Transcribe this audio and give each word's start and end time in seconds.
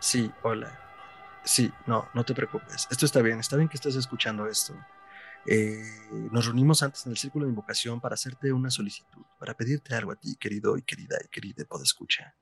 Sí, 0.00 0.32
hola. 0.42 0.80
Sí, 1.44 1.70
no, 1.86 2.08
no 2.14 2.24
te 2.24 2.34
preocupes. 2.34 2.88
Esto 2.90 3.04
está 3.04 3.20
bien, 3.20 3.38
está 3.38 3.56
bien 3.56 3.68
que 3.68 3.76
estés 3.76 3.96
escuchando 3.96 4.46
esto. 4.46 4.74
Eh, 5.46 5.82
nos 6.32 6.46
reunimos 6.46 6.82
antes 6.82 7.04
en 7.04 7.12
el 7.12 7.18
círculo 7.18 7.44
de 7.44 7.50
invocación 7.50 8.00
para 8.00 8.14
hacerte 8.14 8.52
una 8.52 8.70
solicitud, 8.70 9.22
para 9.38 9.54
pedirte 9.54 9.94
algo 9.94 10.12
a 10.12 10.16
ti, 10.16 10.36
querido 10.36 10.76
y 10.78 10.82
querida 10.82 11.18
y 11.22 11.28
querida 11.28 11.64
podescucha. 11.66 12.34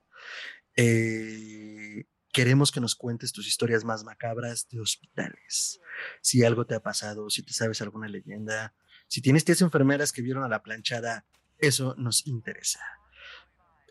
Eh, 0.77 2.05
queremos 2.33 2.71
que 2.71 2.81
nos 2.81 2.95
cuentes 2.95 3.33
tus 3.33 3.49
historias 3.49 3.85
más 3.85 4.05
macabras 4.05 4.69
de 4.69 4.81
hospitales. 4.81 5.81
Si 6.21 6.45
algo 6.45 6.65
te 6.65 6.77
ha 6.77 6.81
pasado, 6.81 7.29
si 7.29 7.43
te 7.43 7.53
sabes 7.53 7.83
alguna 7.83 8.07
leyenda, 8.09 8.75
si 9.09 9.21
tienes 9.21 9.45
tías 9.45 9.63
enfermeras 9.63 10.13
que 10.13 10.23
vieron 10.23 10.45
a 10.45 10.49
la 10.49 10.63
planchada, 10.63 11.27
eso 11.59 11.97
nos 11.99 12.25
interesa. 12.29 12.81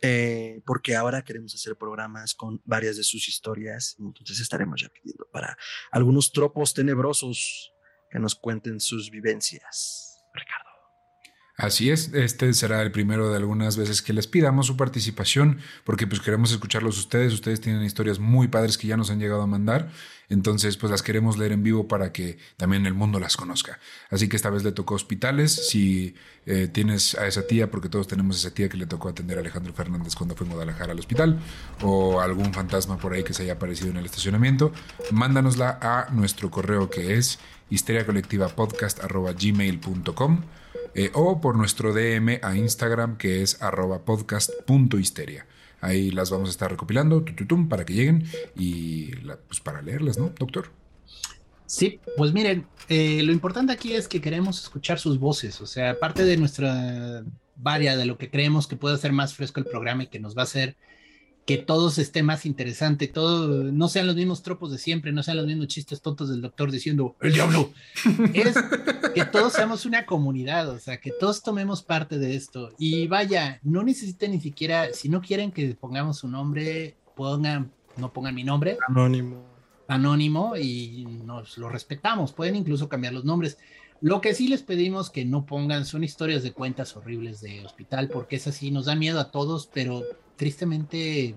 Eh, 0.02 0.62
porque 0.66 0.96
ahora 0.96 1.24
queremos 1.24 1.56
hacer 1.56 1.76
programas 1.76 2.36
con 2.36 2.62
varias 2.66 2.98
de 2.98 3.04
sus 3.04 3.28
historias, 3.28 3.96
entonces 4.00 4.40
estaremos 4.40 4.82
ya 4.82 4.90
pidiendo 4.90 5.28
para 5.32 5.58
algunos 5.92 6.32
tropos 6.32 6.74
tenebrosos 6.74 7.74
que 8.10 8.20
nos 8.20 8.36
cuenten 8.36 8.80
sus 8.80 9.10
vivencias. 9.10 10.07
Así 11.58 11.90
es, 11.90 12.14
este 12.14 12.54
será 12.54 12.84
el 12.84 12.92
primero 12.92 13.32
de 13.32 13.38
algunas 13.38 13.78
veces 13.78 14.04
que 14.04 14.14
les 14.14 14.28
pidamos 14.28 14.68
su 14.68 14.78
participación, 14.78 15.58
porque 15.86 16.06
pues 16.06 16.22
queremos 16.22 16.52
escucharlos 16.52 17.00
ustedes, 17.00 17.34
ustedes 17.34 17.62
tienen 17.62 17.82
historias 17.82 18.20
muy 18.20 18.48
padres 18.48 18.78
que 18.78 18.86
ya 18.86 18.96
nos 18.96 19.10
han 19.10 19.18
llegado 19.18 19.42
a 19.42 19.48
mandar, 19.48 19.90
entonces 20.30 20.78
pues 20.78 20.92
las 20.92 21.02
queremos 21.02 21.36
leer 21.36 21.54
en 21.54 21.64
vivo 21.64 21.88
para 21.88 22.12
que 22.12 22.38
también 22.58 22.86
el 22.86 22.94
mundo 22.94 23.20
las 23.20 23.38
conozca. 23.38 23.80
Así 24.12 24.30
que 24.30 24.36
esta 24.36 24.52
vez 24.52 24.64
le 24.64 24.72
tocó 24.72 24.94
hospitales, 24.94 25.70
si 25.70 26.14
eh, 26.46 26.68
tienes 26.72 27.16
a 27.16 27.26
esa 27.26 27.48
tía, 27.48 27.72
porque 27.72 27.90
todos 27.90 28.08
tenemos 28.08 28.38
esa 28.38 28.54
tía 28.54 28.70
que 28.70 28.78
le 28.78 28.86
tocó 28.86 29.10
atender 29.10 29.40
a 29.40 29.42
Alejandro 29.42 29.74
Fernández 29.74 30.14
cuando 30.14 30.36
fue 30.36 30.46
en 30.46 30.52
Guadalajara 30.52 30.92
al 30.92 31.00
hospital, 31.00 31.40
o 31.82 32.22
algún 32.22 32.54
fantasma 32.54 33.00
por 33.00 33.14
ahí 33.14 33.24
que 33.24 33.34
se 33.34 33.42
haya 33.42 33.54
aparecido 33.54 33.90
en 33.90 33.98
el 33.98 34.06
estacionamiento, 34.06 34.74
mándanosla 35.10 35.80
a 35.82 36.12
nuestro 36.12 36.52
correo 36.52 36.92
que 36.92 37.16
es 37.16 37.40
histeriacolectivapodcast.gmail.com 37.72 40.44
eh, 40.98 41.12
o 41.14 41.40
por 41.40 41.56
nuestro 41.56 41.94
DM 41.94 42.40
a 42.42 42.58
Instagram 42.58 43.18
que 43.18 43.44
es 43.44 43.62
arroba 43.62 44.04
podcast.histeria. 44.04 45.46
Ahí 45.80 46.10
las 46.10 46.32
vamos 46.32 46.50
a 46.50 46.52
estar 46.52 46.72
recopilando 46.72 47.24
para 47.70 47.86
que 47.86 47.94
lleguen 47.94 48.26
y 48.56 49.16
pues 49.48 49.60
para 49.60 49.84
leerlas, 49.84 50.18
¿no, 50.18 50.34
doctor? 50.40 50.72
Sí, 51.68 52.00
pues 52.18 52.34
miren, 52.34 52.66
eh, 52.90 53.22
lo 53.22 53.32
importante 53.32 53.74
aquí 53.74 53.94
es 53.94 54.08
que 54.08 54.22
queremos 54.22 54.60
escuchar 54.60 54.98
sus 54.98 55.20
voces, 55.20 55.62
o 55.62 55.68
sea, 55.68 56.00
parte 56.00 56.26
de 56.26 56.36
nuestra 56.36 57.24
varia, 57.56 57.96
de 57.96 58.06
lo 58.06 58.18
que 58.18 58.32
creemos 58.32 58.66
que 58.66 58.76
puede 58.76 58.96
hacer 58.96 59.12
más 59.12 59.36
fresco 59.36 59.60
el 59.60 59.68
programa 59.68 60.04
y 60.04 60.08
que 60.08 60.20
nos 60.20 60.36
va 60.36 60.42
a 60.42 60.46
hacer 60.46 60.78
que 61.48 61.58
todos 61.58 61.98
esté 61.98 62.24
más 62.24 62.46
interesante, 62.46 63.08
todo, 63.08 63.64
no 63.64 63.88
sean 63.88 64.06
los 64.06 64.18
mismos 64.18 64.44
tropos 64.44 64.70
de 64.70 64.78
siempre, 64.78 65.14
no 65.14 65.24
sean 65.24 65.38
los 65.38 65.46
mismos 65.46 65.68
chistes 65.68 66.02
tontos 66.02 66.28
del 66.28 66.42
doctor 66.42 66.70
diciendo 66.72 67.16
el 67.22 67.32
diablo. 67.32 67.72
Es 68.34 68.58
que 69.16 69.24
todos 69.24 69.54
seamos 69.54 69.86
una 69.86 70.06
comunidad, 70.06 70.68
o 70.68 70.78
sea, 70.78 71.00
que 71.00 71.10
todos 71.18 71.42
tomemos 71.42 71.82
parte 71.82 72.20
de 72.20 72.36
esto. 72.36 72.74
Y 72.78 73.08
vaya, 73.08 73.62
no 73.64 73.82
necesiten 73.82 74.32
ni 74.32 74.42
siquiera, 74.42 74.92
si 74.92 75.08
no 75.08 75.22
quieren 75.22 75.54
que 75.54 75.74
pongamos 75.74 76.18
su 76.18 76.28
nombre, 76.28 76.98
pongan, 77.16 77.72
no 77.96 78.12
pongan 78.12 78.36
mi 78.36 78.44
nombre. 78.44 78.78
Anónimo. 78.86 79.42
Anónimo 79.88 80.58
y 80.58 81.06
nos 81.24 81.58
lo 81.58 81.70
respetamos. 81.70 82.34
Pueden 82.34 82.58
incluso 82.58 82.90
cambiar 82.90 83.14
los 83.14 83.24
nombres. 83.24 83.58
Lo 84.02 84.20
que 84.20 84.34
sí 84.34 84.50
les 84.50 84.64
pedimos 84.64 85.10
que 85.10 85.24
no 85.24 85.46
pongan 85.46 85.86
son 85.86 86.04
historias 86.04 86.44
de 86.44 86.52
cuentas 86.52 86.98
horribles 86.98 87.40
de 87.40 87.66
hospital, 87.66 88.10
porque 88.10 88.36
es 88.36 88.48
así, 88.48 88.70
nos 88.70 88.88
da 88.88 88.96
miedo 88.96 89.22
a 89.22 89.32
todos, 89.32 89.70
pero 89.74 90.04
tristemente 90.38 91.36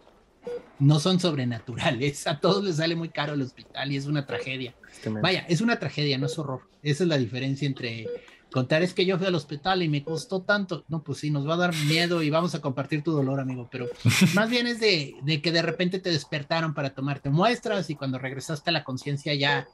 no 0.78 1.00
son 1.00 1.20
sobrenaturales. 1.20 2.26
A 2.26 2.38
todos 2.40 2.64
les 2.64 2.76
sale 2.76 2.96
muy 2.96 3.08
caro 3.08 3.34
el 3.34 3.42
hospital 3.42 3.92
y 3.92 3.96
es 3.96 4.06
una 4.06 4.26
tragedia. 4.26 4.74
Vaya, 5.22 5.44
es 5.48 5.60
una 5.60 5.78
tragedia, 5.78 6.18
no 6.18 6.26
es 6.26 6.38
horror. 6.38 6.62
Esa 6.82 7.04
es 7.04 7.08
la 7.08 7.18
diferencia 7.18 7.66
entre 7.66 8.06
contar 8.50 8.82
es 8.82 8.94
que 8.94 9.06
yo 9.06 9.16
fui 9.16 9.26
al 9.26 9.34
hospital 9.34 9.82
y 9.82 9.88
me 9.88 10.02
costó 10.02 10.42
tanto. 10.42 10.84
No, 10.88 11.02
pues 11.02 11.18
sí, 11.18 11.30
nos 11.30 11.48
va 11.48 11.54
a 11.54 11.58
dar 11.58 11.74
miedo 11.86 12.22
y 12.22 12.30
vamos 12.30 12.54
a 12.54 12.60
compartir 12.60 13.02
tu 13.02 13.12
dolor, 13.12 13.40
amigo. 13.40 13.68
Pero 13.70 13.86
más 14.34 14.50
bien 14.50 14.66
es 14.66 14.80
de, 14.80 15.14
de 15.22 15.40
que 15.40 15.52
de 15.52 15.62
repente 15.62 15.98
te 15.98 16.10
despertaron 16.10 16.74
para 16.74 16.94
tomarte 16.94 17.30
muestras 17.30 17.90
y 17.90 17.94
cuando 17.94 18.18
regresaste 18.18 18.70
a 18.70 18.72
la 18.72 18.84
conciencia 18.84 19.34
ya, 19.34 19.68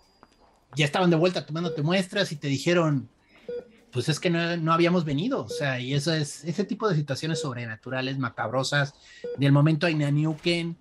ya 0.75 0.85
estaban 0.85 1.11
de 1.11 1.17
vuelta 1.17 1.47
tomándote 1.47 1.83
muestras 1.83 2.33
y 2.33 2.37
te 2.37 2.49
dijeron, 2.49 3.09
pues 3.97 4.11
es 4.11 4.21
que 4.21 4.29
no, 4.29 4.75
habíamos 4.75 5.07
venido, 5.07 5.43
o 5.43 5.49
sea, 5.49 5.81
y 5.81 5.95
eso 5.95 6.13
es, 6.13 6.45
ese 6.45 6.65
tipo 6.65 6.87
de 6.87 6.95
situaciones 6.95 7.41
sobrenaturales, 7.41 8.19
macabrosas, 8.19 8.93
del 9.39 9.53
momento 9.53 9.89
Newken, 9.89 10.77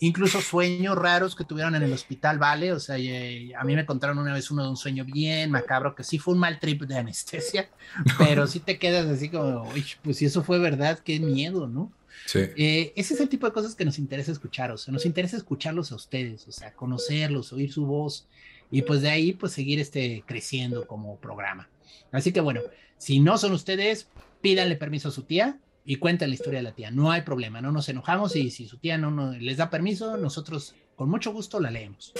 incluso 0.00 0.42
sueños 0.42 0.94
raros 0.94 1.34
que 1.34 1.44
tuvieron 1.44 1.74
en 1.76 1.82
el 1.82 1.94
hospital, 1.94 2.38
¿vale? 2.38 2.74
O 2.74 2.78
sea, 2.78 2.96
a 2.96 3.64
mí 3.64 3.74
me 3.74 3.86
contaron 3.86 4.18
una 4.18 4.34
vez 4.34 4.50
uno 4.50 4.64
de 4.64 4.68
un 4.68 4.76
sueño 4.76 5.06
bien 5.06 5.50
macabro, 5.50 5.94
que 5.94 6.04
sí 6.04 6.18
fue 6.18 6.34
un 6.34 6.40
mal 6.40 6.60
trip 6.60 6.82
de 6.82 6.98
anestesia, 6.98 7.70
pero 8.18 8.46
sí 8.46 8.60
te 8.60 8.78
quedas 8.78 9.06
así 9.06 9.30
como, 9.30 9.66
pues 10.02 10.18
si 10.18 10.26
eso 10.26 10.44
fue 10.44 10.58
verdad, 10.58 10.98
qué 10.98 11.20
miedo, 11.20 11.68
¿no? 11.68 11.90
Sí. 12.26 12.40
Eh, 12.54 12.92
ese 12.96 13.14
es 13.14 13.20
el 13.20 13.30
tipo 13.30 13.46
de 13.46 13.54
cosas 13.54 13.74
que 13.76 13.86
nos 13.86 13.98
interesa 13.98 14.30
escuchar, 14.30 14.72
o 14.72 14.76
sea, 14.76 14.92
nos 14.92 15.06
interesa 15.06 15.38
escucharlos 15.38 15.90
a 15.90 15.94
ustedes, 15.94 16.46
o 16.46 16.52
sea, 16.52 16.70
conocerlos, 16.74 17.50
oír 17.54 17.72
su 17.72 17.86
voz, 17.86 18.26
y 18.70 18.82
pues 18.82 19.00
de 19.00 19.08
ahí, 19.08 19.32
pues 19.32 19.52
seguir 19.54 19.80
este, 19.80 20.22
creciendo 20.26 20.86
como 20.86 21.16
programa. 21.16 21.66
Así 22.12 22.32
que 22.32 22.40
bueno, 22.40 22.60
si 22.96 23.20
no 23.20 23.38
son 23.38 23.52
ustedes, 23.52 24.08
pídanle 24.40 24.76
permiso 24.76 25.08
a 25.08 25.12
su 25.12 25.22
tía 25.22 25.58
y 25.84 25.96
cuenten 25.96 26.28
la 26.28 26.34
historia 26.34 26.58
de 26.58 26.64
la 26.64 26.72
tía. 26.72 26.90
No 26.90 27.10
hay 27.10 27.22
problema, 27.22 27.60
no 27.60 27.72
nos 27.72 27.88
enojamos 27.88 28.36
y 28.36 28.50
si 28.50 28.68
su 28.68 28.78
tía 28.78 28.98
no, 28.98 29.32
les 29.32 29.56
da 29.56 29.70
permiso, 29.70 30.16
nosotros 30.16 30.74
con 30.96 31.08
mucho 31.08 31.32
gusto 31.32 31.60
la 31.60 31.70
leemos. 31.70 32.12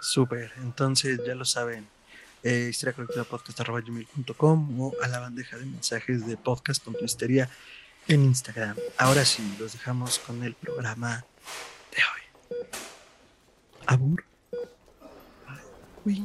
Súper, 0.00 0.52
entonces 0.58 1.20
ya 1.26 1.34
lo 1.34 1.44
saben. 1.44 1.86
Eh, 2.44 2.70
podcast.com 3.28 4.80
o 4.80 4.94
a 5.02 5.08
la 5.08 5.18
bandeja 5.18 5.56
de 5.56 5.66
mensajes 5.66 6.24
de 6.26 6.36
podcast.histeria 6.36 7.50
en 8.06 8.24
Instagram. 8.24 8.76
Ahora 8.96 9.24
sí, 9.24 9.42
los 9.58 9.72
dejamos 9.72 10.18
con 10.20 10.44
el 10.44 10.54
programa 10.54 11.24
de 11.90 11.98
hoy. 11.98 12.22
Abur. 13.86 14.24
Uy. 16.04 16.24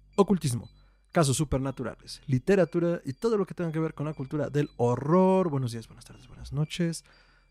ocultismo, 0.15 0.69
casos 1.11 1.37
supernaturales, 1.37 2.21
literatura 2.27 3.01
y 3.05 3.13
todo 3.13 3.37
lo 3.37 3.45
que 3.45 3.53
tenga 3.53 3.71
que 3.71 3.79
ver 3.79 3.93
con 3.93 4.05
la 4.05 4.13
cultura 4.13 4.49
del 4.49 4.69
horror. 4.77 5.49
Buenos 5.49 5.71
días, 5.71 5.87
buenas 5.87 6.05
tardes, 6.05 6.27
buenas 6.27 6.53
noches. 6.53 7.03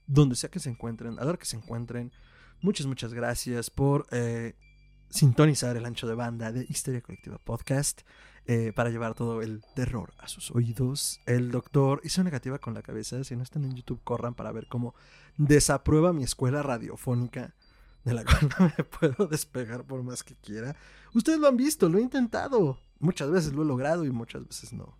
Donde 0.06 0.34
sea 0.34 0.50
que 0.50 0.58
se 0.58 0.70
encuentren, 0.70 1.18
a 1.18 1.24
ver 1.24 1.38
que 1.38 1.46
se 1.46 1.56
encuentren. 1.56 2.12
Muchas, 2.60 2.86
muchas 2.86 3.14
gracias 3.14 3.70
por 3.70 4.06
eh, 4.10 4.54
sintonizar 5.08 5.76
el 5.76 5.86
ancho 5.86 6.06
de 6.06 6.14
banda 6.14 6.52
de 6.52 6.66
Histeria 6.68 7.00
Colectiva 7.00 7.38
Podcast 7.38 8.02
eh, 8.46 8.72
para 8.74 8.90
llevar 8.90 9.14
todo 9.14 9.42
el 9.42 9.62
terror 9.74 10.12
a 10.18 10.26
sus 10.26 10.50
oídos. 10.50 11.20
El 11.26 11.50
doctor 11.50 12.00
hizo 12.04 12.24
negativa 12.24 12.58
con 12.58 12.74
la 12.74 12.82
cabeza. 12.82 13.22
Si 13.22 13.36
no 13.36 13.42
están 13.42 13.64
en 13.64 13.76
YouTube, 13.76 14.00
corran 14.02 14.34
para 14.34 14.50
ver 14.50 14.66
cómo 14.66 14.94
desaprueba 15.36 16.12
mi 16.12 16.24
escuela 16.24 16.62
radiofónica 16.62 17.54
de 18.04 18.14
la 18.14 18.24
cual 18.24 18.50
no 18.58 18.72
me 18.76 18.84
puedo 18.84 19.26
despegar 19.26 19.84
por 19.84 20.02
más 20.02 20.22
que 20.22 20.34
quiera. 20.36 20.76
Ustedes 21.14 21.38
lo 21.38 21.48
han 21.48 21.56
visto, 21.56 21.88
lo 21.88 21.98
he 21.98 22.02
intentado. 22.02 22.78
Muchas 22.98 23.30
veces 23.30 23.52
lo 23.52 23.62
he 23.62 23.66
logrado 23.66 24.04
y 24.04 24.10
muchas 24.10 24.46
veces 24.46 24.72
no. 24.72 24.96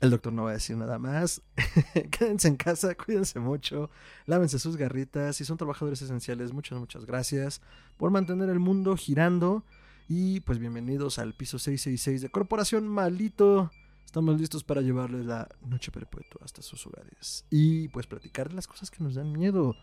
El 0.00 0.10
doctor 0.10 0.32
no 0.32 0.44
va 0.44 0.50
a 0.50 0.54
decir 0.54 0.76
nada 0.76 0.98
más. 0.98 1.42
Quédense 2.10 2.48
en 2.48 2.56
casa, 2.56 2.94
cuídense 2.94 3.38
mucho, 3.38 3.90
lávense 4.26 4.58
sus 4.58 4.76
garritas. 4.76 5.36
Si 5.36 5.44
son 5.44 5.58
trabajadores 5.58 6.00
esenciales, 6.00 6.52
muchas, 6.52 6.78
muchas 6.78 7.04
gracias 7.04 7.60
por 7.96 8.10
mantener 8.10 8.48
el 8.48 8.58
mundo 8.58 8.96
girando. 8.96 9.64
Y 10.08 10.40
pues 10.40 10.58
bienvenidos 10.58 11.18
al 11.18 11.34
piso 11.34 11.58
666 11.58 12.22
de 12.22 12.30
Corporación 12.30 12.88
Malito. 12.88 13.70
Estamos 14.04 14.40
listos 14.40 14.64
para 14.64 14.80
llevarles 14.80 15.24
la 15.24 15.48
noche 15.60 15.92
perpetua 15.92 16.40
hasta 16.44 16.62
sus 16.62 16.84
hogares. 16.86 17.44
Y 17.50 17.88
pues 17.88 18.08
platicar 18.08 18.48
de 18.48 18.56
las 18.56 18.66
cosas 18.66 18.90
que 18.90 19.04
nos 19.04 19.14
dan 19.14 19.30
miedo. 19.30 19.76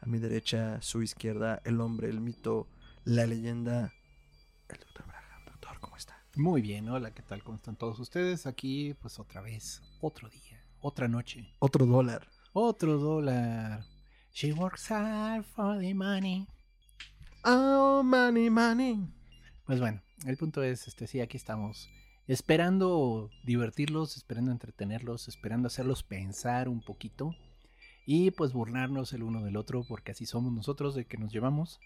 A 0.00 0.06
mi 0.06 0.18
derecha, 0.18 0.80
su 0.80 1.02
izquierda, 1.02 1.60
el 1.64 1.80
hombre, 1.80 2.08
el 2.08 2.20
mito, 2.20 2.68
la 3.04 3.26
leyenda, 3.26 3.92
el 4.68 4.78
doctor 4.78 5.06
Braham. 5.06 5.44
Doctor, 5.44 5.78
¿cómo 5.80 5.96
está? 5.96 6.16
Muy 6.36 6.62
bien, 6.62 6.88
hola, 6.88 7.12
¿qué 7.12 7.22
tal? 7.22 7.42
¿Cómo 7.42 7.56
están 7.56 7.76
todos 7.76 7.98
ustedes? 7.98 8.46
Aquí, 8.46 8.94
pues 8.94 9.18
otra 9.18 9.40
vez, 9.42 9.82
otro 10.00 10.28
día, 10.30 10.64
otra 10.80 11.06
noche, 11.08 11.52
Otro 11.58 11.84
dólar. 11.86 12.26
otro 12.52 12.98
dólar. 12.98 13.84
She 14.32 14.52
works 14.52 14.90
hard 14.90 15.44
for 15.44 15.78
the 15.78 15.92
money. 15.92 16.46
Oh, 17.44 18.02
money, 18.02 18.48
money. 18.48 19.06
Pues 19.66 19.80
bueno, 19.80 20.00
el 20.24 20.36
punto 20.36 20.62
es, 20.62 20.88
este, 20.88 21.06
sí, 21.06 21.20
aquí 21.20 21.36
estamos. 21.36 21.90
Esperando 22.26 23.28
divertirlos, 23.44 24.16
esperando 24.16 24.50
entretenerlos, 24.52 25.28
esperando 25.28 25.66
hacerlos 25.66 26.02
pensar 26.04 26.68
un 26.68 26.80
poquito. 26.80 27.34
Y 28.06 28.30
pues 28.30 28.52
burlarnos 28.52 29.12
el 29.12 29.22
uno 29.22 29.42
del 29.42 29.56
otro, 29.56 29.84
porque 29.86 30.12
así 30.12 30.26
somos 30.26 30.52
nosotros, 30.52 30.94
de 30.94 31.04
que 31.04 31.18
nos 31.18 31.32
llevamos. 31.32 31.80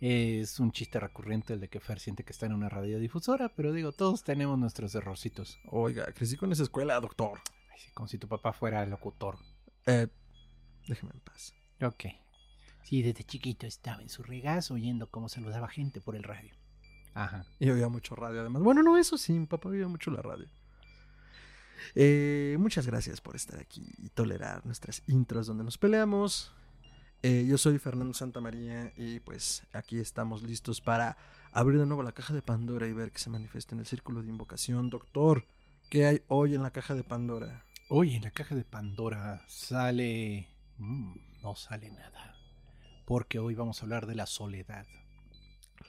Es 0.00 0.58
un 0.58 0.72
chiste 0.72 0.98
recurrente 0.98 1.52
el 1.52 1.60
de 1.60 1.68
que 1.68 1.78
Fer 1.78 2.00
siente 2.00 2.24
que 2.24 2.32
está 2.32 2.46
en 2.46 2.54
una 2.54 2.68
radiodifusora, 2.68 3.50
pero 3.50 3.72
digo, 3.72 3.92
todos 3.92 4.24
tenemos 4.24 4.58
nuestros 4.58 4.94
errorcitos. 4.96 5.60
Oiga, 5.70 6.06
crecí 6.06 6.36
con 6.36 6.50
esa 6.50 6.64
escuela, 6.64 6.98
doctor. 6.98 7.40
Ay, 7.72 7.78
sí, 7.78 7.92
como 7.92 8.08
si 8.08 8.18
tu 8.18 8.26
papá 8.26 8.52
fuera 8.52 8.84
locutor. 8.84 9.38
Eh, 9.86 10.08
déjeme 10.88 11.12
en 11.14 11.20
paz. 11.20 11.54
Ok. 11.80 12.06
Sí, 12.82 13.02
desde 13.02 13.22
chiquito 13.22 13.66
estaba 13.66 14.02
en 14.02 14.08
su 14.08 14.24
regazo 14.24 14.74
oyendo 14.74 15.08
cómo 15.08 15.28
saludaba 15.28 15.68
gente 15.68 16.00
por 16.00 16.16
el 16.16 16.24
radio. 16.24 16.52
Ajá. 17.14 17.46
Y 17.60 17.70
oía 17.70 17.88
mucho 17.88 18.16
radio, 18.16 18.40
además. 18.40 18.62
Bueno, 18.62 18.82
no, 18.82 18.96
eso 18.96 19.16
sí, 19.16 19.32
mi 19.32 19.46
papá 19.46 19.68
oía 19.68 19.86
mucho 19.86 20.10
la 20.10 20.22
radio. 20.22 20.48
Eh, 21.94 22.56
muchas 22.58 22.86
gracias 22.86 23.20
por 23.20 23.36
estar 23.36 23.58
aquí 23.60 23.86
y 23.98 24.08
tolerar 24.10 24.64
nuestras 24.66 25.02
intros 25.06 25.46
donde 25.46 25.64
nos 25.64 25.78
peleamos. 25.78 26.52
Eh, 27.22 27.46
yo 27.48 27.56
soy 27.56 27.78
Fernando 27.78 28.14
Santamaría 28.14 28.92
y 28.96 29.20
pues 29.20 29.62
aquí 29.72 29.98
estamos 30.00 30.42
listos 30.42 30.80
para 30.80 31.16
abrir 31.52 31.78
de 31.78 31.86
nuevo 31.86 32.02
la 32.02 32.12
caja 32.12 32.34
de 32.34 32.42
Pandora 32.42 32.88
y 32.88 32.92
ver 32.92 33.12
que 33.12 33.20
se 33.20 33.30
manifiesta 33.30 33.74
en 33.74 33.80
el 33.80 33.86
círculo 33.86 34.22
de 34.22 34.28
invocación. 34.28 34.90
Doctor, 34.90 35.46
¿qué 35.88 36.06
hay 36.06 36.22
hoy 36.26 36.54
en 36.56 36.62
la 36.62 36.72
caja 36.72 36.94
de 36.94 37.04
Pandora? 37.04 37.64
Hoy 37.88 38.16
en 38.16 38.22
la 38.22 38.30
caja 38.32 38.54
de 38.54 38.64
Pandora 38.64 39.44
sale... 39.46 40.48
Mm, 40.78 41.14
no 41.42 41.54
sale 41.54 41.90
nada. 41.90 42.34
Porque 43.04 43.38
hoy 43.38 43.54
vamos 43.54 43.80
a 43.80 43.84
hablar 43.84 44.06
de 44.06 44.14
la 44.16 44.26
soledad. 44.26 44.86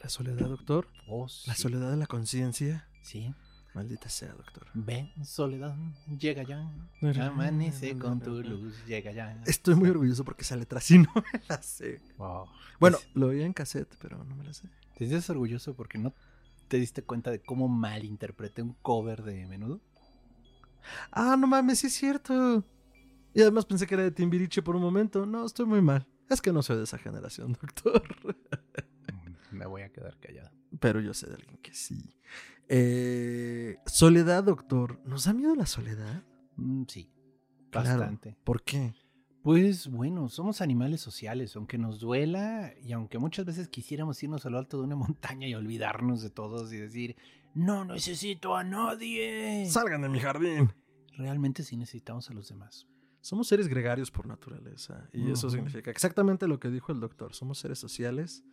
¿La 0.04 0.10
soledad, 0.10 0.50
doctor? 0.50 0.88
Oh, 1.07 1.28
¿La 1.48 1.56
soledad 1.56 1.89
de 1.89 1.98
la 1.98 2.07
conciencia? 2.07 2.88
Sí. 3.01 3.34
Maldita 3.74 4.08
sea, 4.08 4.31
doctor. 4.34 4.68
Ven, 4.75 5.12
soledad, 5.24 5.75
llega 6.20 6.44
ya. 6.44 6.72
Amanece 7.25 7.98
con 7.98 8.20
tu 8.22 8.42
luz, 8.44 8.86
llega 8.86 9.12
ya. 9.12 9.42
Estoy 9.46 9.75
muy 9.75 9.90
orgulloso 9.90 10.24
porque 10.24 10.44
esa 10.44 10.56
letra 10.56 10.80
sí 10.80 10.98
no 11.00 11.12
me 11.16 11.42
la 11.50 11.62
sé. 11.62 12.00
Wow. 12.18 12.48
Bueno, 12.80 12.98
lo 13.16 13.28
oía 13.28 13.46
en 13.46 13.54
cassette, 13.54 13.96
pero 14.00 14.24
no 14.24 14.36
me 14.36 14.44
la 14.44 14.54
sé. 14.54 14.68
¿Te 14.96 15.08
sientes 15.08 15.28
orgulloso 15.30 15.74
porque 15.75 15.98
no 15.98 16.14
te 16.68 16.78
diste 16.78 17.02
cuenta 17.04 17.31
de 17.31 17.40
cómo 17.42 17.68
malinterpreté 17.68 18.62
un 18.62 18.74
cover 18.81 19.24
de 19.24 19.48
menudo? 19.48 19.81
Ah, 21.12 21.36
no 21.38 21.48
mames, 21.48 21.80
sí 21.80 21.88
es 21.88 21.94
cierto. 21.94 22.64
Y 23.34 23.42
además 23.42 23.66
pensé 23.66 23.88
que 23.88 23.96
era 23.96 24.04
de 24.04 24.12
Timbiriche 24.12 24.62
por 24.62 24.75
un 24.75 24.84
momento. 24.84 25.25
No, 25.25 25.46
estoy 25.46 25.66
muy 25.66 25.81
mal. 25.81 26.08
Es 26.30 26.42
que 26.42 26.54
no 26.54 26.62
soy 26.62 26.78
de 26.78 26.84
esa 26.84 26.98
generación, 26.98 27.54
doctor. 27.62 28.04
Me 29.63 29.69
voy 29.69 29.81
a 29.83 29.89
quedar 29.89 30.18
callado. 30.19 30.51
Pero 30.81 31.00
yo 31.00 31.13
sé 31.13 31.27
de 31.27 31.36
alguien 31.36 31.57
que 31.60 31.74
sí. 31.74 32.18
Eh, 32.68 33.77
soledad, 33.86 34.44
doctor. 34.44 35.00
¿Nos 35.06 35.24
da 35.24 35.31
miedo 35.33 35.56
la 35.56 35.65
soledad? 35.65 36.21
Mm, 36.57 36.83
sí, 36.88 37.10
Claro. 37.69 37.88
bastante. 38.00 38.36
¿Por 38.44 38.62
qué? 38.63 38.94
Pues 39.42 39.88
bueno, 39.88 40.27
somos 40.27 40.60
animales 40.60 41.00
sociales, 41.00 41.56
aunque 41.56 41.77
nos 41.77 42.01
duela 42.01 42.74
y 42.81 42.92
aunque 42.92 43.19
muchas 43.19 43.45
veces 43.45 43.69
quisiéramos 43.69 44.21
irnos 44.21 44.45
a 44.45 44.50
lo 44.50 44.57
alto 44.57 44.77
de 44.77 44.83
una 44.83 44.95
montaña 45.38 45.48
y 45.48 45.56
olvidarnos 45.56 46.21
de 46.21 46.30
todos 46.30 46.74
y 46.74 46.77
decir, 46.77 47.15
no 47.54 47.86
necesito 47.86 48.56
a 48.57 48.65
nadie. 48.65 49.65
Salgan 49.69 50.01
de 50.01 50.10
mi 50.10 50.19
jardín. 50.19 50.74
Realmente 51.15 51.63
sí 51.63 51.77
necesitamos 51.77 52.30
a 52.30 52.33
los 52.33 52.50
demás. 52.50 52.86
Somos 53.21 53.48
seres 53.48 53.69
gregarios 53.69 54.12
por 54.12 54.27
naturaleza. 54.27 55.07
Y 55.13 55.31
eso 55.31 55.50
significa 55.50 55.89
exactamente 55.89 56.48
lo 56.50 56.60
que 56.60 56.69
dijo 56.69 56.92
el 56.92 57.00
doctor. 57.00 57.33
Somos 57.33 57.60
seres 57.60 57.80
sociales. 57.80 58.44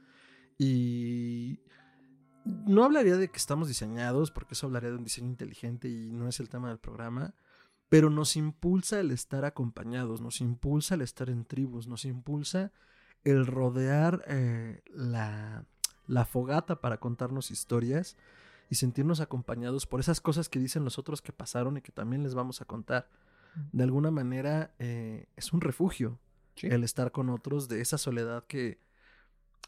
Y 0.62 1.58
no 2.44 2.84
hablaría 2.84 3.16
de 3.16 3.30
que 3.30 3.38
estamos 3.38 3.66
diseñados, 3.66 4.30
porque 4.30 4.52
eso 4.52 4.66
hablaría 4.66 4.90
de 4.90 4.96
un 4.96 5.04
diseño 5.04 5.28
inteligente 5.28 5.88
y 5.88 6.12
no 6.12 6.28
es 6.28 6.38
el 6.38 6.50
tema 6.50 6.68
del 6.68 6.78
programa. 6.78 7.34
Pero 7.88 8.10
nos 8.10 8.36
impulsa 8.36 9.00
el 9.00 9.10
estar 9.10 9.46
acompañados, 9.46 10.20
nos 10.20 10.42
impulsa 10.42 10.96
el 10.96 11.00
estar 11.00 11.30
en 11.30 11.46
tribus, 11.46 11.88
nos 11.88 12.04
impulsa 12.04 12.72
el 13.24 13.46
rodear 13.46 14.22
eh, 14.26 14.82
la, 14.92 15.64
la 16.06 16.26
fogata 16.26 16.82
para 16.82 17.00
contarnos 17.00 17.50
historias 17.50 18.18
y 18.68 18.74
sentirnos 18.74 19.20
acompañados 19.20 19.86
por 19.86 19.98
esas 19.98 20.20
cosas 20.20 20.50
que 20.50 20.58
dicen 20.58 20.84
los 20.84 20.98
otros 20.98 21.22
que 21.22 21.32
pasaron 21.32 21.78
y 21.78 21.80
que 21.80 21.90
también 21.90 22.22
les 22.22 22.34
vamos 22.34 22.60
a 22.60 22.66
contar 22.66 23.08
de 23.72 23.82
alguna 23.82 24.10
manera 24.10 24.74
eh, 24.78 25.26
es 25.36 25.54
un 25.54 25.62
refugio 25.62 26.18
el 26.62 26.84
estar 26.84 27.10
con 27.12 27.30
otros 27.30 27.68
de 27.68 27.80
esa 27.80 27.96
soledad 27.96 28.44
que 28.46 28.78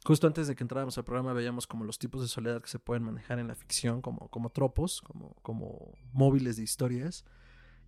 justo 0.04 0.26
antes 0.26 0.48
de 0.48 0.54
que 0.54 0.64
entráramos 0.64 0.98
al 0.98 1.04
programa 1.04 1.32
veíamos 1.32 1.66
como 1.66 1.84
los 1.84 1.98
tipos 1.98 2.22
de 2.22 2.28
soledad 2.28 2.60
que 2.60 2.68
se 2.68 2.78
pueden 2.78 3.04
manejar 3.04 3.38
en 3.38 3.48
la 3.48 3.54
ficción 3.54 4.02
como, 4.02 4.28
como 4.28 4.50
tropos, 4.50 5.00
como, 5.00 5.34
como 5.42 5.96
móviles 6.12 6.56
de 6.56 6.62
historias. 6.62 7.24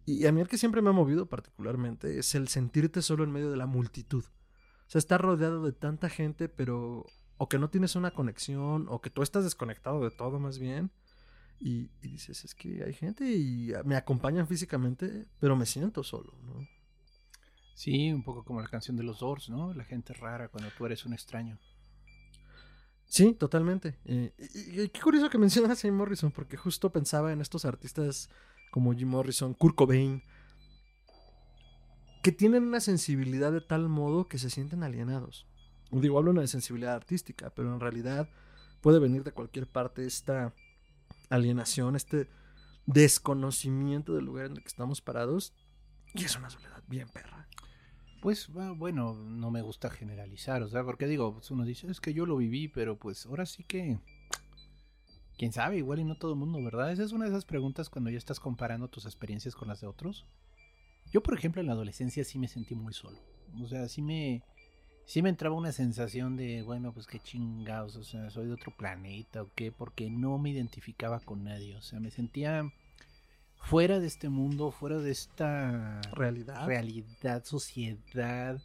Y 0.06 0.26
a 0.26 0.32
mí 0.32 0.40
el 0.40 0.48
que 0.48 0.58
siempre 0.58 0.82
me 0.82 0.90
ha 0.90 0.92
movido 0.92 1.26
particularmente 1.26 2.18
es 2.18 2.34
el 2.34 2.48
sentirte 2.48 3.02
solo 3.02 3.24
en 3.24 3.32
medio 3.32 3.50
de 3.50 3.56
la 3.56 3.66
multitud. 3.66 4.24
O 4.24 4.90
sea, 4.90 4.98
estar 4.98 5.20
rodeado 5.20 5.64
de 5.64 5.72
tanta 5.72 6.10
gente, 6.10 6.48
pero 6.48 7.06
o 7.38 7.48
que 7.48 7.58
no 7.58 7.70
tienes 7.70 7.96
una 7.96 8.12
conexión, 8.12 8.86
o 8.88 9.00
que 9.00 9.10
tú 9.10 9.22
estás 9.22 9.44
desconectado 9.44 10.02
de 10.02 10.10
todo 10.10 10.38
más 10.38 10.58
bien. 10.58 10.90
Y, 11.58 11.88
dices, 12.02 12.44
es 12.44 12.54
que 12.54 12.84
hay 12.84 12.92
gente 12.92 13.24
y 13.24 13.72
me 13.84 13.96
acompañan 13.96 14.46
físicamente, 14.46 15.26
pero 15.38 15.56
me 15.56 15.66
siento 15.66 16.02
solo, 16.02 16.34
¿no? 16.42 16.66
Sí, 17.74 18.12
un 18.12 18.22
poco 18.22 18.44
como 18.44 18.60
la 18.60 18.68
canción 18.68 18.96
de 18.96 19.02
los 19.02 19.20
Doors, 19.20 19.48
¿no? 19.48 19.72
La 19.72 19.84
gente 19.84 20.12
rara 20.12 20.48
cuando 20.48 20.70
tú 20.76 20.86
eres 20.86 21.06
un 21.06 21.14
extraño. 21.14 21.58
Sí, 23.14 23.32
totalmente. 23.32 23.96
Eh, 24.06 24.32
y, 24.52 24.81
y 24.81 24.88
qué 24.88 25.00
curioso 25.00 25.30
que 25.30 25.38
mencionas 25.38 25.71
a 25.71 25.80
Jim 25.80 25.94
Morrison, 25.94 26.33
porque 26.33 26.56
justo 26.56 26.90
pensaba 26.90 27.33
en 27.33 27.40
estos 27.40 27.64
artistas 27.64 28.28
como 28.73 28.92
Jim 28.92 29.06
Morrison, 29.06 29.54
Kurt 29.54 29.76
Cobain, 29.76 30.21
que 32.25 32.33
tienen 32.33 32.64
una 32.64 32.80
sensibilidad 32.80 33.52
de 33.52 33.61
tal 33.61 33.88
modo 33.88 34.26
que 34.26 34.38
se 34.38 34.50
sienten 34.50 34.83
alienados. 34.83 35.47
Digo, 35.92 36.18
hablo 36.18 36.33
de 36.33 36.49
sensibilidad 36.49 36.97
artística, 36.97 37.50
pero 37.50 37.73
en 37.73 37.78
realidad 37.78 38.28
puede 38.80 38.99
venir 38.99 39.23
de 39.23 39.30
cualquier 39.30 39.68
parte 39.68 40.04
esta 40.04 40.52
alienación, 41.30 41.94
este 41.94 42.28
desconocimiento 42.87 44.16
del 44.16 44.25
lugar 44.25 44.47
en 44.47 44.56
el 44.56 44.62
que 44.62 44.66
estamos 44.66 45.00
parados, 45.00 45.54
y 46.14 46.25
es 46.25 46.37
una 46.37 46.50
soledad 46.50 46.83
bien 46.88 47.09
perra. 47.11 47.47
Pues 48.25 48.49
ah, 48.57 48.73
bueno, 48.75 49.12
no 49.12 49.50
me 49.50 49.61
gusta 49.61 49.90
generalizar, 49.90 50.62
o 50.62 50.69
sea, 50.71 50.83
porque 50.83 51.07
digo, 51.07 51.35
pues 51.35 51.50
uno 51.50 51.62
dice, 51.66 51.90
es 51.90 52.00
que 52.00 52.14
yo 52.14 52.25
lo 52.25 52.38
viví, 52.38 52.69
pero 52.69 52.97
pues 52.97 53.26
ahora 53.26 53.45
sí 53.45 53.64
que... 53.64 53.99
Quién 55.37 55.52
sabe, 55.52 55.76
igual 55.76 55.99
y 55.99 56.04
no 56.04 56.16
todo 56.16 56.33
el 56.33 56.38
mundo, 56.38 56.64
¿verdad? 56.64 56.90
Esa 56.90 57.02
es 57.02 57.12
una 57.12 57.26
de 57.26 57.33
esas 57.33 57.45
preguntas 57.45 57.90
cuando 57.90 58.09
ya 58.09 58.16
estás 58.16 58.40
comparando 58.40 58.88
tus 58.88 59.04
experiencias 59.04 59.54
con 59.54 59.69
las 59.69 59.83
de 59.83 59.88
otros. 59.88 60.25
Yo, 61.12 61.23
por 61.23 61.35
ejemplo, 61.35 61.61
en 61.61 61.66
la 61.66 61.75
adolescencia 61.75 62.25
sí 62.25 62.38
me 62.38 62.49
sentí 62.49 62.75
muy 62.75 62.95
solo. 62.95 63.19
O 63.62 63.69
sea, 63.69 63.88
sí 63.88 64.00
me, 64.00 64.43
sí 65.04 65.21
me 65.21 65.28
entraba 65.28 65.54
una 65.54 65.73
sensación 65.73 66.35
de, 66.35 66.62
bueno, 66.62 66.95
pues 66.95 67.07
qué 67.07 67.21
chingados, 67.21 67.95
o 67.97 68.04
sea, 68.04 68.31
soy 68.31 68.47
de 68.47 68.54
otro 68.54 68.75
planeta 68.75 69.43
o 69.43 69.50
qué, 69.54 69.71
porque 69.71 70.09
no 70.09 70.38
me 70.38 70.49
identificaba 70.49 71.21
con 71.21 71.45
nadie. 71.45 71.76
O 71.76 71.83
sea, 71.83 72.00
me 72.00 72.11
sentía 72.11 72.73
fuera 73.64 73.99
de 74.00 74.06
este 74.06 74.28
mundo, 74.28 74.71
fuera 74.71 74.99
de 74.99 75.11
esta 75.11 76.00
Realidad. 76.12 76.66
realidad, 76.66 77.44
sociedad, 77.44 78.61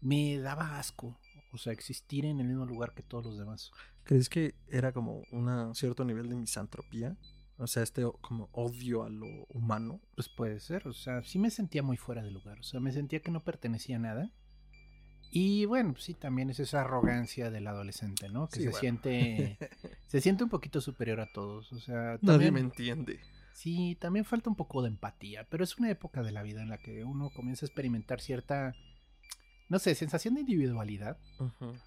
me 0.00 0.38
daba 0.38 0.78
asco. 0.78 1.18
O 1.52 1.58
sea, 1.58 1.72
existir 1.72 2.24
en 2.24 2.40
el 2.40 2.46
mismo 2.46 2.64
lugar 2.64 2.94
que 2.94 3.02
todos 3.02 3.24
los 3.26 3.38
demás. 3.38 3.72
¿Crees 4.04 4.28
que 4.28 4.54
era 4.68 4.92
como 4.92 5.22
un 5.32 5.74
cierto 5.74 6.04
nivel 6.04 6.28
de 6.28 6.36
misantropía? 6.36 7.16
O 7.58 7.66
sea, 7.66 7.82
este 7.82 8.04
como 8.20 8.48
odio 8.52 9.02
a 9.02 9.10
lo 9.10 9.26
humano. 9.48 10.00
Pues 10.14 10.28
puede 10.28 10.60
ser, 10.60 10.86
o 10.88 10.92
sea, 10.92 11.22
sí 11.24 11.38
me 11.38 11.50
sentía 11.50 11.82
muy 11.82 11.96
fuera 11.96 12.22
de 12.22 12.30
lugar, 12.30 12.58
o 12.60 12.62
sea, 12.62 12.80
me 12.80 12.92
sentía 12.92 13.20
que 13.20 13.30
no 13.30 13.42
pertenecía 13.42 13.96
a 13.96 14.00
nada. 14.00 14.32
Y 15.32 15.64
bueno, 15.66 15.94
sí, 15.98 16.14
también 16.14 16.50
es 16.50 16.58
esa 16.58 16.80
arrogancia 16.80 17.50
del 17.50 17.66
adolescente, 17.66 18.28
¿no? 18.28 18.48
Que 18.48 18.56
Sí, 18.56 18.62
se 18.62 18.68
bueno. 18.70 18.80
siente 18.80 19.58
se 20.06 20.20
siente 20.20 20.44
un 20.44 20.50
poquito 20.50 20.80
superior 20.80 21.20
a 21.20 21.30
todos, 21.32 21.72
o 21.72 21.78
sea, 21.80 22.18
Nadie 22.22 22.26
también, 22.26 22.54
me 22.54 22.60
entiende. 22.60 23.20
Sí, 23.60 23.96
también 24.00 24.24
falta 24.24 24.50
un 24.50 24.56
poco 24.56 24.82
de 24.82 24.88
empatía, 24.88 25.46
pero 25.50 25.64
es 25.64 25.78
una 25.78 25.90
época 25.90 26.22
de 26.22 26.32
la 26.32 26.42
vida 26.42 26.62
en 26.62 26.68
la 26.70 26.78
que 26.78 27.04
uno 27.04 27.30
comienza 27.30 27.64
a 27.64 27.68
experimentar 27.68 28.20
cierta 28.20 28.74
no 29.68 29.78
sé, 29.78 29.94
sensación 29.94 30.34
de 30.34 30.40
individualidad, 30.40 31.16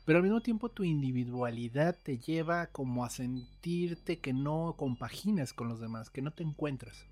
pero 0.06 0.18
al 0.20 0.24
mismo 0.24 0.42
tiempo 0.42 0.70
tu 0.70 0.86
individualidad 0.86 1.98
te 2.02 2.18
lleva 2.18 2.68
como 2.68 3.04
a 3.04 3.10
sentirte 3.10 4.20
que 4.20 4.32
no 4.34 4.76
compaginas 4.78 5.52
con 5.54 5.68
los 5.68 5.82
demás, 5.82 6.10
que 6.10 6.22
no 6.22 6.32
te 6.32 6.44
encuentras. 6.44 7.08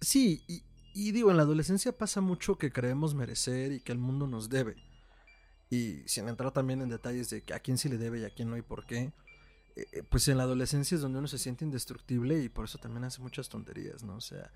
Sí, 0.00 0.44
y, 0.46 0.62
y 0.92 1.12
digo, 1.12 1.30
en 1.30 1.38
la 1.38 1.42
adolescencia 1.42 1.96
pasa 1.96 2.20
mucho 2.20 2.56
que 2.56 2.70
creemos 2.72 3.14
merecer 3.14 3.72
y 3.72 3.80
que 3.80 3.92
el 3.92 3.98
mundo 3.98 4.26
nos 4.28 4.48
debe. 4.48 4.76
y 5.70 6.02
sin 6.06 6.28
entrar 6.28 6.52
también 6.52 6.80
en 6.82 6.88
detalles 6.88 7.30
de 7.30 7.42
a 7.54 7.58
quién 7.60 7.78
sí 7.78 7.88
le 7.88 7.98
debe 7.98 8.20
y 8.20 8.24
a 8.24 8.30
quién 8.30 8.50
no 8.50 8.56
y 8.56 8.62
por 8.62 8.86
qué, 8.86 9.12
eh, 9.76 9.86
eh, 9.92 10.02
pues 10.08 10.28
en 10.28 10.38
la 10.38 10.44
adolescencia 10.44 10.94
es 10.94 11.00
donde 11.00 11.18
uno 11.18 11.28
se 11.28 11.38
siente 11.38 11.64
indestructible 11.64 12.42
y 12.42 12.48
por 12.48 12.66
eso 12.66 12.78
también 12.78 13.04
hace 13.04 13.20
muchas 13.20 13.48
tonterías, 13.48 14.02
¿no? 14.02 14.16
O 14.16 14.20
sea, 14.20 14.52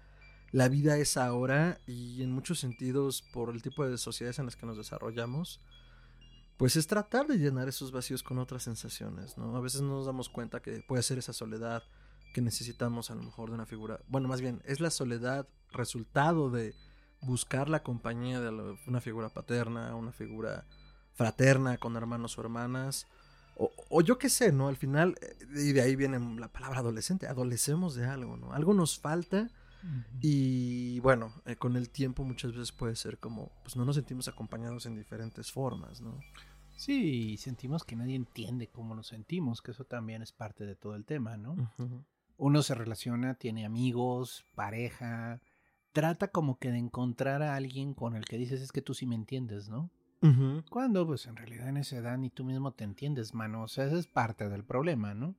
la 0.52 0.68
vida 0.68 0.96
es 0.96 1.16
ahora 1.16 1.80
y 1.86 2.22
en 2.22 2.32
muchos 2.32 2.60
sentidos 2.60 3.22
por 3.32 3.50
el 3.50 3.62
tipo 3.62 3.86
de 3.86 3.98
sociedades 3.98 4.38
en 4.38 4.46
las 4.46 4.56
que 4.56 4.66
nos 4.66 4.76
desarrollamos, 4.76 5.60
pues 6.56 6.76
es 6.76 6.86
tratar 6.86 7.26
de 7.26 7.38
llenar 7.38 7.68
esos 7.68 7.92
vacíos 7.92 8.22
con 8.22 8.38
otras 8.38 8.62
sensaciones, 8.62 9.36
¿no? 9.36 9.56
A 9.56 9.60
veces 9.60 9.80
no 9.80 9.88
nos 9.88 10.06
damos 10.06 10.28
cuenta 10.28 10.60
que 10.60 10.82
puede 10.86 11.02
ser 11.02 11.18
esa 11.18 11.32
soledad 11.32 11.82
que 12.32 12.40
necesitamos 12.40 13.10
a 13.10 13.14
lo 13.14 13.22
mejor 13.22 13.48
de 13.48 13.54
una 13.54 13.66
figura, 13.66 14.00
bueno, 14.08 14.28
más 14.28 14.40
bien 14.40 14.62
es 14.64 14.80
la 14.80 14.90
soledad 14.90 15.48
resultado 15.72 16.50
de 16.50 16.74
buscar 17.20 17.68
la 17.68 17.82
compañía 17.82 18.40
de 18.40 18.50
una 18.86 19.00
figura 19.00 19.28
paterna, 19.28 19.94
una 19.94 20.12
figura 20.12 20.64
fraterna 21.14 21.78
con 21.78 21.96
hermanos 21.96 22.38
o 22.38 22.40
hermanas, 22.40 23.06
o, 23.58 24.02
yo 24.02 24.18
qué 24.18 24.28
sé, 24.28 24.52
¿no? 24.52 24.68
Al 24.68 24.76
final, 24.76 25.16
eh, 25.20 25.36
y 25.54 25.72
de 25.72 25.82
ahí 25.82 25.96
viene 25.96 26.18
la 26.38 26.52
palabra 26.52 26.80
adolescente, 26.80 27.26
adolecemos 27.26 27.94
de 27.94 28.06
algo, 28.06 28.36
¿no? 28.36 28.52
Algo 28.52 28.74
nos 28.74 28.98
falta 28.98 29.50
y 30.20 30.98
bueno, 31.00 31.32
eh, 31.46 31.56
con 31.56 31.76
el 31.76 31.88
tiempo 31.88 32.24
muchas 32.24 32.52
veces 32.52 32.72
puede 32.72 32.96
ser 32.96 33.18
como, 33.18 33.52
pues 33.62 33.76
no 33.76 33.84
nos 33.84 33.94
sentimos 33.94 34.26
acompañados 34.26 34.86
en 34.86 34.96
diferentes 34.96 35.52
formas, 35.52 36.00
¿no? 36.00 36.18
Sí, 36.76 37.36
sentimos 37.36 37.84
que 37.84 37.96
nadie 37.96 38.16
entiende 38.16 38.68
cómo 38.68 38.94
nos 38.94 39.08
sentimos, 39.08 39.62
que 39.62 39.70
eso 39.70 39.84
también 39.84 40.22
es 40.22 40.32
parte 40.32 40.64
de 40.64 40.74
todo 40.74 40.94
el 40.94 41.04
tema, 41.04 41.36
¿no? 41.36 41.72
Uno 42.36 42.62
se 42.62 42.74
relaciona, 42.74 43.34
tiene 43.34 43.64
amigos, 43.64 44.44
pareja, 44.54 45.40
trata 45.92 46.28
como 46.28 46.58
que 46.58 46.70
de 46.70 46.78
encontrar 46.78 47.42
a 47.42 47.56
alguien 47.56 47.94
con 47.94 48.14
el 48.14 48.24
que 48.24 48.38
dices 48.38 48.60
es 48.60 48.72
que 48.72 48.82
tú 48.82 48.94
sí 48.94 49.06
me 49.06 49.16
entiendes, 49.16 49.68
¿no? 49.68 49.90
Cuando 50.70 51.06
pues 51.06 51.26
en 51.26 51.36
realidad 51.36 51.68
en 51.68 51.76
esa 51.76 51.96
edad 51.96 52.18
ni 52.18 52.30
tú 52.30 52.44
mismo 52.44 52.72
te 52.72 52.84
entiendes, 52.84 53.34
mano. 53.34 53.62
O 53.62 53.68
sea, 53.68 53.86
esa 53.86 53.98
es 53.98 54.06
parte 54.06 54.48
del 54.48 54.64
problema, 54.64 55.14
¿no? 55.14 55.36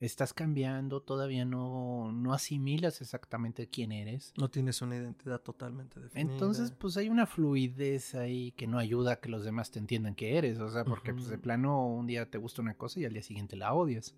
Estás 0.00 0.34
cambiando, 0.34 1.00
todavía 1.00 1.44
no, 1.44 2.12
no 2.12 2.34
asimilas 2.34 3.00
exactamente 3.00 3.68
quién 3.68 3.92
eres. 3.92 4.34
No 4.36 4.50
tienes 4.50 4.82
una 4.82 4.96
identidad 4.96 5.40
totalmente 5.40 6.00
definida. 6.00 6.32
Entonces, 6.32 6.72
pues 6.72 6.96
hay 6.96 7.08
una 7.08 7.26
fluidez 7.26 8.14
ahí 8.14 8.52
que 8.52 8.66
no 8.66 8.78
ayuda 8.78 9.12
a 9.12 9.16
que 9.16 9.28
los 9.28 9.44
demás 9.44 9.70
te 9.70 9.78
entiendan 9.78 10.14
que 10.14 10.36
eres. 10.36 10.58
O 10.58 10.68
sea, 10.68 10.84
porque 10.84 11.14
pues 11.14 11.28
de 11.28 11.38
plano 11.38 11.86
un 11.86 12.06
día 12.06 12.28
te 12.28 12.38
gusta 12.38 12.60
una 12.60 12.74
cosa 12.74 13.00
y 13.00 13.04
al 13.04 13.12
día 13.12 13.22
siguiente 13.22 13.56
la 13.56 13.72
odias. 13.72 14.14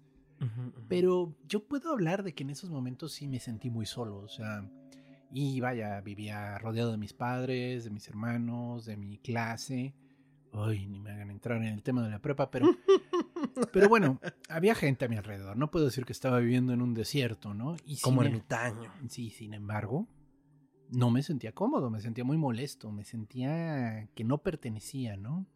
Pero 0.88 1.34
yo 1.46 1.64
puedo 1.64 1.92
hablar 1.92 2.22
de 2.22 2.34
que 2.34 2.42
en 2.42 2.50
esos 2.50 2.70
momentos 2.70 3.12
sí 3.12 3.26
me 3.26 3.38
sentí 3.38 3.70
muy 3.70 3.86
solo. 3.86 4.18
O 4.18 4.28
sea, 4.28 4.68
y 5.32 5.60
vaya, 5.60 6.00
vivía 6.00 6.58
rodeado 6.58 6.92
de 6.92 6.98
mis 6.98 7.12
padres, 7.12 7.84
de 7.84 7.90
mis 7.90 8.08
hermanos, 8.08 8.84
de 8.84 8.96
mi 8.96 9.18
clase. 9.18 9.94
Ay, 10.52 10.86
ni 10.86 11.00
me 11.00 11.10
hagan 11.10 11.30
entrar 11.30 11.58
en 11.58 11.68
el 11.68 11.82
tema 11.82 12.02
de 12.02 12.10
la 12.10 12.20
prepa, 12.20 12.50
pero, 12.50 12.66
pero 13.72 13.88
bueno, 13.88 14.20
había 14.48 14.74
gente 14.74 15.04
a 15.04 15.08
mi 15.08 15.16
alrededor. 15.16 15.56
No 15.56 15.70
puedo 15.70 15.84
decir 15.84 16.06
que 16.06 16.12
estaba 16.12 16.38
viviendo 16.38 16.72
en 16.72 16.80
un 16.80 16.94
desierto, 16.94 17.52
¿no? 17.52 17.76
Y 17.84 18.00
Como 18.00 18.22
em 18.22 18.28
ermitaño. 18.28 18.90
Sí, 19.08 19.30
sin 19.30 19.52
embargo, 19.52 20.08
no 20.90 21.10
me 21.10 21.22
sentía 21.22 21.52
cómodo, 21.52 21.90
me 21.90 22.00
sentía 22.00 22.24
muy 22.24 22.38
molesto, 22.38 22.90
me 22.90 23.04
sentía 23.04 24.08
que 24.14 24.24
no 24.24 24.38
pertenecía, 24.38 25.16
¿no? 25.16 25.46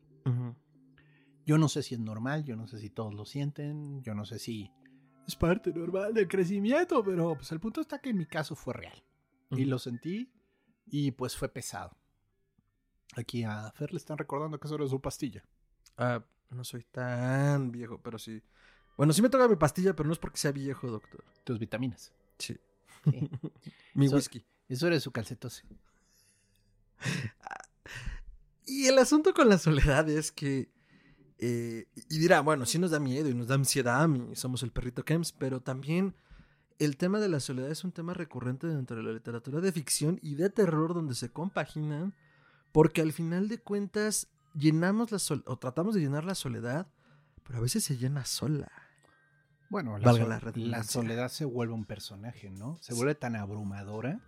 Yo 1.47 1.59
no 1.59 1.69
sé 1.69 1.83
si 1.83 1.95
es 1.95 2.01
normal, 2.01 2.45
yo 2.45 2.57
no 2.57 2.69
sé 2.69 2.79
si 2.79 2.91
todos 2.91 3.15
lo 3.15 3.25
sienten, 3.25 4.03
yo 4.03 4.15
no 4.15 4.25
sé 4.25 4.39
si 4.39 4.71
es 5.27 5.35
parte 5.35 5.73
normal 5.73 6.13
del 6.15 6.29
crecimiento, 6.29 7.03
pero 7.03 7.35
pues 7.35 7.51
el 7.53 7.61
punto 7.61 7.81
está 7.81 7.99
que 7.99 8.11
en 8.11 8.19
mi 8.19 8.27
caso 8.27 8.55
fue 8.55 8.75
real. 8.75 9.03
Y 9.51 9.65
lo 9.65 9.79
sentí 9.79 10.33
y 10.87 11.11
pues 11.13 11.37
fue 11.37 11.49
pesado. 11.49 11.97
Aquí 13.17 13.43
a 13.43 13.71
Fer 13.73 13.93
le 13.93 13.99
están 13.99 14.19
recordando 14.19 14.59
que 14.59 14.69
eso 14.69 14.77
era 14.77 14.87
su 14.87 15.01
pastilla. 15.01 15.43
Ah, 15.97 16.23
no 16.51 16.65
soy 16.65 16.85
tan 16.85 17.73
viejo, 17.73 18.01
pero 18.03 18.19
sí. 18.19 18.43
Bueno, 18.97 19.13
sí 19.13 19.23
me 19.23 19.31
toca 19.31 19.49
mi 19.49 19.57
pastilla, 19.57 19.95
pero 19.95 20.07
no 20.07 20.13
es 20.13 20.19
porque 20.19 20.39
sea 20.39 20.53
viejo, 20.53 20.89
doctor. 20.89 21.25
Tus 21.45 21.59
vitaminas. 21.59 22.13
Sí. 22.39 22.57
mi 23.95 24.09
whisky. 24.09 24.45
Eso 24.69 24.87
era 24.87 25.01
su 25.01 25.11
calcetose. 25.11 25.65
y 28.67 28.87
el 28.87 28.99
asunto 28.99 29.35
con 29.35 29.49
la 29.49 29.59
soledad 29.59 30.09
es 30.09 30.31
que. 30.31 30.71
Eh, 31.39 31.87
y 32.11 32.19
dirá, 32.19 32.41
bueno, 32.41 32.67
sí 32.67 32.79
nos 32.79 32.91
da 32.91 33.01
miedo 33.01 33.29
y 33.29 33.35
nos 33.35 33.47
da 33.47 33.55
ansiedad 33.55 34.07
y 34.31 34.37
somos 34.37 34.63
el 34.63 34.73
perrito 34.73 35.05
Kems, 35.05 35.33
pero 35.33 35.61
también 35.61 36.15
el 36.81 36.97
tema 36.97 37.21
de 37.21 37.29
la 37.29 37.41
soledad 37.41 37.71
es 37.71 37.85
un 37.85 37.93
tema 37.93 38.15
recurrente 38.15 38.67
dentro 38.67 38.97
de 38.97 39.03
la 39.03 39.13
literatura 39.13 39.61
de 39.61 39.71
ficción 39.71 40.19
y 40.23 40.35
de 40.35 40.49
terror 40.49 40.95
donde 40.95 41.15
se 41.15 41.31
compaginan, 41.31 42.15
porque 42.73 43.03
al 43.03 43.13
final 43.13 43.49
de 43.49 43.59
cuentas 43.59 44.29
llenamos 44.55 45.13
la 45.13 45.43
o 45.45 45.59
tratamos 45.59 45.95
de 45.95 46.01
llenar 46.01 46.25
la 46.25 46.35
soledad, 46.35 46.87
pero 47.45 47.59
a 47.59 47.63
veces 47.63 47.85
se 47.85 47.99
llena 47.99 48.25
sola. 48.25 48.73
Bueno, 49.69 49.99
la, 49.99 50.83
soledad 50.83 51.29
se 51.29 51.45
vuelve 51.45 51.75
un 51.75 51.85
personaje, 51.85 52.51
¿no? 52.51 52.79
Se 52.81 52.95
vuelve 52.95 53.15
tan 53.15 53.37
abrumadora 53.37 54.19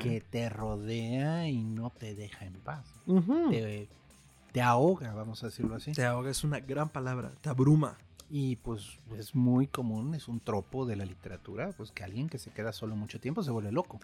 que 0.00 0.20
te 0.20 0.48
rodea 0.50 1.48
y 1.48 1.64
no 1.64 1.90
te 1.90 2.14
deja 2.14 2.44
en 2.44 2.60
paz. 2.60 2.86
te, 3.50 3.88
te 4.52 4.62
ahoga, 4.62 5.14
vamos 5.14 5.42
a 5.42 5.46
decirlo 5.46 5.74
así. 5.74 5.92
Te 5.92 6.04
ahoga 6.04 6.30
es 6.30 6.44
una 6.44 6.60
gran 6.60 6.90
palabra, 6.90 7.32
te 7.40 7.48
abruma. 7.48 7.96
Y 8.34 8.56
pues 8.56 8.98
es 9.18 9.34
muy 9.34 9.66
común, 9.66 10.14
es 10.14 10.26
un 10.26 10.40
tropo 10.40 10.86
de 10.86 10.96
la 10.96 11.04
literatura, 11.04 11.72
pues 11.76 11.90
que 11.90 12.02
alguien 12.02 12.30
que 12.30 12.38
se 12.38 12.50
queda 12.50 12.72
solo 12.72 12.96
mucho 12.96 13.20
tiempo 13.20 13.42
se 13.42 13.50
vuelve 13.50 13.70
loco. 13.70 14.00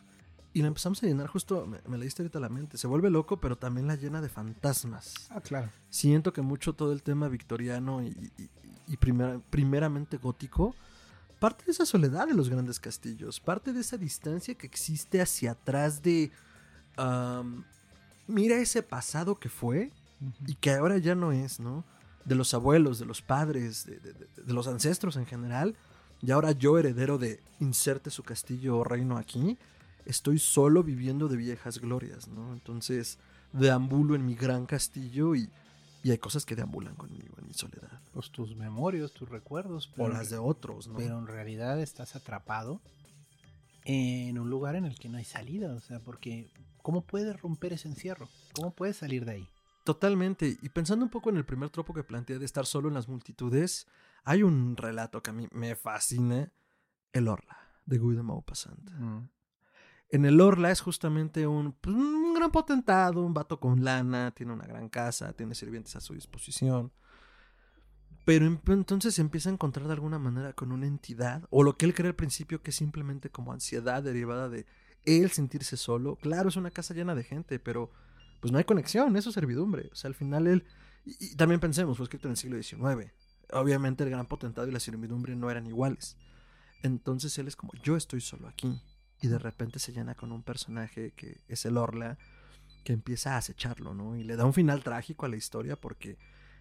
Y 0.53 0.61
la 0.61 0.69
empezamos 0.69 1.03
a 1.03 1.07
llenar 1.07 1.29
justo, 1.29 1.67
me, 1.67 1.79
me 1.89 1.97
leíste 1.97 2.23
ahorita 2.23 2.39
la 2.39 2.51
mente, 2.51 2.77
se 2.77 2.87
vuelve 2.87 3.09
loco, 3.09 3.39
pero 3.39 3.57
también 3.57 3.87
la 3.87 3.97
llena 3.97 4.21
de 4.21 4.29
fantasmas. 4.29 5.15
Ah, 5.31 5.41
claro. 5.41 5.71
Siento 5.89 6.35
que 6.35 6.43
mucho 6.43 6.75
todo 6.75 6.93
el 6.93 7.03
tema 7.03 7.29
victoriano 7.29 8.03
y, 8.03 8.31
primeramente 9.49 10.19
gótico, 10.19 10.75
parte 11.41 11.65
de 11.65 11.73
esa 11.73 11.87
soledad 11.87 12.27
de 12.27 12.35
los 12.35 12.51
grandes 12.51 12.81
castillos, 12.81 13.41
parte 13.41 13.73
de 13.73 13.81
esa 13.81 13.97
distancia 13.97 14.55
que 14.57 14.67
existe 14.67 15.23
hacia 15.23 15.53
atrás 15.53 16.03
de... 16.03 16.31
mira 18.27 18.57
ese 18.57 18.83
pasado 18.83 19.37
que 19.37 19.49
fue 19.49 19.91
y 20.47 20.55
que 20.55 20.73
ahora 20.73 20.99
ya 20.99 21.15
no 21.15 21.33
es, 21.33 21.61
¿no? 21.61 21.83
De 22.25 22.35
los 22.35 22.55
abuelos, 22.55 22.99
de 22.99 23.07
los 23.07 23.23
padres, 23.23 23.87
de, 23.87 24.53
los 24.53 24.67
ancestros 24.67 25.17
en 25.17 25.27
general. 25.27 25.77
Y 26.21 26.31
ahora 26.31 26.53
yo, 26.53 26.79
heredero 26.79 27.19
de 27.19 27.41
inserte 27.61 28.11
su 28.11 28.23
castillo 28.23 28.79
o 28.79 28.85
reino 28.85 29.19
aquí, 29.19 29.57
estoy 30.05 30.39
solo 30.39 30.83
viviendo 30.83 31.29
de 31.29 31.37
viejas 31.37 31.79
glorias, 31.79 32.29
¿no? 32.29 32.53
Entonces, 32.53 33.19
deambulo 33.53 34.15
en 34.15 34.27
mi 34.27 34.35
gran 34.35 34.67
castillo 34.67 35.35
y, 35.35 35.49
y 36.03 36.11
hay 36.11 36.19
cosas 36.19 36.45
que 36.45 36.57
deambulan 36.57 36.97
conmigo 36.97 37.35
en 37.41 37.47
mi 37.47 37.55
soledad. 37.55 38.01
Pues 38.13 38.31
tus 38.31 38.57
memorias, 38.57 39.13
tus 39.13 39.29
recuerdos. 39.29 39.91
Pero, 39.95 40.09
o 40.09 40.09
las 40.09 40.31
de 40.31 40.39
otros, 40.39 40.89
¿no? 40.89 40.97
Pero 40.97 41.19
en 41.19 41.27
realidad 41.27 41.81
estás 41.81 42.17
atrapado 42.17 42.81
en 43.85 44.39
un 44.39 44.51
lugar 44.51 44.77
en 44.77 44.85
el 44.85 44.99
que 44.99 45.09
no 45.09 45.19
hay 45.19 45.25
salida, 45.25 45.73
o 45.75 45.81
sea, 45.81 46.01
porque 46.01 46.51
¿cómo 46.83 47.03
puedes 47.03 47.41
romper 47.41 47.73
ese 47.73 47.89
encierro? 47.89 48.29
¿Cómo 48.55 48.71
puedes 48.71 48.99
salir 48.99 49.25
de 49.25 49.33
ahí? 49.33 49.49
Totalmente. 49.89 50.59
Y 50.61 50.69
pensando 50.69 51.03
un 51.03 51.11
poco 51.11 51.31
en 51.31 51.39
el 51.39 51.47
primer 51.47 51.71
tropo 51.71 51.95
que 51.95 52.05
planteé 52.05 52.39
de 52.39 52.45
estar 52.45 52.67
solo 52.67 52.89
en 52.89 52.95
las 52.95 53.09
multitudes, 53.09 53.87
hay 54.23 54.43
un 54.43 54.77
relato 54.77 55.23
que 55.23 55.31
a 55.31 55.33
mí 55.33 55.49
me 55.51 55.75
fascina, 55.77 56.53
El 57.11 57.27
Orla, 57.27 57.57
de 57.87 57.97
Guy 57.97 58.15
de 58.15 58.23
Maupassant. 58.23 58.91
Mm. 58.91 59.31
En 60.11 60.25
el 60.27 60.43
Orla 60.43 60.71
es 60.71 60.83
justamente 60.83 61.47
un, 61.47 61.73
pues, 61.73 61.97
un, 61.97 62.35
gran 62.35 62.51
potentado, 62.51 63.25
un 63.25 63.33
vato 63.33 63.59
con 63.59 63.83
lana, 63.83 64.31
tiene 64.33 64.53
una 64.53 64.67
gran 64.67 64.91
casa, 64.91 65.33
tiene 65.33 65.55
sirvientes 65.55 65.97
a 65.97 66.03
su 66.03 66.13
disposición. 66.13 66.93
Pero 68.27 68.45
entonces 68.67 69.15
se 69.15 69.23
empieza 69.23 69.49
a 69.49 69.55
encontrar 69.55 69.87
de 69.87 69.95
alguna 69.95 70.19
manera 70.19 70.53
con 70.53 70.71
una 70.71 70.87
entidad, 70.87 71.47
o 71.49 71.63
lo 71.63 71.79
que 71.79 71.87
él 71.87 71.95
cree 71.95 72.09
al 72.09 72.15
principio 72.15 72.61
que 72.61 72.73
es 72.73 72.77
simplemente 72.77 73.31
como 73.31 73.55
ansiedad 73.55 74.03
derivada 74.03 74.51
de 74.51 74.67
él 75.07 75.31
sentirse 75.31 75.79
solo. 75.79 76.17
Claro, 76.17 76.51
es 76.51 76.57
una 76.57 76.71
casa 76.71 76.93
llena 76.93 77.15
de 77.15 77.25
gente, 77.25 77.59
pero 77.59 77.91
pues 78.41 78.53
no 78.53 78.59
hay 78.59 78.65
conexión, 78.65 79.17
eso 79.17 79.31
es 79.31 79.35
servidumbre. 79.35 79.89
O 79.93 79.95
sea, 79.95 80.09
al 80.09 80.15
final 80.15 80.47
él... 80.47 80.65
Y, 81.05 81.37
también 81.37 81.61
pensemos, 81.61 81.97
fue 81.97 82.05
escrito 82.05 82.29
en 82.29 82.33
el 82.33 82.37
siglo 82.37 82.63
XIX. 82.63 83.13
Obviamente 83.53 84.05
el 84.05 84.11
gran 84.11 84.27
potentado 84.27 84.69
y 84.69 84.73
la 84.73 84.81
servidumbre 84.81 85.35
no 85.35 85.51
eran 85.51 85.67
iguales. 85.67 86.17
Entonces 86.83 87.37
él 87.39 87.49
es 87.49 87.57
como, 87.57 87.73
yo 87.83 87.97
estoy 87.97 88.21
solo 88.21 88.49
aquí. 88.49 88.81
Y 89.21 89.29
de 89.29 89.39
repente 89.39 89.79
se 89.79 89.93
llena 89.93 90.15
con 90.15 90.33
un 90.33 90.43
personaje 90.43 91.13
que 91.13 91.41
es 91.49 91.65
el 91.65 91.77
Orla, 91.77 92.19
que 92.85 92.93
empieza 92.93 93.35
a 93.35 93.39
acecharlo, 93.39 93.95
¿no? 93.95 94.17
Y 94.17 94.25
le 94.25 94.37
da 94.37 94.45
un 94.45 94.55
final 94.55 94.83
trágico 94.85 95.27
a 95.27 95.29
la 95.29 95.37
historia 95.37 95.77
porque 95.77 96.19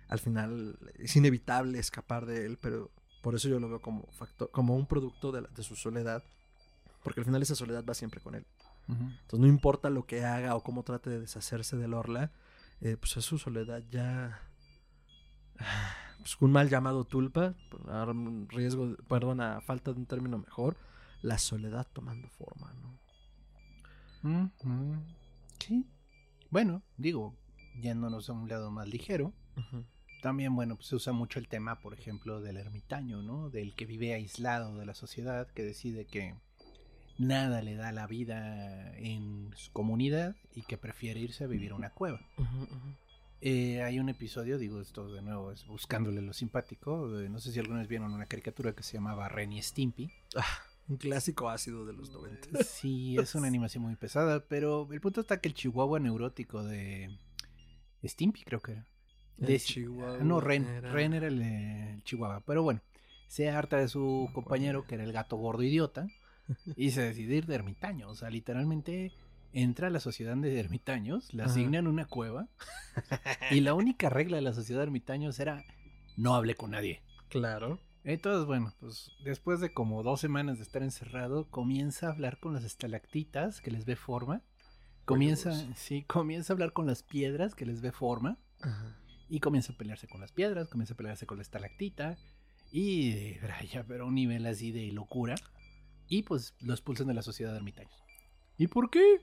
al 0.08 0.20
final 0.20 0.80
es 0.96 1.16
inevitable 1.16 1.78
escapar 1.80 2.26
de 2.26 2.46
él, 2.46 2.58
pero 2.62 2.92
por 3.22 3.36
eso 3.36 3.50
yo 3.50 3.60
lo 3.60 3.70
veo 3.70 3.82
como, 3.82 4.08
factor, 4.12 4.50
como 4.52 4.76
un 4.76 4.88
producto 4.88 5.32
de, 5.32 5.42
de 5.42 5.64
su 5.64 5.76
soledad, 5.76 6.24
porque 7.04 7.20
al 7.20 7.26
final 7.26 7.42
esa 7.42 7.56
soledad 7.56 7.86
va 7.86 7.94
siempre 7.94 8.22
con 8.22 8.36
él. 8.36 8.46
Entonces 8.88 9.40
no 9.40 9.48
importa 9.48 9.90
lo 9.90 10.06
que 10.06 10.24
haga 10.24 10.56
o 10.56 10.64
cómo 10.64 10.84
trate 10.84 11.10
de 11.10 11.20
deshacerse 11.20 11.76
del 11.76 11.94
Orla, 11.94 12.32
eh, 12.82 12.98
pues 12.98 13.18
es 13.18 13.26
su 13.26 13.38
soledad 13.38 13.84
ya... 13.90 14.42
Pues 16.20 16.36
un 16.42 16.52
mal 16.52 16.68
llamado 16.68 17.06
tulpa, 17.06 17.54
a 17.88 18.14
riesgo, 18.50 18.98
perdón, 19.08 19.40
a 19.40 19.62
falta 19.62 19.94
de 19.94 20.00
un 20.00 20.08
término 20.08 20.38
mejor, 20.40 20.76
la 21.22 21.38
soledad 21.38 21.88
tomando 21.94 22.28
forma, 22.28 22.74
¿no? 24.24 24.52
Sí. 25.60 25.86
Bueno, 26.50 26.82
digo, 26.98 27.34
yéndonos 27.80 28.30
a 28.30 28.34
un 28.34 28.50
lado 28.50 28.72
más 28.72 28.88
ligero, 28.88 29.32
También, 30.22 30.56
bueno, 30.56 30.76
pues 30.76 30.88
se 30.88 30.96
usa 30.96 31.14
mucho 31.14 31.40
el 31.40 31.48
tema, 31.48 31.80
por 31.80 31.94
ejemplo, 31.94 32.42
del 32.42 32.58
ermitaño, 32.58 33.22
¿no? 33.22 33.50
Del 33.50 33.76
que 33.76 33.86
vive 33.86 34.14
aislado 34.14 34.76
de 34.76 34.86
la 34.86 34.96
sociedad, 34.96 35.48
que 35.48 35.64
decide 35.64 36.06
que 36.06 36.36
nada 37.18 37.62
le 37.62 37.76
da 37.76 37.92
la 37.92 38.08
vida 38.08 38.96
en 38.98 39.52
su 39.56 39.72
comunidad 39.72 40.36
y 40.56 40.62
que 40.64 40.78
prefiere 40.78 41.20
irse 41.20 41.44
a 41.44 41.48
vivir 41.48 41.72
a 41.72 41.76
una 41.76 41.90
cueva. 41.90 42.22
Eh, 43.42 43.84
hay 43.84 44.00
un 44.00 44.10
episodio, 44.10 44.58
digo 44.58 44.82
esto 44.82 45.12
de 45.12 45.22
nuevo, 45.22 45.52
es 45.52 45.66
buscándole 45.66 46.22
lo 46.22 46.34
simpático. 46.34 47.08
no 47.08 47.40
sé 47.40 47.52
si 47.52 47.60
alguna 47.60 47.80
vez 47.80 47.88
vieron 47.88 48.14
una 48.14 48.26
caricatura 48.26 48.74
que 48.74 48.84
se 48.84 48.94
llamaba 48.94 49.30
Ren 49.30 49.54
y 49.54 49.62
Stimpy. 49.62 50.12
Ah, 50.36 50.46
un 50.88 50.98
clásico 50.98 51.50
ácido 51.50 51.86
de 51.86 51.94
los 51.94 52.10
90. 52.12 52.50
Sí, 52.64 53.18
es 53.18 53.36
una 53.36 53.48
animación 53.48 53.84
muy 53.84 53.96
pesada, 53.96 54.44
pero 54.48 54.88
el 54.92 55.02
punto 55.02 55.22
está 55.22 55.40
que 55.40 55.50
el 55.50 55.54
chihuahua 55.54 56.00
neurótico 56.00 56.64
de 56.64 57.12
Stimpy, 58.04 58.44
creo 58.44 58.62
que 58.62 58.74
era. 58.74 58.86
De 59.38 59.60
Chihuahua. 59.60 60.24
No, 60.24 60.40
Ren. 60.42 60.66
Era... 60.66 60.92
Ren 60.92 61.14
era 61.14 61.28
el, 61.28 61.42
el, 61.42 62.04
chihuahua. 62.04 62.42
Pero 62.46 62.64
bueno, 62.64 62.82
se 63.28 63.50
harta 63.50 63.78
de 63.78 63.88
su 63.88 64.30
compañero, 64.34 64.88
que 64.88 64.96
era 64.96 65.04
el 65.04 65.14
gato 65.14 65.38
gordo 65.38 65.62
idiota, 65.62 66.08
y 66.76 66.92
se 66.92 67.02
decide 67.02 67.36
ir 67.36 67.46
de 67.46 67.56
ermitaño. 67.56 68.10
O 68.10 68.16
sea, 68.16 68.30
literalmente 68.30 69.12
entra 69.54 69.88
a 69.88 69.92
la 69.92 70.00
sociedad 70.00 70.36
de 70.36 70.60
ermitaños, 70.60 71.34
le 71.34 71.44
asignan 71.44 71.88
una 71.88 72.06
cueva 72.06 72.48
y 73.52 73.62
la 73.62 73.74
única 73.74 74.10
regla 74.10 74.38
de 74.38 74.44
la 74.44 74.54
sociedad 74.54 74.82
de 74.82 74.86
ermitaños 74.86 75.40
era 75.40 75.64
no 76.16 76.36
hable 76.36 76.56
con 76.56 76.72
nadie. 76.72 77.02
Claro. 77.30 77.80
Entonces, 78.04 78.46
bueno, 78.46 78.74
pues 78.80 79.12
después 79.24 79.60
de 79.60 79.74
como 79.74 80.02
dos 80.02 80.22
semanas 80.22 80.58
de 80.58 80.64
estar 80.64 80.82
encerrado, 80.82 81.50
comienza 81.50 82.08
a 82.08 82.12
hablar 82.12 82.40
con 82.40 82.54
las 82.54 82.64
estalactitas 82.64 83.60
que 83.60 83.72
les 83.72 83.86
ve 83.86 83.96
forma. 83.96 84.42
Comienza, 85.06 85.54
sí, 85.76 86.04
comienza 86.04 86.52
a 86.52 86.56
hablar 86.56 86.74
con 86.74 86.86
las 86.86 87.04
piedras 87.04 87.54
que 87.56 87.66
les 87.66 87.82
ve 87.82 87.92
forma. 87.92 88.38
Y 89.30 89.40
comienza 89.42 89.74
a 89.74 89.78
pelearse 89.78 90.08
con 90.08 90.22
las 90.22 90.32
piedras, 90.32 90.70
comienza 90.70 90.94
a 90.94 90.98
pelearse 90.98 91.26
con 91.26 91.38
la 91.38 91.44
estalactita. 91.44 92.18
Y 92.72 93.36
ya, 93.72 93.84
pero 93.86 94.06
a 94.06 94.08
un 94.08 94.16
nivel 94.16 94.46
así 94.46 94.72
de 94.72 94.92
locura. 94.92 95.36
Y 96.08 96.24
pues 96.24 96.54
lo 96.62 96.74
expulsan 96.74 97.08
de 97.08 97.14
la 97.14 97.22
sociedad 97.22 97.52
de 97.52 97.58
ermitaños. 97.58 98.04
¿Y 98.58 98.68
por 98.68 98.90
qué? 98.90 99.22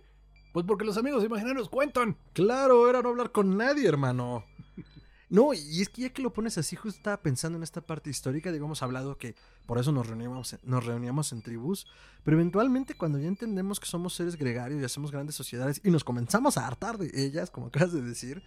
Pues 0.53 0.64
porque 0.67 0.85
los 0.85 0.97
amigos 0.97 1.25
imaginarios 1.25 1.69
cuentan. 1.69 2.17
Claro, 2.33 2.88
era 2.88 3.03
no 3.03 3.09
hablar 3.09 3.33
con 3.33 3.57
nadie, 3.57 3.88
hermano. 3.88 4.45
No, 5.31 5.53
y 5.53 5.83
es 5.83 5.88
que 5.88 6.03
ya 6.03 6.11
que 6.11 6.23
lo 6.23 6.33
pones 6.33 6.59
así, 6.59 6.76
justo 6.76 6.99
estaba 6.99 7.21
pensando 7.21 7.57
en 7.59 7.64
esta 7.64 7.81
parte 7.81 8.09
histórica, 8.09 8.53
digamos, 8.53 8.85
hablado 8.85 9.19
que 9.19 9.35
por 9.67 9.79
eso 9.79 9.91
nos 9.91 10.07
reuníamos, 10.07 10.57
nos 10.62 10.85
reuníamos 10.87 11.33
en 11.33 11.43
tribus, 11.43 11.88
pero 12.23 12.37
eventualmente 12.37 12.95
cuando 12.95 13.19
ya 13.19 13.26
entendemos 13.26 13.81
que 13.81 13.87
somos 13.87 14.14
seres 14.14 14.37
gregarios 14.37 14.81
y 14.81 14.85
hacemos 14.85 15.11
grandes 15.11 15.35
sociedades 15.35 15.81
y 15.83 15.91
nos 15.91 16.05
comenzamos 16.05 16.57
a 16.57 16.69
hartar 16.69 16.99
de 16.99 17.11
ellas, 17.14 17.50
como 17.50 17.67
acabas 17.67 17.93
de 17.93 18.03
decir, 18.03 18.45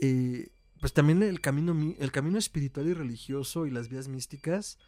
eh, 0.00 0.50
pues 0.80 0.92
también 0.92 1.22
el 1.22 1.40
camino, 1.40 1.94
el 1.98 2.12
camino 2.12 2.36
espiritual 2.36 2.88
y 2.88 2.92
religioso 2.92 3.64
y 3.64 3.70
las 3.70 3.88
vías 3.88 4.08
místicas 4.08 4.78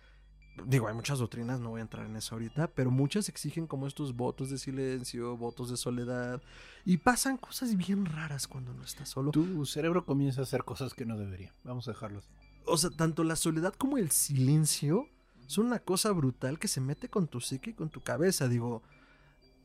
digo, 0.67 0.89
hay 0.89 0.95
muchas 0.95 1.19
doctrinas, 1.19 1.61
no 1.61 1.71
voy 1.71 1.81
a 1.81 1.83
entrar 1.83 2.07
en 2.07 2.17
eso 2.17 2.35
ahorita, 2.35 2.69
pero 2.69 2.91
muchas 2.91 3.29
exigen 3.29 3.67
como 3.67 3.87
estos 3.87 4.15
votos 4.15 4.51
de 4.51 4.59
silencio, 4.59 5.37
votos 5.37 5.71
de 5.71 5.77
soledad, 5.77 6.43
y 6.85 6.99
pasan 6.99 7.37
cosas 7.37 7.77
bien 7.77 8.07
raras 8.07 8.47
cuando 8.47 8.73
no 8.73 8.83
estás 8.83 9.09
solo. 9.09 9.31
Tu 9.31 9.67
cerebro 9.67 10.05
comienza 10.05 10.41
a 10.41 10.45
hacer 10.45 10.65
cosas 10.65 10.95
que 10.95 11.07
no 11.07 11.17
debería. 11.19 11.55
Vamos 11.65 11.89
a 11.89 11.93
dejarlo 11.93 12.19
así. 12.19 12.29
O 12.67 12.77
sea, 12.77 12.91
tanto 12.91 13.25
la 13.25 13.37
soledad 13.37 13.75
como 13.75 13.99
el 13.99 14.11
silencio 14.11 15.09
son 15.47 15.67
una 15.67 15.81
cosa 15.81 16.13
brutal 16.13 16.59
que 16.59 16.69
se 16.69 16.81
mete 16.81 17.09
con 17.09 17.27
tu 17.27 17.41
psique 17.41 17.71
y 17.71 17.75
con 17.75 17.91
tu 17.91 18.03
cabeza. 18.03 18.49
Digo, 18.49 18.83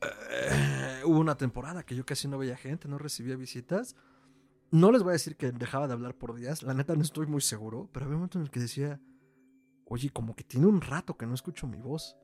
eh, 0.02 1.02
hubo 1.04 1.18
una 1.20 1.36
temporada 1.36 1.84
que 1.84 1.94
yo 1.94 2.04
casi 2.04 2.28
no 2.28 2.38
veía 2.38 2.56
gente, 2.56 2.88
no 2.88 2.98
recibía 2.98 3.36
visitas. 3.36 3.96
No 4.70 4.90
les 4.90 5.02
voy 5.02 5.10
a 5.10 5.12
decir 5.12 5.36
que 5.36 5.52
dejaba 5.52 5.86
de 5.86 5.92
hablar 5.92 6.14
por 6.14 6.34
días, 6.34 6.64
la 6.64 6.74
neta 6.74 6.96
no 6.96 7.02
estoy 7.02 7.26
muy 7.26 7.40
seguro, 7.40 7.88
pero 7.92 8.04
había 8.04 8.16
un 8.16 8.22
momento 8.22 8.38
en 8.38 8.44
el 8.44 8.50
que 8.50 8.58
decía, 8.58 9.00
oye, 9.86 10.10
como 10.10 10.34
que 10.34 10.44
tiene 10.44 10.66
un 10.66 10.80
rato 10.80 11.16
que 11.16 11.26
no 11.26 11.34
escucho 11.34 11.66
mi 11.66 11.78
voz. 11.78 12.16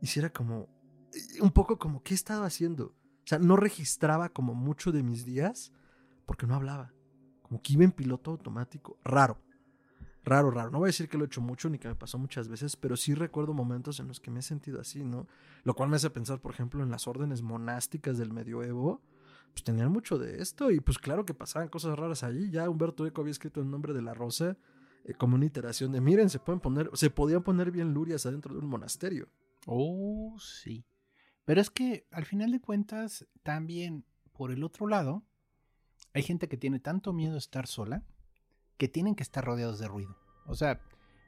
Y 0.00 0.06
si 0.06 0.20
era 0.20 0.30
como, 0.30 0.68
eh, 1.12 1.40
un 1.40 1.50
poco 1.50 1.78
como, 1.78 2.02
¿qué 2.02 2.14
he 2.14 2.16
estado 2.16 2.44
haciendo? 2.44 2.86
O 2.86 3.26
sea, 3.26 3.38
no 3.38 3.56
registraba 3.56 4.28
como 4.28 4.54
mucho 4.54 4.92
de 4.92 5.02
mis 5.02 5.24
días 5.24 5.72
porque 6.26 6.46
no 6.46 6.54
hablaba. 6.54 6.92
Como 7.42 7.60
que 7.62 7.72
iba 7.72 7.84
en 7.84 7.92
piloto 7.92 8.30
automático. 8.30 8.98
Raro. 9.04 9.40
Raro, 10.24 10.50
raro. 10.50 10.70
No 10.70 10.78
voy 10.78 10.86
a 10.86 10.88
decir 10.88 11.08
que 11.08 11.18
lo 11.18 11.24
he 11.24 11.26
hecho 11.26 11.40
mucho 11.40 11.68
ni 11.68 11.78
que 11.78 11.88
me 11.88 11.94
pasó 11.94 12.18
muchas 12.18 12.48
veces, 12.48 12.76
pero 12.76 12.96
sí 12.96 13.14
recuerdo 13.14 13.52
momentos 13.52 14.00
en 14.00 14.08
los 14.08 14.20
que 14.20 14.30
me 14.30 14.40
he 14.40 14.42
sentido 14.42 14.80
así, 14.80 15.04
¿no? 15.04 15.26
Lo 15.64 15.74
cual 15.74 15.90
me 15.90 15.96
hace 15.96 16.08
pensar, 16.08 16.40
por 16.40 16.52
ejemplo, 16.52 16.82
en 16.82 16.90
las 16.90 17.06
órdenes 17.06 17.42
monásticas 17.42 18.16
del 18.16 18.32
medioevo. 18.32 19.02
Pues 19.52 19.64
tenían 19.64 19.92
mucho 19.92 20.18
de 20.18 20.42
esto 20.42 20.70
y 20.70 20.80
pues 20.80 20.98
claro 20.98 21.24
que 21.24 21.34
pasaban 21.34 21.68
cosas 21.68 21.98
raras 21.98 22.24
allí. 22.24 22.50
Ya 22.50 22.68
Humberto 22.68 23.06
Eco 23.06 23.20
había 23.20 23.30
escrito 23.30 23.60
el 23.60 23.70
nombre 23.70 23.92
de 23.92 24.02
la 24.02 24.14
rosa 24.14 24.56
eh, 25.04 25.14
como 25.14 25.36
una 25.36 25.44
iteración 25.44 25.92
de, 25.92 26.00
miren, 26.00 26.30
se 26.30 26.38
pueden 26.38 26.60
poner, 26.60 26.90
se 26.94 27.10
podían 27.10 27.42
poner 27.42 27.70
bien 27.70 27.92
lurias 27.92 28.26
adentro 28.26 28.54
de 28.54 28.60
un 28.60 28.68
monasterio. 28.68 29.28
Oh, 29.66 30.36
sí. 30.38 30.84
Pero 31.44 31.60
es 31.60 31.70
que 31.70 32.06
al 32.10 32.24
final 32.24 32.50
de 32.52 32.60
cuentas, 32.60 33.26
también 33.42 34.04
por 34.32 34.50
el 34.50 34.64
otro 34.64 34.86
lado, 34.86 35.22
hay 36.14 36.22
gente 36.22 36.48
que 36.48 36.56
tiene 36.56 36.80
tanto 36.80 37.12
miedo 37.12 37.34
a 37.34 37.38
estar 37.38 37.66
sola 37.66 38.02
que 38.78 38.88
tienen 38.88 39.14
que 39.14 39.22
estar 39.22 39.44
rodeados 39.44 39.78
de 39.78 39.88
ruido. 39.88 40.16
O 40.46 40.54
sea, 40.54 40.80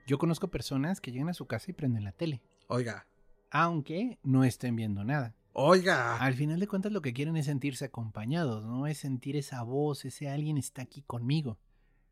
yo 0.07 0.19
conozco 0.19 0.49
personas 0.49 1.01
que 1.01 1.13
llegan 1.13 1.29
a 1.29 1.35
su 1.35 1.47
casa 1.47 1.71
y 1.71 1.75
prenden 1.75 2.05
la 2.05 2.13
tele. 2.13 2.43
Oiga. 2.69 3.07
Aunque 3.51 4.19
no 4.23 4.43
estén 4.43 4.75
viendo 4.75 5.05
nada. 5.05 5.35
Oiga. 5.53 6.17
Al 6.19 6.35
final 6.35 6.61
de 6.61 6.67
cuentas 6.67 6.93
lo 6.93 7.03
que 7.03 7.13
quieren 7.13 7.37
es 7.37 7.47
sentirse 7.47 7.85
acompañados, 7.85 8.65
¿no? 8.65 8.87
Es 8.87 8.99
sentir 8.99 9.37
esa 9.37 9.63
voz, 9.63 10.05
ese 10.05 10.29
alguien 10.29 10.59
está 10.59 10.83
aquí 10.83 11.03
conmigo 11.03 11.59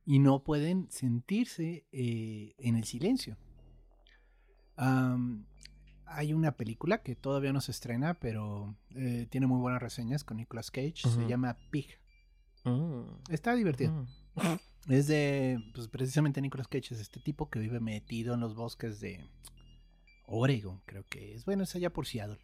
y 0.07 0.19
no 0.19 0.43
pueden 0.43 0.90
sentirse 0.90 1.87
eh, 1.93 2.55
en 2.59 2.77
el 2.77 2.85
silencio. 2.85 3.37
hay 4.77 6.33
una 6.33 6.53
película 6.53 7.03
que 7.03 7.17
todavía 7.17 7.53
no 7.53 7.61
se 7.61 7.73
estrena, 7.73 8.14
pero 8.14 8.77
eh, 8.95 9.27
tiene 9.31 9.47
muy 9.47 9.61
buenas 9.61 9.83
reseñas 9.83 10.25
con 10.25 10.37
Nicolas 10.37 10.71
Cage. 10.71 11.09
Se 11.09 11.27
llama 11.27 11.57
Pig. 11.71 11.99
Mm. 12.64 13.03
Está 13.31 13.55
divertido. 13.55 13.93
Mm. 13.93 14.07
Es 14.88 15.07
de, 15.07 15.59
pues 15.75 15.88
precisamente 15.88 16.43
Nicolas 16.43 16.69
Cage 16.69 16.93
es 16.93 17.01
este 17.01 17.19
tipo 17.19 17.49
que 17.49 17.59
vive 17.59 17.81
metido 17.81 18.35
en 18.35 18.40
los 18.40 18.55
bosques 18.55 19.01
de 19.01 19.25
Oregon, 20.27 20.83
creo 20.85 21.05
que 21.09 21.35
es. 21.35 21.47
Bueno, 21.47 21.64
es 21.64 21.75
allá 21.75 21.90
por 21.90 22.07
Seattle. 22.07 22.38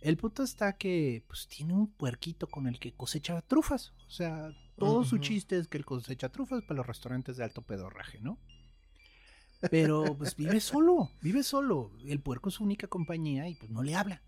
El 0.00 0.16
punto 0.16 0.42
está 0.42 0.76
que 0.76 1.24
pues 1.26 1.48
tiene 1.48 1.74
un 1.74 1.88
puerquito 1.88 2.46
con 2.46 2.66
el 2.66 2.78
que 2.78 2.92
cosecha 2.92 3.40
trufas. 3.42 3.92
O 4.06 4.10
sea, 4.10 4.50
todo 4.76 5.04
su 5.04 5.18
chiste 5.18 5.58
es 5.58 5.68
que 5.68 5.78
él 5.78 5.84
cosecha 5.84 6.28
trufas 6.28 6.62
para 6.62 6.78
los 6.78 6.86
restaurantes 6.86 7.36
de 7.36 7.44
alto 7.44 7.62
pedorraje, 7.62 8.20
¿no? 8.20 8.38
Pero 9.70 10.16
pues 10.16 10.36
vive 10.36 10.60
solo, 10.60 11.10
vive 11.22 11.42
solo. 11.42 11.90
El 12.04 12.20
puerco 12.20 12.50
es 12.50 12.56
su 12.56 12.64
única 12.64 12.88
compañía 12.88 13.48
y 13.48 13.54
pues 13.54 13.70
no 13.70 13.82
le 13.82 13.94
habla. 13.94 14.22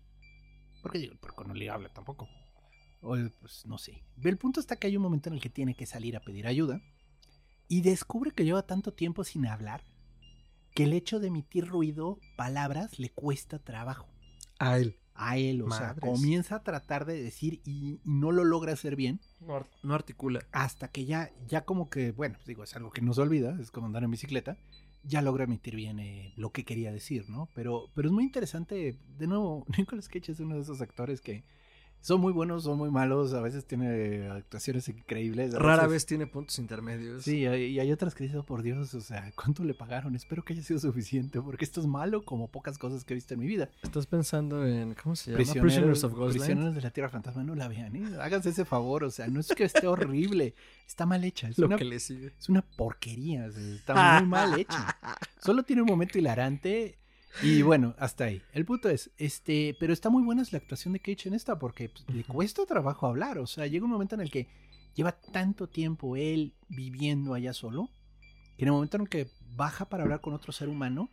¿Por 0.81 0.91
qué 0.91 0.99
digo, 0.99 1.13
el 1.13 1.19
puerco 1.19 1.43
no 1.43 1.53
le 1.53 1.69
habla 1.69 1.89
tampoco? 1.89 2.27
O 3.01 3.15
pues 3.39 3.65
no 3.65 3.77
sé. 3.77 4.03
El 4.21 4.37
punto 4.37 4.59
está 4.59 4.75
que 4.75 4.87
hay 4.87 4.97
un 4.97 5.03
momento 5.03 5.29
en 5.29 5.35
el 5.35 5.41
que 5.41 5.49
tiene 5.49 5.75
que 5.75 5.85
salir 5.85 6.17
a 6.17 6.21
pedir 6.21 6.47
ayuda 6.47 6.81
y 7.67 7.81
descubre 7.81 8.31
que 8.31 8.43
lleva 8.43 8.63
tanto 8.63 8.93
tiempo 8.93 9.23
sin 9.23 9.45
hablar 9.45 9.83
que 10.73 10.83
el 10.83 10.93
hecho 10.93 11.19
de 11.19 11.27
emitir 11.27 11.67
ruido, 11.67 12.19
palabras, 12.35 12.99
le 12.99 13.11
cuesta 13.11 13.59
trabajo. 13.59 14.09
A 14.57 14.77
él 14.77 14.98
a 15.19 15.37
él, 15.37 15.61
o 15.61 15.69
sea, 15.69 15.95
comienza 15.95 16.55
a 16.55 16.63
tratar 16.63 17.05
de 17.05 17.21
decir 17.21 17.61
y, 17.65 17.99
no 18.05 18.31
lo 18.31 18.45
logra 18.45 18.71
hacer 18.71 18.95
bien. 18.95 19.19
No, 19.83 19.93
articula. 19.93 20.39
Hasta 20.53 20.87
que 20.87 21.05
ya, 21.05 21.29
ya 21.47 21.65
como 21.65 21.89
que, 21.89 22.11
bueno, 22.11 22.35
pues 22.35 22.47
digo, 22.47 22.63
es 22.63 22.75
algo 22.75 22.89
que 22.89 23.01
no 23.01 23.13
se 23.13 23.21
olvida, 23.21 23.57
es 23.59 23.69
como 23.69 23.87
andar 23.87 24.03
en 24.03 24.11
bicicleta, 24.11 24.57
ya 25.03 25.21
logra 25.21 25.43
emitir 25.43 25.75
bien 25.75 25.99
eh, 25.99 26.33
lo 26.37 26.51
que 26.51 26.63
quería 26.63 26.93
decir, 26.93 27.29
¿no? 27.29 27.49
Pero, 27.53 27.89
pero 27.95 28.07
es 28.07 28.13
muy 28.13 28.23
interesante, 28.23 28.97
de 29.17 29.27
nuevo, 29.27 29.65
Nicolas 29.77 30.07
Cage 30.07 30.31
es 30.31 30.39
uno 30.39 30.55
de 30.55 30.61
esos 30.61 30.79
actores 30.79 31.19
que 31.19 31.43
son 32.01 32.21
muy 32.21 32.31
buenos, 32.31 32.63
son 32.63 32.77
muy 32.77 32.89
malos, 32.89 33.33
a 33.33 33.41
veces 33.41 33.65
tiene 33.65 34.29
actuaciones 34.29 34.87
increíbles. 34.87 35.53
Rara 35.53 35.85
vez 35.87 36.05
tiene 36.05 36.27
puntos 36.27 36.57
intermedios. 36.59 37.23
Sí, 37.23 37.39
y 37.39 37.79
hay 37.79 37.91
otras 37.91 38.15
que 38.15 38.23
dicen, 38.23 38.39
oh, 38.39 38.45
por 38.45 38.63
Dios, 38.63 38.93
o 38.93 39.01
sea, 39.01 39.31
¿cuánto 39.35 39.63
le 39.63 39.73
pagaron? 39.73 40.15
Espero 40.15 40.43
que 40.43 40.53
haya 40.53 40.63
sido 40.63 40.79
suficiente, 40.79 41.41
porque 41.41 41.65
esto 41.65 41.81
es 41.81 41.87
malo 41.87 42.23
como 42.23 42.47
pocas 42.47 42.77
cosas 42.77 43.03
que 43.03 43.13
he 43.13 43.15
visto 43.15 43.33
en 43.33 43.41
mi 43.41 43.47
vida. 43.47 43.69
Estás 43.83 44.05
pensando 44.05 44.65
en, 44.65 44.95
¿cómo 44.95 45.15
se 45.15 45.31
llama? 45.31 45.43
Prisioneros, 45.43 46.03
of 46.03 46.13
Ghostland. 46.13 46.37
Prisioneros 46.37 46.75
de 46.75 46.81
la 46.81 46.91
Tierra 46.91 47.09
Fantasma, 47.09 47.43
no 47.43 47.55
la 47.55 47.67
vean, 47.67 47.95
¿eh? 47.95 48.17
Háganse 48.21 48.49
ese 48.49 48.65
favor, 48.65 49.03
o 49.03 49.11
sea, 49.11 49.27
no 49.27 49.39
es 49.39 49.49
que 49.49 49.65
esté 49.65 49.87
horrible, 49.87 50.55
está 50.87 51.05
mal 51.05 51.23
hecha. 51.23 51.49
Es 51.49 51.57
Lo 51.57 51.67
una, 51.67 51.77
que 51.77 51.85
le 51.85 51.99
sigue. 51.99 52.33
Es 52.39 52.47
una 52.47 52.61
porquería, 52.61 53.47
está 53.47 53.93
muy 54.19 54.29
mal 54.29 54.57
hecha. 54.57 54.97
Solo 55.41 55.63
tiene 55.63 55.81
un 55.81 55.87
momento 55.87 56.17
hilarante 56.17 56.97
y 57.41 57.61
bueno, 57.61 57.95
hasta 57.97 58.25
ahí. 58.25 58.41
El 58.53 58.65
punto 58.65 58.89
es, 58.89 59.11
este, 59.17 59.75
pero 59.79 59.93
está 59.93 60.09
muy 60.09 60.23
buena 60.23 60.43
la 60.51 60.57
actuación 60.57 60.93
de 60.93 60.99
Cage 60.99 61.27
en 61.27 61.33
esta 61.33 61.59
porque 61.59 61.89
pues, 61.89 62.05
le 62.13 62.23
cuesta 62.23 62.65
trabajo 62.65 63.07
hablar. 63.07 63.37
O 63.37 63.47
sea, 63.47 63.67
llega 63.67 63.85
un 63.85 63.91
momento 63.91 64.15
en 64.15 64.21
el 64.21 64.31
que 64.31 64.47
lleva 64.95 65.13
tanto 65.13 65.67
tiempo 65.67 66.15
él 66.15 66.55
viviendo 66.67 67.33
allá 67.33 67.53
solo, 67.53 67.89
que 68.57 68.63
en 68.63 68.69
el 68.69 68.73
momento 68.73 68.97
en 68.97 69.03
el 69.03 69.09
que 69.09 69.31
baja 69.55 69.89
para 69.89 70.03
hablar 70.03 70.21
con 70.21 70.33
otro 70.33 70.51
ser 70.51 70.69
humano, 70.69 71.09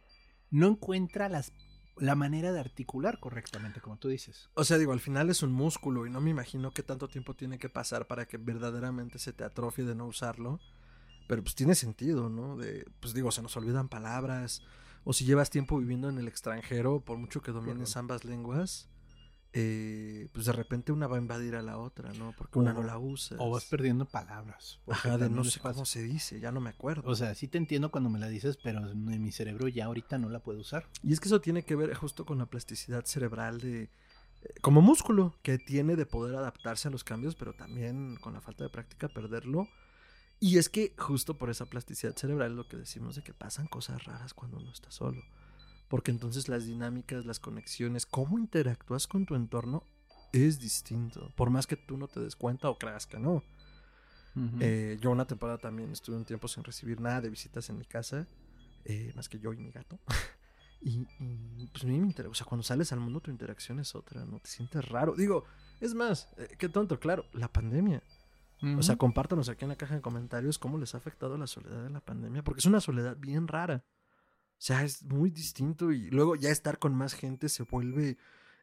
no 0.50 0.68
encuentra 0.68 1.28
las, 1.28 1.52
la 1.96 2.14
manera 2.14 2.52
de 2.52 2.60
articular 2.60 3.20
correctamente, 3.20 3.80
como 3.80 3.98
tú 3.98 4.08
dices. 4.08 4.48
O 4.54 4.64
sea, 4.64 4.78
digo, 4.78 4.92
al 4.92 5.00
final 5.00 5.30
es 5.30 5.42
un 5.42 5.52
músculo 5.52 6.06
y 6.06 6.10
no 6.10 6.20
me 6.20 6.30
imagino 6.30 6.72
qué 6.72 6.82
tanto 6.82 7.08
tiempo 7.08 7.34
tiene 7.34 7.58
que 7.58 7.68
pasar 7.68 8.06
para 8.06 8.26
que 8.26 8.36
verdaderamente 8.36 9.18
se 9.18 9.32
te 9.32 9.44
atrofie 9.44 9.84
de 9.84 9.94
no 9.94 10.06
usarlo. 10.06 10.60
Pero 11.28 11.42
pues 11.42 11.56
tiene 11.56 11.74
sentido, 11.74 12.28
¿no? 12.30 12.56
De, 12.56 12.84
pues 13.00 13.12
digo, 13.12 13.32
se 13.32 13.42
nos 13.42 13.56
olvidan 13.56 13.88
palabras. 13.88 14.62
O 15.08 15.12
si 15.12 15.24
llevas 15.24 15.50
tiempo 15.50 15.78
viviendo 15.78 16.08
en 16.08 16.18
el 16.18 16.26
extranjero, 16.26 16.98
por 16.98 17.16
mucho 17.16 17.40
que 17.40 17.52
domines 17.52 17.96
ambas 17.96 18.24
lenguas, 18.24 18.88
eh, 19.52 20.28
pues 20.32 20.46
de 20.46 20.52
repente 20.52 20.90
una 20.90 21.06
va 21.06 21.14
a 21.14 21.20
invadir 21.20 21.54
a 21.54 21.62
la 21.62 21.78
otra, 21.78 22.12
¿no? 22.14 22.34
Porque 22.36 22.58
una 22.58 22.72
no 22.72 22.82
la 22.82 22.98
usa. 22.98 23.36
O 23.38 23.48
vas 23.48 23.66
perdiendo 23.66 24.04
palabras. 24.04 24.80
Ajá, 24.90 25.16
de 25.16 25.30
no 25.30 25.44
sé 25.44 25.60
cómo 25.60 25.86
se 25.86 26.02
dice, 26.02 26.40
ya 26.40 26.50
no 26.50 26.60
me 26.60 26.70
acuerdo. 26.70 27.08
O 27.08 27.14
sea, 27.14 27.36
sí 27.36 27.46
te 27.46 27.56
entiendo 27.56 27.92
cuando 27.92 28.10
me 28.10 28.18
la 28.18 28.26
dices, 28.26 28.58
pero 28.60 28.90
en 28.90 29.22
mi 29.22 29.30
cerebro 29.30 29.68
ya 29.68 29.84
ahorita 29.84 30.18
no 30.18 30.28
la 30.28 30.40
puedo 30.40 30.58
usar. 30.58 30.88
Y 31.04 31.12
es 31.12 31.20
que 31.20 31.28
eso 31.28 31.40
tiene 31.40 31.62
que 31.62 31.76
ver 31.76 31.94
justo 31.94 32.26
con 32.26 32.38
la 32.38 32.46
plasticidad 32.46 33.04
cerebral 33.04 33.60
de 33.60 33.82
eh, 33.84 33.90
como 34.60 34.82
músculo 34.82 35.38
que 35.44 35.56
tiene 35.58 35.94
de 35.94 36.04
poder 36.04 36.34
adaptarse 36.34 36.88
a 36.88 36.90
los 36.90 37.04
cambios, 37.04 37.36
pero 37.36 37.52
también 37.52 38.16
con 38.16 38.32
la 38.32 38.40
falta 38.40 38.64
de 38.64 38.70
práctica 38.70 39.08
perderlo. 39.08 39.68
Y 40.38 40.58
es 40.58 40.68
que 40.68 40.94
justo 40.98 41.38
por 41.38 41.50
esa 41.50 41.66
plasticidad 41.66 42.14
cerebral 42.14 42.52
es 42.52 42.56
lo 42.56 42.68
que 42.68 42.76
decimos 42.76 43.16
de 43.16 43.22
que 43.22 43.32
pasan 43.32 43.66
cosas 43.66 44.04
raras 44.04 44.34
cuando 44.34 44.58
uno 44.58 44.70
está 44.70 44.90
solo. 44.90 45.22
Porque 45.88 46.10
entonces 46.10 46.48
las 46.48 46.66
dinámicas, 46.66 47.24
las 47.24 47.40
conexiones, 47.40 48.06
cómo 48.06 48.38
interactúas 48.38 49.06
con 49.06 49.24
tu 49.24 49.34
entorno 49.34 49.82
es 50.32 50.58
distinto. 50.58 51.32
Por 51.36 51.50
más 51.50 51.66
que 51.66 51.76
tú 51.76 51.96
no 51.96 52.08
te 52.08 52.20
des 52.20 52.36
cuenta 52.36 52.68
o 52.68 52.78
creas 52.78 53.06
que 53.06 53.18
no. 53.18 53.42
Eh, 54.60 54.98
yo 55.00 55.10
una 55.10 55.26
temporada 55.26 55.56
también 55.56 55.90
estuve 55.92 56.16
un 56.16 56.26
tiempo 56.26 56.46
sin 56.46 56.62
recibir 56.62 57.00
nada 57.00 57.22
de 57.22 57.30
visitas 57.30 57.70
en 57.70 57.78
mi 57.78 57.86
casa, 57.86 58.26
eh, 58.84 59.10
más 59.16 59.30
que 59.30 59.38
yo 59.38 59.52
y 59.54 59.56
mi 59.56 59.70
gato. 59.70 59.98
y, 60.82 61.06
pues 61.72 61.84
a 61.84 61.86
mí 61.86 61.98
me 61.98 62.06
interesa, 62.06 62.30
o 62.30 62.34
sea, 62.34 62.46
cuando 62.46 62.62
sales 62.62 62.92
al 62.92 63.00
mundo 63.00 63.20
tu 63.20 63.30
interacción 63.30 63.80
es 63.80 63.94
otra, 63.94 64.26
¿no? 64.26 64.38
Te 64.40 64.50
sientes 64.50 64.86
raro. 64.90 65.14
Digo, 65.14 65.44
es 65.80 65.94
más, 65.94 66.28
eh, 66.36 66.54
qué 66.58 66.68
tonto, 66.68 67.00
claro, 67.00 67.24
la 67.32 67.50
pandemia. 67.50 68.02
O 68.62 68.82
sea, 68.82 68.96
compártanos 68.96 69.48
aquí 69.48 69.64
en 69.64 69.68
la 69.68 69.76
caja 69.76 69.94
de 69.94 70.00
comentarios 70.00 70.58
cómo 70.58 70.78
les 70.78 70.94
ha 70.94 70.98
afectado 70.98 71.36
la 71.36 71.46
soledad 71.46 71.84
de 71.84 71.90
la 71.90 72.00
pandemia, 72.00 72.42
porque 72.42 72.60
es 72.60 72.66
una 72.66 72.80
soledad 72.80 73.16
bien 73.18 73.48
rara. 73.48 73.84
O 74.52 74.58
sea, 74.58 74.82
es 74.82 75.02
muy 75.02 75.30
distinto 75.30 75.92
y 75.92 76.10
luego 76.10 76.36
ya 76.36 76.50
estar 76.50 76.78
con 76.78 76.94
más 76.94 77.12
gente 77.12 77.50
se 77.50 77.64
vuelve 77.64 78.16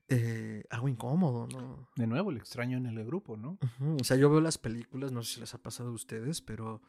eh, 0.07 0.63
algo 0.71 0.89
incómodo, 0.89 1.47
¿no? 1.47 1.87
De 1.95 2.07
nuevo, 2.07 2.31
el 2.31 2.37
extraño 2.37 2.77
en 2.77 2.87
el 2.87 3.05
grupo, 3.05 3.37
¿no? 3.37 3.59
O 3.99 4.03
sea, 4.03 4.17
yo 4.17 4.29
veo 4.29 4.41
las 4.41 4.57
películas, 4.57 5.11
no 5.11 5.21
sé 5.21 5.35
si 5.35 5.39
les 5.41 5.53
ha 5.53 5.59
pasado 5.59 5.89
a 5.89 5.93
ustedes, 5.93 6.41
pero 6.41 6.81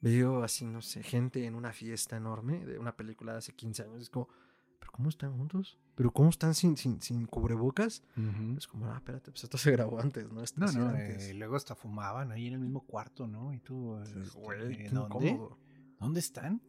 veo 0.00 0.42
así, 0.44 0.64
no 0.64 0.82
sé, 0.82 1.02
gente 1.02 1.44
en 1.46 1.56
una 1.56 1.72
fiesta 1.72 2.16
enorme 2.16 2.64
de 2.64 2.78
una 2.78 2.96
película 2.96 3.32
de 3.32 3.38
hace 3.38 3.54
15 3.54 3.82
años. 3.82 4.02
Es 4.02 4.10
como, 4.10 4.28
¿pero 4.78 4.92
cómo 4.92 5.08
están 5.08 5.36
juntos? 5.36 5.78
¿Pero 5.96 6.12
cómo 6.12 6.28
están 6.28 6.54
sin, 6.54 6.76
sin, 6.76 7.00
sin 7.00 7.26
cubrebocas? 7.26 8.02
Es 8.56 8.66
como, 8.68 8.86
ah, 8.86 8.96
espérate, 8.96 9.30
pues 9.30 9.42
esto 9.44 9.56
se 9.56 9.72
grabó 9.72 9.98
antes, 9.98 10.30
¿no? 10.30 10.42
no, 10.56 10.72
no, 10.72 10.96
eh, 10.96 11.32
luego 11.34 11.56
hasta 11.56 11.74
fumaban 11.74 12.30
ahí 12.32 12.48
en 12.48 12.52
el 12.52 12.60
mismo 12.60 12.82
cuarto, 12.82 13.26
¿no? 13.26 13.52
Y 13.54 13.60
tú, 13.60 13.98
este, 13.98 14.90
¿dónde? 14.90 15.40
¿Dónde 15.98 16.20
están? 16.20 16.60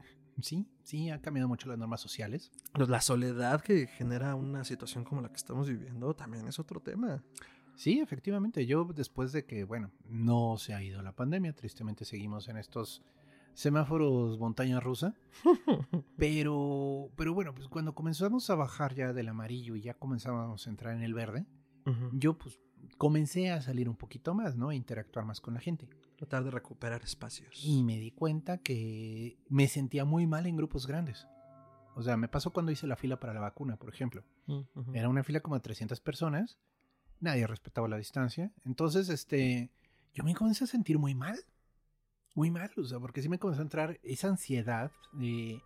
Sí, 0.42 0.66
sí, 0.84 1.10
ha 1.10 1.22
cambiado 1.22 1.50
mucho 1.50 1.68
las 1.68 1.78
normas 1.78 2.00
sociales. 2.00 2.52
Pues 2.74 2.88
la 2.88 3.02
soledad 3.02 3.62
que 3.62 3.88
genera 3.88 4.34
una 4.36 4.64
situación 4.64 5.04
como 5.04 5.22
la 5.22 5.30
que 5.30 5.36
estamos 5.36 5.68
viviendo 5.68 6.16
también 6.16 6.48
es 6.48 6.58
otro 6.58 6.80
tema. 6.80 7.22
Sí, 7.76 8.00
efectivamente. 8.00 8.66
Yo 8.66 8.86
después 8.86 9.32
de 9.34 9.46
que, 9.46 9.66
bueno, 9.66 9.92
no 10.08 10.58
se 10.58 10.74
ha 10.74 10.82
ido 10.82 11.02
la 11.02 11.12
pandemia, 11.12 11.54
tristemente 11.54 12.06
seguimos 12.06 12.48
en 12.48 12.58
estos 12.58 13.04
semáforos 13.58 14.38
montaña 14.38 14.80
rusa. 14.80 15.16
pero, 16.18 17.10
pero 17.16 17.34
bueno, 17.34 17.56
pues 17.56 17.68
cuando 17.68 17.96
comenzamos 17.96 18.50
a 18.52 18.56
bajar 18.56 18.94
ya 18.94 19.14
del 19.14 19.30
amarillo 19.30 19.76
y 19.76 19.82
ya 19.82 19.96
comenzamos 19.96 20.66
a 20.66 20.70
entrar 20.70 20.96
en 20.96 21.02
el 21.02 21.16
verde, 21.16 21.46
yo 22.12 22.38
pues 22.38 22.60
comencé 22.98 23.50
a 23.50 23.62
salir 23.62 23.90
un 23.90 23.96
poquito 23.96 24.36
más, 24.36 24.56
¿no? 24.58 24.70
A 24.70 24.76
interactuar 24.76 25.26
más 25.26 25.42
con 25.42 25.56
la 25.56 25.60
gente. 25.60 25.90
Tratar 26.18 26.44
de 26.44 26.52
recuperar 26.52 27.02
espacios. 27.02 27.64
Y 27.64 27.84
me 27.84 27.98
di 27.98 28.12
cuenta 28.12 28.60
que 28.60 29.40
me 29.50 29.68
sentía 29.68 30.06
muy 30.06 30.28
mal 30.28 30.46
en 30.46 30.58
grupos 30.58 30.86
grandes. 30.86 31.28
O 31.96 32.04
sea, 32.04 32.16
me 32.16 32.28
pasó 32.28 32.52
cuando 32.54 32.72
hice 32.72 32.86
la 32.86 32.96
fila 32.96 33.20
para 33.20 33.34
la 33.34 33.40
vacuna, 33.40 33.78
por 33.78 33.90
ejemplo. 33.90 34.24
Era 34.94 35.10
una 35.10 35.24
fila 35.24 35.40
como 35.40 35.56
de 35.56 35.62
300 35.62 36.00
personas. 36.02 36.60
Nadie 37.20 37.48
respetaba 37.48 37.88
la 37.88 37.98
distancia. 37.98 38.52
Entonces, 38.66 39.10
este, 39.10 39.72
yo 40.14 40.24
me 40.24 40.36
comencé 40.36 40.66
a 40.66 40.68
sentir 40.68 41.00
muy 41.00 41.16
mal. 41.16 41.40
Muy 42.38 42.52
mal, 42.52 42.70
o 42.78 42.86
sea, 42.86 43.00
porque 43.00 43.24
sí 43.24 43.30
me 43.30 43.40
comenzó 43.40 43.62
a 43.62 43.64
entrar 43.64 44.00
esa 44.04 44.28
ansiedad 44.28 44.92
de 45.12 45.60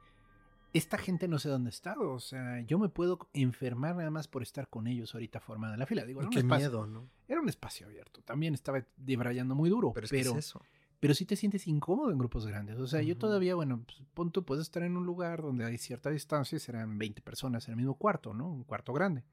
esta 0.72 0.98
gente 0.98 1.28
no 1.28 1.38
sé 1.38 1.50
dónde 1.50 1.70
está. 1.70 2.00
O 2.00 2.22
sea, 2.22 2.62
yo 2.62 2.80
me 2.80 2.88
puedo 2.88 3.28
enfermar 3.34 3.98
nada 3.98 4.10
más 4.10 4.30
por 4.30 4.42
estar 4.42 4.70
con 4.70 4.88
ellos 4.88 5.14
ahorita 5.14 5.42
formada 5.42 5.74
en 5.74 5.82
la 5.82 5.86
fila. 5.86 6.06
Digo, 6.06 6.22
Qué 6.30 6.42
miedo, 6.42 6.88
¿no? 6.88 7.10
Era 7.28 7.42
un 7.42 7.50
espacio 7.50 7.88
abierto. 7.88 8.22
También 8.22 8.54
estaba 8.54 8.86
debrayando 8.96 9.54
muy 9.54 9.70
duro. 9.70 9.92
Pero, 9.92 10.06
es, 10.06 10.14
eso. 10.14 10.62
pero 11.02 11.14
sí 11.14 11.26
te 11.26 11.36
sientes 11.36 11.68
incómodo 11.68 12.10
en 12.10 12.18
grupos 12.18 12.48
grandes. 12.48 12.80
O 12.80 12.88
sea, 12.88 13.02
yo 13.02 13.18
todavía, 13.18 13.54
bueno, 13.54 13.84
pues, 14.16 14.32
puedes 14.46 14.62
estar 14.62 14.84
en 14.84 14.96
un 14.96 15.06
lugar 15.06 15.42
donde 15.42 15.66
hay 15.66 15.78
cierta 15.78 16.10
distancia 16.10 16.56
y 16.56 16.60
serán 16.60 16.98
20 16.98 17.22
personas 17.22 17.68
en 17.68 17.74
el 17.74 17.80
mismo 17.80 17.96
cuarto, 17.96 18.34
¿no? 18.34 18.50
Un 18.50 18.64
cuarto 18.64 18.94
grande. 18.94 19.26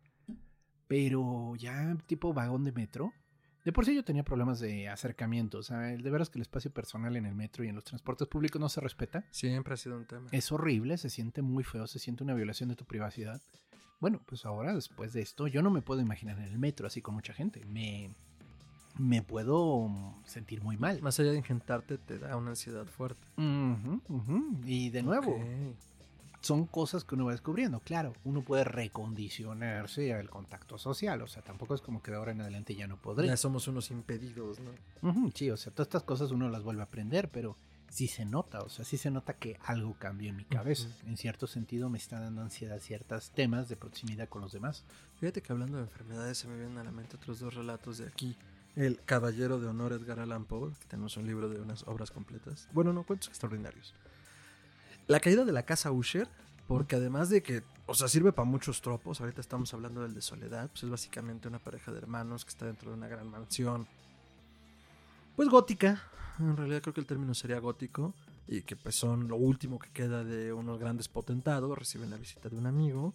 Pero 0.88 1.54
ya 1.54 1.96
tipo 2.08 2.34
vagón 2.34 2.64
de 2.64 2.72
metro, 2.72 3.12
de 3.68 3.72
por 3.74 3.84
sí 3.84 3.94
yo 3.94 4.02
tenía 4.02 4.22
problemas 4.22 4.60
de 4.60 4.88
acercamiento. 4.88 5.58
O 5.58 5.62
sea, 5.62 5.80
de 5.80 6.10
veras 6.10 6.30
que 6.30 6.38
el 6.38 6.42
espacio 6.42 6.70
personal 6.70 7.16
en 7.16 7.26
el 7.26 7.34
metro 7.34 7.64
y 7.64 7.68
en 7.68 7.74
los 7.74 7.84
transportes 7.84 8.26
públicos 8.26 8.58
no 8.58 8.70
se 8.70 8.80
respeta. 8.80 9.26
Siempre 9.30 9.74
ha 9.74 9.76
sido 9.76 9.98
un 9.98 10.06
tema. 10.06 10.26
Es 10.32 10.50
horrible, 10.50 10.96
se 10.96 11.10
siente 11.10 11.42
muy 11.42 11.64
feo, 11.64 11.86
se 11.86 11.98
siente 11.98 12.24
una 12.24 12.32
violación 12.32 12.70
de 12.70 12.76
tu 12.76 12.86
privacidad. 12.86 13.42
Bueno, 14.00 14.22
pues 14.24 14.46
ahora, 14.46 14.74
después 14.74 15.12
de 15.12 15.20
esto, 15.20 15.48
yo 15.48 15.60
no 15.60 15.68
me 15.68 15.82
puedo 15.82 16.00
imaginar 16.00 16.38
en 16.38 16.44
el 16.44 16.58
metro 16.58 16.86
así 16.86 17.02
con 17.02 17.14
mucha 17.14 17.34
gente. 17.34 17.62
Me, 17.66 18.08
me 18.96 19.20
puedo 19.20 19.86
sentir 20.24 20.62
muy 20.62 20.78
mal. 20.78 21.02
Más 21.02 21.20
allá 21.20 21.32
de 21.32 21.36
ingentarte, 21.36 21.98
te 21.98 22.18
da 22.18 22.36
una 22.36 22.48
ansiedad 22.52 22.86
fuerte. 22.86 23.20
Y 24.64 24.88
de 24.88 25.02
nuevo, 25.02 25.38
son 26.40 26.66
cosas 26.66 27.04
que 27.04 27.14
uno 27.14 27.26
va 27.26 27.32
descubriendo. 27.32 27.80
Claro, 27.80 28.14
uno 28.24 28.42
puede 28.42 28.64
recondicionarse 28.64 30.14
al 30.14 30.30
contacto 30.30 30.78
social. 30.78 31.22
O 31.22 31.26
sea, 31.26 31.42
tampoco 31.42 31.74
es 31.74 31.80
como 31.80 32.02
que 32.02 32.10
de 32.10 32.16
ahora 32.16 32.32
en 32.32 32.40
adelante 32.40 32.74
ya 32.74 32.86
no 32.86 32.96
podré. 32.96 33.26
Ya 33.26 33.36
somos 33.36 33.68
unos 33.68 33.90
impedidos, 33.90 34.58
¿no? 34.60 35.30
sí, 35.34 35.50
o 35.50 35.56
sea, 35.56 35.72
todas 35.72 35.88
estas 35.88 36.02
cosas 36.04 36.30
uno 36.30 36.48
las 36.48 36.62
vuelve 36.62 36.82
a 36.82 36.84
aprender, 36.84 37.28
pero 37.30 37.56
sí 37.88 38.06
se 38.06 38.24
nota. 38.24 38.60
O 38.62 38.68
sea, 38.68 38.84
sí 38.84 38.96
se 38.96 39.10
nota 39.10 39.34
que 39.34 39.58
algo 39.64 39.94
cambió 39.98 40.30
en 40.30 40.36
mi 40.36 40.44
cabeza. 40.44 40.88
En 41.06 41.16
cierto 41.16 41.46
sentido, 41.46 41.88
me 41.88 41.98
está 41.98 42.20
dando 42.20 42.42
ansiedad 42.42 42.78
ciertos 42.80 43.30
temas 43.30 43.68
de 43.68 43.76
proximidad 43.76 44.28
con 44.28 44.42
los 44.42 44.52
demás. 44.52 44.84
Fíjate 45.18 45.42
que 45.42 45.52
hablando 45.52 45.78
de 45.78 45.84
enfermedades, 45.84 46.38
se 46.38 46.48
me 46.48 46.56
vienen 46.56 46.78
a 46.78 46.84
la 46.84 46.92
mente 46.92 47.16
otros 47.16 47.40
dos 47.40 47.54
relatos 47.54 47.98
de 47.98 48.06
aquí. 48.06 48.36
El 48.76 49.00
Caballero 49.04 49.58
de 49.58 49.66
Honor 49.66 49.92
Edgar 49.92 50.20
Allan 50.20 50.44
Poe, 50.44 50.70
que 50.78 50.86
tenemos 50.86 51.16
un 51.16 51.26
libro 51.26 51.48
de 51.48 51.60
unas 51.60 51.82
obras 51.88 52.12
completas. 52.12 52.68
Bueno, 52.72 52.92
no, 52.92 53.02
cuentos 53.02 53.28
extraordinarios. 53.28 53.92
La 55.08 55.20
caída 55.20 55.46
de 55.46 55.52
la 55.52 55.62
casa 55.62 55.90
Usher, 55.90 56.28
porque 56.66 56.96
además 56.96 57.30
de 57.30 57.42
que, 57.42 57.62
o 57.86 57.94
sea, 57.94 58.08
sirve 58.08 58.30
para 58.30 58.44
muchos 58.44 58.82
tropos, 58.82 59.22
ahorita 59.22 59.40
estamos 59.40 59.72
hablando 59.72 60.02
del 60.02 60.12
de 60.12 60.20
Soledad, 60.20 60.68
pues 60.68 60.82
es 60.82 60.90
básicamente 60.90 61.48
una 61.48 61.58
pareja 61.58 61.90
de 61.92 61.96
hermanos 61.96 62.44
que 62.44 62.50
está 62.50 62.66
dentro 62.66 62.90
de 62.90 62.98
una 62.98 63.08
gran 63.08 63.26
mansión, 63.30 63.86
pues 65.34 65.48
gótica, 65.48 66.02
en 66.38 66.58
realidad 66.58 66.82
creo 66.82 66.92
que 66.92 67.00
el 67.00 67.06
término 67.06 67.32
sería 67.32 67.58
gótico, 67.58 68.12
y 68.46 68.60
que 68.60 68.76
pues 68.76 68.96
son 68.96 69.28
lo 69.28 69.36
último 69.36 69.78
que 69.78 69.88
queda 69.92 70.24
de 70.24 70.52
unos 70.52 70.78
grandes 70.78 71.08
potentados, 71.08 71.78
reciben 71.78 72.10
la 72.10 72.18
visita 72.18 72.50
de 72.50 72.58
un 72.58 72.66
amigo, 72.66 73.14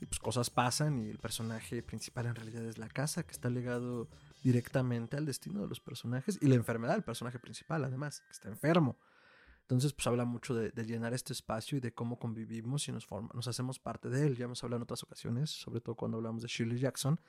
y 0.00 0.06
pues 0.06 0.18
cosas 0.18 0.50
pasan 0.50 0.98
y 0.98 1.08
el 1.08 1.18
personaje 1.18 1.84
principal 1.84 2.26
en 2.26 2.34
realidad 2.34 2.64
es 2.64 2.78
la 2.78 2.88
casa, 2.88 3.22
que 3.22 3.30
está 3.30 3.48
ligado 3.48 4.08
directamente 4.42 5.16
al 5.16 5.24
destino 5.24 5.60
de 5.60 5.68
los 5.68 5.78
personajes 5.78 6.36
y 6.40 6.48
la 6.48 6.56
enfermedad 6.56 6.94
del 6.94 7.04
personaje 7.04 7.38
principal, 7.38 7.84
además, 7.84 8.22
que 8.22 8.32
está 8.32 8.48
enfermo. 8.48 8.96
Entonces, 9.68 9.92
pues 9.92 10.06
habla 10.06 10.24
mucho 10.24 10.54
de, 10.54 10.72
llenar 10.86 11.12
este 11.12 11.34
espacio 11.34 11.76
y 11.76 11.80
de 11.82 11.92
cómo 11.92 12.18
convivimos 12.18 12.88
y 12.88 12.92
nos, 12.92 13.04
forma, 13.04 13.28
nos 13.34 13.48
hacemos 13.48 13.78
parte 13.78 14.08
de 14.08 14.26
él. 14.26 14.34
Ya 14.34 14.46
hemos 14.46 14.64
hablado 14.64 14.78
en 14.78 14.84
otras 14.84 15.02
ocasiones, 15.02 15.50
sobre 15.50 15.82
todo 15.82 15.94
cuando 15.94 16.16
hablamos 16.16 16.40
de 16.40 16.48
Shirley 16.48 16.78
Jackson, 16.78 17.20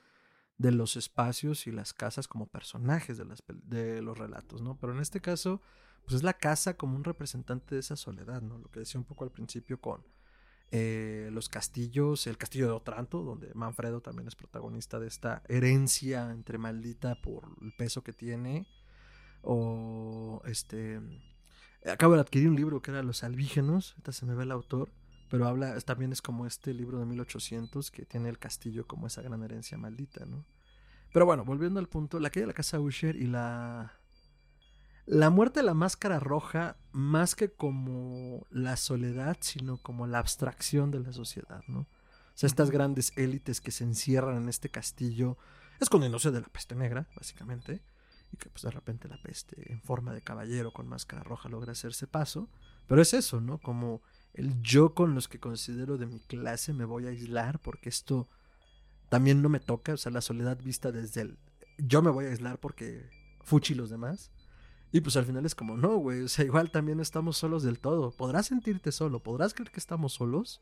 de 0.56 0.72
los 0.72 0.96
espacios 0.96 1.66
y 1.66 1.70
las 1.70 1.92
casas 1.92 2.28
como 2.28 2.46
personajes 2.46 3.18
de, 3.18 3.26
las, 3.26 3.44
de 3.64 4.00
los 4.00 4.16
relatos, 4.16 4.62
¿no? 4.62 4.78
Pero 4.78 4.94
en 4.94 5.00
este 5.00 5.20
caso, 5.20 5.60
pues 6.00 6.14
es 6.14 6.22
la 6.22 6.32
casa 6.32 6.78
como 6.78 6.96
un 6.96 7.04
representante 7.04 7.74
de 7.74 7.82
esa 7.82 7.96
soledad, 7.96 8.40
¿no? 8.40 8.56
Lo 8.56 8.70
que 8.70 8.80
decía 8.80 8.98
un 8.98 9.04
poco 9.04 9.24
al 9.24 9.30
principio 9.30 9.78
con 9.78 10.02
eh, 10.70 11.28
los 11.32 11.50
castillos, 11.50 12.26
el 12.26 12.38
castillo 12.38 12.68
de 12.68 12.72
Otranto, 12.72 13.22
donde 13.22 13.52
Manfredo 13.52 14.00
también 14.00 14.28
es 14.28 14.34
protagonista 14.34 14.98
de 14.98 15.08
esta 15.08 15.42
herencia 15.46 16.30
entre 16.30 16.56
maldita 16.56 17.16
por 17.16 17.50
el 17.60 17.74
peso 17.74 18.02
que 18.02 18.14
tiene, 18.14 18.66
o 19.42 20.40
este 20.46 21.00
Acabo 21.86 22.14
de 22.14 22.20
adquirir 22.20 22.48
un 22.48 22.56
libro 22.56 22.82
que 22.82 22.90
era 22.90 23.02
Los 23.02 23.24
Alvígenos, 23.24 23.92
ahorita 23.92 24.12
se 24.12 24.26
me 24.26 24.34
ve 24.34 24.44
el 24.44 24.52
autor, 24.52 24.90
pero 25.30 25.46
habla, 25.46 25.78
también 25.80 26.12
es 26.12 26.20
como 26.20 26.44
este 26.44 26.74
libro 26.74 26.98
de 26.98 27.06
1800 27.06 27.90
que 27.90 28.04
tiene 28.04 28.28
el 28.28 28.38
castillo 28.38 28.86
como 28.86 29.06
esa 29.06 29.22
gran 29.22 29.42
herencia 29.42 29.78
maldita, 29.78 30.26
¿no? 30.26 30.44
Pero 31.12 31.24
bueno, 31.24 31.44
volviendo 31.44 31.80
al 31.80 31.88
punto, 31.88 32.20
la 32.20 32.30
caída 32.30 32.44
de 32.44 32.48
la 32.48 32.54
casa 32.54 32.80
Usher 32.80 33.16
y 33.16 33.26
la... 33.26 33.94
La 35.06 35.30
muerte 35.30 35.60
de 35.60 35.66
la 35.66 35.74
máscara 35.74 36.20
roja, 36.20 36.76
más 36.92 37.34
que 37.34 37.50
como 37.50 38.46
la 38.50 38.76
soledad, 38.76 39.38
sino 39.40 39.78
como 39.78 40.06
la 40.06 40.18
abstracción 40.18 40.90
de 40.90 41.00
la 41.00 41.12
sociedad, 41.12 41.62
¿no? 41.66 41.80
O 41.80 41.86
sea, 42.34 42.46
estas 42.46 42.70
grandes 42.70 43.12
élites 43.16 43.60
que 43.60 43.72
se 43.72 43.84
encierran 43.84 44.36
en 44.36 44.48
este 44.48 44.68
castillo, 44.68 45.36
escondiéndose 45.80 46.30
de 46.30 46.42
la 46.42 46.48
peste 46.48 46.76
negra, 46.76 47.08
básicamente, 47.16 47.82
y 48.32 48.36
que 48.36 48.48
pues 48.50 48.62
de 48.62 48.70
repente 48.70 49.08
la 49.08 49.20
peste 49.22 49.72
en 49.72 49.80
forma 49.80 50.12
de 50.12 50.22
caballero 50.22 50.72
con 50.72 50.88
máscara 50.88 51.22
roja 51.22 51.48
logra 51.48 51.72
hacerse 51.72 52.06
paso. 52.06 52.48
Pero 52.86 53.02
es 53.02 53.14
eso, 53.14 53.40
¿no? 53.40 53.58
Como 53.58 54.02
el 54.34 54.60
yo 54.62 54.94
con 54.94 55.14
los 55.14 55.28
que 55.28 55.40
considero 55.40 55.98
de 55.98 56.06
mi 56.06 56.20
clase 56.20 56.72
me 56.72 56.84
voy 56.84 57.06
a 57.06 57.10
aislar 57.10 57.58
porque 57.60 57.88
esto 57.88 58.28
también 59.08 59.42
no 59.42 59.48
me 59.48 59.60
toca, 59.60 59.94
o 59.94 59.96
sea, 59.96 60.12
la 60.12 60.20
soledad 60.20 60.58
vista 60.62 60.92
desde 60.92 61.22
el 61.22 61.38
yo 61.78 62.02
me 62.02 62.10
voy 62.10 62.26
a 62.26 62.28
aislar 62.28 62.58
porque 62.58 63.08
fuchi 63.42 63.74
los 63.74 63.90
demás. 63.90 64.30
Y 64.92 65.00
pues 65.02 65.16
al 65.16 65.24
final 65.24 65.46
es 65.46 65.54
como, 65.54 65.76
no, 65.76 65.96
güey, 65.98 66.22
o 66.22 66.28
sea, 66.28 66.44
igual 66.44 66.70
también 66.70 66.98
estamos 67.00 67.36
solos 67.36 67.62
del 67.62 67.78
todo. 67.78 68.10
Podrás 68.10 68.46
sentirte 68.46 68.90
solo, 68.90 69.22
podrás 69.22 69.54
creer 69.54 69.70
que 69.70 69.78
estamos 69.78 70.14
solos, 70.14 70.60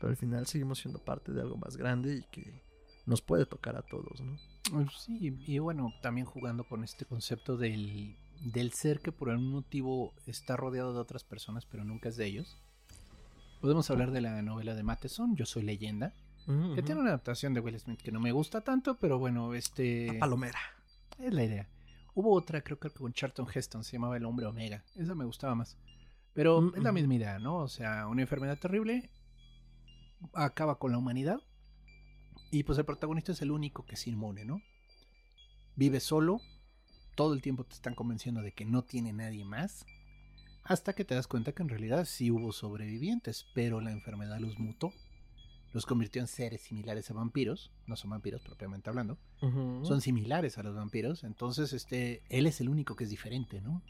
pero 0.00 0.10
al 0.10 0.16
final 0.16 0.46
seguimos 0.46 0.78
siendo 0.78 1.00
parte 1.00 1.32
de 1.32 1.40
algo 1.40 1.56
más 1.56 1.76
grande 1.76 2.16
y 2.16 2.22
que 2.30 2.62
nos 3.06 3.22
puede 3.22 3.46
tocar 3.46 3.76
a 3.76 3.82
todos, 3.82 4.20
¿no? 4.20 4.36
Pues 4.72 4.88
sí, 4.98 5.36
y 5.46 5.58
bueno, 5.58 5.94
también 6.02 6.26
jugando 6.26 6.64
con 6.64 6.82
este 6.82 7.04
concepto 7.04 7.56
del, 7.56 8.16
del 8.40 8.72
ser 8.72 9.00
que 9.00 9.12
por 9.12 9.30
algún 9.30 9.50
motivo 9.50 10.12
está 10.26 10.56
rodeado 10.56 10.92
de 10.92 10.98
otras 10.98 11.24
personas, 11.24 11.64
pero 11.66 11.84
nunca 11.84 12.08
es 12.08 12.16
de 12.16 12.26
ellos. 12.26 12.58
Podemos 13.60 13.90
hablar 13.90 14.10
de 14.10 14.20
la 14.20 14.42
novela 14.42 14.74
de 14.74 14.82
Matheson, 14.82 15.36
Yo 15.36 15.46
soy 15.46 15.62
leyenda, 15.62 16.14
que 16.74 16.82
tiene 16.82 17.00
una 17.00 17.10
adaptación 17.10 17.54
de 17.54 17.60
Will 17.60 17.78
Smith 17.80 18.00
que 18.00 18.12
no 18.12 18.20
me 18.20 18.30
gusta 18.30 18.60
tanto, 18.60 18.96
pero 19.00 19.18
bueno, 19.18 19.54
este... 19.54 20.16
palomera. 20.20 20.58
Es 21.18 21.32
la 21.32 21.42
idea. 21.42 21.68
Hubo 22.14 22.32
otra, 22.32 22.62
creo 22.62 22.78
que 22.78 22.90
con 22.90 23.12
Charlton 23.12 23.48
Heston, 23.52 23.82
se 23.82 23.92
llamaba 23.92 24.16
El 24.16 24.24
Hombre 24.24 24.46
Omega. 24.46 24.84
Esa 24.94 25.14
me 25.14 25.24
gustaba 25.24 25.54
más. 25.54 25.76
Pero 26.34 26.74
es 26.74 26.82
la 26.82 26.92
misma 26.92 27.14
idea, 27.14 27.38
¿no? 27.38 27.56
O 27.56 27.68
sea, 27.68 28.06
una 28.06 28.22
enfermedad 28.22 28.58
terrible 28.58 29.10
acaba 30.34 30.78
con 30.78 30.92
la 30.92 30.98
humanidad 30.98 31.40
y 32.50 32.62
pues 32.62 32.78
el 32.78 32.84
protagonista 32.84 33.32
es 33.32 33.42
el 33.42 33.50
único 33.50 33.84
que 33.86 33.94
es 33.94 34.06
inmune, 34.06 34.44
¿no? 34.44 34.60
Vive 35.74 36.00
solo, 36.00 36.40
todo 37.14 37.34
el 37.34 37.42
tiempo 37.42 37.64
te 37.64 37.74
están 37.74 37.94
convenciendo 37.94 38.42
de 38.42 38.52
que 38.52 38.64
no 38.64 38.82
tiene 38.82 39.12
nadie 39.12 39.44
más, 39.44 39.84
hasta 40.64 40.94
que 40.94 41.04
te 41.04 41.14
das 41.14 41.26
cuenta 41.26 41.52
que 41.52 41.62
en 41.62 41.68
realidad 41.68 42.04
sí 42.04 42.30
hubo 42.30 42.52
sobrevivientes, 42.52 43.46
pero 43.54 43.80
la 43.80 43.92
enfermedad 43.92 44.38
los 44.40 44.58
mutó, 44.58 44.92
los 45.72 45.86
convirtió 45.86 46.22
en 46.22 46.28
seres 46.28 46.62
similares 46.62 47.10
a 47.10 47.14
vampiros, 47.14 47.70
no 47.86 47.96
son 47.96 48.10
vampiros 48.10 48.42
propiamente 48.42 48.90
hablando, 48.90 49.18
son 49.82 50.00
similares 50.00 50.58
a 50.58 50.62
los 50.62 50.74
vampiros, 50.74 51.24
entonces 51.24 51.72
este, 51.72 52.22
él 52.30 52.46
es 52.46 52.60
el 52.60 52.68
único 52.68 52.96
que 52.96 53.04
es 53.04 53.10
diferente, 53.10 53.60
¿no? 53.60 53.82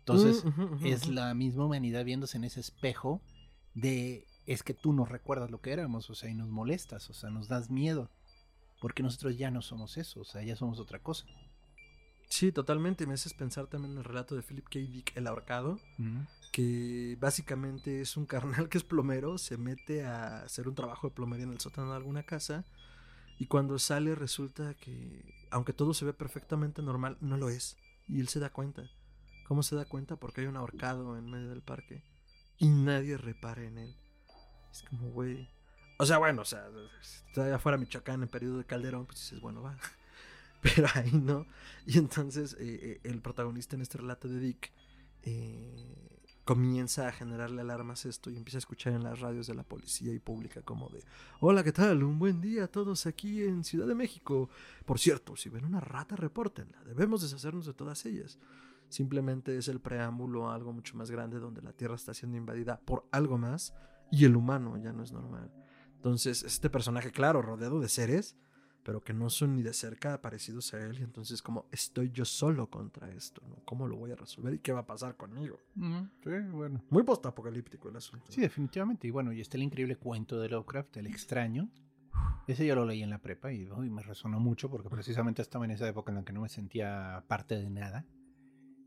Entonces 0.00 0.44
es 0.84 1.08
la 1.08 1.34
misma 1.34 1.64
humanidad 1.64 2.04
viéndose 2.04 2.36
en 2.36 2.44
ese 2.44 2.60
espejo 2.60 3.20
de 3.74 4.24
es 4.46 4.62
que 4.62 4.74
tú 4.74 4.92
no 4.92 5.04
recuerdas 5.04 5.50
lo 5.50 5.60
que 5.60 5.72
éramos, 5.72 6.08
o 6.10 6.14
sea, 6.14 6.30
y 6.30 6.34
nos 6.34 6.48
molestas, 6.48 7.10
o 7.10 7.14
sea, 7.14 7.30
nos 7.30 7.48
das 7.48 7.70
miedo, 7.70 8.10
porque 8.80 9.02
nosotros 9.02 9.36
ya 9.36 9.50
no 9.50 9.62
somos 9.62 9.96
eso, 9.96 10.20
o 10.20 10.24
sea, 10.24 10.42
ya 10.42 10.56
somos 10.56 10.78
otra 10.78 11.00
cosa. 11.00 11.26
Sí, 12.28 12.52
totalmente. 12.52 13.06
Me 13.06 13.14
haces 13.14 13.34
pensar 13.34 13.66
también 13.66 13.92
en 13.92 13.98
el 13.98 14.04
relato 14.04 14.34
de 14.34 14.42
Philip 14.42 14.64
K. 14.64 14.78
Dick, 14.80 15.16
El 15.16 15.26
ahorcado, 15.26 15.78
que 16.52 17.16
básicamente 17.20 18.00
es 18.00 18.16
un 18.16 18.26
carnal 18.26 18.68
que 18.68 18.78
es 18.78 18.84
plomero, 18.84 19.38
se 19.38 19.56
mete 19.56 20.04
a 20.04 20.42
hacer 20.42 20.68
un 20.68 20.74
trabajo 20.74 21.08
de 21.08 21.14
plomería 21.14 21.44
en 21.44 21.52
el 21.52 21.60
sótano 21.60 21.90
de 21.90 21.96
alguna 21.96 22.24
casa 22.24 22.64
y 23.38 23.46
cuando 23.46 23.78
sale 23.78 24.14
resulta 24.14 24.74
que, 24.74 25.22
aunque 25.50 25.72
todo 25.72 25.94
se 25.94 26.04
ve 26.04 26.12
perfectamente 26.12 26.82
normal, 26.82 27.16
no 27.20 27.36
lo 27.36 27.48
es. 27.48 27.76
Y 28.08 28.20
él 28.20 28.28
se 28.28 28.40
da 28.40 28.50
cuenta. 28.50 28.90
¿Cómo 29.46 29.62
se 29.62 29.76
da 29.76 29.84
cuenta? 29.84 30.16
Porque 30.16 30.40
hay 30.40 30.46
un 30.46 30.56
ahorcado 30.56 31.16
en 31.16 31.30
medio 31.30 31.50
del 31.50 31.62
parque 31.62 32.02
y 32.58 32.68
nadie 32.68 33.16
repara 33.16 33.62
en 33.64 33.78
él. 33.78 33.96
Es 34.76 34.82
como, 34.82 35.08
güey. 35.10 35.48
O 35.98 36.04
sea, 36.04 36.18
bueno, 36.18 36.42
o 36.42 36.44
sea, 36.44 36.68
está 37.00 37.54
afuera 37.54 37.78
Michoacán 37.78 38.22
en 38.22 38.28
periodo 38.28 38.58
de 38.58 38.64
Calderón, 38.64 39.06
pues 39.06 39.20
dices, 39.20 39.40
bueno, 39.40 39.62
va. 39.62 39.78
Pero 40.60 40.86
ahí 40.94 41.12
no. 41.12 41.46
Y 41.86 41.96
entonces 41.96 42.54
eh, 42.60 42.78
eh, 42.82 43.00
el 43.04 43.22
protagonista 43.22 43.74
en 43.74 43.82
este 43.82 43.98
relato 43.98 44.28
de 44.28 44.38
Dick 44.38 44.72
eh, 45.22 46.20
comienza 46.44 47.08
a 47.08 47.12
generarle 47.12 47.62
alarmas 47.62 48.04
esto 48.04 48.30
y 48.30 48.36
empieza 48.36 48.58
a 48.58 48.60
escuchar 48.60 48.92
en 48.92 49.02
las 49.02 49.20
radios 49.20 49.46
de 49.46 49.54
la 49.54 49.62
policía 49.62 50.12
y 50.12 50.18
pública 50.18 50.60
como 50.60 50.90
de, 50.90 51.02
hola, 51.40 51.64
¿qué 51.64 51.72
tal? 51.72 52.02
Un 52.02 52.18
buen 52.18 52.42
día 52.42 52.64
a 52.64 52.68
todos 52.68 53.06
aquí 53.06 53.44
en 53.44 53.64
Ciudad 53.64 53.86
de 53.86 53.94
México. 53.94 54.50
Por 54.84 54.98
cierto, 54.98 55.36
si 55.36 55.48
ven 55.48 55.64
una 55.64 55.80
rata, 55.80 56.16
repórtenla. 56.16 56.84
Debemos 56.84 57.22
deshacernos 57.22 57.64
de 57.64 57.72
todas 57.72 58.04
ellas. 58.04 58.38
Simplemente 58.90 59.56
es 59.56 59.68
el 59.68 59.80
preámbulo 59.80 60.50
a 60.50 60.54
algo 60.54 60.74
mucho 60.74 60.96
más 60.98 61.10
grande 61.10 61.38
donde 61.38 61.62
la 61.62 61.72
Tierra 61.72 61.94
está 61.94 62.12
siendo 62.12 62.36
invadida 62.36 62.78
por 62.84 63.06
algo 63.10 63.38
más 63.38 63.72
y 64.10 64.24
el 64.24 64.36
humano 64.36 64.76
ya 64.76 64.92
no 64.92 65.02
es 65.02 65.12
normal. 65.12 65.50
Entonces, 65.96 66.42
este 66.42 66.70
personaje, 66.70 67.10
claro, 67.10 67.42
rodeado 67.42 67.80
de 67.80 67.88
seres, 67.88 68.36
pero 68.86 69.00
que 69.00 69.12
no 69.12 69.30
son 69.30 69.56
ni 69.56 69.62
de 69.62 69.72
cerca 69.72 70.22
parecidos 70.22 70.72
a 70.72 70.78
él, 70.78 71.00
y 71.00 71.02
entonces 71.02 71.42
como 71.42 71.66
estoy 71.72 72.12
yo 72.12 72.24
solo 72.24 72.70
contra 72.70 73.10
esto, 73.10 73.42
¿no? 73.48 73.56
¿Cómo 73.64 73.88
lo 73.88 73.96
voy 73.96 74.12
a 74.12 74.14
resolver 74.14 74.54
y 74.54 74.60
qué 74.60 74.72
va 74.72 74.80
a 74.80 74.86
pasar 74.86 75.16
conmigo? 75.16 75.58
Sí, 75.74 76.30
bueno. 76.52 76.84
Muy 76.90 77.02
postapocalíptico 77.02 77.88
el 77.88 77.96
asunto. 77.96 78.26
Sí, 78.28 78.40
definitivamente. 78.40 79.08
Y 79.08 79.10
bueno, 79.10 79.32
y 79.32 79.40
está 79.40 79.56
el 79.56 79.64
increíble 79.64 79.96
cuento 79.96 80.38
de 80.38 80.50
Lovecraft, 80.50 80.98
El 80.98 81.08
extraño. 81.08 81.68
Ese 82.46 82.64
yo 82.64 82.76
lo 82.76 82.84
leí 82.84 83.02
en 83.02 83.10
la 83.10 83.18
prepa 83.18 83.52
y, 83.52 83.66
me 83.66 84.02
resonó 84.02 84.38
mucho 84.38 84.70
porque 84.70 84.88
precisamente 84.88 85.42
estaba 85.42 85.64
en 85.64 85.72
esa 85.72 85.88
época 85.88 86.12
en 86.12 86.18
la 86.18 86.24
que 86.24 86.32
no 86.32 86.42
me 86.42 86.48
sentía 86.48 87.24
parte 87.26 87.56
de 87.56 87.68
nada. 87.68 88.06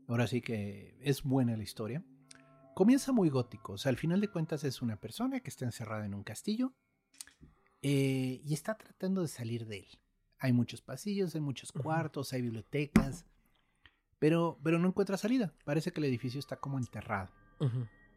Ahora 0.08 0.26
sí 0.26 0.40
que 0.40 0.96
es 1.02 1.22
buena 1.22 1.58
la 1.58 1.62
historia. 1.62 2.02
Comienza 2.74 3.12
muy 3.12 3.28
gótico, 3.28 3.74
o 3.74 3.78
sea, 3.78 3.90
al 3.90 3.96
final 3.96 4.20
de 4.20 4.28
cuentas 4.28 4.64
es 4.64 4.80
una 4.80 4.96
persona 4.96 5.40
que 5.40 5.50
está 5.50 5.64
encerrada 5.64 6.06
en 6.06 6.14
un 6.14 6.22
castillo 6.22 6.72
eh, 7.82 8.40
y 8.44 8.54
está 8.54 8.76
tratando 8.76 9.22
de 9.22 9.28
salir 9.28 9.66
de 9.66 9.78
él. 9.78 10.00
Hay 10.38 10.52
muchos 10.52 10.80
pasillos, 10.80 11.34
hay 11.34 11.40
muchos 11.40 11.72
cuartos, 11.72 12.32
hay 12.32 12.42
bibliotecas, 12.42 13.26
pero, 14.18 14.58
pero 14.62 14.78
no 14.78 14.88
encuentra 14.88 15.16
salida. 15.16 15.52
Parece 15.64 15.92
que 15.92 16.00
el 16.00 16.06
edificio 16.06 16.38
está 16.38 16.56
como 16.56 16.78
enterrado. 16.78 17.30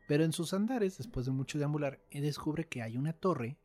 Pero 0.08 0.24
en 0.24 0.32
sus 0.32 0.54
andares, 0.54 0.98
después 0.98 1.26
de 1.26 1.34
mucho 1.34 1.58
deambular, 1.58 2.02
descubre 2.12 2.68
que 2.68 2.82
hay 2.82 2.98
una 2.98 3.14
torre 3.14 3.58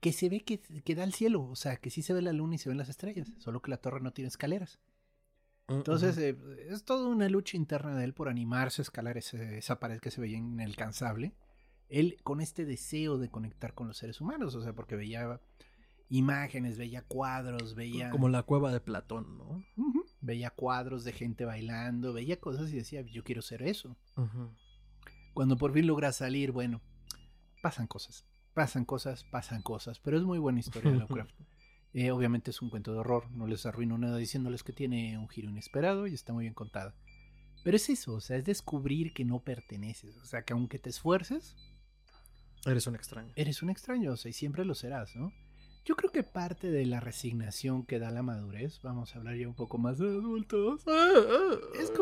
que 0.00 0.12
se 0.12 0.28
ve 0.28 0.44
que, 0.44 0.60
que, 0.60 0.94
da 0.94 1.02
al 1.02 1.14
cielo, 1.14 1.42
o 1.42 1.56
sea, 1.56 1.76
que 1.76 1.90
sí 1.90 2.02
se 2.02 2.12
ve 2.12 2.22
la 2.22 2.32
luna 2.32 2.54
y 2.54 2.58
se 2.58 2.68
ven 2.68 2.78
las 2.78 2.90
estrellas, 2.90 3.32
solo 3.38 3.60
que 3.62 3.70
la 3.70 3.78
torre 3.78 4.00
no 4.00 4.12
tiene 4.12 4.28
escaleras. 4.28 4.78
Mm, 5.68 5.72
Entonces, 5.74 6.18
eh, 6.18 6.36
es 6.68 6.84
toda 6.84 7.08
una 7.08 7.28
lucha 7.28 7.56
interna 7.56 7.96
de 7.96 8.04
él 8.04 8.14
por 8.14 8.28
animarse 8.28 8.82
a 8.82 8.84
escalar 8.84 9.16
esa 9.16 9.80
pared 9.80 10.00
que 10.00 10.10
se 10.10 10.20
veía 10.20 10.38
inalcanzable. 10.38 11.34
Él 11.88 12.16
con 12.22 12.40
este 12.40 12.64
deseo 12.64 13.18
de 13.18 13.30
conectar 13.30 13.74
con 13.74 13.88
los 13.88 13.98
seres 13.98 14.20
humanos, 14.20 14.54
o 14.54 14.62
sea, 14.62 14.72
porque 14.74 14.96
veía 14.96 15.40
imágenes, 16.08 16.78
veía 16.78 17.02
cuadros, 17.02 17.74
veía... 17.74 18.10
Como 18.10 18.28
la 18.28 18.42
cueva 18.42 18.72
de 18.72 18.80
Platón, 18.80 19.38
¿no? 19.38 19.64
Veía 20.20 20.50
cuadros 20.50 21.04
de 21.04 21.12
gente 21.12 21.44
bailando, 21.44 22.12
veía 22.12 22.40
cosas 22.40 22.70
y 22.70 22.76
decía, 22.76 23.02
yo 23.02 23.24
quiero 23.24 23.42
ser 23.42 23.62
eso. 23.62 23.96
Cuando 25.34 25.56
por 25.56 25.72
fin 25.72 25.86
logra 25.86 26.12
salir, 26.12 26.52
bueno, 26.52 26.80
pasan 27.62 27.86
cosas, 27.86 28.24
pasan 28.54 28.84
cosas, 28.84 29.24
pasan 29.24 29.62
cosas, 29.62 29.98
pero 29.98 30.16
es 30.16 30.24
muy 30.24 30.38
buena 30.38 30.60
historia 30.60 30.92
de 30.92 30.98
Lovecraft. 31.00 31.34
Eh, 31.94 32.10
obviamente 32.10 32.50
es 32.50 32.60
un 32.60 32.70
cuento 32.70 32.92
de 32.92 32.98
horror, 32.98 33.30
no 33.30 33.46
les 33.46 33.66
arruino 33.66 33.96
nada 33.96 34.16
diciéndoles 34.16 34.64
que 34.64 34.72
tiene 34.72 35.16
un 35.16 35.28
giro 35.28 35.48
inesperado 35.48 36.08
y 36.08 36.14
está 36.14 36.32
muy 36.32 36.42
bien 36.42 36.54
contada. 36.54 36.92
Pero 37.62 37.76
es 37.76 37.88
eso, 37.88 38.14
o 38.14 38.20
sea, 38.20 38.36
es 38.36 38.44
descubrir 38.44 39.14
que 39.14 39.24
no 39.24 39.38
perteneces, 39.38 40.16
o 40.18 40.24
sea, 40.26 40.42
que 40.42 40.52
aunque 40.52 40.80
te 40.80 40.90
esfuerces... 40.90 41.56
Eres 42.66 42.88
un 42.88 42.96
extraño. 42.96 43.32
Eres 43.36 43.62
un 43.62 43.70
extraño, 43.70 44.12
o 44.12 44.16
sea, 44.16 44.28
y 44.28 44.32
siempre 44.32 44.64
lo 44.64 44.74
serás, 44.74 45.14
¿no? 45.14 45.32
Yo 45.84 45.94
creo 45.94 46.10
que 46.10 46.24
parte 46.24 46.70
de 46.70 46.84
la 46.84 46.98
resignación 46.98 47.84
que 47.84 48.00
da 48.00 48.10
la 48.10 48.22
madurez, 48.22 48.80
vamos 48.82 49.14
a 49.14 49.18
hablar 49.18 49.36
ya 49.36 49.46
un 49.46 49.54
poco 49.54 49.78
más 49.78 49.98
de 49.98 50.08
adultos, 50.08 50.82
es, 51.78 51.92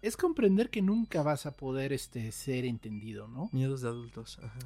es 0.00 0.16
comprender 0.16 0.70
que 0.70 0.80
nunca 0.80 1.22
vas 1.22 1.44
a 1.44 1.54
poder 1.56 1.92
este, 1.92 2.32
ser 2.32 2.64
entendido, 2.64 3.28
¿no? 3.28 3.50
Miedos 3.52 3.82
de 3.82 3.88
adultos, 3.88 4.38
ajá 4.42 4.58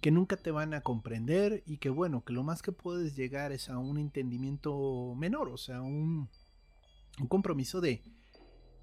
que 0.00 0.10
nunca 0.10 0.36
te 0.36 0.50
van 0.50 0.74
a 0.74 0.80
comprender 0.80 1.62
y 1.66 1.78
que 1.78 1.90
bueno, 1.90 2.24
que 2.24 2.32
lo 2.32 2.42
más 2.42 2.62
que 2.62 2.72
puedes 2.72 3.16
llegar 3.16 3.52
es 3.52 3.68
a 3.68 3.78
un 3.78 3.98
entendimiento 3.98 5.14
menor, 5.16 5.48
o 5.48 5.56
sea, 5.56 5.82
un, 5.82 6.28
un 7.20 7.26
compromiso 7.26 7.80
de 7.80 8.02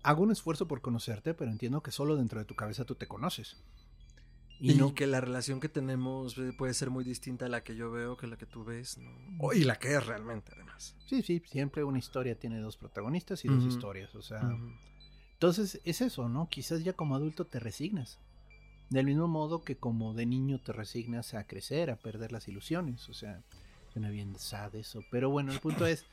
hago 0.04 0.24
un 0.24 0.32
esfuerzo 0.32 0.68
por 0.68 0.82
conocerte, 0.82 1.34
pero 1.34 1.52
entiendo 1.52 1.82
que 1.82 1.92
solo 1.92 2.16
dentro 2.16 2.40
de 2.40 2.46
tu 2.46 2.56
cabeza 2.56 2.86
tú 2.86 2.96
te 2.96 3.08
conoces. 3.08 3.58
Y, 4.60 4.74
no... 4.74 4.96
que 4.96 5.06
la 5.06 5.22
relación 5.22 5.60
que 5.60 5.70
tenemos 5.70 6.38
eh, 6.38 6.52
puede 6.58 6.74
ser 6.74 6.90
muy 6.90 7.04
distinta 7.04 7.46
a 7.46 7.50
la 7.50 7.64
que 7.64 7.76
yo 7.76 7.92
veo 7.92 8.18
que 8.18 8.26
la 8.26 8.38
que 8.38 8.48
tú 8.48 8.64
ves, 8.64 8.98
¿no? 8.98 9.54
y 9.54 9.64
la 9.64 9.78
que 9.78 9.94
es 9.96 10.06
realmente, 10.06 10.52
además. 10.56 10.96
Sí, 11.06 11.22
sí, 11.22 11.44
siempre 11.46 11.84
una 11.84 12.00
historia 12.00 12.40
tiene 12.40 12.60
dos 12.60 12.78
protagonistas 12.78 13.46
y 13.46 13.50
dos 13.50 13.64
historias, 13.64 14.16
o 14.16 14.22
sea... 14.22 14.58
Entonces 15.34 15.80
es 15.84 16.02
eso, 16.02 16.30
¿no? 16.30 16.50
Quizás 16.50 16.84
ya 16.84 16.94
como 16.94 17.16
adulto 17.16 17.46
te 17.46 17.60
resignas. 17.60 18.20
Del 18.90 19.06
mismo 19.06 19.28
modo 19.28 19.64
que 19.64 19.76
como 19.76 20.14
de 20.14 20.26
niño 20.26 20.60
te 20.60 20.72
resignas 20.72 21.34
a 21.34 21.46
crecer, 21.46 21.90
a 21.90 21.98
perder 21.98 22.32
las 22.32 22.48
ilusiones. 22.48 23.10
O 23.10 23.14
sea, 23.14 23.44
suena 23.92 24.10
bien 24.10 24.38
sad 24.38 24.76
eso. 24.76 25.02
Pero 25.12 25.30
bueno, 25.30 25.52
el 25.52 25.60
punto 25.60 25.86
es, 25.86 26.06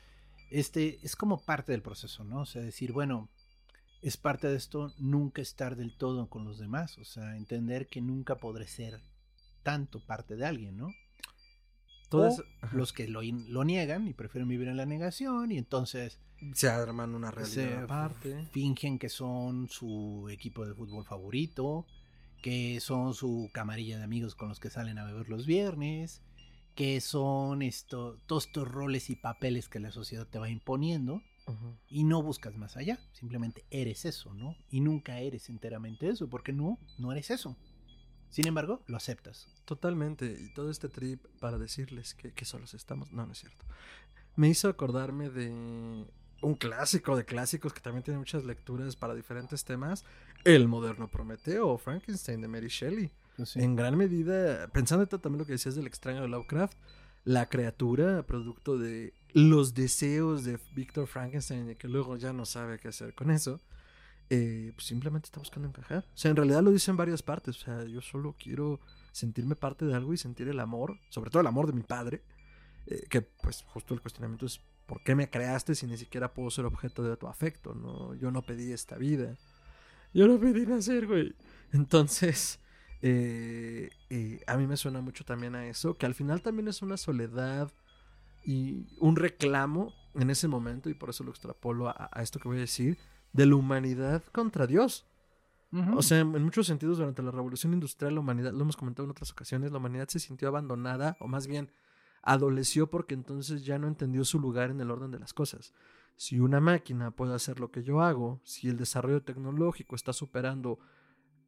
este, 0.51 0.99
es 1.03 1.15
como 1.15 1.41
parte 1.41 1.71
del 1.71 1.81
proceso, 1.81 2.23
¿no? 2.23 2.41
O 2.41 2.45
sea, 2.45 2.61
decir, 2.61 2.91
bueno, 2.91 3.29
es 4.01 4.17
parte 4.17 4.47
de 4.47 4.57
esto 4.57 4.93
nunca 4.97 5.41
estar 5.41 5.75
del 5.75 5.95
todo 5.95 6.27
con 6.29 6.43
los 6.45 6.59
demás. 6.59 6.97
O 6.97 7.05
sea, 7.05 7.37
entender 7.37 7.87
que 7.87 8.01
nunca 8.01 8.35
podré 8.35 8.67
ser 8.67 9.01
tanto 9.63 9.99
parte 9.99 10.35
de 10.35 10.45
alguien, 10.45 10.77
¿no? 10.77 10.89
Todas, 12.09 12.39
o 12.39 12.43
los 12.71 12.93
que 12.93 13.07
lo, 13.07 13.21
lo, 13.23 13.63
niegan 13.63 14.07
y 14.07 14.13
prefieren 14.13 14.47
vivir 14.47 14.67
en 14.67 14.77
la 14.77 14.85
negación 14.85 15.51
y 15.51 15.57
entonces 15.57 16.19
se 16.53 16.69
arman 16.69 17.15
una 17.15 17.31
realidad 17.31 17.53
se 17.53 17.73
aparte. 17.75 18.45
Fingen 18.51 18.99
que 18.99 19.09
son 19.09 19.67
su 19.69 20.27
equipo 20.29 20.67
de 20.67 20.75
fútbol 20.75 21.03
favorito, 21.03 21.87
que 22.45 22.79
son 22.79 23.15
su 23.15 23.49
camarilla 23.51 23.97
de 23.97 24.03
amigos 24.03 24.35
con 24.35 24.49
los 24.49 24.59
que 24.59 24.69
salen 24.69 24.99
a 24.99 25.03
beber 25.03 25.29
los 25.29 25.47
viernes, 25.47 26.21
que 26.75 27.01
son 27.01 27.63
esto, 27.63 28.19
todos 28.27 28.45
estos 28.45 28.67
roles 28.67 29.09
y 29.09 29.15
papeles 29.15 29.67
que 29.67 29.79
la 29.79 29.91
sociedad 29.91 30.27
te 30.27 30.37
va 30.37 30.47
imponiendo. 30.47 31.23
Y 31.89 32.03
no 32.03 32.21
buscas 32.21 32.55
más 32.55 32.77
allá, 32.77 32.99
simplemente 33.13 33.65
eres 33.71 34.05
eso, 34.05 34.35
¿no? 34.35 34.55
Y 34.69 34.81
nunca 34.81 35.17
eres 35.21 35.49
enteramente 35.49 36.07
eso, 36.07 36.29
porque 36.29 36.53
no, 36.53 36.77
no 36.99 37.11
eres 37.11 37.31
eso. 37.31 37.57
Sin 38.29 38.45
embargo, 38.45 38.83
lo 38.85 38.97
aceptas. 38.97 39.47
Totalmente. 39.65 40.37
Y 40.39 40.53
todo 40.53 40.69
este 40.69 40.87
trip 40.87 41.25
para 41.39 41.57
decirles 41.57 42.13
que, 42.13 42.31
que 42.31 42.45
solos 42.45 42.75
estamos. 42.75 43.11
No, 43.11 43.25
no 43.25 43.31
es 43.31 43.39
cierto. 43.39 43.65
Me 44.35 44.49
hizo 44.49 44.69
acordarme 44.69 45.31
de 45.31 46.05
un 46.41 46.53
clásico 46.53 47.17
de 47.17 47.25
clásicos 47.25 47.73
que 47.73 47.81
también 47.81 48.03
tiene 48.03 48.19
muchas 48.19 48.43
lecturas 48.43 48.95
para 48.95 49.15
diferentes 49.15 49.65
temas. 49.65 50.05
El 50.45 50.67
moderno 50.67 51.07
Prometeo 51.07 51.67
o 51.67 51.77
Frankenstein 51.77 52.39
de 52.39 52.47
Mary 52.47 52.67
Shelley. 52.67 53.11
Pues 53.35 53.55
En 53.57 53.75
gran 53.75 53.97
medida, 53.97 54.67
pensando 54.67 55.05
también 55.07 55.39
lo 55.39 55.45
que 55.45 55.53
decías 55.53 55.75
del 55.75 55.87
extraño 55.87 56.21
de 56.21 56.27
Lovecraft, 56.27 56.77
la 57.25 57.49
criatura, 57.49 58.23
producto 58.23 58.77
de 58.77 59.13
los 59.33 59.73
deseos 59.73 60.43
de 60.43 60.59
Victor 60.73 61.07
Frankenstein, 61.07 61.71
y 61.71 61.75
que 61.75 61.87
luego 61.87 62.15
ya 62.15 62.31
no 62.31 62.45
sabe 62.45 62.79
qué 62.79 62.89
hacer 62.89 63.15
con 63.15 63.31
eso, 63.31 63.59
eh, 64.29 64.71
pues 64.75 64.85
simplemente 64.85 65.25
está 65.25 65.39
buscando 65.39 65.67
encajar. 65.67 66.05
O 66.13 66.17
sea, 66.17 66.29
en 66.29 66.37
realidad 66.37 66.61
lo 66.61 66.71
dice 66.71 66.91
en 66.91 66.97
varias 66.97 67.23
partes. 67.23 67.57
O 67.57 67.65
sea, 67.65 67.83
yo 67.85 68.01
solo 68.01 68.35
quiero 68.39 68.79
sentirme 69.11 69.55
parte 69.55 69.85
de 69.85 69.95
algo 69.95 70.13
y 70.13 70.17
sentir 70.17 70.47
el 70.47 70.59
amor, 70.59 70.99
sobre 71.09 71.31
todo 71.31 71.41
el 71.41 71.47
amor 71.47 71.65
de 71.65 71.73
mi 71.73 71.81
padre, 71.81 72.21
eh, 72.85 73.03
que 73.09 73.23
pues 73.23 73.63
justo 73.63 73.95
el 73.95 74.01
cuestionamiento 74.01 74.45
es, 74.45 74.61
¿por 74.85 75.01
qué 75.03 75.15
me 75.15 75.27
creaste 75.27 75.73
si 75.73 75.87
ni 75.87 75.97
siquiera 75.97 76.33
puedo 76.35 76.51
ser 76.51 76.65
objeto 76.65 77.01
de 77.01 77.17
tu 77.17 77.27
afecto? 77.27 77.73
No, 77.73 78.13
yo 78.13 78.29
no 78.29 78.43
pedí 78.43 78.71
esta 78.71 78.95
vida. 78.97 79.35
Yo 80.15 80.27
no 80.29 80.39
pedí 80.39 80.65
nacer, 80.65 81.07
güey. 81.07 81.35
Entonces, 81.73 82.61
eh, 83.01 83.89
eh, 84.09 84.41
a 84.47 84.55
mí 84.55 84.65
me 84.65 84.77
suena 84.77 85.01
mucho 85.01 85.25
también 85.25 85.55
a 85.55 85.67
eso, 85.67 85.95
que 85.95 86.05
al 86.05 86.15
final 86.15 86.41
también 86.41 86.69
es 86.69 86.81
una 86.81 86.95
soledad 86.95 87.69
y 88.45 88.87
un 88.99 89.17
reclamo 89.17 89.93
en 90.13 90.29
ese 90.29 90.47
momento, 90.47 90.89
y 90.89 90.93
por 90.93 91.09
eso 91.09 91.25
lo 91.25 91.31
extrapolo 91.31 91.89
a, 91.89 92.09
a 92.13 92.23
esto 92.23 92.39
que 92.39 92.47
voy 92.47 92.57
a 92.57 92.61
decir, 92.61 92.97
de 93.33 93.45
la 93.45 93.55
humanidad 93.55 94.23
contra 94.31 94.65
Dios. 94.65 95.05
O 95.97 96.01
sea, 96.01 96.19
en 96.19 96.43
muchos 96.43 96.67
sentidos, 96.67 96.99
durante 96.99 97.21
la 97.21 97.31
revolución 97.31 97.73
industrial, 97.73 98.13
la 98.13 98.21
humanidad, 98.21 98.53
lo 98.53 98.61
hemos 98.61 98.77
comentado 98.77 99.03
en 99.03 99.11
otras 99.11 99.31
ocasiones, 99.31 99.73
la 99.73 99.79
humanidad 99.79 100.07
se 100.07 100.19
sintió 100.19 100.47
abandonada, 100.47 101.17
o 101.19 101.27
más 101.27 101.47
bien 101.47 101.69
adoleció 102.21 102.89
porque 102.89 103.13
entonces 103.13 103.65
ya 103.65 103.77
no 103.77 103.89
entendió 103.89 104.23
su 104.23 104.39
lugar 104.39 104.71
en 104.71 104.79
el 104.79 104.89
orden 104.89 105.11
de 105.11 105.19
las 105.19 105.33
cosas. 105.33 105.73
Si 106.15 106.39
una 106.39 106.59
máquina 106.61 107.11
puede 107.11 107.33
hacer 107.35 107.59
lo 107.59 107.71
que 107.71 107.83
yo 107.83 108.01
hago, 108.01 108.39
si 108.43 108.69
el 108.69 108.77
desarrollo 108.77 109.21
tecnológico 109.23 109.95
está 109.95 110.13
superando 110.13 110.79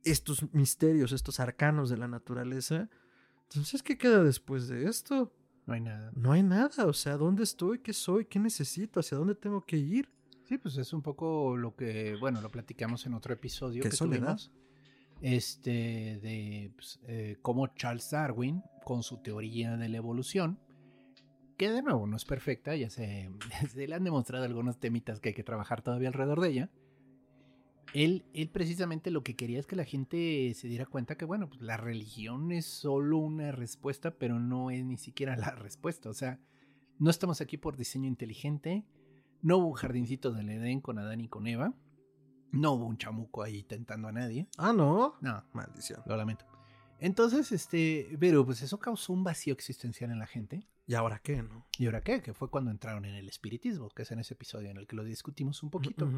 estos 0.03 0.53
misterios, 0.53 1.11
estos 1.11 1.39
arcanos 1.39 1.89
de 1.89 1.97
la 1.97 2.07
naturaleza, 2.07 2.89
entonces, 3.49 3.81
¿qué 3.81 3.97
queda 3.97 4.23
después 4.23 4.67
de 4.67 4.87
esto? 4.89 5.33
No 5.65 5.73
hay 5.73 5.81
nada. 5.81 6.11
No 6.15 6.33
hay 6.33 6.43
nada, 6.43 6.85
o 6.85 6.93
sea, 6.93 7.17
¿dónde 7.17 7.43
estoy? 7.43 7.79
¿Qué 7.79 7.93
soy? 7.93 8.25
¿Qué 8.25 8.39
necesito? 8.39 8.99
¿Hacia 8.99 9.17
dónde 9.17 9.35
tengo 9.35 9.65
que 9.65 9.77
ir? 9.77 10.09
Sí, 10.43 10.57
pues 10.57 10.77
es 10.77 10.93
un 10.93 11.01
poco 11.01 11.55
lo 11.57 11.75
que, 11.75 12.15
bueno, 12.19 12.41
lo 12.41 12.49
platicamos 12.49 13.05
en 13.05 13.13
otro 13.13 13.33
episodio 13.33 13.83
¿Qué 13.83 13.89
que 13.89 13.95
soledad? 13.95 14.37
tuvimos. 14.37 14.51
Este, 15.21 16.19
de 16.21 16.71
pues, 16.75 16.99
eh, 17.03 17.37
cómo 17.41 17.67
Charles 17.67 18.09
Darwin, 18.11 18.61
con 18.83 19.01
su 19.01 19.17
teoría 19.17 19.75
de 19.77 19.89
la 19.89 19.97
evolución, 19.97 20.59
que 21.57 21.71
de 21.71 21.81
nuevo 21.81 22.05
no 22.07 22.15
es 22.15 22.25
perfecta, 22.25 22.75
ya 22.75 22.89
se, 22.89 23.29
se 23.69 23.87
le 23.87 23.95
han 23.95 24.03
demostrado 24.03 24.45
algunos 24.45 24.79
temitas 24.79 25.19
que 25.19 25.29
hay 25.29 25.35
que 25.35 25.43
trabajar 25.43 25.81
todavía 25.81 26.07
alrededor 26.07 26.39
de 26.41 26.49
ella. 26.49 26.69
Él, 27.93 28.25
él 28.33 28.49
precisamente 28.49 29.11
lo 29.11 29.23
que 29.23 29.35
quería 29.35 29.59
es 29.59 29.65
que 29.65 29.75
la 29.75 29.85
gente 29.85 30.53
se 30.53 30.67
diera 30.67 30.85
cuenta 30.85 31.15
que, 31.15 31.25
bueno, 31.25 31.49
pues 31.49 31.61
la 31.61 31.77
religión 31.77 32.51
es 32.51 32.65
solo 32.65 33.17
una 33.17 33.51
respuesta, 33.51 34.11
pero 34.11 34.39
no 34.39 34.71
es 34.71 34.85
ni 34.85 34.97
siquiera 34.97 35.35
la 35.37 35.51
respuesta. 35.51 36.09
O 36.09 36.13
sea, 36.13 36.39
no 36.99 37.09
estamos 37.09 37.41
aquí 37.41 37.57
por 37.57 37.75
diseño 37.77 38.07
inteligente, 38.07 38.85
no 39.41 39.57
hubo 39.57 39.67
un 39.67 39.73
jardincito 39.73 40.31
del 40.31 40.49
Edén 40.49 40.81
con 40.81 40.99
Adán 40.99 41.21
y 41.21 41.27
con 41.27 41.47
Eva. 41.47 41.73
No 42.51 42.73
hubo 42.73 42.85
un 42.85 42.97
chamuco 42.97 43.43
ahí 43.43 43.63
tentando 43.63 44.07
a 44.07 44.11
nadie. 44.11 44.47
Ah, 44.57 44.73
no. 44.73 45.15
No, 45.21 45.43
Maldición. 45.53 46.01
lo 46.05 46.17
lamento. 46.17 46.45
Entonces, 46.99 47.51
este, 47.51 48.17
pero 48.19 48.45
pues 48.45 48.61
eso 48.61 48.79
causó 48.79 49.13
un 49.13 49.23
vacío 49.23 49.53
existencial 49.53 50.11
en 50.11 50.19
la 50.19 50.27
gente. 50.27 50.67
¿Y 50.87 50.95
ahora 50.95 51.19
qué, 51.19 51.43
no? 51.43 51.67
¿Y 51.77 51.85
ahora 51.85 52.01
qué? 52.01 52.21
Que 52.21 52.33
fue 52.33 52.49
cuando 52.49 52.71
entraron 52.71 53.03
en 53.03 53.13
el 53.13 53.27
espiritismo, 53.27 53.89
que 53.89 54.03
es 54.03 54.11
en 54.11 54.19
ese 54.19 54.35
episodio 54.35 54.69
en 54.71 54.77
el 54.77 54.87
que 54.87 54.95
lo 54.95 55.03
discutimos 55.03 55.61
un 55.61 55.69
poquito. 55.69 56.09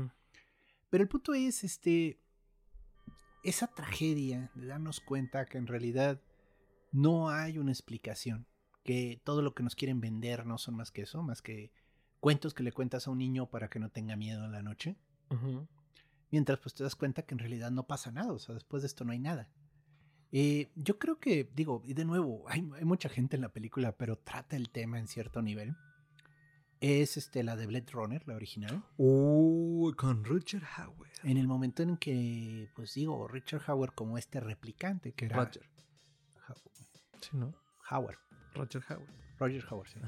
Pero 0.91 1.03
el 1.03 1.09
punto 1.09 1.33
es, 1.33 1.63
este, 1.63 2.21
esa 3.43 3.67
tragedia 3.67 4.51
de 4.53 4.67
darnos 4.67 4.99
cuenta 4.99 5.45
que 5.45 5.57
en 5.57 5.65
realidad 5.65 6.21
no 6.91 7.29
hay 7.29 7.57
una 7.57 7.71
explicación, 7.71 8.45
que 8.83 9.19
todo 9.23 9.41
lo 9.41 9.55
que 9.55 9.63
nos 9.63 9.75
quieren 9.75 10.01
vender 10.01 10.45
no 10.45 10.59
son 10.59 10.75
más 10.75 10.91
que 10.91 11.01
eso, 11.01 11.23
más 11.23 11.41
que 11.41 11.71
cuentos 12.19 12.53
que 12.53 12.63
le 12.63 12.71
cuentas 12.71 13.07
a 13.07 13.11
un 13.11 13.17
niño 13.17 13.49
para 13.49 13.69
que 13.69 13.79
no 13.79 13.89
tenga 13.89 14.15
miedo 14.15 14.45
en 14.45 14.51
la 14.51 14.61
noche. 14.61 14.97
Mientras 16.29 16.59
pues 16.59 16.75
te 16.75 16.83
das 16.83 16.95
cuenta 16.95 17.23
que 17.23 17.33
en 17.33 17.39
realidad 17.39 17.71
no 17.71 17.87
pasa 17.87 18.11
nada, 18.11 18.31
o 18.31 18.39
sea, 18.39 18.53
después 18.53 18.83
de 18.83 18.87
esto 18.87 19.03
no 19.03 19.13
hay 19.13 19.19
nada. 19.19 19.49
Eh, 20.31 20.69
yo 20.75 20.99
creo 20.99 21.19
que, 21.19 21.49
digo, 21.55 21.83
y 21.85 21.93
de 21.93 22.05
nuevo, 22.05 22.43
hay, 22.47 22.69
hay 22.77 22.85
mucha 22.85 23.09
gente 23.09 23.35
en 23.35 23.41
la 23.41 23.49
película, 23.49 23.93
pero 23.93 24.17
trata 24.17 24.55
el 24.55 24.69
tema 24.69 24.99
en 24.99 25.07
cierto 25.07 25.41
nivel. 25.41 25.75
Es 26.81 27.17
este, 27.17 27.43
la 27.43 27.55
de 27.55 27.67
Blade 27.67 27.91
Runner, 27.91 28.25
la 28.25 28.35
original. 28.35 28.83
Uy, 28.97 29.93
con 29.93 30.23
Richard 30.23 30.63
Howard. 30.77 31.09
En 31.23 31.37
el 31.37 31.47
momento 31.47 31.83
en 31.83 31.97
que, 31.97 32.69
pues 32.75 32.93
digo, 32.93 33.27
Richard 33.27 33.63
Howard 33.67 33.93
como 33.93 34.17
este 34.17 34.39
replicante 34.39 35.11
que 35.11 35.25
era... 35.25 35.43
Roger. 35.43 35.69
Sí, 37.19 37.31
¿no? 37.33 37.53
Howard. 37.91 38.17
Roger 38.53 38.81
Howard. 38.89 39.09
Roger 39.39 39.65
Howard, 39.69 39.89
sí. 39.89 39.99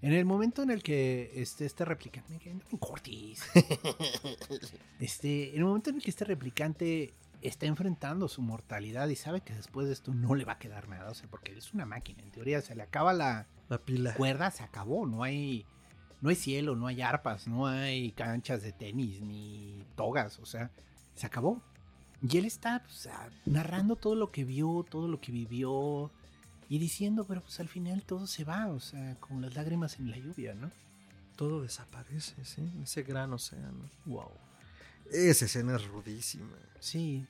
En 0.00 0.12
el 0.12 0.24
momento 0.24 0.62
en 0.62 0.70
el 0.70 0.82
que 0.82 1.30
este, 1.34 1.66
este 1.66 1.84
replicante. 1.84 2.32
Me 2.32 2.38
quedé 2.38 2.52
en 2.52 2.78
Cortis. 2.78 3.42
este, 5.00 5.50
en 5.50 5.56
el 5.56 5.64
momento 5.64 5.90
en 5.90 5.96
el 5.96 6.02
que 6.02 6.10
este 6.10 6.24
replicante 6.24 7.14
está 7.42 7.66
enfrentando 7.66 8.28
su 8.28 8.42
mortalidad 8.42 9.08
y 9.08 9.16
sabe 9.16 9.40
que 9.40 9.54
después 9.54 9.86
de 9.86 9.92
esto 9.92 10.12
no 10.14 10.34
le 10.34 10.44
va 10.44 10.52
a 10.54 10.58
quedar 10.58 10.88
nada. 10.88 11.10
O 11.10 11.14
sea, 11.14 11.28
porque 11.28 11.52
él 11.52 11.58
es 11.58 11.72
una 11.74 11.86
máquina. 11.86 12.22
En 12.22 12.30
teoría 12.30 12.60
se 12.60 12.74
le 12.74 12.82
acaba 12.82 13.12
la 13.12 13.46
La 13.68 13.78
pila. 13.78 14.14
cuerda, 14.14 14.50
se 14.50 14.62
acabó. 14.62 15.06
No 15.06 15.22
hay. 15.22 15.64
No 16.20 16.30
hay 16.30 16.34
cielo, 16.36 16.74
no 16.74 16.88
hay 16.88 17.00
arpas, 17.00 17.46
no 17.46 17.68
hay 17.68 18.10
canchas 18.10 18.60
de 18.62 18.72
tenis, 18.72 19.20
ni 19.20 19.84
togas. 19.94 20.40
O 20.40 20.46
sea, 20.46 20.70
se 21.14 21.26
acabó. 21.26 21.62
Y 22.20 22.38
él 22.38 22.44
está 22.44 22.82
pues, 22.82 23.08
narrando 23.46 23.94
todo 23.94 24.16
lo 24.16 24.32
que 24.32 24.44
vio, 24.44 24.84
todo 24.88 25.06
lo 25.06 25.20
que 25.20 25.30
vivió. 25.30 26.10
Y 26.68 26.78
diciendo, 26.80 27.24
pero 27.24 27.40
pues 27.40 27.60
al 27.60 27.68
final 27.68 28.02
todo 28.02 28.26
se 28.26 28.44
va, 28.44 28.66
o 28.66 28.80
sea, 28.80 29.16
como 29.20 29.40
las 29.40 29.54
lágrimas 29.54 29.98
en 30.00 30.10
la 30.10 30.18
lluvia, 30.18 30.54
¿no? 30.54 30.70
Todo 31.36 31.62
desaparece, 31.62 32.44
¿sí? 32.44 32.68
Ese 32.82 33.04
gran 33.04 33.32
océano. 33.32 33.88
Wow. 34.04 34.32
Esa 35.12 35.44
escena 35.46 35.76
es 35.76 35.86
rudísima. 35.86 36.56
Sí. 36.80 37.26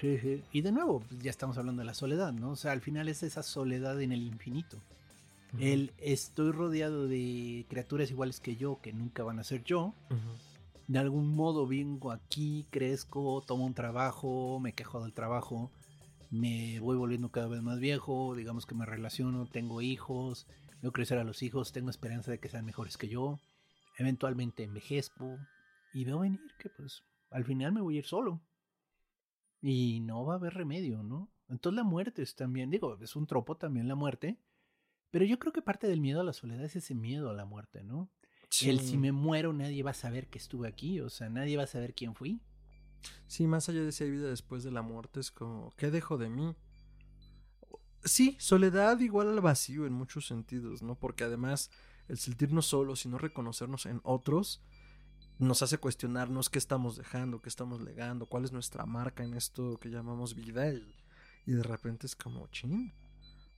Sí, 0.00 0.18
sí. 0.18 0.42
Y 0.52 0.62
de 0.62 0.72
nuevo, 0.72 1.00
pues, 1.00 1.20
ya 1.20 1.30
estamos 1.30 1.58
hablando 1.58 1.80
de 1.80 1.86
la 1.86 1.94
soledad, 1.94 2.32
¿no? 2.32 2.52
O 2.52 2.56
sea, 2.56 2.72
al 2.72 2.80
final 2.80 3.08
es 3.08 3.22
esa 3.22 3.42
soledad 3.42 4.00
en 4.00 4.12
el 4.12 4.22
infinito. 4.22 4.78
El 5.58 5.92
estoy 5.98 6.52
rodeado 6.52 7.08
de 7.08 7.66
criaturas 7.68 8.10
iguales 8.10 8.38
que 8.38 8.54
yo, 8.54 8.80
que 8.80 8.92
nunca 8.92 9.24
van 9.24 9.40
a 9.40 9.44
ser 9.44 9.64
yo. 9.64 9.94
De 10.86 10.98
algún 10.98 11.34
modo 11.34 11.66
vengo 11.66 12.12
aquí, 12.12 12.66
crezco, 12.70 13.42
tomo 13.46 13.66
un 13.66 13.74
trabajo, 13.74 14.60
me 14.60 14.72
quejo 14.72 15.02
del 15.02 15.12
trabajo, 15.12 15.70
me 16.30 16.78
voy 16.78 16.96
volviendo 16.96 17.30
cada 17.30 17.48
vez 17.48 17.62
más 17.62 17.80
viejo, 17.80 18.34
digamos 18.36 18.64
que 18.64 18.76
me 18.76 18.86
relaciono, 18.86 19.46
tengo 19.46 19.82
hijos, 19.82 20.46
veo 20.82 20.92
crecer 20.92 21.18
a 21.18 21.24
los 21.24 21.42
hijos, 21.42 21.72
tengo 21.72 21.90
esperanza 21.90 22.30
de 22.30 22.38
que 22.38 22.48
sean 22.48 22.64
mejores 22.64 22.96
que 22.96 23.08
yo, 23.08 23.40
eventualmente 23.98 24.62
envejezco 24.62 25.36
y 25.92 26.04
veo 26.04 26.20
venir 26.20 26.40
que 26.58 26.70
pues 26.70 27.04
al 27.30 27.44
final 27.44 27.72
me 27.72 27.80
voy 27.80 27.96
a 27.96 27.98
ir 27.98 28.06
solo. 28.06 28.42
Y 29.62 30.00
no 30.00 30.24
va 30.24 30.34
a 30.34 30.36
haber 30.36 30.54
remedio, 30.54 31.02
¿no? 31.02 31.30
Entonces 31.48 31.76
la 31.76 31.84
muerte 31.84 32.22
es 32.22 32.34
también, 32.34 32.70
digo, 32.70 32.96
es 33.00 33.16
un 33.16 33.26
tropo 33.26 33.56
también 33.56 33.88
la 33.88 33.94
muerte, 33.94 34.38
pero 35.10 35.24
yo 35.24 35.38
creo 35.38 35.52
que 35.52 35.62
parte 35.62 35.86
del 35.88 36.00
miedo 36.00 36.20
a 36.20 36.24
la 36.24 36.32
soledad 36.32 36.64
es 36.64 36.76
ese 36.76 36.94
miedo 36.94 37.30
a 37.30 37.34
la 37.34 37.44
muerte, 37.44 37.82
¿no? 37.82 38.10
El 38.62 38.80
si 38.80 38.98
me 38.98 39.12
muero 39.12 39.52
nadie 39.52 39.82
va 39.82 39.92
a 39.92 39.94
saber 39.94 40.28
que 40.28 40.38
estuve 40.38 40.66
aquí, 40.66 41.00
o 41.00 41.08
sea, 41.08 41.28
nadie 41.28 41.56
va 41.56 41.64
a 41.64 41.68
saber 41.68 41.94
quién 41.94 42.14
fui. 42.14 42.40
Sí, 43.26 43.46
más 43.46 43.68
allá 43.68 43.82
de 43.82 43.92
si 43.92 44.04
hay 44.04 44.10
vida 44.10 44.28
después 44.28 44.64
de 44.64 44.72
la 44.72 44.82
muerte, 44.82 45.20
es 45.20 45.30
como, 45.30 45.72
¿qué 45.76 45.90
dejo 45.90 46.18
de 46.18 46.28
mí? 46.28 46.56
Sí, 48.04 48.36
soledad 48.40 48.98
igual 49.00 49.28
al 49.28 49.40
vacío 49.40 49.86
en 49.86 49.92
muchos 49.92 50.26
sentidos, 50.26 50.82
¿no? 50.82 50.98
Porque 50.98 51.24
además 51.24 51.70
el 52.08 52.18
sentirnos 52.18 52.66
solos 52.66 53.04
y 53.04 53.08
no 53.08 53.18
reconocernos 53.18 53.86
en 53.86 54.00
otros 54.02 54.62
nos 55.40 55.62
hace 55.62 55.78
cuestionarnos 55.78 56.50
qué 56.50 56.58
estamos 56.58 56.96
dejando, 56.96 57.40
qué 57.40 57.48
estamos 57.48 57.80
legando, 57.80 58.26
cuál 58.26 58.44
es 58.44 58.52
nuestra 58.52 58.84
marca 58.84 59.24
en 59.24 59.34
esto 59.34 59.78
que 59.78 59.88
llamamos 59.88 60.34
vida 60.34 60.70
y, 60.72 61.52
de 61.52 61.62
repente 61.62 62.06
es 62.06 62.14
como, 62.14 62.46
chin. 62.48 62.92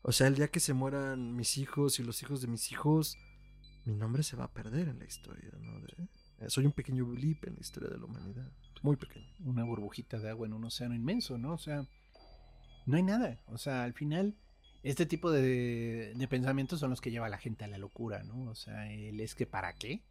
O 0.02 0.12
sea, 0.12 0.28
el 0.28 0.36
día 0.36 0.48
que 0.48 0.60
se 0.60 0.74
mueran 0.74 1.34
mis 1.34 1.58
hijos 1.58 1.98
y 1.98 2.04
los 2.04 2.22
hijos 2.22 2.40
de 2.40 2.46
mis 2.46 2.70
hijos, 2.70 3.18
mi 3.84 3.94
nombre 3.94 4.22
se 4.22 4.36
va 4.36 4.44
a 4.44 4.52
perder 4.52 4.88
en 4.88 5.00
la 5.00 5.04
historia, 5.04 5.50
¿no? 5.60 5.78
Eh, 6.38 6.48
soy 6.48 6.66
un 6.66 6.72
pequeño 6.72 7.04
blip 7.04 7.44
en 7.44 7.54
la 7.54 7.60
historia 7.60 7.90
de 7.90 7.98
la 7.98 8.04
humanidad. 8.04 8.50
Muy 8.82 8.96
pequeño. 8.96 9.26
una 9.44 9.64
burbujita 9.64 10.18
de 10.18 10.30
agua 10.30 10.46
en 10.46 10.54
un 10.54 10.64
océano 10.64 10.94
inmenso, 10.94 11.36
¿no? 11.36 11.52
O 11.52 11.58
sea, 11.58 11.86
no 12.86 12.96
hay 12.96 13.02
nada. 13.02 13.40
O 13.46 13.58
sea, 13.58 13.82
al 13.82 13.92
final, 13.92 14.36
este 14.84 15.04
tipo 15.04 15.30
de, 15.30 16.14
de 16.14 16.28
pensamientos 16.28 16.80
son 16.80 16.90
los 16.90 17.00
que 17.00 17.10
lleva 17.10 17.26
a 17.26 17.30
la 17.30 17.38
gente 17.38 17.64
a 17.64 17.68
la 17.68 17.78
locura, 17.78 18.22
¿no? 18.22 18.50
O 18.50 18.54
sea, 18.54 18.90
el 18.92 19.20
es 19.20 19.34
que 19.34 19.46
¿para 19.46 19.72
qué? 19.74 20.02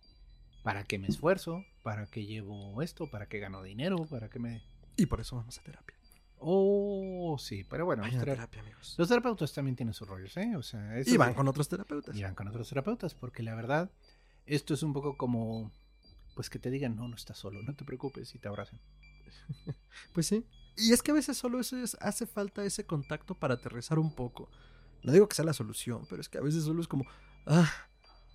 ¿Para 0.63 0.83
qué 0.83 0.99
me 0.99 1.07
esfuerzo? 1.07 1.65
¿Para 1.83 2.05
qué 2.05 2.25
llevo 2.25 2.81
esto? 2.81 3.09
¿Para 3.09 3.27
qué 3.27 3.39
gano 3.39 3.63
dinero? 3.63 4.05
¿Para 4.05 4.29
qué 4.29 4.39
me...? 4.39 4.61
Y 4.97 5.07
por 5.07 5.19
eso 5.21 5.35
vamos 5.35 5.57
a 5.57 5.63
terapia. 5.63 5.95
Oh, 6.37 7.37
sí, 7.39 7.63
pero 7.63 7.85
bueno, 7.85 8.03
los, 8.03 8.17
terapia, 8.17 8.61
amigos. 8.61 8.95
los 8.97 9.07
terapeutas 9.07 9.53
también 9.53 9.75
tienen 9.75 9.93
sus 9.93 10.07
rollos, 10.07 10.35
¿eh? 10.37 10.55
O 10.55 10.63
sea, 10.63 10.97
eso 10.97 11.13
Y 11.13 11.17
van 11.17 11.35
con 11.35 11.47
otros 11.47 11.69
terapeutas. 11.69 12.15
y 12.15 12.23
van 12.23 12.33
con 12.33 12.47
otros 12.47 12.67
terapeutas, 12.67 13.13
porque 13.13 13.43
la 13.43 13.53
verdad, 13.53 13.91
esto 14.47 14.73
es 14.73 14.81
un 14.81 14.91
poco 14.91 15.17
como, 15.17 15.71
pues 16.35 16.49
que 16.49 16.57
te 16.57 16.71
digan, 16.71 16.95
no, 16.95 17.07
no 17.07 17.15
estás 17.15 17.37
solo, 17.37 17.61
no 17.61 17.75
te 17.75 17.85
preocupes 17.85 18.33
y 18.33 18.39
te 18.39 18.47
abracen. 18.47 18.79
Pues 20.13 20.27
sí. 20.27 20.45
Y 20.77 20.93
es 20.93 21.03
que 21.03 21.11
a 21.11 21.13
veces 21.13 21.37
solo 21.37 21.59
eso 21.59 21.77
es, 21.77 21.95
hace 22.01 22.25
falta 22.25 22.65
ese 22.65 22.85
contacto 22.85 23.35
para 23.35 23.55
aterrizar 23.55 23.99
un 23.99 24.15
poco. 24.15 24.49
No 25.03 25.11
digo 25.11 25.27
que 25.27 25.35
sea 25.35 25.45
la 25.45 25.53
solución, 25.53 26.05
pero 26.09 26.21
es 26.21 26.29
que 26.29 26.37
a 26.37 26.41
veces 26.41 26.63
solo 26.63 26.81
es 26.81 26.87
como, 26.87 27.05
ah, 27.45 27.71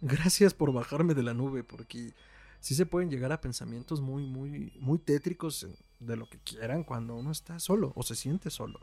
gracias 0.00 0.54
por 0.54 0.72
bajarme 0.72 1.14
de 1.14 1.22
la 1.22 1.34
nube, 1.34 1.64
porque 1.64 2.14
sí 2.60 2.74
se 2.74 2.86
pueden 2.86 3.10
llegar 3.10 3.32
a 3.32 3.40
pensamientos 3.40 4.00
muy, 4.00 4.26
muy, 4.26 4.72
muy 4.80 4.98
tétricos 4.98 5.66
de 6.00 6.16
lo 6.16 6.28
que 6.28 6.38
quieran 6.38 6.84
cuando 6.84 7.14
uno 7.14 7.30
está 7.30 7.58
solo 7.58 7.92
o 7.94 8.02
se 8.02 8.14
siente 8.14 8.50
solo. 8.50 8.80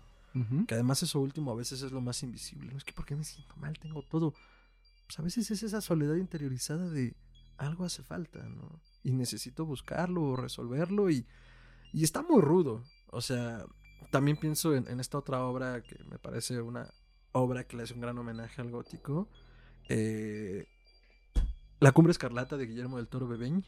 Que 0.68 0.74
además 0.74 1.04
eso 1.04 1.20
último 1.20 1.52
a 1.52 1.56
veces 1.56 1.84
es 1.84 1.92
lo 1.92 2.02
más 2.02 2.24
invisible. 2.24 2.72
No 2.72 2.78
es 2.80 2.84
que 2.84 2.94
porque 2.94 3.16
me 3.16 3.24
siento 3.24 3.56
mal, 3.58 3.78
tengo 3.78 4.02
todo. 4.02 4.34
Pues 5.06 5.20
a 5.20 5.22
veces 5.22 5.52
es 5.52 5.62
esa 5.62 5.80
soledad 5.80 6.16
interiorizada 6.16 6.90
de 6.90 7.14
algo 7.58 7.86
hace 7.86 8.02
falta, 8.02 8.42
¿no? 8.50 8.80
Y 9.04 9.12
necesito 9.12 9.64
buscarlo 9.64 10.24
o 10.24 10.36
resolverlo 10.36 11.12
y, 11.12 11.28
y 11.92 12.04
está 12.04 12.24
muy 12.24 12.42
rudo. 12.42 12.84
O 13.12 13.22
sea, 13.22 13.64
también 14.10 14.38
pienso 14.38 14.76
en, 14.76 14.88
en 14.88 15.00
esta 15.00 15.20
otra 15.20 15.44
obra 15.46 15.84
que 15.84 16.04
me 16.06 16.18
parece 16.18 16.60
una 16.62 16.90
obra 17.32 17.66
que 17.66 17.78
le 17.78 17.84
hace 17.84 17.94
un 17.94 18.02
gran 18.02 18.18
homenaje 18.18 18.60
al 18.60 18.72
gótico. 18.72 19.30
eh, 19.88 20.68
La 21.84 21.92
Cumbre 21.92 22.12
Escarlata 22.12 22.56
de 22.56 22.66
Guillermo 22.66 22.96
del 22.96 23.10
Toro 23.10 23.28
Bebeñ. 23.28 23.66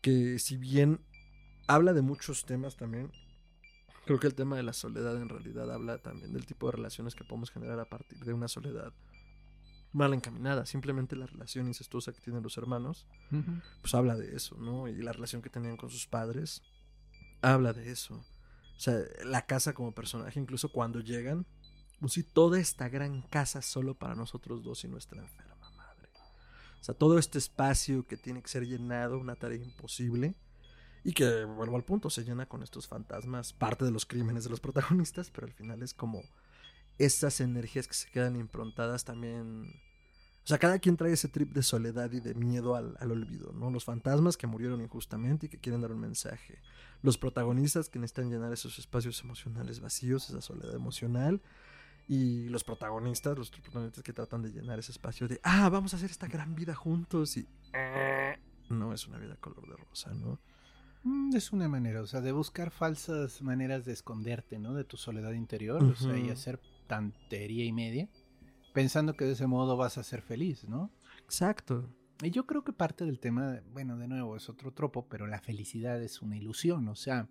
Que 0.00 0.38
si 0.38 0.56
bien 0.56 0.98
habla 1.66 1.92
de 1.92 2.00
muchos 2.00 2.46
temas 2.46 2.78
también, 2.78 3.12
creo 4.06 4.18
que 4.18 4.28
el 4.28 4.34
tema 4.34 4.56
de 4.56 4.62
la 4.62 4.72
soledad 4.72 5.20
en 5.20 5.28
realidad 5.28 5.70
habla 5.70 5.98
también 5.98 6.32
del 6.32 6.46
tipo 6.46 6.68
de 6.68 6.72
relaciones 6.72 7.14
que 7.14 7.24
podemos 7.24 7.50
generar 7.50 7.78
a 7.80 7.84
partir 7.84 8.18
de 8.24 8.32
una 8.32 8.48
soledad 8.48 8.94
mal 9.92 10.14
encaminada. 10.14 10.64
Simplemente 10.64 11.14
la 11.14 11.26
relación 11.26 11.66
incestuosa 11.66 12.14
que 12.14 12.22
tienen 12.22 12.42
los 12.42 12.56
hermanos 12.56 13.06
pues 13.82 13.94
habla 13.94 14.16
de 14.16 14.34
eso, 14.34 14.56
¿no? 14.56 14.88
Y 14.88 14.94
la 15.02 15.12
relación 15.12 15.42
que 15.42 15.50
tenían 15.50 15.76
con 15.76 15.90
sus 15.90 16.06
padres 16.06 16.62
habla 17.42 17.74
de 17.74 17.92
eso. 17.92 18.14
O 18.14 18.80
sea, 18.80 18.98
la 19.26 19.44
casa 19.44 19.74
como 19.74 19.92
personaje, 19.92 20.40
incluso 20.40 20.72
cuando 20.72 21.00
llegan, 21.00 21.44
pues 22.00 22.14
sí, 22.14 22.22
toda 22.22 22.58
esta 22.58 22.88
gran 22.88 23.20
casa 23.20 23.60
solo 23.60 23.98
para 23.98 24.14
nosotros 24.14 24.64
dos 24.64 24.82
y 24.84 24.88
nuestra 24.88 25.20
enferma 25.20 25.51
madre. 25.51 25.51
O 26.82 26.84
sea, 26.84 26.96
todo 26.96 27.16
este 27.16 27.38
espacio 27.38 28.04
que 28.06 28.16
tiene 28.16 28.42
que 28.42 28.48
ser 28.48 28.66
llenado, 28.66 29.16
una 29.18 29.36
tarea 29.36 29.62
imposible. 29.62 30.34
Y 31.04 31.12
que, 31.12 31.44
vuelvo 31.44 31.76
al 31.76 31.84
punto, 31.84 32.10
se 32.10 32.24
llena 32.24 32.46
con 32.46 32.62
estos 32.62 32.88
fantasmas, 32.88 33.52
parte 33.52 33.84
de 33.84 33.92
los 33.92 34.04
crímenes 34.04 34.44
de 34.44 34.50
los 34.50 34.60
protagonistas, 34.60 35.30
pero 35.30 35.46
al 35.46 35.52
final 35.52 35.82
es 35.82 35.94
como 35.94 36.22
esas 36.98 37.40
energías 37.40 37.88
que 37.88 37.94
se 37.94 38.10
quedan 38.10 38.36
improntadas 38.36 39.04
también 39.04 39.80
o 40.44 40.48
sea, 40.48 40.58
cada 40.58 40.80
quien 40.80 40.96
trae 40.96 41.12
ese 41.12 41.28
trip 41.28 41.52
de 41.52 41.62
soledad 41.62 42.10
y 42.10 42.18
de 42.18 42.34
miedo 42.34 42.74
al, 42.74 42.96
al 42.98 43.12
olvido, 43.12 43.52
¿no? 43.52 43.70
Los 43.70 43.84
fantasmas 43.84 44.36
que 44.36 44.48
murieron 44.48 44.80
injustamente 44.80 45.46
y 45.46 45.48
que 45.48 45.58
quieren 45.58 45.80
dar 45.80 45.92
un 45.92 46.00
mensaje. 46.00 46.58
Los 47.00 47.16
protagonistas 47.16 47.88
que 47.88 48.00
necesitan 48.00 48.28
llenar 48.28 48.52
esos 48.52 48.76
espacios 48.80 49.22
emocionales 49.22 49.78
vacíos, 49.78 50.28
esa 50.28 50.40
soledad 50.40 50.74
emocional. 50.74 51.40
Y 52.08 52.48
los 52.48 52.64
protagonistas, 52.64 53.38
los 53.38 53.50
protagonistas 53.50 54.02
que 54.02 54.12
tratan 54.12 54.42
de 54.42 54.50
llenar 54.50 54.78
ese 54.78 54.92
espacio 54.92 55.28
de, 55.28 55.40
ah, 55.44 55.68
vamos 55.68 55.94
a 55.94 55.96
hacer 55.96 56.10
esta 56.10 56.26
gran 56.26 56.54
vida 56.54 56.74
juntos 56.74 57.36
y... 57.36 57.46
No 58.68 58.92
es 58.92 59.06
una 59.06 59.18
vida 59.18 59.36
color 59.36 59.68
de 59.68 59.76
rosa, 59.76 60.12
¿no? 60.14 60.40
Mm, 61.04 61.34
Es 61.36 61.52
una 61.52 61.68
manera, 61.68 62.00
o 62.00 62.06
sea, 62.06 62.20
de 62.20 62.32
buscar 62.32 62.70
falsas 62.70 63.42
maneras 63.42 63.84
de 63.84 63.92
esconderte, 63.92 64.58
¿no? 64.58 64.74
De 64.74 64.84
tu 64.84 64.96
soledad 64.96 65.32
interior, 65.32 65.82
o 65.82 65.94
sea, 65.94 66.16
y 66.18 66.30
hacer 66.30 66.60
tantería 66.86 67.64
y 67.64 67.72
media, 67.72 68.08
pensando 68.72 69.14
que 69.14 69.24
de 69.24 69.32
ese 69.32 69.46
modo 69.46 69.76
vas 69.76 69.98
a 69.98 70.02
ser 70.02 70.22
feliz, 70.22 70.68
¿no? 70.68 70.90
Exacto. 71.24 71.88
Y 72.22 72.30
yo 72.30 72.46
creo 72.46 72.62
que 72.62 72.72
parte 72.72 73.04
del 73.04 73.18
tema, 73.18 73.60
bueno, 73.72 73.96
de 73.96 74.06
nuevo, 74.06 74.36
es 74.36 74.48
otro 74.48 74.72
tropo, 74.72 75.08
pero 75.08 75.26
la 75.26 75.40
felicidad 75.40 76.00
es 76.02 76.22
una 76.22 76.36
ilusión, 76.36 76.86
o 76.88 76.94
sea, 76.94 77.28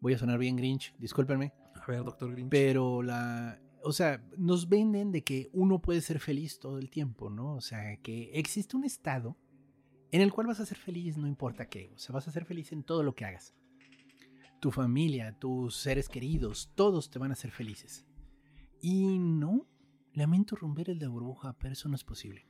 voy 0.00 0.12
a 0.12 0.18
sonar 0.18 0.38
bien 0.38 0.56
Grinch, 0.56 0.94
discúlpenme, 0.98 1.52
ver, 1.92 2.04
doctor 2.04 2.30
Grinch. 2.32 2.50
pero 2.50 3.02
la, 3.02 3.60
o 3.82 3.92
sea, 3.92 4.22
nos 4.36 4.68
venden 4.68 5.12
de 5.12 5.22
que 5.22 5.50
uno 5.52 5.80
puede 5.80 6.00
ser 6.00 6.20
feliz 6.20 6.58
todo 6.58 6.78
el 6.78 6.90
tiempo, 6.90 7.30
¿no? 7.30 7.54
O 7.54 7.60
sea, 7.60 7.96
que 7.98 8.30
existe 8.34 8.76
un 8.76 8.84
estado 8.84 9.36
en 10.10 10.20
el 10.20 10.32
cual 10.32 10.46
vas 10.46 10.60
a 10.60 10.66
ser 10.66 10.78
feliz 10.78 11.16
no 11.16 11.26
importa 11.26 11.68
qué, 11.68 11.92
o 11.94 11.98
sea, 11.98 12.14
vas 12.14 12.26
a 12.28 12.32
ser 12.32 12.44
feliz 12.44 12.72
en 12.72 12.82
todo 12.82 13.02
lo 13.02 13.14
que 13.14 13.24
hagas. 13.24 13.54
Tu 14.60 14.70
familia, 14.70 15.38
tus 15.38 15.76
seres 15.76 16.08
queridos, 16.08 16.72
todos 16.74 17.10
te 17.10 17.18
van 17.18 17.30
a 17.30 17.34
hacer 17.34 17.50
felices. 17.50 18.06
Y 18.80 19.18
no, 19.18 19.66
lamento 20.14 20.56
romper 20.56 20.90
el 20.90 20.98
de 20.98 21.06
burbuja, 21.06 21.52
pero 21.58 21.72
eso 21.72 21.88
no 21.88 21.94
es 21.94 22.04
posible. 22.04 22.46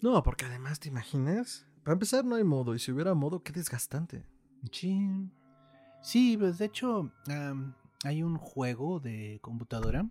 No, 0.00 0.22
porque 0.22 0.46
además, 0.46 0.80
¿te 0.80 0.88
imaginas? 0.88 1.66
Para 1.84 1.92
empezar, 1.92 2.24
no 2.24 2.36
hay 2.36 2.44
modo. 2.44 2.74
Y 2.74 2.78
si 2.78 2.90
hubiera 2.90 3.14
modo, 3.14 3.42
qué 3.42 3.52
desgastante. 3.52 4.26
Sí, 4.72 4.98
sí 6.02 6.36
pues 6.36 6.58
de 6.58 6.66
hecho 6.66 7.12
hay 8.04 8.22
un 8.22 8.36
juego 8.36 9.00
de 9.00 9.38
computadora. 9.42 10.08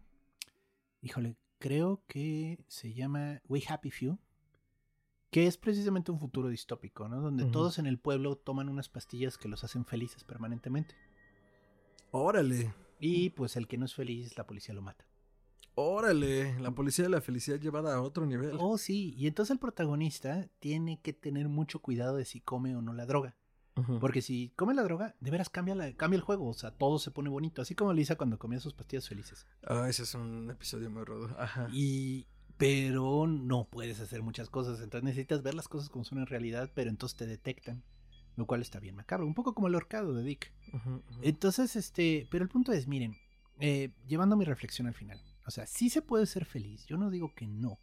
Híjole, 1.01 1.37
creo 1.57 2.03
que 2.07 2.63
se 2.67 2.93
llama 2.93 3.41
We 3.47 3.63
Happy 3.67 3.91
Few. 3.91 4.19
Que 5.31 5.45
es 5.45 5.57
precisamente 5.57 6.11
un 6.11 6.19
futuro 6.19 6.49
distópico, 6.49 7.07
¿no? 7.07 7.21
Donde 7.21 7.45
todos 7.45 7.77
en 7.77 7.85
el 7.85 7.99
pueblo 7.99 8.35
toman 8.35 8.67
unas 8.67 8.89
pastillas 8.89 9.37
que 9.37 9.47
los 9.47 9.63
hacen 9.63 9.85
felices 9.85 10.23
permanentemente. 10.23 10.95
Órale. 12.09 12.73
Y 12.99 13.29
pues 13.29 13.55
el 13.55 13.67
que 13.67 13.77
no 13.77 13.85
es 13.85 13.93
feliz, 13.93 14.35
la 14.37 14.47
policía 14.47 14.73
lo 14.73 14.81
mata. 14.81 15.05
Órale. 15.75 16.59
La 16.59 16.71
policía 16.71 17.03
de 17.05 17.09
la 17.09 17.21
felicidad 17.21 17.59
llevada 17.59 17.95
a 17.95 18.01
otro 18.01 18.25
nivel. 18.25 18.57
Oh, 18.59 18.77
sí. 18.79 19.13
Y 19.17 19.27
entonces 19.27 19.51
el 19.51 19.59
protagonista 19.59 20.49
tiene 20.59 20.99
que 20.99 21.13
tener 21.13 21.47
mucho 21.47 21.79
cuidado 21.79 22.17
de 22.17 22.25
si 22.25 22.41
come 22.41 22.75
o 22.75 22.81
no 22.81 22.93
la 22.93 23.05
droga. 23.05 23.37
Porque 23.99 24.21
si 24.21 24.49
come 24.55 24.73
la 24.73 24.83
droga, 24.83 25.15
de 25.19 25.31
veras 25.31 25.49
cambia, 25.49 25.75
la, 25.75 25.93
cambia 25.93 26.17
el 26.17 26.23
juego. 26.23 26.47
O 26.49 26.53
sea, 26.53 26.71
todo 26.71 26.99
se 26.99 27.11
pone 27.11 27.29
bonito. 27.29 27.61
Así 27.61 27.75
como 27.75 27.93
Lisa 27.93 28.15
cuando 28.15 28.39
comía 28.39 28.59
sus 28.59 28.73
pastillas 28.73 29.07
felices. 29.07 29.45
Ah, 29.65 29.87
ese 29.89 30.03
es 30.03 30.15
un 30.15 30.49
episodio 30.51 30.89
muy 30.89 31.03
rudo. 31.03 31.35
Ajá. 31.37 31.67
Y. 31.71 32.27
Pero 32.57 33.25
no 33.25 33.69
puedes 33.69 34.01
hacer 34.01 34.21
muchas 34.21 34.49
cosas. 34.49 34.81
Entonces 34.81 35.03
necesitas 35.03 35.43
ver 35.43 35.53
las 35.53 35.69
cosas 35.69 35.89
como 35.89 36.03
son 36.03 36.19
en 36.19 36.25
realidad, 36.25 36.69
pero 36.73 36.89
entonces 36.89 37.17
te 37.17 37.25
detectan. 37.25 37.83
Lo 38.35 38.45
cual 38.45 38.61
está 38.61 38.79
bien 38.79 38.95
macabro. 38.95 39.25
Un 39.25 39.33
poco 39.33 39.53
como 39.53 39.67
el 39.67 39.75
horcado 39.75 40.13
de 40.13 40.23
Dick. 40.23 40.53
Entonces, 41.21 41.75
este. 41.75 42.27
Pero 42.29 42.43
el 42.43 42.49
punto 42.49 42.71
es, 42.73 42.87
miren, 42.87 43.15
eh, 43.59 43.91
llevando 44.07 44.35
mi 44.35 44.45
reflexión 44.45 44.87
al 44.87 44.93
final. 44.93 45.21
O 45.45 45.51
sea, 45.51 45.65
sí 45.65 45.89
se 45.89 46.01
puede 46.01 46.25
ser 46.25 46.45
feliz. 46.45 46.85
Yo 46.85 46.97
no 46.97 47.09
digo 47.09 47.33
que 47.33 47.47
no. 47.47 47.79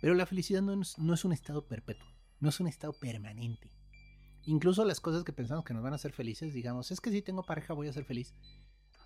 Pero 0.00 0.14
la 0.14 0.26
felicidad 0.26 0.62
no 0.62 0.80
es, 0.80 0.98
no 0.98 1.14
es 1.14 1.24
un 1.24 1.32
estado 1.32 1.66
perpetuo. 1.66 2.08
No 2.40 2.48
es 2.48 2.58
un 2.58 2.68
estado 2.68 2.92
permanente. 2.94 3.70
Incluso 4.44 4.84
las 4.84 5.00
cosas 5.00 5.24
que 5.24 5.32
pensamos 5.32 5.64
que 5.64 5.74
nos 5.74 5.82
van 5.82 5.92
a 5.92 5.96
hacer 5.96 6.12
felices, 6.12 6.52
digamos, 6.54 6.90
es 6.90 7.00
que 7.00 7.10
si 7.10 7.22
tengo 7.22 7.42
pareja 7.42 7.74
voy 7.74 7.88
a 7.88 7.92
ser 7.92 8.04
feliz. 8.04 8.34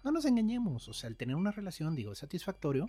No 0.05 0.13
nos 0.13 0.25
engañemos. 0.25 0.89
O 0.89 0.93
sea, 0.93 1.09
el 1.09 1.17
tener 1.17 1.35
una 1.37 1.51
relación, 1.51 1.95
digo, 1.95 2.15
satisfactorio, 2.15 2.89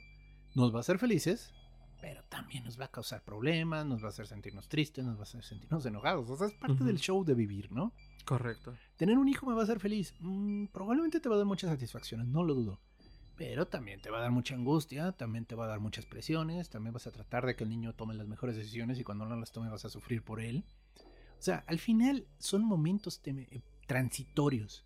nos 0.54 0.74
va 0.74 0.78
a 0.78 0.82
hacer 0.82 1.00
felices, 1.00 1.54
pero 2.02 2.22
también 2.30 2.64
nos 2.64 2.80
va 2.80 2.86
a 2.86 2.92
causar 2.92 3.24
problemas, 3.24 3.86
nos 3.86 4.02
va 4.04 4.08
a 4.08 4.10
hacer 4.10 4.28
sentirnos 4.28 4.68
tristes, 4.68 5.04
nos 5.06 5.16
va 5.16 5.22
a 5.22 5.24
hacer 5.24 5.44
sentirnos 5.44 5.86
enojados. 5.86 6.30
O 6.30 6.38
sea, 6.38 6.48
es 6.48 6.54
parte 6.54 6.76
Ujú. 6.76 6.86
del 6.86 7.00
show 7.00 7.24
de 7.24 7.34
vivir, 7.34 7.72
¿no? 7.72 7.94
Correcto. 8.26 8.76
Tener 8.98 9.18
un 9.18 9.28
hijo 9.28 9.46
me 9.46 9.54
va 9.54 9.62
a 9.62 9.64
hacer 9.64 9.80
feliz. 9.80 10.14
Mm, 10.20 10.66
probablemente 10.68 11.20
te 11.20 11.30
va 11.30 11.36
a 11.36 11.38
dar 11.40 11.48
muchas 11.48 11.70
satisfacciones, 11.70 12.28
no 12.28 12.44
lo 12.44 12.54
dudo. 12.54 12.80
Pero 13.38 13.68
también 13.68 14.02
te 14.02 14.10
va 14.10 14.20
a 14.20 14.22
dar 14.22 14.32
mucha 14.32 14.56
angustia, 14.56 15.12
también 15.12 15.46
te 15.46 15.56
va 15.56 15.66
a 15.66 15.68
dar 15.68 15.80
muchas 15.82 16.06
presiones, 16.06 16.70
también 16.70 16.94
vas 16.94 17.06
a 17.08 17.12
tratar 17.12 17.46
de 17.46 17.56
que 17.56 17.66
el 17.66 17.70
niño 17.70 17.94
tome 17.94 18.14
las 18.14 18.28
mejores 18.28 18.56
decisiones 18.56 18.98
y 19.00 19.04
cuando 19.04 19.26
no 19.26 19.36
las 19.36 19.52
tome 19.52 19.70
vas 19.70 19.84
a 19.84 19.90
sufrir 19.90 20.24
por 20.24 20.40
él. 20.40 20.64
O 21.40 21.42
sea, 21.42 21.64
al 21.68 21.80
final 21.80 22.28
son 22.40 22.64
momentos 22.64 23.22
eh, 23.26 23.62
transitorios. 23.88 24.86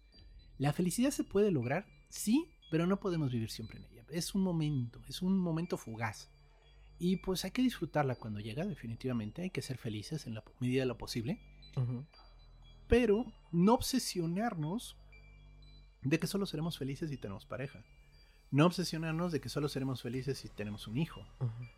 La 0.58 0.74
felicidad 0.74 1.12
se 1.12 1.24
puede 1.24 1.52
lograr, 1.52 1.86
sí, 2.10 2.50
pero 2.70 2.86
no 2.86 3.00
podemos 3.00 3.32
vivir 3.32 3.50
siempre 3.50 3.78
en 3.80 3.86
ella. 3.86 4.06
Es 4.10 4.36
un 4.36 4.42
momento, 4.42 5.02
es 5.08 5.22
un 5.22 5.38
momento 5.38 5.78
fugaz. 5.78 6.30
Y 6.98 7.18
pues 7.18 7.46
hay 7.46 7.52
que 7.52 7.62
disfrutarla 7.62 8.16
cuando 8.16 8.42
llega, 8.42 8.66
definitivamente. 8.66 9.42
Hay 9.44 9.52
que 9.52 9.62
ser 9.62 9.78
felices 9.78 10.28
en 10.28 10.34
la 10.34 10.44
medida 10.60 10.82
de 10.82 10.88
lo 10.88 10.98
posible 10.98 11.40
Ujú. 11.78 12.06
pero 12.88 13.26
no 13.52 13.76
obsesionarnos 13.76 14.98
de 16.02 16.20
que 16.20 16.28
solo 16.28 16.46
seremos 16.46 16.78
felices 16.78 17.10
si 17.10 17.18
tenemos 17.18 17.46
pareja. 17.46 17.84
No 18.52 18.66
obsesionarnos 18.66 19.32
de 19.32 19.40
que 19.40 19.48
solo 19.50 19.70
seremos 19.70 20.02
felices 20.02 20.40
si 20.40 20.50
tenemos 20.50 20.88
un 20.88 20.98
hijo. 20.98 21.24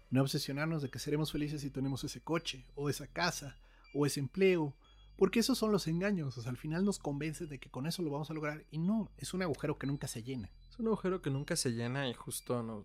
No 0.10 0.22
obsesionarnos 0.22 0.82
de 0.82 0.90
que 0.90 1.00
seremos 1.00 1.32
felices 1.32 1.62
si 1.62 1.70
tenemos 1.70 2.04
ese 2.04 2.22
coche, 2.22 2.66
o 2.76 2.90
esa 2.90 3.08
casa, 3.08 3.58
o 3.94 4.06
ese 4.06 4.20
empleo. 4.20 4.76
Porque 5.18 5.40
esos 5.40 5.58
son 5.58 5.72
los 5.72 5.88
engaños. 5.88 6.38
O 6.38 6.42
sea, 6.42 6.50
al 6.50 6.58
final 6.58 6.84
nos 6.84 7.00
convence 7.00 7.46
de 7.46 7.60
que 7.60 7.70
con 7.70 7.86
eso 7.86 8.02
lo 8.02 8.12
vamos 8.12 8.32
a 8.32 8.34
lograr. 8.34 8.66
Y 8.72 8.80
no, 8.80 9.12
es 9.18 9.34
un 9.34 9.44
agujero 9.44 9.78
que 9.78 9.88
nunca 9.88 10.08
se 10.08 10.24
llena. 10.24 10.50
Es 10.70 10.80
un 10.80 10.88
agujero 10.88 11.22
que 11.22 11.30
nunca 11.30 11.56
se 11.56 11.72
llena 11.72 12.10
y 12.10 12.14
justo 12.14 12.64
no. 12.64 12.84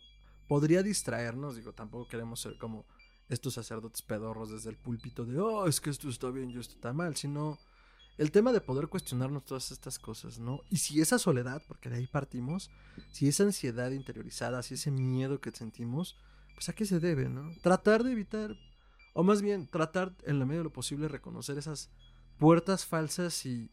Podría 0.48 0.82
distraernos, 0.82 1.56
digo, 1.56 1.72
tampoco 1.72 2.08
queremos 2.08 2.40
ser 2.40 2.58
como 2.58 2.86
estos 3.28 3.54
sacerdotes 3.54 4.02
pedorros 4.02 4.50
desde 4.50 4.70
el 4.70 4.76
púlpito 4.76 5.24
de, 5.24 5.38
oh, 5.38 5.66
es 5.66 5.80
que 5.80 5.90
esto 5.90 6.08
está 6.08 6.30
bien 6.30 6.50
y 6.50 6.58
esto 6.58 6.74
está 6.74 6.92
mal, 6.92 7.16
sino 7.16 7.58
el 8.18 8.30
tema 8.30 8.52
de 8.52 8.60
poder 8.60 8.88
cuestionarnos 8.88 9.44
todas 9.44 9.70
estas 9.70 9.98
cosas, 9.98 10.38
¿no? 10.38 10.60
Y 10.70 10.78
si 10.78 11.00
esa 11.00 11.18
soledad, 11.18 11.62
porque 11.68 11.90
de 11.90 11.96
ahí 11.96 12.06
partimos, 12.06 12.70
si 13.10 13.28
esa 13.28 13.42
ansiedad 13.42 13.90
interiorizada, 13.90 14.62
si 14.62 14.74
ese 14.74 14.90
miedo 14.90 15.40
que 15.40 15.50
sentimos, 15.50 16.16
pues 16.54 16.68
a 16.68 16.72
qué 16.72 16.86
se 16.86 17.00
debe, 17.00 17.28
¿no? 17.28 17.50
Tratar 17.62 18.04
de 18.04 18.12
evitar, 18.12 18.56
o 19.16 19.22
más 19.22 19.40
bien 19.40 19.66
tratar 19.66 20.14
en 20.24 20.38
la 20.38 20.44
medida 20.44 20.58
de 20.58 20.64
lo 20.64 20.72
posible 20.72 21.08
reconocer 21.08 21.56
esas 21.56 21.90
puertas 22.36 22.84
falsas 22.84 23.46
y 23.46 23.70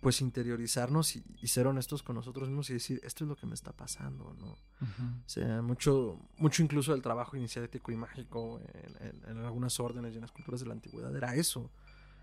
pues 0.00 0.20
interiorizarnos 0.20 1.16
y, 1.16 1.24
ser 1.48 1.66
honestos 1.66 2.04
con 2.04 2.14
nosotros 2.14 2.48
mismos 2.48 2.70
y 2.70 2.74
decir, 2.74 3.00
esto 3.02 3.24
es 3.24 3.28
lo 3.28 3.36
que 3.36 3.46
me 3.46 3.54
está 3.54 3.72
pasando, 3.72 4.32
¿no? 4.38 4.52
O 4.52 5.28
sea, 5.28 5.60
mucho, 5.60 6.20
mucho 6.36 6.62
incluso 6.62 6.92
del 6.92 7.02
trabajo 7.02 7.36
iniciático 7.36 7.90
y 7.90 7.96
mágico 7.96 8.60
en, 9.00 9.28
en, 9.28 9.38
algunas 9.38 9.80
órdenes 9.80 10.12
y 10.12 10.16
en 10.16 10.20
las 10.20 10.30
culturas 10.30 10.60
de 10.60 10.66
la 10.66 10.74
antigüedad 10.74 11.16
era 11.16 11.34
eso 11.34 11.72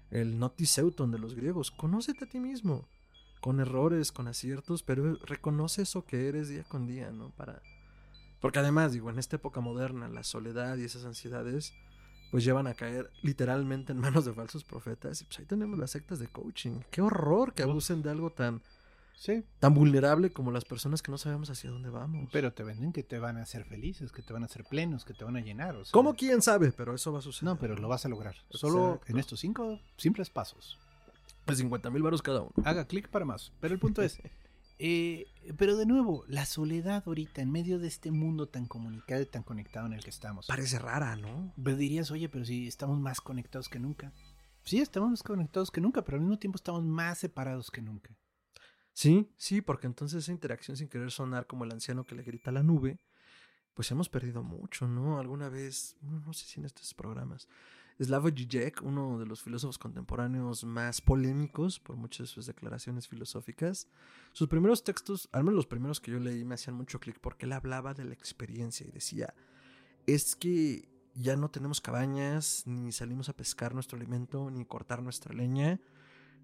el 0.10 0.40
notiseuton 0.40 1.12
de 1.12 1.20
los 1.20 1.36
griegos. 1.36 1.70
Conócete 1.70 2.26
a 2.26 2.30
ti 2.30 2.40
mismo, 2.40 2.88
con 3.42 3.60
errores, 3.60 4.14
con 4.14 4.30
aciertos, 4.30 4.84
pero 4.84 5.16
reconoce 5.26 5.82
eso 5.82 6.06
que 6.06 6.30
eres 6.30 6.48
día 6.48 6.64
con 6.64 6.88
día, 6.88 7.12
¿no? 7.12 7.32
Para... 7.32 7.62
Porque 8.40 8.60
además, 8.60 8.94
digo, 8.94 9.10
en 9.10 9.20
esta 9.20 9.36
época 9.36 9.60
moderna, 9.60 10.08
la 10.08 10.24
soledad 10.24 10.78
y 10.78 10.84
esas 10.84 11.04
ansiedades, 11.04 11.74
pues 12.32 12.44
llevan 12.44 12.66
a 12.68 12.74
caer 12.74 13.12
literalmente 13.22 13.92
en 13.92 14.00
manos 14.00 14.26
de 14.26 14.34
falsos 14.34 14.64
profetas. 14.64 15.22
Y 15.22 15.26
pues 15.26 15.40
ahí 15.40 15.46
tenemos 15.46 15.78
las 15.78 15.92
sectas 15.92 16.18
de 16.20 16.28
coaching. 16.28 16.80
Qué 16.90 17.02
horror 17.02 17.54
que 17.54 17.64
abusen 17.64 18.02
de 18.02 18.10
algo 18.10 18.32
tan 18.32 18.62
Sí. 19.22 19.44
Tan 19.60 19.76
vulnerable 19.76 20.32
como 20.32 20.52
las 20.52 20.66
personas 20.66 21.04
que 21.04 21.12
no 21.12 21.18
sabemos 21.20 21.52
hacia 21.52 21.70
dónde 21.70 21.92
vamos. 21.92 22.28
Pero 22.32 22.54
te 22.54 22.64
venden 22.64 22.92
que 22.92 23.04
te 23.04 23.20
van 23.20 23.38
a 23.38 23.44
hacer 23.44 23.66
felices, 23.66 24.12
que 24.12 24.24
te 24.24 24.34
van 24.34 24.42
a 24.42 24.48
hacer 24.48 24.64
plenos, 24.64 25.06
que 25.06 25.14
te 25.14 25.24
van 25.24 25.38
a 25.38 25.42
llenar. 25.42 25.76
O 25.76 25.84
¿Cómo 25.92 26.16
quién 26.16 26.42
sabe? 26.42 26.72
Pero 26.72 26.96
eso 26.96 27.14
va 27.14 27.20
a 27.20 27.22
suceder. 27.22 27.44
No, 27.54 27.60
pero 27.60 27.76
lo 27.76 27.88
vas 27.88 28.04
a 28.04 28.10
lograr. 28.10 28.36
Solo 28.50 29.00
en 29.06 29.20
estos 29.20 29.40
cinco 29.40 29.80
simples 29.96 30.32
pasos. 30.32 30.80
De 31.46 31.56
50 31.56 31.92
mil 31.92 32.02
baros 32.02 32.24
cada 32.24 32.42
uno. 32.42 32.52
Haga 32.66 32.86
clic 32.86 33.10
para 33.10 33.24
más. 33.24 33.52
Pero 33.62 33.76
el 33.76 33.80
punto 33.80 34.02
es, 34.02 34.20
eh, 34.84 35.28
pero 35.58 35.78
de 35.78 35.86
nuevo, 35.86 36.26
la 36.28 36.48
soledad 36.48 37.04
ahorita 37.06 37.44
en 37.44 37.52
medio 37.52 37.78
de 37.78 37.88
este 37.88 38.10
mundo 38.10 38.48
tan 38.48 38.66
comunicado 38.66 39.22
y 39.22 39.28
tan 39.28 39.44
conectado 39.44 39.86
en 39.86 39.94
el 39.94 40.04
que 40.04 40.10
estamos. 40.10 40.48
Parece 40.48 40.80
rara, 40.80 41.16
¿no? 41.16 41.54
Pero 41.64 41.78
dirías, 41.78 42.10
oye, 42.10 42.28
pero 42.30 42.46
si 42.46 42.68
estamos 42.68 43.00
más 43.00 43.22
conectados 43.22 43.70
que 43.70 43.78
nunca. 43.78 44.12
Sí, 44.64 44.80
estamos 44.80 45.12
más 45.12 45.22
conectados 45.22 45.70
que 45.70 45.82
nunca, 45.82 46.04
pero 46.04 46.18
al 46.18 46.22
mismo 46.22 46.40
tiempo 46.40 46.56
estamos 46.56 46.84
más 46.84 47.20
separados 47.20 47.70
que 47.70 47.84
nunca. 47.84 48.18
Sí, 48.92 49.32
sí, 49.38 49.62
porque 49.62 49.86
entonces 49.86 50.24
esa 50.24 50.32
interacción 50.32 50.76
sin 50.76 50.90
querer 50.90 51.12
sonar 51.12 51.46
como 51.46 51.64
el 51.64 51.72
anciano 51.72 52.08
que 52.08 52.16
le 52.16 52.24
grita 52.24 52.50
a 52.50 52.54
la 52.54 52.64
nube, 52.64 53.00
pues 53.76 53.92
hemos 53.92 54.10
perdido 54.10 54.42
mucho, 54.42 54.88
¿no? 54.88 55.20
Alguna 55.20 55.50
vez, 55.50 55.96
no 56.02 56.34
sé 56.34 56.46
si 56.48 56.60
en 56.60 56.66
estos 56.66 56.96
programas, 56.96 57.48
Slavoj 58.04 58.34
Žižek, 58.34 58.82
uno 58.82 59.20
de 59.20 59.26
los 59.26 59.44
filósofos 59.44 59.78
contemporáneos 59.78 60.64
más 60.64 61.02
polémicos 61.02 61.80
por 61.80 61.96
muchas 61.96 62.28
de 62.28 62.34
sus 62.34 62.46
declaraciones 62.48 63.08
filosóficas, 63.08 63.88
sus 64.34 64.48
primeros 64.48 64.84
textos, 64.84 65.30
al 65.32 65.44
menos 65.44 65.56
los 65.56 65.68
primeros 65.68 66.00
que 66.00 66.12
yo 66.12 66.20
leí, 66.20 66.44
me 66.44 66.56
hacían 66.56 66.76
mucho 66.76 67.00
clic 67.00 67.20
porque 67.20 67.46
él 67.46 67.52
hablaba 67.52 67.94
de 67.94 68.06
la 68.06 68.14
experiencia 68.14 68.88
y 68.88 68.92
decía, 68.92 69.34
es 70.08 70.36
que 70.36 70.90
ya 71.14 71.36
no 71.36 71.52
tenemos 71.52 71.80
cabañas, 71.80 72.64
ni 72.66 72.92
salimos 72.92 73.30
a 73.30 73.36
pescar 73.36 73.74
nuestro 73.74 73.98
alimento, 73.98 74.50
ni 74.50 74.66
cortar 74.66 75.04
nuestra 75.04 75.34
leña, 75.34 75.80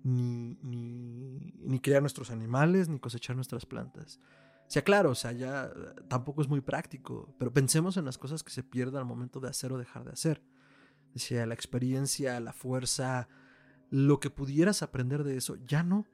ni, 0.04 0.60
ni, 0.62 1.54
ni 1.60 1.80
criar 1.80 2.02
nuestros 2.02 2.30
animales, 2.30 2.88
ni 2.88 3.00
cosechar 3.00 3.36
nuestras 3.36 3.66
plantas. 3.66 4.20
O 4.68 4.70
sea, 4.70 4.84
claro, 4.84 5.12
o 5.12 5.16
sea, 5.16 5.32
ya 5.32 5.72
tampoco 6.10 6.42
es 6.42 6.50
muy 6.50 6.62
práctico, 6.62 7.34
pero 7.40 7.54
pensemos 7.54 7.96
en 7.98 8.06
las 8.06 8.18
cosas 8.18 8.44
que 8.44 8.52
se 8.52 8.64
pierden 8.64 8.98
al 8.98 9.06
momento 9.06 9.40
de 9.40 9.50
hacer 9.50 9.72
o 9.72 9.78
dejar 9.78 10.04
de 10.04 10.12
hacer. 10.12 10.42
La 11.46 11.54
experiencia, 11.54 12.40
la 12.40 12.54
fuerza, 12.54 13.28
lo 13.90 14.20
que 14.20 14.30
pudieras 14.30 14.84
aprender 14.84 15.24
de 15.24 15.38
eso, 15.38 15.56
ya 15.66 15.84
no. 15.84 16.06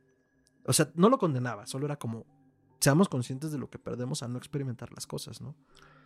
O 0.66 0.74
sea, 0.74 0.92
no 0.96 1.10
lo 1.10 1.18
condenaba, 1.18 1.66
solo 1.66 1.86
era 1.86 1.98
como, 1.98 2.26
seamos 2.84 3.08
conscientes 3.08 3.52
de 3.52 3.58
lo 3.58 3.70
que 3.70 3.80
perdemos 3.80 4.24
al 4.24 4.34
no 4.34 4.38
experimentar 4.38 4.92
las 4.92 5.08
cosas, 5.08 5.42
¿no? 5.42 5.56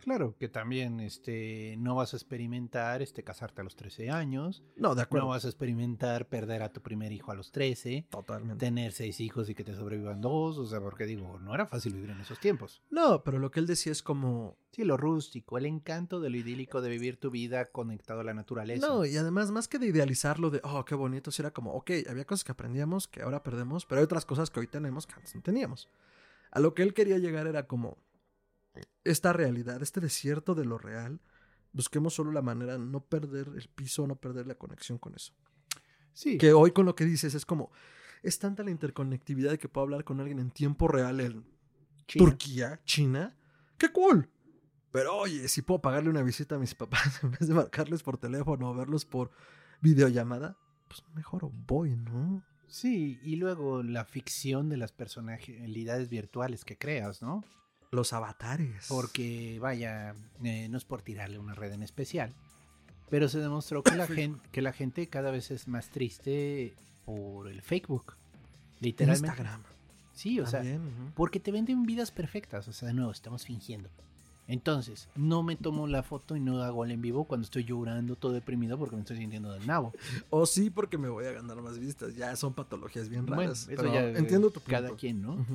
Claro, 0.04 0.36
que 0.38 0.48
también 0.48 1.00
este, 1.00 1.74
no 1.78 1.96
vas 1.96 2.14
a 2.14 2.16
experimentar 2.16 3.02
este, 3.02 3.24
casarte 3.24 3.60
a 3.60 3.64
los 3.64 3.74
13 3.74 4.10
años. 4.10 4.62
No, 4.76 4.94
de 4.94 5.02
acuerdo. 5.02 5.26
No 5.26 5.30
vas 5.32 5.44
a 5.44 5.48
experimentar 5.48 6.28
perder 6.28 6.62
a 6.62 6.72
tu 6.72 6.80
primer 6.80 7.12
hijo 7.12 7.32
a 7.32 7.34
los 7.34 7.50
13. 7.50 8.06
Totalmente. 8.08 8.64
Tener 8.64 8.92
seis 8.92 9.20
hijos 9.20 9.50
y 9.50 9.54
que 9.54 9.64
te 9.64 9.74
sobrevivan 9.74 10.20
dos. 10.20 10.56
O 10.56 10.66
sea, 10.66 10.80
porque 10.80 11.04
digo, 11.04 11.38
no 11.40 11.52
era 11.52 11.66
fácil 11.66 11.94
vivir 11.94 12.10
en 12.10 12.20
esos 12.20 12.38
tiempos. 12.38 12.80
No, 12.90 13.22
pero 13.24 13.38
lo 13.38 13.50
que 13.50 13.60
él 13.60 13.66
decía 13.66 13.92
es 13.92 14.02
como... 14.02 14.56
Sí, 14.70 14.84
lo 14.84 14.96
rústico, 14.96 15.58
el 15.58 15.66
encanto 15.66 16.20
de 16.20 16.30
lo 16.30 16.36
idílico 16.36 16.80
de 16.80 16.90
vivir 16.90 17.18
tu 17.18 17.30
vida 17.30 17.70
conectado 17.70 18.20
a 18.20 18.24
la 18.24 18.34
naturaleza. 18.34 18.86
No, 18.86 19.04
y 19.04 19.16
además, 19.16 19.50
más 19.50 19.66
que 19.66 19.78
de 19.78 19.86
idealizarlo 19.86 20.50
de, 20.50 20.60
oh, 20.62 20.84
qué 20.84 20.94
bonito, 20.94 21.30
si 21.30 21.42
era 21.42 21.50
como, 21.50 21.72
ok, 21.72 21.90
había 22.08 22.26
cosas 22.26 22.44
que 22.44 22.52
aprendíamos 22.52 23.08
que 23.08 23.22
ahora 23.22 23.42
perdemos, 23.42 23.86
pero 23.86 24.00
hay 24.00 24.04
otras 24.04 24.24
cosas 24.24 24.50
que 24.50 24.60
hoy 24.60 24.66
tenemos 24.66 25.06
que 25.06 25.14
antes 25.14 25.34
no 25.34 25.42
teníamos. 25.42 25.88
A 26.50 26.60
lo 26.60 26.74
que 26.74 26.82
él 26.82 26.94
quería 26.94 27.18
llegar 27.18 27.46
era 27.46 27.66
como, 27.66 27.98
esta 29.04 29.32
realidad, 29.32 29.82
este 29.82 30.00
desierto 30.00 30.54
de 30.54 30.64
lo 30.64 30.78
real, 30.78 31.20
busquemos 31.72 32.14
solo 32.14 32.32
la 32.32 32.42
manera 32.42 32.72
de 32.72 32.78
no 32.78 33.04
perder 33.04 33.48
el 33.54 33.68
piso, 33.68 34.06
no 34.06 34.16
perder 34.16 34.46
la 34.46 34.54
conexión 34.54 34.98
con 34.98 35.14
eso. 35.14 35.32
Sí. 36.12 36.38
Que 36.38 36.52
hoy 36.52 36.72
con 36.72 36.86
lo 36.86 36.94
que 36.94 37.04
dices 37.04 37.34
es 37.34 37.46
como, 37.46 37.70
es 38.22 38.38
tanta 38.38 38.62
la 38.62 38.70
interconectividad 38.70 39.50
de 39.50 39.58
que 39.58 39.68
puedo 39.68 39.84
hablar 39.84 40.04
con 40.04 40.20
alguien 40.20 40.38
en 40.38 40.50
tiempo 40.50 40.88
real 40.88 41.20
en 41.20 41.44
Turquía, 42.06 42.80
China. 42.84 43.36
¡Qué 43.76 43.92
cool! 43.92 44.28
Pero 44.90 45.16
oye, 45.16 45.46
si 45.48 45.62
puedo 45.62 45.80
pagarle 45.80 46.10
una 46.10 46.22
visita 46.22 46.56
a 46.56 46.58
mis 46.58 46.74
papás 46.74 47.20
en 47.22 47.30
vez 47.30 47.46
de 47.46 47.54
marcarles 47.54 48.02
por 48.02 48.18
teléfono 48.18 48.70
o 48.70 48.74
verlos 48.74 49.04
por 49.04 49.30
videollamada, 49.80 50.56
pues 50.88 51.04
mejor 51.14 51.50
voy, 51.52 51.94
¿no? 51.96 52.42
Sí, 52.68 53.18
y 53.22 53.36
luego 53.36 53.82
la 53.82 54.04
ficción 54.04 54.68
de 54.68 54.76
las 54.76 54.92
personalidades 54.92 56.08
virtuales 56.08 56.64
que 56.64 56.76
creas, 56.76 57.22
¿no? 57.22 57.44
Los 57.90 58.12
avatares. 58.12 58.86
Porque, 58.88 59.58
vaya, 59.60 60.14
eh, 60.44 60.68
no 60.68 60.76
es 60.76 60.84
por 60.84 61.02
tirarle 61.02 61.38
una 61.38 61.54
red 61.54 61.72
en 61.72 61.82
especial, 61.82 62.34
pero 63.08 63.28
se 63.28 63.38
demostró 63.38 63.82
que 63.82 63.94
la, 63.94 64.06
gente, 64.06 64.40
que 64.52 64.62
la 64.62 64.72
gente 64.72 65.08
cada 65.08 65.30
vez 65.30 65.50
es 65.50 65.68
más 65.68 65.90
triste 65.90 66.74
por 67.04 67.48
el 67.48 67.62
Facebook. 67.62 68.16
Literalmente. 68.80 69.28
Instagram. 69.28 69.62
Sí, 70.12 70.40
o 70.40 70.46
sea, 70.46 70.62
porque 71.14 71.40
te 71.40 71.52
venden 71.52 71.84
vidas 71.84 72.10
perfectas. 72.10 72.68
O 72.68 72.72
sea, 72.72 72.88
de 72.88 72.94
nuevo, 72.94 73.12
estamos 73.12 73.44
fingiendo. 73.44 73.88
Entonces, 74.48 75.10
no 75.14 75.42
me 75.42 75.56
tomo 75.56 75.86
la 75.86 76.02
foto 76.02 76.34
y 76.34 76.40
no 76.40 76.62
hago 76.62 76.84
el 76.84 76.90
en 76.90 77.02
vivo 77.02 77.24
cuando 77.24 77.44
estoy 77.44 77.64
llorando 77.64 78.16
todo 78.16 78.32
deprimido 78.32 78.78
porque 78.78 78.96
me 78.96 79.02
estoy 79.02 79.18
sintiendo 79.18 79.52
del 79.52 79.66
nabo. 79.66 79.92
O 80.30 80.46
sí, 80.46 80.70
porque 80.70 80.96
me 80.96 81.10
voy 81.10 81.26
a 81.26 81.32
ganar 81.32 81.60
más 81.60 81.78
vistas. 81.78 82.16
Ya 82.16 82.34
son 82.34 82.54
patologías 82.54 83.10
bien 83.10 83.26
raras. 83.26 83.68
eso 83.68 83.92
ya 83.92 84.08
entiendo 84.08 84.48
tu 84.48 84.60
punto. 84.60 84.70
Cada 84.70 84.96
quien, 84.96 85.20
¿no? 85.20 85.46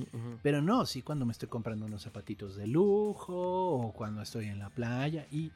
Pero 0.43 0.61
no, 0.61 0.85
sí 0.85 1.01
cuando 1.01 1.25
me 1.25 1.31
estoy 1.31 1.49
comprando 1.49 1.87
unos 1.87 2.03
zapatitos 2.03 2.55
de 2.55 2.67
lujo 2.67 3.33
o 3.35 3.91
cuando 3.93 4.21
estoy 4.21 4.45
en 4.45 4.59
la 4.59 4.69
playa 4.69 5.25
y 5.31 5.51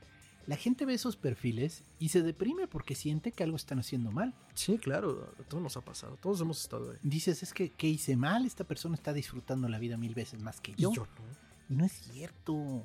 la 0.47 0.55
gente 0.55 0.85
ve 0.85 0.93
esos 0.93 1.15
perfiles 1.15 1.83
y 1.99 2.09
se 2.09 2.23
deprime 2.23 2.67
porque 2.67 2.95
siente 2.95 3.31
que 3.31 3.43
algo 3.43 3.57
están 3.57 3.79
haciendo 3.79 4.11
mal. 4.11 4.33
Sí, 4.55 4.79
claro, 4.79 5.31
todo 5.47 5.61
nos 5.61 5.77
ha 5.77 5.81
pasado, 5.81 6.17
todos 6.21 6.41
hemos 6.41 6.61
estado 6.61 6.91
ahí. 6.91 6.97
Dices, 7.03 7.43
es 7.43 7.53
que, 7.53 7.69
¿qué 7.69 7.87
hice 7.87 8.15
mal? 8.15 8.45
Esta 8.45 8.63
persona 8.63 8.95
está 8.95 9.13
disfrutando 9.13 9.67
la 9.67 9.77
vida 9.77 9.97
mil 9.97 10.15
veces 10.15 10.41
más 10.41 10.59
que 10.59 10.73
yo. 10.75 10.91
Y 10.91 10.95
yo 10.95 11.05
no. 11.05 11.47
Y 11.69 11.75
no 11.75 11.85
es 11.85 11.91
cierto 11.91 12.83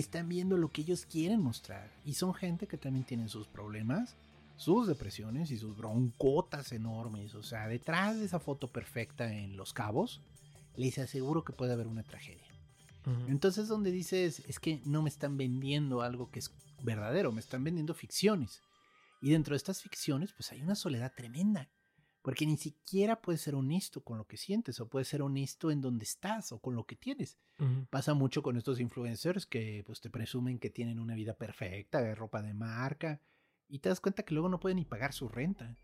están 0.00 0.28
viendo 0.28 0.56
lo 0.56 0.70
que 0.70 0.82
ellos 0.82 1.06
quieren 1.06 1.40
mostrar. 1.40 1.90
Y 2.04 2.14
son 2.14 2.34
gente 2.34 2.66
que 2.66 2.76
también 2.76 3.04
tienen 3.04 3.28
sus 3.28 3.46
problemas, 3.46 4.16
sus 4.56 4.86
depresiones 4.86 5.50
y 5.50 5.58
sus 5.58 5.76
broncotas 5.76 6.72
enormes. 6.72 7.34
O 7.34 7.42
sea, 7.42 7.68
detrás 7.68 8.18
de 8.18 8.26
esa 8.26 8.40
foto 8.40 8.68
perfecta 8.68 9.32
en 9.32 9.56
Los 9.56 9.72
Cabos, 9.72 10.20
les 10.76 10.98
aseguro 10.98 11.44
que 11.44 11.52
puede 11.52 11.72
haber 11.72 11.86
una 11.86 12.02
tragedia. 12.02 12.44
Entonces 13.28 13.68
donde 13.68 13.90
dices, 13.90 14.42
es 14.48 14.58
que 14.58 14.80
no 14.86 15.02
me 15.02 15.10
están 15.10 15.36
vendiendo 15.36 16.00
algo 16.00 16.30
que 16.30 16.38
es 16.38 16.50
verdadero, 16.82 17.32
me 17.32 17.40
están 17.40 17.62
vendiendo 17.62 17.92
ficciones. 17.92 18.62
Y 19.20 19.30
dentro 19.30 19.52
de 19.52 19.58
estas 19.58 19.82
ficciones, 19.82 20.32
pues 20.32 20.52
hay 20.52 20.62
una 20.62 20.74
soledad 20.74 21.12
tremenda. 21.14 21.68
Porque 22.24 22.46
ni 22.46 22.56
siquiera 22.56 23.20
puedes 23.20 23.42
ser 23.42 23.54
honesto 23.54 24.02
con 24.02 24.16
lo 24.16 24.26
que 24.26 24.38
sientes 24.38 24.80
o 24.80 24.88
puedes 24.88 25.08
ser 25.08 25.20
honesto 25.20 25.70
en 25.70 25.82
donde 25.82 26.04
estás 26.04 26.52
o 26.52 26.58
con 26.58 26.74
lo 26.74 26.86
que 26.86 26.96
tienes. 26.96 27.36
Pasa 27.90 28.14
mucho 28.14 28.42
con 28.42 28.56
estos 28.56 28.80
influencers 28.80 29.44
que 29.44 29.82
pues 29.84 30.00
te 30.00 30.08
presumen 30.08 30.58
que 30.58 30.70
tienen 30.70 30.98
una 31.00 31.14
vida 31.14 31.34
perfecta, 31.34 32.00
de 32.00 32.14
ropa 32.14 32.40
de 32.40 32.54
marca 32.54 33.20
y 33.68 33.80
te 33.80 33.90
das 33.90 34.00
cuenta 34.00 34.22
que 34.22 34.32
luego 34.32 34.48
no 34.48 34.58
pueden 34.58 34.76
ni 34.76 34.86
pagar 34.86 35.12
su 35.12 35.28
renta. 35.28 35.76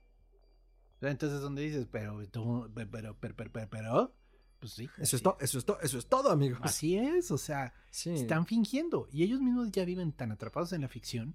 Entonces 1.03 1.43
donde 1.43 1.61
dices, 1.62 1.86
pero, 1.93 2.22
pero, 2.32 2.70
pero, 3.18 3.18
pero, 3.36 3.68
pero, 3.70 4.14
Pues 4.61 4.72
sí. 4.72 4.88
Eso 4.97 5.16
es 5.16 5.22
todo, 5.22 5.36
eso 5.41 5.59
es 5.59 5.64
todo, 5.66 5.80
eso 5.82 5.99
es 5.99 6.07
todo, 6.07 6.30
amigos. 6.30 6.61
Así 6.62 6.97
es, 6.97 7.30
o 7.30 7.38
sea, 7.38 7.74
Sí. 7.91 8.14
están 8.14 8.47
fingiendo 8.47 9.09
y 9.12 9.24
ellos 9.24 9.41
mismos 9.43 9.70
ya 9.72 9.84
viven 9.84 10.12
tan 10.12 10.32
atrapados 10.32 10.72
en 10.72 10.80
la 10.80 10.88
ficción 10.88 11.34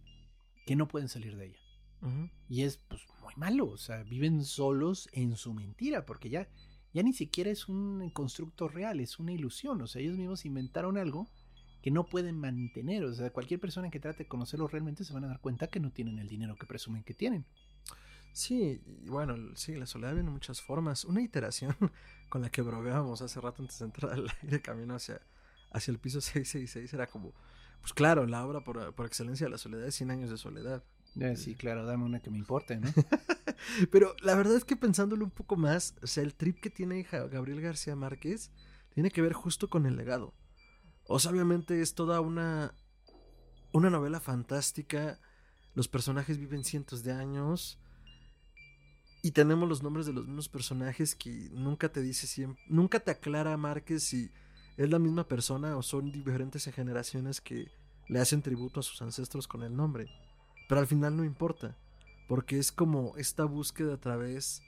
que 0.66 0.76
no 0.76 0.88
pueden 0.88 1.10
salir 1.10 1.36
de 1.38 1.46
ella. 1.48 1.60
Y 2.48 2.64
es 2.64 2.78
pues 2.78 3.02
malo, 3.36 3.68
o 3.68 3.78
sea, 3.78 4.04
viven 4.04 4.44
solos 4.44 5.10
en 5.12 5.36
su 5.36 5.54
mentira, 5.54 6.06
porque 6.06 6.30
ya, 6.30 6.48
ya 6.94 7.04
ni 7.04 7.14
siquiera 7.14 7.50
es 7.50 7.68
un 7.68 8.10
constructo 8.12 8.68
real, 8.68 9.00
es 9.00 9.20
una 9.20 9.32
ilusión, 9.32 9.82
o 9.82 9.88
sea, 9.88 10.02
ellos 10.02 10.18
mismos 10.18 10.46
inventaron 10.46 10.98
algo 10.98 11.28
que 11.82 11.92
no 11.92 12.08
pueden 12.08 12.40
mantener, 12.40 13.04
o 13.04 13.14
sea, 13.14 13.30
cualquier 13.30 13.60
persona 13.60 13.92
que 13.92 14.00
trate 14.00 14.24
de 14.24 14.28
conocerlo 14.28 14.68
realmente 14.68 15.04
se 15.04 15.14
van 15.14 15.26
a 15.26 15.28
dar 15.28 15.40
cuenta 15.40 15.68
que 15.68 15.80
no 15.80 15.92
tienen 15.92 16.18
el 16.18 16.28
dinero 16.28 16.56
que 16.56 16.66
presumen 16.66 17.04
que 17.04 17.14
tienen. 17.14 17.46
Sí, 18.36 18.82
y 19.04 19.08
bueno, 19.08 19.38
sí, 19.56 19.76
la 19.76 19.86
soledad 19.86 20.14
viene 20.14 20.28
en 20.28 20.34
muchas 20.34 20.62
formas. 20.62 21.06
Una 21.06 21.22
iteración 21.22 21.74
con 22.30 22.42
la 22.42 22.50
que 22.50 22.62
bromeábamos 22.62 23.22
hace 23.22 23.40
rato 23.40 23.62
antes 23.62 23.80
de 23.80 23.86
entrar 23.86 24.12
al 24.12 24.30
aire 24.42 24.62
camino 24.62 24.96
hacia, 24.96 25.22
hacia 25.72 25.92
el 25.92 26.00
piso 26.00 26.20
666 26.20 26.94
era 26.94 27.08
como, 27.08 27.34
pues 27.80 27.94
claro, 27.94 28.26
la 28.26 28.46
obra 28.46 28.62
por, 28.62 28.94
por 28.94 29.06
excelencia 29.06 29.46
de 29.46 29.52
la 29.52 29.58
soledad 29.58 29.88
es 29.88 29.96
100 29.96 30.12
años 30.12 30.30
de 30.32 30.38
soledad. 30.38 30.84
Eh, 31.20 31.36
sí, 31.38 31.56
claro, 31.56 31.86
dame 31.86 32.04
una 32.04 32.20
que 32.20 32.30
me 32.30 32.38
importe, 32.38 32.78
¿no? 32.78 32.90
Pero 33.92 34.16
la 34.22 34.36
verdad 34.36 34.56
es 34.56 34.66
que 34.66 34.76
pensándolo 34.76 35.24
un 35.24 35.32
poco 35.32 35.56
más, 35.56 35.96
o 36.02 36.08
sea, 36.08 36.24
el 36.24 36.36
trip 36.36 36.60
que 36.60 36.70
tiene 36.70 37.04
Gabriel 37.04 37.62
García 37.62 37.96
Márquez 37.96 38.52
tiene 38.94 39.12
que 39.12 39.22
ver 39.22 39.34
justo 39.34 39.70
con 39.70 39.86
el 39.86 39.96
legado. 39.96 40.34
O 41.08 41.20
sea, 41.20 41.32
obviamente 41.32 41.82
es 41.82 41.94
toda 41.94 42.20
una, 42.20 42.74
una 43.72 43.90
novela 43.90 44.20
fantástica. 44.20 45.20
Los 45.74 45.88
personajes 45.88 46.38
viven 46.38 46.64
cientos 46.64 47.04
de 47.04 47.14
años. 47.14 47.80
Y 49.22 49.32
tenemos 49.32 49.68
los 49.68 49.84
nombres 49.84 50.06
de 50.06 50.14
los 50.14 50.26
mismos 50.28 50.50
personajes 50.50 51.16
que 51.16 51.50
nunca 51.52 51.90
te 51.90 52.02
dice 52.02 52.28
siempre, 52.28 52.62
nunca 52.68 53.00
te 53.00 53.10
aclara 53.10 53.58
Márquez 53.58 54.04
si 54.04 54.30
es 54.78 54.90
la 54.90 55.00
misma 55.00 55.28
persona 55.28 55.78
o 55.78 55.82
son 55.82 56.12
diferentes 56.12 56.64
generaciones 56.66 57.42
que 57.42 57.72
le 58.08 58.20
hacen 58.20 58.44
tributo 58.44 58.82
a 58.82 58.84
sus 58.84 59.02
ancestros 59.02 59.48
con 59.48 59.64
el 59.64 59.76
nombre. 59.76 60.10
Pero 60.68 60.82
al 60.82 60.88
final 60.88 61.16
no 61.16 61.24
importa. 61.24 61.78
Porque 62.28 62.58
es 62.58 62.72
como 62.72 63.16
esta 63.18 63.46
búsqueda 63.46 63.96
a 63.96 64.00
través. 64.00 64.62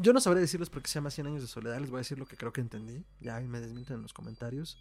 Yo 0.00 0.12
no 0.12 0.20
sabré 0.20 0.40
decirles 0.40 0.70
por 0.70 0.82
qué 0.82 0.88
se 0.88 0.94
llama 0.94 1.10
100 1.10 1.26
años 1.26 1.42
de 1.42 1.48
soledad, 1.48 1.78
les 1.80 1.90
voy 1.90 1.98
a 1.98 2.00
decir 2.00 2.18
lo 2.18 2.26
que 2.26 2.36
creo 2.36 2.52
que 2.52 2.60
entendí. 2.60 3.04
Ya 3.20 3.40
me 3.40 3.60
desmienten 3.60 3.96
en 3.96 4.02
los 4.02 4.12
comentarios. 4.12 4.78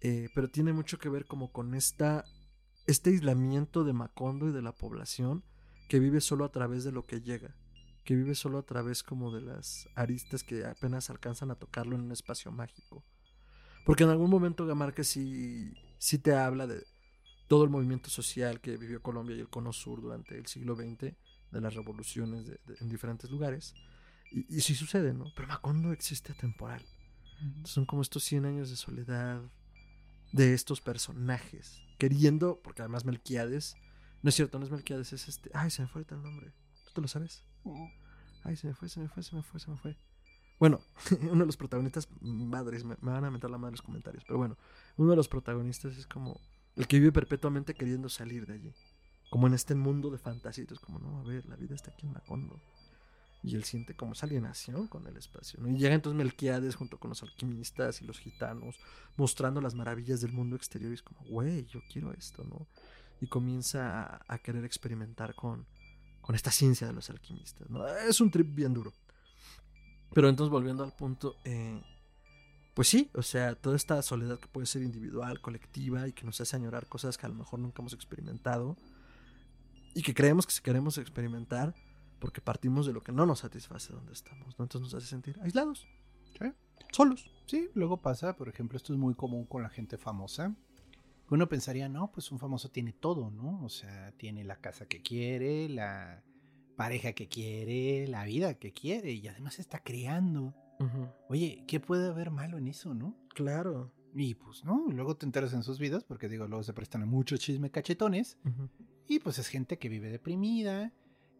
Eh, 0.00 0.28
pero 0.34 0.48
tiene 0.48 0.72
mucho 0.72 0.98
que 0.98 1.08
ver 1.08 1.26
como 1.26 1.52
con 1.52 1.74
esta. 1.74 2.24
Este 2.86 3.10
aislamiento 3.10 3.82
de 3.82 3.94
Macondo 3.94 4.48
y 4.48 4.52
de 4.52 4.60
la 4.60 4.72
población 4.72 5.42
que 5.88 5.98
vive 6.00 6.20
solo 6.20 6.44
a 6.44 6.52
través 6.52 6.84
de 6.84 6.92
lo 6.92 7.06
que 7.06 7.22
llega. 7.22 7.54
Que 8.04 8.14
vive 8.14 8.34
solo 8.34 8.58
a 8.58 8.66
través 8.66 9.02
como 9.02 9.30
de 9.30 9.40
las 9.40 9.88
aristas 9.94 10.42
que 10.42 10.66
apenas 10.66 11.08
alcanzan 11.08 11.50
a 11.50 11.54
tocarlo 11.54 11.94
en 11.94 12.02
un 12.02 12.12
espacio 12.12 12.52
mágico. 12.52 13.02
Porque 13.84 14.04
en 14.04 14.10
algún 14.10 14.30
momento 14.30 14.64
Márquez 14.74 15.08
sí, 15.08 15.72
sí 15.98 16.18
te 16.18 16.34
habla 16.34 16.66
de 16.66 16.84
todo 17.48 17.64
el 17.64 17.70
movimiento 17.70 18.10
social 18.10 18.60
que 18.60 18.76
vivió 18.76 19.02
Colombia 19.02 19.36
y 19.36 19.40
el 19.40 19.48
Cono 19.48 19.72
Sur 19.72 20.00
durante 20.00 20.36
el 20.38 20.46
siglo 20.46 20.74
XX, 20.76 21.14
de 21.50 21.60
las 21.60 21.74
revoluciones 21.74 22.46
de- 22.46 22.60
de- 22.66 22.76
en 22.80 22.88
diferentes 22.88 23.30
lugares. 23.30 23.74
Y, 24.32 24.56
y 24.56 24.60
sí 24.60 24.74
sucede, 24.74 25.12
¿no? 25.14 25.26
Pero 25.36 25.48
Macondo 25.48 25.92
existe 25.92 26.32
atemporal. 26.32 26.82
Son 27.64 27.84
como 27.86 28.02
estos 28.02 28.24
100 28.24 28.44
años 28.46 28.70
de 28.70 28.76
soledad 28.76 29.42
de 30.32 30.54
estos 30.54 30.80
personajes. 30.80 31.80
Queriendo, 31.98 32.60
porque 32.62 32.82
además 32.82 33.04
Melquiades, 33.04 33.76
no 34.22 34.28
es 34.30 34.34
cierto, 34.34 34.58
no 34.58 34.64
es 34.64 34.70
Melquiades, 34.72 35.12
es 35.12 35.28
este. 35.28 35.50
Ay, 35.54 35.70
se 35.70 35.82
me 35.82 35.88
fue 35.88 36.04
el 36.08 36.22
nombre. 36.22 36.52
¿Tú 36.86 36.92
te 36.94 37.00
lo 37.00 37.08
sabes? 37.08 37.44
Ay, 38.42 38.56
se 38.56 38.66
me 38.66 38.74
fue, 38.74 38.88
se 38.88 39.00
me 39.00 39.08
fue, 39.08 39.22
se 39.22 39.36
me 39.36 39.42
fue, 39.42 39.60
se 39.60 39.70
me 39.70 39.76
fue. 39.76 39.96
Bueno, 40.58 40.80
uno 41.22 41.40
de 41.40 41.46
los 41.46 41.56
protagonistas, 41.56 42.08
madres, 42.20 42.84
me, 42.84 42.96
me 43.00 43.12
van 43.12 43.24
a 43.24 43.30
meter 43.30 43.50
la 43.50 43.58
madre 43.58 43.70
en 43.70 43.74
los 43.74 43.82
comentarios, 43.82 44.24
pero 44.26 44.38
bueno, 44.38 44.56
uno 44.96 45.10
de 45.10 45.16
los 45.16 45.28
protagonistas 45.28 45.96
es 45.96 46.06
como 46.06 46.40
el 46.76 46.86
que 46.86 46.98
vive 46.98 47.12
perpetuamente 47.12 47.74
queriendo 47.74 48.08
salir 48.08 48.46
de 48.46 48.54
allí. 48.54 48.74
Como 49.30 49.46
en 49.46 49.54
este 49.54 49.74
mundo 49.74 50.10
de 50.10 50.16
es 50.16 50.80
como, 50.80 50.98
no, 50.98 51.20
a 51.20 51.22
ver, 51.24 51.46
la 51.46 51.56
vida 51.56 51.74
está 51.74 51.90
aquí 51.90 52.06
en 52.06 52.12
Macondo. 52.12 52.60
Y 53.42 53.56
él 53.56 53.64
siente 53.64 53.94
como 53.94 54.12
esa 54.12 54.26
alienación 54.26 54.86
con 54.88 55.06
el 55.06 55.16
espacio. 55.16 55.60
¿no? 55.60 55.68
Y 55.68 55.76
llega 55.76 55.94
entonces 55.94 56.16
Melquiades 56.16 56.76
junto 56.76 56.98
con 56.98 57.10
los 57.10 57.22
alquimistas 57.22 58.00
y 58.00 58.06
los 58.06 58.18
gitanos, 58.18 58.78
mostrando 59.16 59.60
las 59.60 59.74
maravillas 59.74 60.20
del 60.20 60.32
mundo 60.32 60.56
exterior. 60.56 60.90
Y 60.90 60.94
es 60.94 61.02
como, 61.02 61.20
güey, 61.24 61.66
yo 61.66 61.80
quiero 61.92 62.12
esto, 62.12 62.44
¿no? 62.44 62.66
Y 63.20 63.26
comienza 63.26 64.02
a, 64.02 64.24
a 64.28 64.38
querer 64.38 64.64
experimentar 64.64 65.34
con, 65.34 65.66
con 66.24 66.34
esta 66.34 66.50
ciencia 66.50 66.86
de 66.86 66.94
los 66.94 67.10
alquimistas. 67.10 67.68
¿no? 67.68 67.86
Es 67.86 68.20
un 68.20 68.30
trip 68.30 68.54
bien 68.54 68.72
duro. 68.72 68.94
Pero 70.14 70.28
entonces 70.28 70.50
volviendo 70.50 70.82
al 70.82 70.92
punto, 70.92 71.36
eh, 71.44 71.82
pues 72.74 72.88
sí, 72.88 73.10
o 73.14 73.22
sea, 73.22 73.54
toda 73.54 73.76
esta 73.76 74.02
soledad 74.02 74.38
que 74.38 74.48
puede 74.48 74.66
ser 74.66 74.82
individual, 74.82 75.40
colectiva 75.40 76.08
y 76.08 76.12
que 76.12 76.24
nos 76.24 76.40
hace 76.40 76.56
añorar 76.56 76.86
cosas 76.86 77.16
que 77.16 77.26
a 77.26 77.28
lo 77.28 77.36
mejor 77.36 77.60
nunca 77.60 77.80
hemos 77.82 77.92
experimentado 77.92 78.76
y 79.94 80.02
que 80.02 80.12
creemos 80.12 80.46
que 80.46 80.52
si 80.52 80.60
queremos 80.60 80.98
experimentar 80.98 81.74
porque 82.18 82.40
partimos 82.40 82.86
de 82.86 82.92
lo 82.92 83.02
que 83.02 83.12
no 83.12 83.26
nos 83.26 83.40
satisface 83.40 83.92
donde 83.92 84.12
estamos, 84.12 84.58
¿no? 84.58 84.64
Entonces 84.64 84.80
nos 84.80 84.94
hace 84.94 85.06
sentir 85.06 85.38
aislados, 85.42 85.86
Sí. 86.38 86.46
solos. 86.90 87.30
Sí, 87.46 87.68
luego 87.74 87.98
pasa, 88.00 88.34
por 88.34 88.48
ejemplo, 88.48 88.76
esto 88.76 88.92
es 88.92 88.98
muy 88.98 89.14
común 89.14 89.44
con 89.44 89.62
la 89.62 89.68
gente 89.68 89.98
famosa. 89.98 90.54
Uno 91.30 91.48
pensaría, 91.48 91.88
no, 91.88 92.10
pues 92.10 92.32
un 92.32 92.38
famoso 92.38 92.70
tiene 92.70 92.92
todo, 92.92 93.30
¿no? 93.30 93.62
O 93.64 93.68
sea, 93.68 94.12
tiene 94.16 94.42
la 94.42 94.56
casa 94.56 94.86
que 94.86 95.00
quiere, 95.00 95.68
la 95.68 96.22
pareja 96.76 97.12
que 97.12 97.28
quiere, 97.28 98.08
la 98.08 98.24
vida 98.24 98.54
que 98.54 98.72
quiere 98.72 99.12
y 99.12 99.28
además 99.28 99.58
está 99.58 99.80
creando. 99.80 100.54
Oye, 101.28 101.64
¿qué 101.66 101.80
puede 101.80 102.08
haber 102.08 102.30
malo 102.30 102.58
en 102.58 102.68
eso, 102.68 102.94
no? 102.94 103.16
Claro. 103.34 103.92
Y 104.14 104.34
pues 104.34 104.64
no, 104.64 104.86
luego 104.90 105.16
te 105.16 105.26
enteras 105.26 105.52
en 105.54 105.62
sus 105.62 105.78
vidas, 105.78 106.04
porque 106.04 106.28
digo, 106.28 106.46
luego 106.46 106.62
se 106.62 106.72
prestan 106.72 107.02
a 107.02 107.06
mucho 107.06 107.36
chisme 107.36 107.70
cachetones, 107.70 108.38
y 109.08 109.18
pues 109.18 109.38
es 109.38 109.48
gente 109.48 109.78
que 109.78 109.88
vive 109.88 110.08
deprimida, 110.08 110.92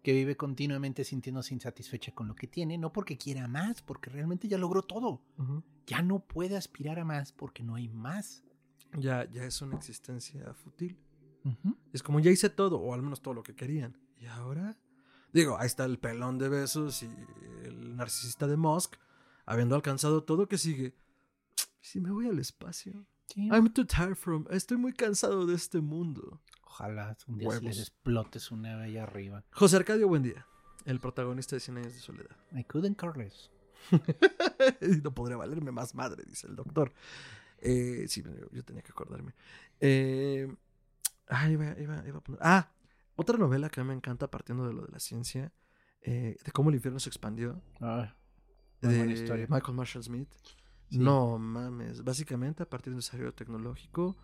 que 0.02 0.12
vive 0.12 0.36
continuamente 0.36 1.04
sintiéndose 1.04 1.54
insatisfecha 1.54 2.12
con 2.12 2.28
lo 2.28 2.34
que 2.34 2.46
tiene, 2.46 2.76
no 2.76 2.92
porque 2.92 3.16
quiera 3.16 3.48
más, 3.48 3.80
porque 3.80 4.10
realmente 4.10 4.48
ya 4.48 4.58
logró 4.58 4.82
todo. 4.82 5.22
Ya 5.86 6.02
no 6.02 6.20
puede 6.20 6.56
aspirar 6.56 6.98
a 6.98 7.04
más 7.04 7.32
porque 7.32 7.62
no 7.62 7.76
hay 7.76 7.88
más. 7.88 8.44
Ya, 8.98 9.28
ya 9.30 9.44
es 9.44 9.62
una 9.62 9.76
existencia 9.76 10.52
fútil. 10.52 10.98
Es 11.92 12.02
como 12.02 12.20
ya 12.20 12.30
hice 12.30 12.50
todo, 12.50 12.80
o 12.80 12.92
al 12.92 13.02
menos 13.02 13.22
todo 13.22 13.34
lo 13.34 13.42
que 13.42 13.54
querían. 13.54 13.96
Y 14.18 14.26
ahora, 14.26 14.76
digo, 15.32 15.56
ahí 15.58 15.66
está 15.66 15.84
el 15.84 15.98
pelón 15.98 16.38
de 16.38 16.48
besos 16.48 17.02
y 17.02 17.10
el 17.62 17.96
narcisista 17.96 18.46
de 18.46 18.56
Musk, 18.56 18.96
habiendo 19.46 19.74
alcanzado 19.74 20.24
todo 20.24 20.48
que 20.48 20.58
sigue. 20.58 20.94
Si 21.80 22.00
me 22.00 22.10
voy 22.10 22.28
al 22.28 22.38
espacio. 22.38 23.06
Sí, 23.26 23.46
I'm 23.48 23.72
too 23.72 23.86
tired 23.86 24.16
from. 24.16 24.46
Estoy 24.50 24.76
muy 24.76 24.92
cansado 24.92 25.46
de 25.46 25.54
este 25.54 25.80
mundo. 25.80 26.40
Ojalá 26.62 27.16
un 27.28 27.38
día 27.38 27.48
les 27.60 27.78
explote 27.80 28.38
su 28.40 28.56
nave 28.56 28.84
allá 28.84 29.04
arriba. 29.04 29.44
José 29.52 29.76
Arcadio 29.76 30.08
Buendía, 30.08 30.46
el 30.84 30.98
protagonista 31.00 31.56
de 31.56 31.60
100 31.60 31.78
años 31.78 31.94
de 31.94 32.00
soledad. 32.00 32.36
I 32.52 32.64
couldn't 32.64 32.96
care 32.98 33.16
less. 33.16 33.50
No 35.02 35.14
podría 35.14 35.36
valerme 35.36 35.70
más 35.72 35.94
madre, 35.94 36.24
dice 36.26 36.46
el 36.46 36.56
doctor. 36.56 36.92
Eh, 37.58 38.06
sí, 38.08 38.22
yo, 38.22 38.50
yo 38.50 38.64
tenía 38.64 38.82
que 38.82 38.92
acordarme. 38.92 39.34
Eh, 39.80 40.52
ah, 41.28 41.48
iba, 41.50 41.78
iba- 41.78 42.06
iba 42.06 42.18
a 42.18 42.20
poner- 42.22 42.40
Ah, 42.42 42.72
otra 43.16 43.38
novela 43.38 43.70
que 43.70 43.80
a 43.80 43.84
mí 43.84 43.88
me 43.88 43.94
encanta 43.94 44.30
partiendo 44.30 44.66
de 44.66 44.72
lo 44.74 44.82
de 44.82 44.92
la 44.92 44.98
ciencia, 45.00 45.52
eh, 46.02 46.36
de 46.44 46.52
cómo 46.52 46.70
el 46.70 46.76
infierno 46.76 46.98
se 47.00 47.08
expandió, 47.08 47.62
Ah, 47.80 48.14
muy 48.84 48.94
de 48.94 48.98
buena 48.98 49.12
historia. 49.12 49.46
Michael 49.48 49.74
Marshall 49.74 50.04
Smith. 50.04 50.28
Sí. 50.90 50.98
No 50.98 51.38
mames, 51.38 52.04
básicamente 52.04 52.62
a 52.62 52.68
partir 52.68 52.90
de 52.90 52.96
un 52.96 53.00
desarrollo 53.00 53.32
tecnológico 53.32 54.16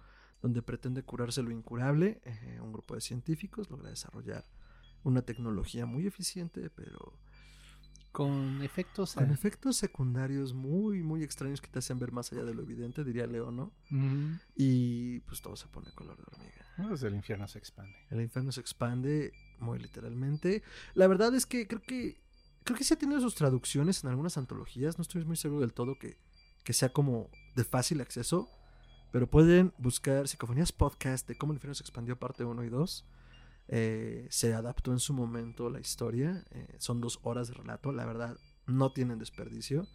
donde 0.42 0.62
pretende 0.62 1.02
curarse 1.02 1.42
lo 1.42 1.50
incurable, 1.50 2.20
eh, 2.24 2.58
un 2.62 2.72
grupo 2.72 2.94
de 2.94 3.00
científicos 3.00 3.70
logra 3.70 3.90
desarrollar 3.90 4.44
una 5.02 5.22
tecnología 5.22 5.86
muy 5.86 6.06
eficiente, 6.06 6.70
pero 6.70 7.14
con 8.12 8.62
efectos. 8.62 9.14
con 9.14 9.30
ah, 9.30 9.32
efectos 9.32 9.76
secundarios 9.76 10.52
muy, 10.52 11.02
muy 11.02 11.22
extraños 11.22 11.60
que 11.60 11.68
te 11.68 11.78
hacen 11.78 11.98
ver 11.98 12.12
más 12.12 12.32
allá 12.32 12.44
de 12.44 12.54
lo 12.54 12.62
evidente, 12.62 13.04
diría 13.04 13.26
Leo, 13.26 13.50
¿no? 13.50 13.72
Y 14.56 15.20
pues 15.20 15.40
todo 15.40 15.56
se 15.56 15.68
pone 15.68 15.92
color 15.92 16.16
de 16.16 16.24
hormiga. 16.26 16.88
Pues 16.88 17.02
el 17.02 17.14
infierno 17.14 17.46
se 17.46 17.58
expande. 17.58 17.94
El 18.10 18.20
infierno 18.20 18.52
se 18.52 18.60
expande 18.60 19.32
muy 19.58 19.78
literalmente. 19.78 20.62
La 20.94 21.06
verdad 21.06 21.34
es 21.34 21.46
que 21.46 21.66
creo 21.66 21.82
que 21.82 22.18
creo 22.64 22.76
que 22.76 22.84
sí 22.84 22.94
ha 22.94 22.98
tenido 22.98 23.20
sus 23.20 23.34
traducciones 23.34 24.02
en 24.04 24.10
algunas 24.10 24.36
antologías. 24.36 24.98
No 24.98 25.02
estoy 25.02 25.24
muy 25.24 25.36
seguro 25.36 25.60
del 25.62 25.72
todo 25.72 25.98
que, 25.98 26.18
que 26.64 26.72
sea 26.72 26.92
como 26.92 27.30
de 27.56 27.64
fácil 27.64 28.00
acceso. 28.00 28.48
Pero 29.12 29.28
pueden 29.28 29.72
buscar 29.78 30.28
Psicofonías 30.28 30.70
Podcast 30.70 31.26
de 31.26 31.36
cómo 31.36 31.52
el 31.52 31.56
infierno 31.56 31.74
se 31.74 31.82
expandió 31.82 32.16
parte 32.16 32.44
1 32.44 32.64
y 32.64 32.68
2. 32.68 33.04
Eh, 33.72 34.26
se 34.30 34.54
adaptó 34.54 34.92
en 34.92 35.00
su 35.00 35.12
momento 35.12 35.68
la 35.68 35.80
historia. 35.80 36.44
eh, 36.50 36.76
son 36.78 37.00
dos 37.00 37.18
horas 37.22 37.48
de 37.48 37.54
relato. 37.54 37.92
La 37.92 38.06
verdad, 38.06 38.36
no 38.66 38.92
tienen 38.92 39.18
desperdicio. 39.18 39.88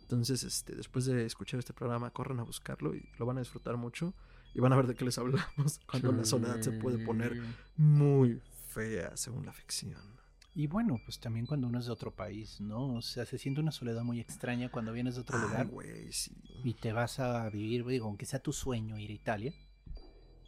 Entonces, 0.00 0.42
este, 0.42 0.74
después 0.74 1.04
de 1.04 1.24
escuchar 1.26 1.58
este 1.58 1.72
programa, 1.72 2.10
corran 2.10 2.40
a 2.40 2.44
buscarlo 2.44 2.94
y 2.94 3.08
lo 3.18 3.26
van 3.26 3.36
a 3.38 3.40
disfrutar 3.40 3.76
mucho. 3.76 4.14
Y 4.54 4.60
van 4.60 4.72
a 4.72 4.76
ver 4.76 4.86
de 4.86 4.94
qué 4.94 5.04
les 5.04 5.18
hablamos 5.18 5.80
cuando 5.90 6.12
la 6.12 6.24
soledad 6.24 6.60
se 6.60 6.72
puede 6.72 6.98
poner 7.04 7.40
muy 7.76 8.40
fea 8.68 9.16
según 9.16 9.46
la 9.46 9.52
ficción. 9.52 10.21
Y 10.54 10.66
bueno, 10.66 11.00
pues 11.04 11.18
también 11.18 11.46
cuando 11.46 11.66
uno 11.66 11.78
es 11.78 11.86
de 11.86 11.92
otro 11.92 12.14
país, 12.14 12.60
¿no? 12.60 12.94
O 12.96 13.02
sea, 13.02 13.24
se 13.24 13.38
siente 13.38 13.60
una 13.62 13.72
soledad 13.72 14.02
muy 14.02 14.20
extraña 14.20 14.70
cuando 14.70 14.92
vienes 14.92 15.14
de 15.14 15.22
otro 15.22 15.38
Ah, 15.38 15.42
lugar 15.64 15.70
sí. 16.10 16.30
y 16.62 16.74
te 16.74 16.92
vas 16.92 17.20
a 17.20 17.48
vivir, 17.48 17.86
digo, 17.86 18.06
aunque 18.06 18.26
sea 18.26 18.38
tu 18.42 18.52
sueño 18.52 18.98
ir 18.98 19.10
a 19.10 19.14
Italia. 19.14 19.54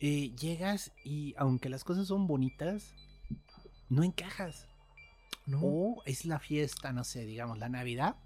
eh, 0.00 0.34
llegas 0.36 0.92
y 1.04 1.34
aunque 1.38 1.70
las 1.70 1.84
cosas 1.84 2.08
son 2.08 2.26
bonitas, 2.26 2.92
no 3.88 4.02
encajas. 4.02 4.68
No. 5.46 5.60
O 5.62 6.02
es 6.04 6.26
la 6.26 6.38
fiesta, 6.40 6.92
no 6.92 7.04
sé, 7.04 7.24
digamos, 7.24 7.58
la 7.58 7.68
Navidad, 7.70 8.16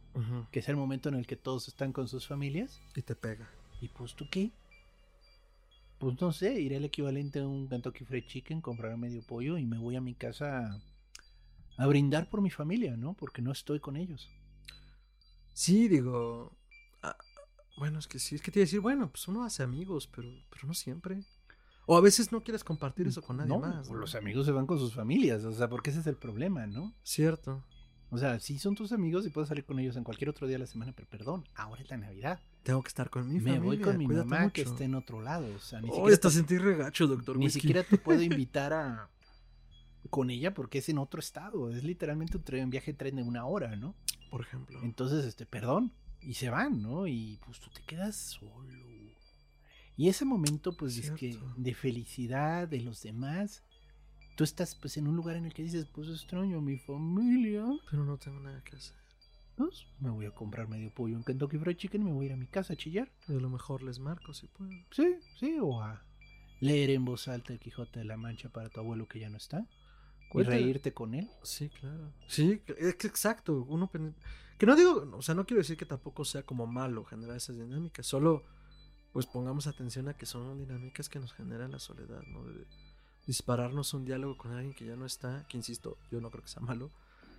que 0.51 0.59
es 0.61 0.69
el 0.69 0.75
momento 0.77 1.09
en 1.09 1.15
el 1.15 1.27
que 1.27 1.37
todos 1.37 1.69
están 1.69 1.93
con 1.93 2.09
sus 2.09 2.27
familias. 2.27 2.81
Y 2.97 3.03
te 3.03 3.15
pega. 3.15 3.49
¿Y 3.81 3.89
pues 3.89 4.15
tú 4.17 4.27
qué? 4.31 4.51
Pues 5.99 6.21
no 6.21 6.33
sé, 6.33 6.61
iré 6.61 6.77
el 6.77 6.85
equivalente 6.85 7.41
a 7.41 7.47
un 7.47 7.69
Kentucky 7.69 8.05
Fried 8.05 8.27
Chicken, 8.27 8.61
comprar 8.61 8.97
medio 8.97 9.23
pollo 9.23 9.59
y 9.59 9.67
me 9.67 9.79
voy 9.79 9.95
a 9.97 10.01
mi 10.01 10.15
casa 10.15 10.81
a, 11.79 11.87
brindar 11.87 12.29
por 12.29 12.41
mi 12.43 12.51
familia, 12.51 12.97
¿no? 12.97 13.15
Porque 13.15 13.41
no 13.41 13.53
estoy 13.53 13.81
con 13.81 13.97
ellos. 13.97 14.29
Sí, 15.53 15.89
digo. 15.89 16.57
ah, 17.03 17.17
bueno, 17.79 17.99
es 17.99 18.07
que 18.07 18.19
sí, 18.19 18.35
es 18.35 18.43
que 18.43 18.51
te 18.51 18.59
iba 18.59 18.65
a 18.65 18.67
decir, 18.67 18.81
bueno, 18.81 19.11
pues 19.11 19.27
uno 19.29 19.45
hace 19.45 19.63
amigos, 19.63 20.07
pero, 20.07 20.29
pero 20.51 20.67
no 20.67 20.75
siempre. 20.75 21.25
O 21.87 21.97
a 21.97 22.01
veces 22.03 22.33
no 22.33 22.43
quieres 22.43 22.65
compartir 22.65 23.07
eso 23.07 23.23
con 23.23 23.39
nadie 23.39 23.49
no, 23.49 23.61
más. 23.61 23.89
¿no? 23.89 23.97
los 23.97 24.15
amigos 24.15 24.45
se 24.45 24.53
van 24.53 24.67
con 24.67 24.79
sus 24.79 24.93
familias, 24.93 25.45
o 25.45 25.53
sea, 25.53 25.71
porque 25.71 25.91
ese 25.91 26.01
es 26.01 26.07
el 26.07 26.17
problema, 26.17 26.67
¿no? 26.67 26.95
Cierto. 27.03 27.65
O 28.11 28.19
sea, 28.19 28.41
sí 28.41 28.59
son 28.59 28.75
tus 28.75 28.93
amigos 28.93 29.27
y 29.27 29.31
puedes 29.31 29.49
salir 29.49 29.65
con 29.65 29.79
ellos 29.79 29.97
en 29.97 30.05
cualquier 30.05 30.31
otro 30.31 30.47
día 30.47 30.57
de 30.57 30.61
la 30.61 30.67
semana, 30.67 30.93
pero 30.95 31.09
perdón, 31.09 31.45
ahora 31.55 31.83
es 31.83 31.91
la 31.91 31.99
Navidad. 31.99 32.41
Tengo 32.63 32.83
que 32.83 32.89
estar 32.89 33.11
con 33.11 33.29
mi 33.29 33.35
Me 33.41 33.57
familia. 33.57 33.63
voy 33.63 33.79
con 33.79 33.99
mi 33.99 34.07
cuídate 34.07 34.29
mamá 34.29 34.51
que 34.51 34.63
esté 34.63 34.85
en 34.85 34.95
otro 34.95 35.21
lado, 35.21 35.47
o 35.55 35.59
sea, 35.59 35.81
ni 35.81 35.89
Oye, 35.89 35.97
siquiera 35.97 36.15
hasta 36.15 36.31
sentí 36.31 36.59
regacho, 36.59 37.07
doctor. 37.07 37.37
Ni 37.37 37.47
Whisky. 37.47 37.61
siquiera 37.61 37.85
te 37.85 37.99
puedo 37.99 38.23
invitar 38.23 38.73
a 38.73 39.11
con 40.09 40.31
ella 40.31 40.55
porque 40.55 40.79
es 40.79 40.89
en 40.89 40.99
otro 40.99 41.21
estado. 41.21 41.71
Es 41.71 41.85
literalmente 41.85 42.37
un, 42.37 42.43
tren, 42.43 42.65
un 42.65 42.71
viaje 42.71 42.93
de 42.93 42.99
tren 42.99 43.17
de 43.17 43.23
una 43.23 43.47
hora, 43.47 43.77
¿no? 43.77 43.95
Por 44.31 44.41
ejemplo. 44.41 44.81
Entonces, 44.83 45.25
este, 45.25 45.47
perdón. 45.47 45.93
Y 46.21 46.35
se 46.35 46.51
van, 46.51 46.83
¿no? 46.83 47.07
Y 47.07 47.39
pues 47.45 47.61
tú 47.61 47.71
te 47.71 47.83
quedas 47.83 48.17
solo. 48.17 48.67
Y 49.97 50.09
ese 50.09 50.25
momento, 50.25 50.77
pues, 50.77 50.97
es 50.97 51.11
que 51.11 51.37
de 51.57 51.75
felicidad 51.75 52.69
de 52.69 52.81
los 52.81 53.03
demás. 53.03 53.65
Tú 54.37 54.45
estás, 54.45 54.77
pues, 54.77 54.97
en 54.97 55.09
un 55.09 55.17
lugar 55.17 55.35
en 55.35 55.47
el 55.47 55.53
que 55.53 55.65
dices, 55.65 55.87
pues, 55.87 56.09
extraño 56.09 56.59
a 56.59 56.61
mi 56.61 56.79
familia. 56.79 57.65
Pero 57.91 58.05
no 58.05 58.17
tengo 58.17 58.39
nada 58.39 58.63
que 58.63 58.77
hacer. 58.77 58.97
Pues, 59.57 59.87
me 59.99 60.11
voy 60.11 60.27
a 60.27 60.31
comprar 60.31 60.69
medio 60.69 60.95
pollo 60.95 61.17
en 61.17 61.25
Kentucky 61.25 61.59
Fried 61.59 61.77
Chicken 61.77 62.03
y 62.03 62.05
me 62.05 62.13
voy 62.13 62.27
a 62.27 62.29
ir 62.29 62.33
a 62.35 62.37
mi 62.37 62.47
casa 62.47 62.75
a 62.75 62.77
chillar. 62.77 63.11
Y 63.27 63.33
a 63.33 63.41
lo 63.41 63.51
mejor 63.51 63.83
les 63.83 63.99
marco 63.99 64.33
si 64.33 64.47
puedo. 64.47 64.71
Sí, 64.93 65.17
sí, 65.41 65.59
o 65.61 65.83
a 65.83 66.05
leer 66.61 66.91
en 66.91 67.05
voz 67.05 67.27
alta 67.27 67.53
el 67.53 67.59
Quijote 67.59 67.99
de 67.99 68.05
la 68.05 68.17
Mancha 68.17 68.49
para 68.51 68.69
tu 68.69 68.79
abuelo 68.79 69.09
que 69.09 69.19
ya 69.19 69.31
no 69.31 69.37
está. 69.37 69.67
Y 70.35 70.43
reírte 70.43 70.93
con 70.93 71.15
él. 71.15 71.29
Sí, 71.43 71.69
claro. 71.71 72.13
Sí, 72.27 72.61
es 72.79 72.95
que 72.97 73.07
exacto. 73.07 73.65
Uno 73.69 73.91
que 73.91 74.67
no 74.67 74.77
digo, 74.77 75.09
o 75.17 75.23
sea, 75.23 75.35
no 75.35 75.47
quiero 75.47 75.61
decir 75.61 75.77
que 75.77 75.87
tampoco 75.87 76.25
sea 76.25 76.43
como 76.43 76.67
malo 76.67 77.05
generar 77.05 77.37
esas 77.37 77.57
dinámicas, 77.57 78.07
solo 78.07 78.45
pues 79.13 79.27
pongamos 79.27 79.67
atención 79.67 80.09
a 80.09 80.15
que 80.15 80.27
son 80.27 80.59
dinámicas 80.59 81.09
que 81.09 81.19
nos 81.19 81.33
generan 81.33 81.73
la 81.73 81.79
soledad, 81.79 82.23
¿no? 82.29 82.45
De 82.45 82.67
dispararnos 83.27 83.95
un 83.95 84.05
diálogo 84.05 84.37
con 84.37 84.53
alguien 84.53 84.75
que 84.75 84.85
ya 84.85 84.97
no 84.97 85.07
está, 85.07 85.47
que 85.49 85.57
insisto, 85.57 85.97
yo 86.11 86.21
no 86.21 86.31
creo 86.31 86.43
que 86.43 86.51
sea 86.51 86.63
malo, 86.63 86.91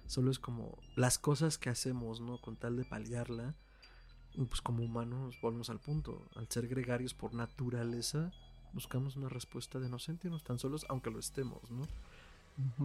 solo 0.07 0.31
es 0.31 0.39
como 0.39 0.77
las 0.95 1.19
cosas 1.19 1.57
que 1.57 1.69
hacemos, 1.69 2.21
¿no? 2.21 2.39
Con 2.41 2.55
tal 2.55 2.77
de 2.77 2.85
paliarla, 2.85 3.55
pues 4.35 4.61
como 4.61 4.83
humanos 4.83 5.35
volvemos 5.41 5.69
al 5.69 5.79
punto, 5.79 6.27
al 6.35 6.47
ser 6.47 6.67
gregarios 6.67 7.13
por 7.13 7.33
naturaleza, 7.33 8.31
buscamos 8.73 9.15
una 9.15 9.29
respuesta 9.29 9.79
de 9.79 9.89
no 9.89 9.99
sentirnos 9.99 10.43
tan 10.43 10.59
solos, 10.59 10.85
aunque 10.89 11.11
lo 11.11 11.19
estemos, 11.19 11.69
¿no? 11.69 11.87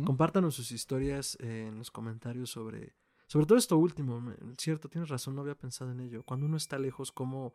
Compártanos 0.04 0.54
sus 0.54 0.70
historias 0.72 1.36
eh, 1.40 1.66
en 1.68 1.78
los 1.78 1.90
comentarios 1.90 2.50
sobre, 2.50 2.94
sobre 3.26 3.46
todo 3.46 3.58
esto 3.58 3.76
último. 3.78 4.22
Cierto, 4.58 4.88
tienes 4.88 5.08
razón, 5.08 5.34
no 5.34 5.42
había 5.42 5.56
pensado 5.56 5.90
en 5.92 6.00
ello. 6.00 6.22
Cuando 6.24 6.46
uno 6.46 6.56
está 6.56 6.78
lejos, 6.78 7.12
¿cómo, 7.12 7.54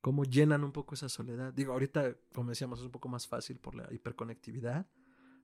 cómo 0.00 0.24
llenan 0.24 0.64
un 0.64 0.72
poco 0.72 0.94
esa 0.94 1.08
soledad? 1.08 1.52
Digo, 1.52 1.72
ahorita, 1.72 2.14
como 2.32 2.50
decíamos, 2.50 2.78
es 2.80 2.84
un 2.86 2.92
poco 2.92 3.08
más 3.08 3.26
fácil 3.26 3.58
por 3.58 3.74
la 3.74 3.92
hiperconectividad, 3.92 4.86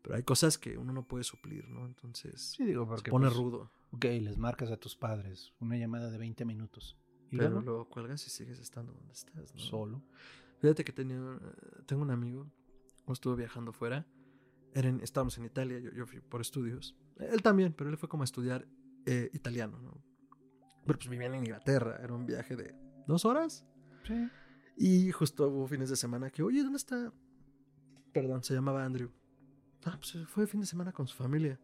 pero 0.03 0.17
hay 0.17 0.23
cosas 0.23 0.59
que 0.59 0.77
uno 0.79 0.93
no 0.93 1.07
puede 1.07 1.25
suplir, 1.25 1.69
¿no? 1.69 1.87
Entonces, 1.87 2.41
Sí, 2.57 2.65
digo, 2.65 2.85
se 2.85 2.89
porque. 2.91 3.11
pone 3.11 3.27
pues, 3.27 3.37
rudo. 3.37 3.71
Ok, 3.93 4.05
les 4.05 4.37
marcas 4.39 4.71
a 4.71 4.77
tus 4.77 4.97
padres 4.97 5.53
una 5.61 5.77
llamada 5.77 6.11
de 6.11 6.19
20 6.19 6.45
minutos. 6.45 6.97
Y 7.31 7.37
Pero 7.39 7.51
luego, 7.51 7.65
luego 7.65 7.89
cuelgas 7.89 8.27
y 8.27 8.31
sigues 8.31 8.59
estando 8.59 8.93
donde 8.93 9.13
estás, 9.13 9.55
¿no? 9.55 9.61
solo. 9.61 10.03
Fíjate 10.61 10.85
que 10.85 10.93
tenía, 10.93 11.17
eh, 11.17 11.83
tengo 11.87 12.03
un 12.03 12.11
amigo, 12.11 12.47
estuvo 13.09 13.35
viajando 13.35 13.73
fuera, 13.73 14.07
estábamos 14.75 15.37
en 15.39 15.45
Italia, 15.45 15.79
yo, 15.79 15.91
yo 15.93 16.07
fui 16.07 16.21
por 16.21 16.41
estudios, 16.41 16.97
él 17.19 17.43
también, 17.43 17.73
pero 17.73 17.91
él 17.91 17.97
fue 17.97 18.09
como 18.09 18.23
a 18.23 18.27
estudiar 18.27 18.67
eh, 19.07 19.31
italiano, 19.33 19.79
¿no? 19.81 19.93
Pero 20.87 20.99
pues 20.99 21.09
vivían 21.09 21.35
en 21.35 21.41
Inglaterra, 21.45 21.99
era 22.03 22.13
un 22.15 22.27
viaje 22.27 22.57
de 22.57 22.75
dos 23.07 23.25
horas, 23.25 23.65
Sí. 24.07 24.29
y 24.77 25.11
justo 25.13 25.49
hubo 25.49 25.67
fines 25.67 25.89
de 25.91 25.97
semana 25.97 26.31
que, 26.31 26.43
oye, 26.43 26.63
¿dónde 26.63 26.77
está? 26.79 27.13
Perdón, 28.13 28.43
se 28.45 28.55
llamaba 28.55 28.85
Andrew. 28.85 29.11
Ah, 29.85 29.97
pues 29.99 30.17
fue 30.29 30.47
fin 30.47 30.61
de 30.61 30.67
semana 30.67 30.93
con 30.93 31.07
su 31.07 31.17
familia. 31.17 31.59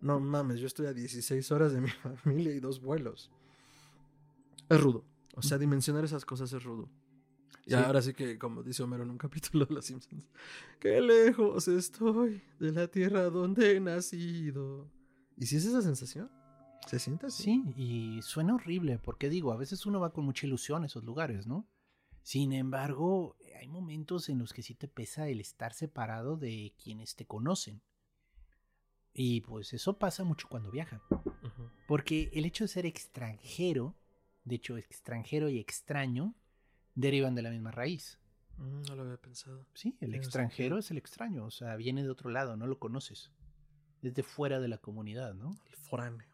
No 0.00 0.20
mames, 0.20 0.60
yo 0.60 0.66
estoy 0.66 0.86
a 0.86 0.92
16 0.92 1.50
horas 1.52 1.72
de 1.72 1.80
mi 1.80 1.88
familia 2.22 2.54
y 2.54 2.60
dos 2.60 2.80
vuelos. 2.80 3.30
Es 4.68 4.80
rudo. 4.80 5.04
O 5.36 5.42
sea, 5.42 5.58
dimensionar 5.58 6.04
esas 6.04 6.24
cosas 6.24 6.52
es 6.52 6.62
rudo. 6.62 6.88
Y 7.66 7.70
Sí. 7.70 7.76
ahora 7.76 8.02
sí 8.02 8.12
que, 8.14 8.38
como 8.38 8.62
dice 8.62 8.82
Homero 8.82 9.04
en 9.04 9.10
un 9.10 9.18
capítulo 9.18 9.64
de 9.66 9.74
Los 9.74 9.86
Simpsons, 9.86 10.26
qué 10.80 11.00
lejos 11.00 11.66
estoy 11.68 12.42
de 12.58 12.72
la 12.72 12.88
tierra 12.88 13.24
donde 13.30 13.76
he 13.76 13.80
nacido. 13.80 14.90
¿Y 15.36 15.46
si 15.46 15.56
es 15.56 15.64
esa 15.64 15.82
sensación? 15.82 16.30
¿Se 16.86 16.98
siente 16.98 17.26
así? 17.26 17.42
Sí, 17.44 17.64
y 17.76 18.22
suena 18.22 18.54
horrible, 18.54 18.98
porque 18.98 19.28
digo, 19.30 19.52
a 19.52 19.56
veces 19.56 19.86
uno 19.86 20.00
va 20.00 20.12
con 20.12 20.24
mucha 20.24 20.46
ilusión 20.46 20.82
a 20.82 20.86
esos 20.86 21.02
lugares, 21.04 21.46
¿no? 21.46 21.66
Sin 22.22 22.52
embargo, 22.52 23.36
hay 23.58 23.68
momentos 23.68 24.28
en 24.28 24.38
los 24.38 24.52
que 24.52 24.62
sí 24.62 24.74
te 24.74 24.88
pesa 24.88 25.28
el 25.28 25.40
estar 25.40 25.72
separado 25.72 26.36
de 26.36 26.74
quienes 26.82 27.16
te 27.16 27.26
conocen. 27.26 27.82
Y 29.12 29.42
pues 29.42 29.72
eso 29.72 29.98
pasa 29.98 30.24
mucho 30.24 30.48
cuando 30.48 30.70
viajan. 30.70 31.00
Porque 31.86 32.30
el 32.34 32.44
hecho 32.46 32.64
de 32.64 32.68
ser 32.68 32.84
extranjero, 32.86 33.94
de 34.44 34.56
hecho 34.56 34.76
extranjero 34.76 35.48
y 35.48 35.58
extraño, 35.58 36.34
derivan 36.94 37.34
de 37.34 37.42
la 37.42 37.50
misma 37.50 37.70
raíz. 37.70 38.18
Mm, 38.56 38.82
no 38.82 38.96
lo 38.96 39.02
había 39.02 39.16
pensado. 39.16 39.66
Sí, 39.74 39.96
el 40.00 40.14
extranjero 40.14 40.78
es 40.78 40.90
el 40.90 40.98
extraño, 40.98 41.44
o 41.44 41.50
sea, 41.50 41.76
viene 41.76 42.02
de 42.02 42.10
otro 42.10 42.30
lado, 42.30 42.56
no 42.56 42.66
lo 42.66 42.78
conoces. 42.78 43.30
Es 44.02 44.14
de 44.14 44.22
fuera 44.22 44.60
de 44.60 44.68
la 44.68 44.78
comunidad, 44.78 45.34
¿no? 45.34 45.56
El 45.66 45.76
foráneo, 45.76 46.26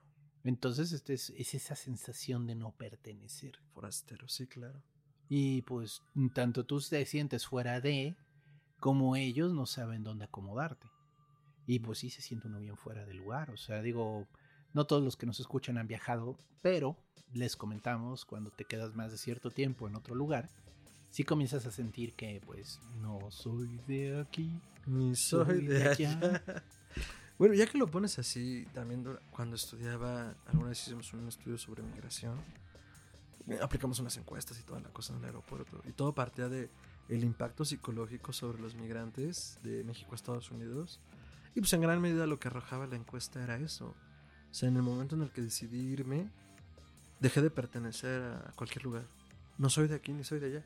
Entonces 0.44 0.92
este 0.92 1.14
es, 1.14 1.30
es 1.30 1.54
esa 1.54 1.76
sensación 1.76 2.46
de 2.46 2.54
no 2.54 2.72
pertenecer. 2.72 3.58
forastero, 3.72 4.28
sí, 4.28 4.46
claro. 4.46 4.82
Y 5.28 5.62
pues 5.62 6.02
tanto 6.34 6.66
tú 6.66 6.80
te 6.80 7.06
sientes 7.06 7.46
fuera 7.46 7.80
de, 7.80 8.16
como 8.80 9.14
ellos 9.14 9.52
no 9.54 9.66
saben 9.66 10.02
dónde 10.02 10.24
acomodarte. 10.24 10.88
Y 11.66 11.78
pues 11.78 11.98
sí 11.98 12.10
se 12.10 12.20
siente 12.20 12.48
uno 12.48 12.58
bien 12.58 12.76
fuera 12.76 13.06
del 13.06 13.18
lugar. 13.18 13.50
O 13.50 13.56
sea, 13.56 13.80
digo, 13.80 14.26
no 14.72 14.86
todos 14.86 15.02
los 15.02 15.16
que 15.16 15.26
nos 15.26 15.40
escuchan 15.40 15.78
han 15.78 15.86
viajado, 15.86 16.36
pero 16.62 16.96
les 17.32 17.56
comentamos 17.56 18.24
cuando 18.24 18.50
te 18.50 18.64
quedas 18.64 18.94
más 18.94 19.12
de 19.12 19.18
cierto 19.18 19.50
tiempo 19.50 19.88
en 19.88 19.96
otro 19.96 20.14
lugar, 20.14 20.48
sí 21.10 21.24
comienzas 21.24 21.66
a 21.66 21.70
sentir 21.70 22.14
que 22.14 22.40
pues 22.44 22.80
no 23.00 23.30
soy 23.30 23.80
de 23.86 24.20
aquí. 24.20 24.60
Ni 24.86 25.14
soy 25.14 25.66
de 25.66 25.78
de 25.78 25.88
allá. 25.88 26.18
allá. 26.18 26.64
Bueno, 27.40 27.54
ya 27.54 27.66
que 27.66 27.78
lo 27.78 27.90
pones 27.90 28.18
así, 28.18 28.66
también 28.74 29.02
cuando 29.30 29.56
estudiaba, 29.56 30.34
alguna 30.44 30.68
vez 30.68 30.82
hicimos 30.82 31.10
un 31.14 31.26
estudio 31.26 31.56
sobre 31.56 31.82
migración, 31.82 32.38
eh, 33.48 33.58
aplicamos 33.62 33.98
unas 33.98 34.14
encuestas 34.18 34.60
y 34.60 34.62
toda 34.62 34.78
la 34.80 34.90
cosa 34.90 35.14
en 35.14 35.20
el 35.20 35.24
aeropuerto, 35.24 35.80
y 35.88 35.92
todo 35.92 36.14
partía 36.14 36.50
de 36.50 36.68
el 37.08 37.24
impacto 37.24 37.64
psicológico 37.64 38.34
sobre 38.34 38.60
los 38.60 38.74
migrantes 38.74 39.58
de 39.62 39.82
México 39.84 40.12
a 40.12 40.16
Estados 40.16 40.50
Unidos, 40.50 41.00
y 41.54 41.60
pues 41.60 41.72
en 41.72 41.80
gran 41.80 42.02
medida 42.02 42.26
lo 42.26 42.38
que 42.38 42.48
arrojaba 42.48 42.86
la 42.86 42.96
encuesta 42.96 43.42
era 43.42 43.56
eso. 43.56 43.94
O 44.50 44.54
sea, 44.54 44.68
en 44.68 44.76
el 44.76 44.82
momento 44.82 45.14
en 45.14 45.22
el 45.22 45.30
que 45.30 45.42
decidí 45.42 45.78
irme, 45.78 46.28
dejé 47.20 47.40
de 47.42 47.50
pertenecer 47.50 48.22
a 48.22 48.52
cualquier 48.56 48.84
lugar. 48.84 49.04
No 49.58 49.68
soy 49.70 49.88
de 49.88 49.94
aquí 49.94 50.12
ni 50.12 50.24
soy 50.24 50.40
de 50.40 50.46
allá. 50.46 50.64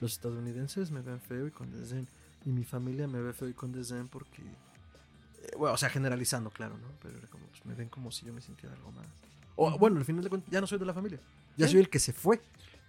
Los 0.00 0.12
estadounidenses 0.14 0.90
me 0.90 1.00
ven 1.00 1.20
feo 1.20 1.46
y 1.46 1.50
con 1.50 1.70
desdén. 1.70 2.06
Y 2.44 2.50
mi 2.50 2.64
familia 2.64 3.06
me 3.06 3.20
ve 3.20 3.32
feo 3.32 3.48
y 3.48 3.54
con 3.54 3.72
desdén 3.72 4.08
porque... 4.08 4.42
eh, 4.42 5.50
bueno, 5.56 5.74
o 5.74 5.76
sea, 5.76 5.88
generalizando, 5.88 6.50
claro, 6.50 6.76
¿no? 6.76 6.88
Pero 7.02 7.18
era 7.18 7.28
como, 7.28 7.46
pues, 7.46 7.64
me 7.64 7.74
ven 7.74 7.88
como 7.88 8.10
si 8.10 8.26
yo 8.26 8.32
me 8.32 8.40
sintiera 8.40 8.74
algo 8.74 8.90
más. 8.92 9.06
O 9.56 9.78
bueno, 9.78 9.98
al 9.98 10.04
final 10.04 10.22
de 10.24 10.28
cuentas, 10.30 10.50
ya 10.50 10.60
no 10.60 10.66
soy 10.66 10.78
de 10.78 10.86
la 10.86 10.94
familia. 10.94 11.20
Ya 11.56 11.66
Sí. 11.66 11.72
soy 11.72 11.80
el 11.82 11.88
que 11.88 11.98
se 12.00 12.12
fue. 12.12 12.40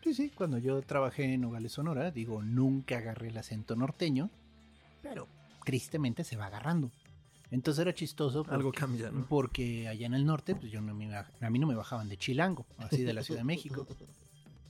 Sí, 0.03 0.13
sí, 0.13 0.29
cuando 0.35 0.57
yo 0.57 0.81
trabajé 0.81 1.23
en 1.33 1.41
Nogales, 1.41 1.71
Sonora, 1.73 2.09
digo, 2.11 2.41
nunca 2.41 2.97
agarré 2.97 3.27
el 3.29 3.37
acento 3.37 3.75
norteño, 3.75 4.29
pero 5.01 5.27
tristemente 5.65 6.23
se 6.23 6.35
va 6.35 6.47
agarrando. 6.47 6.91
Entonces 7.53 7.81
era 7.83 7.93
chistoso. 7.93 8.39
porque- 8.43 8.55
Algo 8.55 8.71
cambia, 8.71 9.11
¿no? 9.11 9.27
Porque 9.27 9.87
allá 9.87 10.07
en 10.07 10.15
el 10.15 10.25
norte, 10.25 10.55
pues 10.55 10.71
yo 10.71 10.81
no 10.81 10.95
me 10.95 11.15
a 11.15 11.49
mí 11.51 11.59
no 11.59 11.67
me 11.67 11.75
bajaban 11.75 12.09
de 12.09 12.17
Chilango, 12.17 12.65
así 12.79 13.03
de 13.03 13.13
la 13.13 13.21
Ciudad 13.21 13.41
de 13.41 13.45
México. 13.45 13.85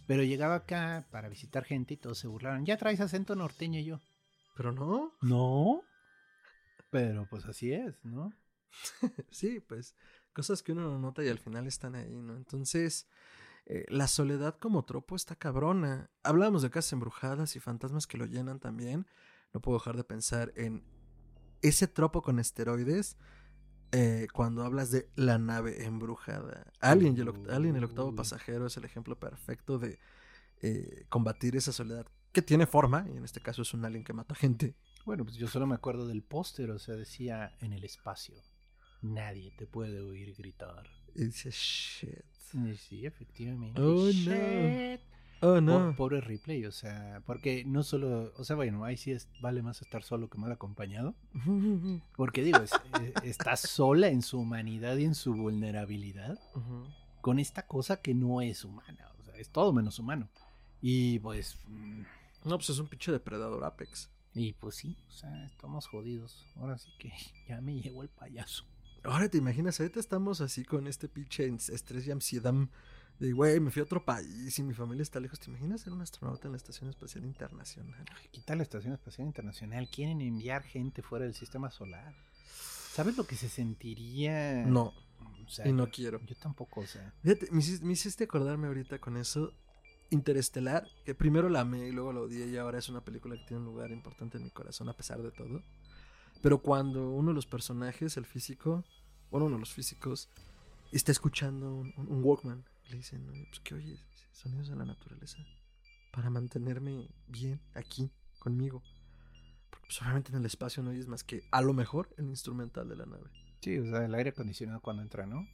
Pero 0.06 0.22
llegaba 0.24 0.56
acá 0.56 1.08
para 1.10 1.30
visitar 1.30 1.64
gente 1.64 1.94
y 1.94 1.98
todos 1.98 2.18
se 2.18 2.28
burlaron. 2.28 2.66
Ya 2.66 2.76
traes 2.76 3.00
acento 3.00 3.36
norteño 3.36 3.80
y 3.80 3.86
yo. 3.86 4.02
Pero 4.58 4.74
no. 4.74 5.14
No. 5.22 5.82
Pero 6.90 7.26
pues 7.30 7.46
así 7.46 7.72
es, 7.72 8.04
¿no? 8.04 8.34
sí, 9.32 9.62
pues 9.62 9.96
cosas 10.34 10.62
que 10.62 10.74
uno 10.74 10.82
no 10.90 11.00
nota 11.00 11.24
y 11.24 11.30
al 11.30 11.40
final 11.40 11.68
están 11.68 11.96
ahí, 11.96 12.20
¿no? 12.22 12.36
Entonces, 12.36 13.08
eh, 13.66 13.86
la 13.88 14.10
soledad 14.10 14.58
como 14.60 14.84
tropo 14.84 15.16
está 15.16 15.38
cabrona. 15.38 16.10
Hablábamos 16.22 16.64
de 16.64 16.70
casas 16.70 16.92
embrujadas 16.92 17.56
y 17.56 17.62
fantasmas 17.62 18.08
que 18.08 18.18
lo 18.18 18.26
llenan 18.26 18.60
también. 18.60 19.08
No 19.54 19.62
puedo 19.62 19.78
dejar 19.78 19.96
de 19.96 20.04
pensar 20.04 20.52
en 20.58 20.84
ese 21.64 21.88
tropo 21.88 22.22
con 22.22 22.38
esteroides 22.38 23.18
eh, 23.92 24.28
cuando 24.34 24.64
hablas 24.64 24.92
de 24.92 25.10
la 25.16 25.38
nave 25.40 25.86
embrujada. 25.86 26.72
Alien, 26.80 27.18
el, 27.18 27.50
Alien, 27.50 27.76
el 27.76 27.84
octavo 27.86 28.14
pasajero, 28.14 28.68
es 28.68 28.78
el 28.78 28.86
ejemplo 28.86 29.20
perfecto 29.20 29.80
de 29.80 29.98
eh, 30.62 31.06
combatir 31.10 31.56
esa 31.56 31.72
soledad 31.72 32.06
que 32.32 32.42
tiene 32.42 32.66
forma, 32.66 33.06
y 33.08 33.18
en 33.18 33.24
este 33.24 33.42
caso 33.42 33.62
es 33.62 33.74
un 33.74 33.86
alien 33.86 34.04
que 34.04 34.14
mata 34.14 34.34
gente. 34.34 34.76
Bueno, 35.06 35.24
pues 35.24 35.38
yo 35.38 35.48
solo 35.48 35.68
me 35.68 35.76
acuerdo 35.76 36.08
del 36.08 36.24
póster, 36.24 36.72
o 36.72 36.80
sea, 36.80 36.96
decía 36.96 37.56
en 37.60 37.74
el 37.74 37.84
espacio, 37.84 38.36
nadie 39.02 39.52
te 39.58 39.68
puede 39.68 40.02
oír 40.02 40.34
gritar. 40.36 40.90
Y 41.16 41.26
dice, 41.26 41.52
shit. 41.52 42.24
Sí, 42.78 43.06
efectivamente. 43.06 43.80
Oh, 43.82 44.10
no. 44.12 45.14
Oh, 45.44 45.60
no. 45.60 45.94
pobre 45.96 46.22
Ripley, 46.22 46.66
o 46.66 46.72
sea, 46.72 47.22
porque 47.26 47.66
no 47.66 47.84
solo, 47.84 48.32
o 48.38 48.44
sea, 48.44 48.56
bueno, 48.56 48.86
ahí 48.86 48.96
sí 48.96 49.12
es, 49.12 49.28
vale 49.42 49.62
más 49.62 49.82
estar 49.82 50.02
solo 50.04 50.30
que 50.30 50.38
mal 50.38 50.52
acompañado. 50.52 51.16
Porque 52.16 52.44
digo, 52.44 52.60
eh, 52.60 53.14
está 53.24 53.58
sola 53.58 54.08
en 54.08 54.22
su 54.22 54.40
humanidad 54.40 54.96
y 54.98 55.06
en 55.06 55.16
su 55.16 55.34
vulnerabilidad 55.34 56.40
con 57.22 57.40
esta 57.40 57.68
cosa 57.68 58.02
que 58.02 58.14
no 58.14 58.42
es 58.42 58.64
humana, 58.64 59.12
o 59.20 59.24
sea, 59.24 59.36
es 59.36 59.50
todo 59.50 59.74
menos 59.74 60.00
humano. 60.00 60.30
Y 60.82 61.20
pues... 61.20 61.58
Mm, 61.68 62.04
no, 62.46 62.58
pues 62.58 62.70
es 62.70 62.80
un 62.80 62.88
pinche 62.88 63.12
depredador 63.12 63.64
Apex. 63.64 64.10
Y 64.34 64.54
pues 64.54 64.76
sí, 64.76 64.98
o 65.08 65.12
sea, 65.12 65.46
estamos 65.46 65.88
jodidos. 65.88 66.46
Ahora 66.56 66.78
sí 66.78 66.90
que 66.98 67.12
ya 67.48 67.62
me 67.62 67.80
llegó 67.82 68.04
el 68.04 68.10
payaso. 68.10 68.66
Ahora 69.04 69.30
te 69.30 69.38
imaginas, 69.38 69.80
ahorita 69.80 70.00
estamos 70.00 70.40
así 70.40 70.64
con 70.64 70.88
este 70.88 71.10
pinche 71.10 71.46
estrés 71.48 72.08
y 72.08 72.12
ansiedad 72.12 72.54
de, 73.24 73.34
güey, 73.34 73.60
me 73.60 73.72
fui 73.72 73.80
a 73.80 73.84
otro 73.84 74.04
país 74.04 74.58
y 74.60 74.64
mi 74.64 74.74
familia 74.74 75.02
está 75.02 75.20
lejos. 75.20 75.40
¿Te 75.40 75.50
imaginas 75.50 75.82
ser 75.82 75.94
un 75.94 76.02
astronauta 76.02 76.48
en 76.48 76.52
la 76.52 76.58
Estación 76.58 76.90
Espacial 76.90 77.24
Internacional? 77.26 78.06
¿Qué 78.32 78.42
tal 78.42 78.58
la 78.58 78.64
Estación 78.64 78.94
Espacial 78.94 79.28
Internacional? 79.28 79.88
Quieren 79.88 80.22
enviar 80.22 80.64
gente 80.64 81.02
fuera 81.02 81.26
del 81.26 81.34
sistema 81.34 81.72
solar. 81.72 82.14
¿Sabes 82.92 83.18
lo 83.18 83.26
que 83.26 83.36
se 83.36 83.50
sentiría? 83.50 84.66
No. 84.66 84.94
y 85.64 85.72
no 85.72 85.90
quiero. 85.90 86.20
Yo 86.26 86.36
tampoco, 86.36 86.82
o 86.82 86.86
sea. 86.86 87.14
Fíjate, 87.24 87.50
me 87.52 87.60
hiciste, 87.60 87.86
me 87.86 87.94
hiciste 87.94 88.24
acordarme 88.26 88.68
ahorita 88.68 89.00
con 89.00 89.18
eso 89.18 89.54
Interestelar, 90.14 90.88
que 91.06 91.16
primero 91.16 91.50
la 91.50 91.62
amé 91.62 91.88
y 91.88 91.92
luego 91.92 92.14
la 92.14 92.20
odié 92.20 92.46
y 92.48 92.58
ahora 92.58 92.78
es 92.78 92.88
una 92.88 93.04
película 93.04 93.36
que 93.36 93.46
tiene 93.46 93.62
un 93.62 93.66
lugar 93.66 93.92
importante 93.92 94.38
en 94.38 94.44
mi 94.44 94.52
corazón 94.52 94.88
a 94.90 94.94
pesar 94.94 95.22
de 95.24 95.32
todo. 95.32 95.64
Pero 96.42 96.60
cuando 96.60 97.10
uno 97.10 97.30
de 97.30 97.36
los 97.36 97.48
personajes, 97.48 98.16
el 98.18 98.26
físico, 98.26 98.84
bueno, 99.32 99.48
uno 99.48 99.56
de 99.56 99.62
los 99.62 99.74
físicos, 99.74 100.30
está 100.92 101.12
escuchando 101.12 101.74
un, 101.74 102.24
Walkman, 102.24 102.64
le 102.90 102.98
dicen, 102.98 103.26
pues 103.50 103.60
¿qué 103.62 103.76
oyes? 103.76 104.00
Sonidos 104.32 104.70
de 104.70 104.76
la 104.76 104.86
naturaleza. 104.86 105.38
Para 106.12 106.30
mantenerme 106.30 107.10
bien 107.28 107.62
aquí, 107.74 108.12
conmigo. 108.40 108.84
Porque 109.70 109.88
pues, 109.88 110.02
obviamente 110.02 110.32
en 110.32 110.38
el 110.38 110.46
espacio 110.46 110.84
no 110.84 110.92
oyes 110.92 111.08
más 111.08 111.24
que 111.24 111.44
a 111.52 111.62
lo 111.62 111.74
mejor 111.74 112.14
el 112.18 112.26
instrumental 112.26 112.88
de 112.88 112.96
la 112.96 113.06
nave. 113.06 113.30
Sí, 113.62 113.78
o 113.80 113.86
sea, 113.86 114.06
el 114.06 114.14
aire 114.14 114.32
acondicionado 114.32 114.82
cuando 114.82 115.02
entra, 115.02 115.26
¿no? 115.26 115.48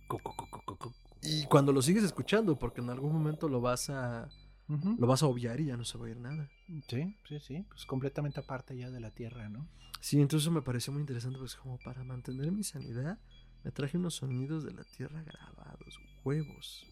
Y 1.21 1.45
cuando 1.45 1.71
lo 1.71 1.81
sigues 1.81 2.03
escuchando, 2.03 2.57
porque 2.57 2.81
en 2.81 2.89
algún 2.89 3.13
momento 3.13 3.47
lo 3.47 3.61
vas 3.61 3.89
a 3.89 4.29
lo 4.69 5.07
vas 5.07 5.23
a 5.23 5.25
obviar 5.25 5.59
y 5.59 5.65
ya 5.65 5.77
no 5.77 5.83
se 5.83 5.97
va 5.97 6.05
a 6.05 6.07
oír 6.07 6.17
nada. 6.17 6.47
Sí, 6.87 7.15
sí, 7.27 7.39
sí. 7.39 7.65
Pues 7.69 7.85
completamente 7.85 8.39
aparte 8.39 8.77
ya 8.77 8.91
de 8.91 8.99
la 8.99 9.09
tierra, 9.11 9.49
¿no? 9.49 9.67
Sí, 9.99 10.21
entonces 10.21 10.49
me 10.51 10.61
pareció 10.61 10.93
muy 10.93 11.01
interesante, 11.01 11.39
pues 11.39 11.55
como 11.55 11.79
para 11.79 12.03
mantener 12.03 12.51
mi 12.51 12.63
sanidad, 12.63 13.19
me 13.63 13.71
traje 13.71 13.97
unos 13.97 14.15
sonidos 14.15 14.63
de 14.63 14.71
la 14.71 14.83
tierra 14.83 15.23
grabados, 15.23 15.99
huevos. 16.23 16.85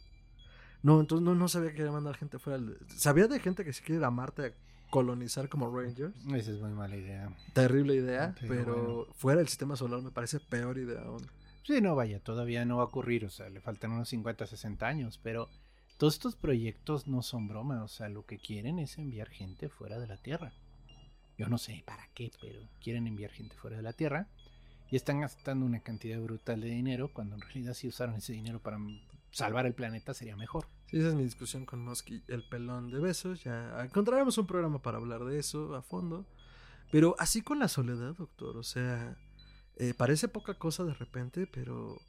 No, 0.87 1.01
entonces 1.01 1.25
no, 1.25 1.35
no 1.35 1.49
sabía 1.49 1.73
que 1.73 1.81
iba 1.81 1.89
a 1.89 1.91
mandar 1.91 2.15
gente 2.15 2.39
fuera. 2.39 2.63
Sabía 2.95 3.27
de 3.27 3.41
gente 3.41 3.65
que 3.65 3.73
se 3.73 3.83
quiere 3.83 3.99
ir 3.99 4.05
a 4.05 4.09
Marte 4.09 4.45
a 4.45 4.53
colonizar 4.89 5.49
como 5.49 5.69
Rangers. 5.69 6.15
Esa 6.33 6.51
es 6.51 6.61
muy 6.61 6.71
mala 6.71 6.95
idea. 6.95 7.29
Terrible 7.51 7.93
idea, 7.93 8.33
pero 8.47 9.05
fuera 9.17 9.39
del 9.39 9.49
sistema 9.49 9.75
solar 9.75 10.01
me 10.01 10.11
parece 10.11 10.39
peor 10.39 10.77
idea 10.77 11.01
aún. 11.01 11.29
Sí, 11.63 11.81
no, 11.81 11.93
vaya, 11.93 12.21
todavía 12.21 12.63
no 12.63 12.77
va 12.77 12.83
a 12.83 12.85
ocurrir, 12.85 13.25
o 13.25 13.29
sea, 13.29 13.49
le 13.49 13.59
faltan 13.59 13.91
unos 13.91 14.07
50, 14.07 14.47
60 14.47 14.87
años, 14.87 15.19
pero 15.21 15.49
todos 15.97 16.13
estos 16.13 16.37
proyectos 16.37 17.05
no 17.05 17.21
son 17.21 17.49
broma, 17.49 17.83
o 17.83 17.89
sea, 17.89 18.07
lo 18.07 18.25
que 18.25 18.37
quieren 18.37 18.79
es 18.79 18.97
enviar 18.97 19.27
gente 19.27 19.67
fuera 19.67 19.99
de 19.99 20.07
la 20.07 20.15
Tierra. 20.15 20.53
Yo 21.37 21.49
no 21.49 21.57
sé 21.57 21.83
para 21.85 22.07
qué, 22.13 22.31
pero 22.39 22.61
quieren 22.81 23.07
enviar 23.07 23.31
gente 23.31 23.57
fuera 23.57 23.75
de 23.75 23.83
la 23.83 23.91
Tierra 23.91 24.29
y 24.89 24.95
están 24.95 25.19
gastando 25.19 25.65
una 25.65 25.81
cantidad 25.81 26.21
brutal 26.21 26.61
de 26.61 26.69
dinero 26.69 27.11
cuando 27.11 27.35
en 27.35 27.41
realidad 27.41 27.73
si 27.73 27.89
usaron 27.89 28.15
ese 28.15 28.31
dinero 28.31 28.59
para 28.59 28.77
salvar 29.31 29.65
el 29.65 29.73
planeta 29.73 30.13
sería 30.13 30.37
mejor. 30.37 30.65
Sí, 30.87 30.97
esa 30.99 31.09
es 31.09 31.15
mi 31.15 31.23
discusión 31.23 31.65
con 31.65 31.83
Mosky, 31.83 32.23
el 32.27 32.43
pelón 32.47 32.89
de 32.89 32.99
besos. 32.99 33.43
Ya 33.43 33.83
encontraremos 33.83 34.37
un 34.37 34.47
programa 34.47 34.81
para 34.81 34.97
hablar 34.97 35.25
de 35.25 35.37
eso 35.39 35.75
a 35.75 35.81
fondo. 35.81 36.25
Pero 36.91 37.15
así 37.19 37.41
con 37.41 37.59
la 37.59 37.67
soledad, 37.67 38.15
doctor, 38.15 38.55
o 38.55 38.63
sea, 38.63 39.17
eh, 39.75 39.93
parece 39.93 40.29
poca 40.29 40.53
cosa 40.53 40.85
de 40.85 40.93
repente, 40.93 41.45
pero 41.45 41.99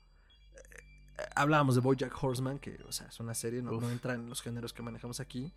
hablábamos 1.34 1.74
de 1.74 1.80
Bojack 1.80 2.22
Horseman, 2.22 2.58
que, 2.58 2.78
o 2.86 2.92
sea, 2.92 3.08
es 3.08 3.20
una 3.20 3.34
serie, 3.34 3.62
no, 3.62 3.90
entra 3.90 4.14
en 4.14 4.28
los 4.28 4.42
géneros 4.42 4.72
que 4.72 4.82
manejamos 4.82 5.20
aquí, 5.20 5.52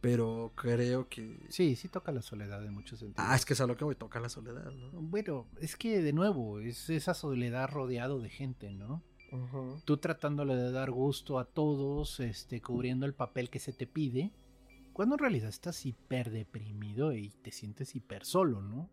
pero 0.00 0.52
creo 0.54 1.08
que... 1.08 1.46
Sí, 1.48 1.76
sí 1.76 1.88
toca 1.88 2.12
la 2.12 2.22
soledad 2.22 2.64
en 2.64 2.72
muchos 2.72 2.98
sentidos. 2.98 3.26
Ah, 3.28 3.34
es 3.34 3.44
que 3.44 3.54
es 3.54 3.60
a 3.60 3.66
lo 3.66 3.76
que 3.76 3.84
voy, 3.84 3.94
toca 3.94 4.20
la 4.20 4.28
soledad, 4.28 4.70
¿no? 4.70 4.90
Bueno, 4.92 5.46
es 5.60 5.76
que 5.76 6.02
de 6.02 6.12
nuevo, 6.12 6.60
es 6.60 6.90
esa 6.90 7.14
soledad 7.14 7.70
rodeado 7.70 8.20
de 8.20 8.28
gente, 8.28 8.72
¿no? 8.74 9.02
Tú 9.84 9.96
tratándole 9.98 10.56
de 10.56 10.72
dar 10.72 10.90
gusto 10.90 11.38
a 11.38 11.44
todos, 11.44 12.20
este, 12.20 12.60
cubriendo 12.60 13.06
el 13.06 13.14
papel 13.14 13.50
que 13.50 13.58
se 13.58 13.72
te 13.72 13.86
pide, 13.86 14.32
cuando 14.92 15.14
en 15.14 15.20
realidad 15.20 15.48
estás 15.48 15.86
hiper 15.86 16.30
deprimido 16.30 17.12
y 17.12 17.30
te 17.30 17.52
sientes 17.52 17.94
hiper 17.94 18.24
solo, 18.24 18.62
¿no? 18.62 18.90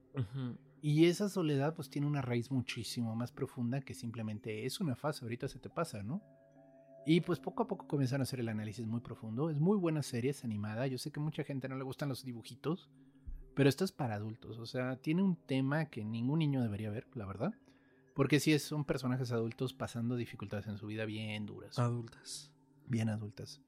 Y 0.81 1.05
esa 1.05 1.29
soledad 1.29 1.73
pues 1.73 1.89
tiene 1.89 2.05
una 2.05 2.21
raíz 2.21 2.51
muchísimo 2.51 3.15
más 3.15 3.31
profunda 3.31 3.81
que 3.81 3.95
simplemente 3.95 4.65
es 4.65 4.79
una 4.79 4.95
fase, 4.95 5.25
ahorita 5.25 5.47
se 5.47 5.57
te 5.57 5.69
pasa, 5.69 6.03
¿no? 6.03 6.21
Y 7.07 7.21
pues 7.21 7.39
poco 7.39 7.63
a 7.63 7.67
poco 7.67 7.87
comienzan 7.87 8.21
a 8.21 8.23
hacer 8.23 8.39
el 8.39 8.49
análisis 8.49 8.85
muy 8.85 8.99
profundo. 8.99 9.49
Es 9.49 9.59
muy 9.59 9.77
buena 9.77 10.01
serie, 10.01 10.31
es 10.31 10.43
animada. 10.43 10.87
Yo 10.87 10.97
sé 10.97 11.11
que 11.11 11.19
mucha 11.19 11.43
gente 11.43 11.69
no 11.69 11.77
le 11.77 11.83
gustan 11.83 12.09
los 12.09 12.23
dibujitos, 12.23 12.89
pero 13.55 13.69
esto 13.69 13.85
es 13.85 13.91
para 13.91 14.15
adultos. 14.15 14.57
O 14.57 14.65
sea, 14.65 14.97
tiene 14.97 15.21
un 15.21 15.35
tema 15.35 15.85
que 15.85 16.03
ningún 16.03 16.39
niño 16.39 16.61
debería 16.61 16.89
ver, 16.89 17.07
la 17.13 17.25
verdad. 17.25 17.53
Porque 18.15 18.39
sí 18.39 18.57
son 18.57 18.85
personajes 18.85 19.31
adultos 19.31 19.75
pasando 19.75 20.15
dificultades 20.15 20.65
en 20.65 20.77
su 20.79 20.87
vida 20.87 21.05
bien 21.05 21.45
duras. 21.45 21.77
Adultas. 21.77 22.51
Bien 22.87 23.09
adultas 23.09 23.61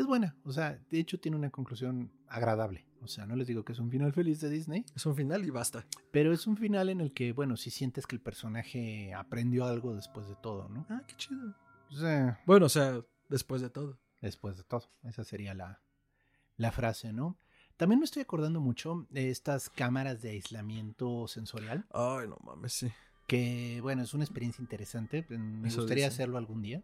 es 0.00 0.06
buena. 0.06 0.36
O 0.44 0.52
sea, 0.52 0.78
de 0.90 0.98
hecho 1.00 1.18
tiene 1.18 1.36
una 1.36 1.50
conclusión 1.50 2.12
agradable. 2.28 2.86
O 3.00 3.08
sea, 3.08 3.26
no 3.26 3.36
les 3.36 3.46
digo 3.46 3.64
que 3.64 3.72
es 3.72 3.78
un 3.78 3.90
final 3.90 4.12
feliz 4.12 4.40
de 4.40 4.50
Disney. 4.50 4.84
Es 4.94 5.06
un 5.06 5.14
final 5.14 5.44
y 5.44 5.50
basta. 5.50 5.86
Pero 6.10 6.32
es 6.32 6.46
un 6.46 6.56
final 6.56 6.88
en 6.88 7.00
el 7.00 7.12
que, 7.12 7.32
bueno, 7.32 7.56
si 7.56 7.70
sientes 7.70 8.06
que 8.06 8.16
el 8.16 8.22
personaje 8.22 9.12
aprendió 9.14 9.66
algo 9.66 9.94
después 9.94 10.28
de 10.28 10.36
todo, 10.36 10.68
¿no? 10.68 10.86
Ah, 10.88 11.02
qué 11.06 11.14
chido. 11.16 11.54
bueno, 12.46 12.66
o 12.66 12.68
sea, 12.68 13.00
después 13.28 13.60
de 13.60 13.70
todo. 13.70 13.98
Después 14.20 14.56
de 14.56 14.64
todo. 14.64 14.90
Esa 15.02 15.24
sería 15.24 15.54
la, 15.54 15.82
la 16.56 16.72
frase, 16.72 17.12
¿no? 17.12 17.38
También 17.76 18.00
me 18.00 18.04
estoy 18.04 18.22
acordando 18.22 18.60
mucho 18.60 19.06
de 19.10 19.30
estas 19.30 19.70
cámaras 19.70 20.20
de 20.20 20.30
aislamiento 20.30 21.28
sensorial. 21.28 21.86
Ay, 21.92 22.28
no 22.28 22.36
mames, 22.42 22.72
sí. 22.72 22.92
Que, 23.28 23.78
bueno, 23.82 24.02
es 24.02 24.14
una 24.14 24.24
experiencia 24.24 24.62
interesante. 24.62 25.24
Me 25.28 25.70
gustaría 25.70 26.08
hacerlo 26.08 26.38
algún 26.38 26.62
día. 26.62 26.82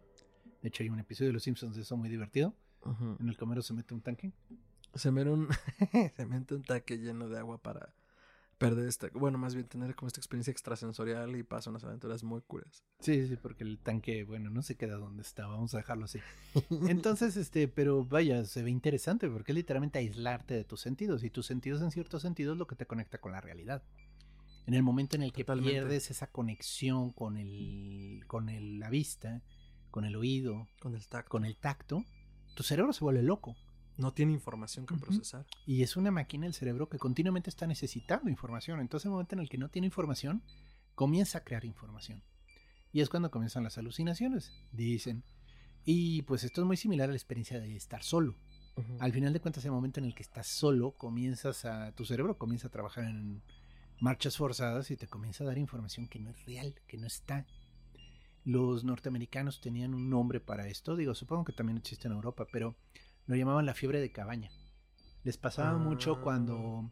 De 0.61 0.69
hecho, 0.69 0.83
hay 0.83 0.89
un 0.89 0.99
episodio 0.99 1.29
de 1.29 1.33
Los 1.33 1.43
Simpsons 1.43 1.75
de 1.75 1.81
eso 1.81 1.97
muy 1.97 2.07
divertido. 2.07 2.53
En 3.19 3.27
el 3.27 3.35
camero 3.35 3.63
se 3.63 3.73
mete 3.73 3.95
un 3.95 4.01
tanque. 4.01 4.31
Se 4.93 5.11
mete 5.11 5.31
un, 5.31 5.49
se 6.15 6.25
mete 6.25 6.55
un 6.55 6.63
tanque 6.63 6.99
lleno 6.99 7.27
de 7.27 7.39
agua 7.39 7.57
para 7.57 7.93
perder 8.57 8.87
esta, 8.87 9.09
bueno, 9.13 9.37
más 9.37 9.53
bien 9.55 9.67
tener 9.67 9.95
como 9.95 10.07
esta 10.07 10.19
experiencia 10.19 10.51
extrasensorial 10.51 11.35
y 11.35 11.43
pasa 11.43 11.71
unas 11.71 11.83
aventuras 11.83 12.23
muy 12.23 12.41
curas. 12.41 12.83
Sí, 12.99 13.27
sí, 13.27 13.35
porque 13.35 13.63
el 13.63 13.79
tanque, 13.79 14.23
bueno, 14.23 14.49
no 14.49 14.61
se 14.61 14.75
queda 14.75 14.95
donde 14.95 15.23
está, 15.23 15.47
vamos 15.47 15.73
a 15.73 15.77
dejarlo 15.77 16.05
así. 16.05 16.19
Entonces, 16.87 17.35
este, 17.37 17.67
pero 17.67 18.05
vaya, 18.05 18.45
se 18.45 18.63
ve 18.63 18.69
interesante 18.69 19.27
porque 19.29 19.51
es 19.51 19.55
literalmente 19.55 19.99
aislarte 19.99 20.53
de 20.53 20.63
tus 20.63 20.79
sentidos 20.79 21.23
y 21.23 21.29
tus 21.29 21.45
sentidos 21.45 21.81
en 21.81 21.91
cierto 21.91 22.19
sentido 22.19 22.53
es 22.53 22.59
lo 22.59 22.67
que 22.67 22.75
te 22.75 22.85
conecta 22.85 23.17
con 23.17 23.31
la 23.33 23.41
realidad. 23.41 23.83
En 24.67 24.73
el 24.73 24.83
momento 24.83 25.15
en 25.15 25.23
el 25.23 25.31
que 25.31 25.45
pierdes 25.45 26.09
esa 26.11 26.27
conexión 26.27 27.11
con 27.11 27.37
el 27.37 28.23
con 28.27 28.49
el, 28.49 28.79
la 28.79 28.89
vista, 28.89 29.43
con 29.91 30.05
el 30.05 30.15
oído, 30.15 30.67
con 30.79 30.95
el 30.95 31.07
tacto, 31.07 31.29
con 31.29 31.45
el 31.45 31.55
tacto 31.57 32.03
tu 32.55 32.63
cerebro 32.63 32.93
se 32.93 33.03
vuelve 33.03 33.21
loco. 33.21 33.55
No 33.97 34.13
tiene 34.13 34.33
información 34.33 34.85
que 34.85 34.95
procesar. 34.95 35.45
Y 35.65 35.83
es 35.83 35.95
una 35.95 36.11
máquina 36.11 36.47
el 36.47 36.53
cerebro 36.53 36.89
que 36.89 36.97
continuamente 36.97 37.49
está 37.49 37.67
necesitando 37.67 38.29
información. 38.29 38.79
Entonces, 38.79 39.05
el 39.05 39.11
momento 39.11 39.35
en 39.35 39.41
el 39.41 39.49
que 39.49 39.57
no 39.57 39.69
tiene 39.69 39.85
información, 39.85 40.41
comienza 40.95 41.37
a 41.37 41.43
crear 41.43 41.63
información. 41.63 42.23
Y 42.91 43.01
es 43.01 43.09
cuando 43.09 43.31
comienzan 43.31 43.63
las 43.63 43.77
alucinaciones, 43.77 44.51
dicen. 44.71 45.23
Y 45.85 46.23
pues 46.23 46.43
esto 46.43 46.61
es 46.61 46.67
muy 46.67 46.77
similar 46.77 47.09
a 47.09 47.11
la 47.11 47.17
experiencia 47.17 47.59
de 47.59 47.75
estar 47.75 48.03
solo. 48.03 48.35
Al 48.99 49.13
final 49.13 49.31
de 49.31 49.39
cuentas, 49.39 49.63
el 49.63 49.71
momento 49.71 50.01
en 50.01 50.05
el 50.05 50.15
que 50.15 50.23
estás 50.23 50.47
solo, 50.47 50.91
comienzas 50.91 51.63
a. 51.63 51.93
tu 51.93 52.03
cerebro 52.05 52.37
comienza 52.37 52.67
a 52.67 52.71
trabajar 52.71 53.05
en 53.05 53.41
marchas 53.99 54.37
forzadas 54.37 54.91
y 54.91 54.97
te 54.97 55.07
comienza 55.07 55.43
a 55.43 55.47
dar 55.47 55.57
información 55.57 56.07
que 56.07 56.19
no 56.19 56.29
es 56.31 56.45
real, 56.45 56.75
que 56.87 56.97
no 56.97 57.07
está. 57.07 57.45
los 58.47 58.83
norteamericanos 58.83 59.59
tenían 59.59 59.95
un 59.95 60.07
nombre 60.07 60.39
para 60.39 60.67
esto. 60.67 60.95
Digo, 60.95 61.15
supongo 61.15 61.45
que 61.45 61.51
también 61.53 61.79
existe 61.79 62.07
en 62.07 62.13
Europa, 62.13 62.45
pero 62.51 62.75
lo 63.25 63.35
llamaban 63.35 63.65
la 63.65 63.73
fiebre 63.73 63.99
de 63.99 64.11
cabaña. 64.11 64.51
Les 65.23 65.35
pasaba 65.37 65.79
mucho 65.79 66.17
Ah. 66.17 66.21
cuando, 66.21 66.91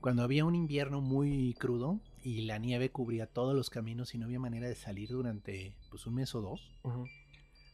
cuando 0.00 0.22
había 0.22 0.44
un 0.44 0.54
invierno 0.54 1.00
muy 1.00 1.54
crudo 1.58 1.98
y 2.22 2.42
la 2.42 2.58
nieve 2.58 2.92
cubría 2.92 3.26
todos 3.26 3.52
los 3.56 3.68
caminos 3.68 4.14
y 4.14 4.18
no 4.18 4.26
había 4.26 4.38
manera 4.38 4.68
de 4.68 4.76
salir 4.76 5.08
durante 5.08 5.74
pues, 5.90 6.06
un 6.06 6.14
mes 6.14 6.32
o 6.36 6.40
dos. 6.40 6.70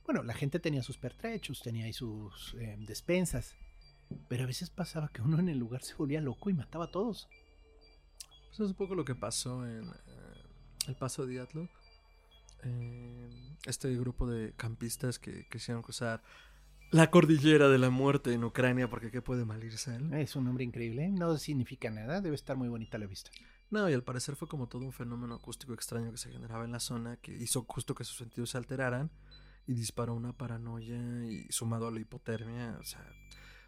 Bueno, 0.06 0.22
la 0.22 0.32
gente 0.32 0.58
tenía 0.58 0.82
sus 0.82 0.96
pertrechos, 0.96 1.60
tenía 1.60 1.84
ahí 1.84 1.92
sus 1.92 2.54
eh, 2.54 2.76
despensas. 2.78 3.56
Pero 4.28 4.44
a 4.44 4.46
veces 4.46 4.70
pasaba 4.70 5.08
que 5.08 5.20
uno 5.20 5.38
en 5.38 5.50
el 5.50 5.58
lugar 5.58 5.82
se 5.82 5.94
volvía 5.96 6.22
loco 6.22 6.48
y 6.48 6.54
mataba 6.54 6.86
a 6.86 6.90
todos. 6.90 7.28
Pues 8.48 8.60
es 8.60 8.68
un 8.68 8.74
poco 8.74 8.94
lo 8.94 9.04
que 9.04 9.14
pasó 9.14 9.66
en 9.66 9.88
eh, 9.88 10.42
el 10.86 10.96
paso 10.96 11.26
de 11.26 11.32
Diatlo. 11.32 11.68
Eh, 12.64 13.30
este 13.66 13.94
grupo 13.96 14.26
de 14.26 14.52
campistas 14.54 15.18
que 15.18 15.46
quisieron 15.48 15.82
cruzar 15.82 16.22
la 16.90 17.10
cordillera 17.10 17.68
de 17.68 17.78
la 17.78 17.90
muerte 17.90 18.32
en 18.32 18.44
Ucrania, 18.44 18.88
porque 18.88 19.10
qué 19.10 19.20
puede 19.20 19.44
mal 19.44 19.62
irse 19.62 19.94
él. 19.94 20.12
Es 20.14 20.36
un 20.36 20.44
nombre 20.44 20.64
increíble, 20.64 21.08
no 21.10 21.36
significa 21.36 21.90
nada, 21.90 22.20
debe 22.20 22.34
estar 22.34 22.56
muy 22.56 22.68
bonita 22.68 22.98
la 22.98 23.06
vista. 23.06 23.30
No, 23.70 23.88
y 23.90 23.92
al 23.92 24.02
parecer 24.02 24.36
fue 24.36 24.48
como 24.48 24.68
todo 24.68 24.82
un 24.82 24.92
fenómeno 24.92 25.34
acústico 25.34 25.74
extraño 25.74 26.10
que 26.10 26.16
se 26.16 26.30
generaba 26.30 26.64
en 26.64 26.72
la 26.72 26.80
zona 26.80 27.18
que 27.18 27.36
hizo 27.36 27.66
justo 27.68 27.94
que 27.94 28.04
sus 28.04 28.16
sentidos 28.16 28.50
se 28.50 28.58
alteraran 28.58 29.10
y 29.66 29.74
disparó 29.74 30.14
una 30.14 30.32
paranoia 30.32 31.26
y 31.26 31.46
sumado 31.52 31.88
a 31.88 31.90
la 31.90 32.00
hipotermia, 32.00 32.78
o 32.80 32.84
sea, 32.84 33.04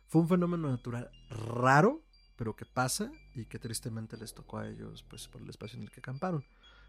fue 0.06 0.22
un 0.22 0.28
fenómeno 0.28 0.70
natural 0.70 1.10
raro, 1.28 2.02
pero 2.40 2.56
que 2.56 2.64
pasa 2.64 3.12
y 3.34 3.44
que 3.44 3.58
tristemente 3.58 4.16
les 4.16 4.32
tocó 4.32 4.56
a 4.56 4.66
ellos 4.66 5.04
pues 5.10 5.28
por 5.28 5.42
el 5.42 5.50
espacio 5.50 5.76
en 5.76 5.82
el 5.82 5.90
que 5.90 6.00
acamparon. 6.00 6.42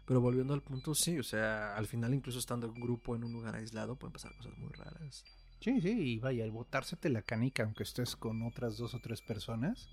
Pero 0.06 0.22
volviendo 0.22 0.54
al 0.54 0.62
punto, 0.62 0.94
sí, 0.94 1.18
o 1.18 1.22
sea, 1.22 1.76
al 1.76 1.86
final 1.86 2.14
incluso 2.14 2.38
estando 2.38 2.66
en 2.68 2.80
grupo 2.80 3.14
en 3.14 3.22
un 3.22 3.34
lugar 3.34 3.56
aislado 3.56 3.96
pueden 3.96 4.14
pasar 4.14 4.34
cosas 4.34 4.56
muy 4.56 4.72
raras. 4.72 5.26
Sí, 5.60 5.78
sí, 5.82 5.90
y 5.90 6.18
vaya, 6.20 6.42
el 6.46 6.52
botársete 6.52 7.10
la 7.10 7.20
canica, 7.20 7.64
aunque 7.64 7.82
estés 7.82 8.16
con 8.16 8.42
otras 8.44 8.78
dos 8.78 8.94
o 8.94 9.00
tres 9.00 9.20
personas, 9.20 9.90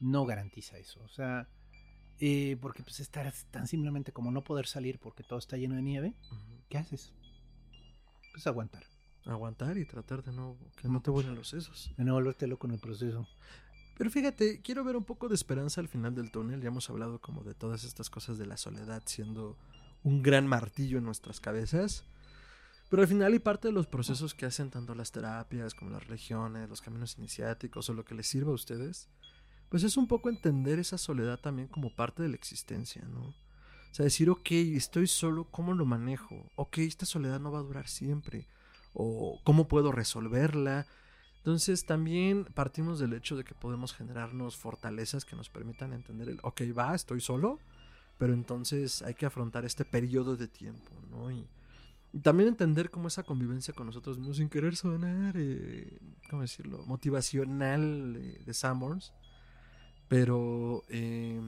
no 0.00 0.26
garantiza 0.26 0.76
eso. 0.76 1.00
O 1.02 1.08
sea, 1.08 1.48
eh, 2.18 2.58
porque 2.60 2.82
pues 2.82 3.00
estar 3.00 3.32
tan 3.50 3.66
simplemente 3.66 4.12
como 4.12 4.30
no 4.30 4.44
poder 4.44 4.66
salir 4.66 4.98
porque 4.98 5.22
todo 5.22 5.38
está 5.38 5.56
lleno 5.56 5.76
de 5.76 5.82
nieve. 5.82 6.14
¿qué 6.68 6.76
haces? 6.76 7.14
Pues 8.32 8.46
aguantar. 8.46 8.84
Aguantar 9.24 9.78
y 9.78 9.86
tratar 9.86 10.22
de 10.22 10.32
no 10.32 10.58
que 10.76 10.88
no 10.88 11.00
te 11.00 11.10
vuelen 11.10 11.36
los 11.36 11.48
sesos. 11.48 11.90
De 11.96 12.04
no 12.04 12.12
volverte 12.12 12.46
loco 12.46 12.66
en 12.66 12.74
el 12.74 12.80
proceso. 12.80 13.26
Pero 14.00 14.10
fíjate, 14.10 14.62
quiero 14.62 14.82
ver 14.82 14.96
un 14.96 15.04
poco 15.04 15.28
de 15.28 15.34
esperanza 15.34 15.78
al 15.78 15.86
final 15.86 16.14
del 16.14 16.30
túnel. 16.30 16.62
Ya 16.62 16.68
hemos 16.68 16.88
hablado 16.88 17.20
como 17.20 17.44
de 17.44 17.52
todas 17.52 17.84
estas 17.84 18.08
cosas 18.08 18.38
de 18.38 18.46
la 18.46 18.56
soledad 18.56 19.02
siendo 19.04 19.58
un 20.04 20.22
gran 20.22 20.46
martillo 20.46 20.96
en 20.96 21.04
nuestras 21.04 21.38
cabezas. 21.38 22.04
Pero 22.88 23.02
al 23.02 23.08
final 23.08 23.34
y 23.34 23.40
parte 23.40 23.68
de 23.68 23.74
los 23.74 23.86
procesos 23.86 24.32
que 24.32 24.46
hacen 24.46 24.70
tanto 24.70 24.94
las 24.94 25.12
terapias 25.12 25.74
como 25.74 25.90
las 25.90 26.06
religiones, 26.06 26.70
los 26.70 26.80
caminos 26.80 27.18
iniciáticos 27.18 27.90
o 27.90 27.92
lo 27.92 28.06
que 28.06 28.14
les 28.14 28.26
sirva 28.26 28.52
a 28.52 28.54
ustedes, 28.54 29.10
pues 29.68 29.82
es 29.82 29.98
un 29.98 30.08
poco 30.08 30.30
entender 30.30 30.78
esa 30.78 30.96
soledad 30.96 31.38
también 31.38 31.68
como 31.68 31.94
parte 31.94 32.22
de 32.22 32.30
la 32.30 32.36
existencia, 32.36 33.02
¿no? 33.02 33.20
O 33.20 33.34
sea, 33.94 34.04
decir, 34.04 34.30
ok, 34.30 34.50
estoy 34.50 35.08
solo, 35.08 35.44
¿cómo 35.50 35.74
lo 35.74 35.84
manejo? 35.84 36.50
Ok, 36.56 36.78
esta 36.78 37.04
soledad 37.04 37.38
no 37.38 37.52
va 37.52 37.58
a 37.58 37.64
durar 37.64 37.86
siempre. 37.86 38.48
O 38.94 39.42
cómo 39.44 39.68
puedo 39.68 39.92
resolverla. 39.92 40.86
Entonces 41.40 41.86
también 41.86 42.44
partimos 42.54 42.98
del 42.98 43.14
hecho 43.14 43.36
de 43.36 43.44
que 43.44 43.54
podemos 43.54 43.94
generarnos 43.94 44.56
fortalezas 44.56 45.24
que 45.24 45.36
nos 45.36 45.48
permitan 45.48 45.92
entender 45.92 46.28
el, 46.28 46.38
ok, 46.42 46.62
va, 46.76 46.94
estoy 46.94 47.20
solo, 47.20 47.58
pero 48.18 48.34
entonces 48.34 49.02
hay 49.02 49.14
que 49.14 49.26
afrontar 49.26 49.64
este 49.64 49.84
periodo 49.84 50.36
de 50.36 50.48
tiempo, 50.48 50.90
¿no? 51.10 51.30
Y, 51.30 51.46
también 52.22 52.48
entender 52.48 52.90
cómo 52.90 53.08
esa 53.08 53.22
convivencia 53.22 53.72
con 53.72 53.86
nosotros 53.86 54.18
mismos 54.18 54.38
sin 54.38 54.48
querer 54.48 54.74
sonar, 54.76 55.34
eh, 55.38 55.98
¿cómo 56.28 56.42
decirlo? 56.42 56.84
Motivacional 56.86 58.14
de 58.44 58.54
Sanborns, 58.54 59.12
pero 60.08 60.84
eh, 60.88 61.40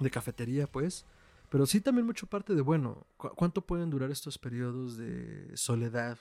de 0.00 0.10
cafetería, 0.10 0.66
pues. 0.66 1.06
Pero 1.48 1.66
sí 1.66 1.80
también 1.80 2.06
mucho 2.06 2.26
parte 2.26 2.54
de, 2.54 2.60
bueno, 2.62 3.06
¿cu- 3.16 3.30
¿cuánto 3.36 3.62
pueden 3.62 3.90
durar 3.90 4.10
estos 4.10 4.38
periodos 4.38 4.96
de 4.96 5.56
soledad? 5.56 6.18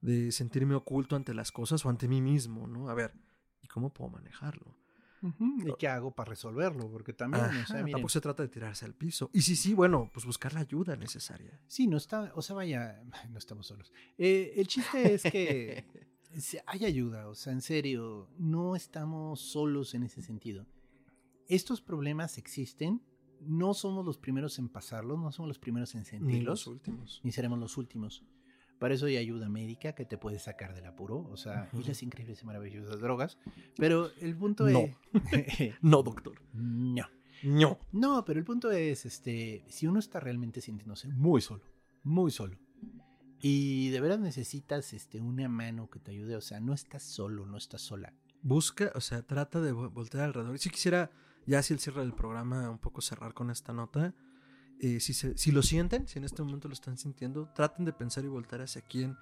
De 0.00 0.32
sentirme 0.32 0.74
oculto 0.74 1.16
ante 1.16 1.34
las 1.34 1.52
cosas 1.52 1.84
o 1.84 1.88
ante 1.88 2.08
mí 2.08 2.20
mismo, 2.22 2.66
¿no? 2.66 2.88
A 2.88 2.94
ver, 2.94 3.14
¿y 3.62 3.68
cómo 3.68 3.92
puedo 3.92 4.10
manejarlo? 4.10 4.76
¿Y 5.22 5.74
qué 5.78 5.88
hago 5.88 6.14
para 6.14 6.30
resolverlo? 6.30 6.90
Porque 6.90 7.12
también, 7.12 7.44
Ajá, 7.44 7.62
o 7.62 7.66
sea, 7.66 7.76
miren, 7.76 7.92
tampoco 7.92 8.08
se 8.08 8.20
trata 8.20 8.42
de 8.42 8.48
tirarse 8.48 8.86
al 8.86 8.94
piso. 8.94 9.30
Y 9.34 9.42
sí, 9.42 9.54
sí, 9.54 9.74
bueno, 9.74 10.10
pues 10.14 10.24
buscar 10.24 10.54
la 10.54 10.60
ayuda 10.60 10.96
necesaria. 10.96 11.60
Sí, 11.66 11.86
no 11.86 11.98
está, 11.98 12.32
o 12.34 12.42
sea, 12.42 12.56
vaya, 12.56 13.02
no 13.30 13.38
estamos 13.38 13.66
solos. 13.66 13.92
Eh, 14.16 14.54
el 14.56 14.66
chiste 14.66 15.14
es 15.14 15.22
que 15.24 15.84
hay 16.66 16.84
ayuda, 16.86 17.28
o 17.28 17.34
sea, 17.34 17.52
en 17.52 17.60
serio, 17.60 18.30
no 18.38 18.74
estamos 18.76 19.40
solos 19.40 19.94
en 19.94 20.04
ese 20.04 20.22
sentido. 20.22 20.66
Estos 21.48 21.82
problemas 21.82 22.38
existen, 22.38 23.02
no 23.40 23.74
somos 23.74 24.06
los 24.06 24.16
primeros 24.16 24.58
en 24.58 24.68
pasarlos, 24.68 25.18
no 25.18 25.32
somos 25.32 25.48
los 25.48 25.58
primeros 25.58 25.94
en 25.94 26.00
Ni 26.00 26.06
sentirlos, 26.06 26.60
los 26.60 26.66
últimos. 26.66 27.20
ni 27.24 27.32
seremos 27.32 27.58
los 27.58 27.76
últimos. 27.76 28.24
Para 28.80 28.94
eso 28.94 29.06
hay 29.06 29.16
ayuda 29.18 29.48
médica 29.48 29.92
que 29.94 30.04
te 30.04 30.18
puede 30.18 30.40
sacar 30.40 30.74
del 30.74 30.86
apuro, 30.86 31.18
o 31.30 31.36
sea, 31.36 31.68
y 31.72 31.76
Ujú. 31.78 31.88
las 31.88 32.02
increíbles 32.02 32.42
y 32.42 32.46
maravillosas 32.46 32.98
drogas. 33.00 33.38
Pero 33.76 34.10
el 34.20 34.34
punto 34.36 34.66
No. 34.68 34.80
es... 34.80 34.96
No, 35.82 36.02
doctor. 36.02 36.40
no. 36.52 37.06
No. 37.42 37.78
No, 37.92 38.24
pero 38.24 38.38
el 38.40 38.44
punto 38.44 38.70
es, 38.72 39.06
este, 39.06 39.64
si 39.68 39.86
uno 39.86 39.98
está 40.00 40.18
realmente 40.20 40.60
sintiéndose 40.60 41.08
muy 41.08 41.40
solo, 41.40 41.62
muy 42.02 42.30
solo, 42.30 42.58
y 43.40 43.88
de 43.90 44.00
veras 44.00 44.20
necesitas, 44.20 44.92
este, 44.92 45.20
una 45.20 45.48
mano 45.48 45.88
que 45.88 45.98
te 46.00 46.10
ayude, 46.10 46.36
o 46.36 46.40
sea, 46.42 46.60
no 46.60 46.74
estás 46.74 47.02
solo, 47.02 47.46
no 47.46 47.56
estás 47.56 47.80
sola. 47.80 48.12
Busca, 48.42 48.92
o 48.94 49.00
sea, 49.00 49.22
trata 49.22 49.60
de 49.60 49.72
vo- 49.72 49.90
voltear 49.90 50.24
alrededor. 50.24 50.54
Y 50.54 50.58
si 50.58 50.68
quisiera, 50.70 51.10
ya 51.46 51.58
así 51.60 51.72
el 51.72 51.80
cierre 51.80 52.00
del 52.00 52.12
programa, 52.12 52.68
un 52.70 52.78
poco 52.78 53.00
cerrar 53.00 53.32
con 53.34 53.50
esta 53.50 53.72
nota. 53.72 54.14
Eh, 54.82 54.98
si, 55.00 55.12
se- 55.12 55.36
si 55.36 55.52
lo 55.52 55.62
sienten, 55.62 56.08
si 56.08 56.18
en 56.18 56.24
este 56.24 56.42
momento 56.42 56.66
lo 56.68 56.74
están 56.74 56.96
sintiendo, 56.96 57.50
traten 57.54 57.84
de 57.84 57.92
pensar 57.92 58.24
y 58.24 58.28
voltar 58.28 58.60
hacia 58.62 58.80
quién 58.82 59.16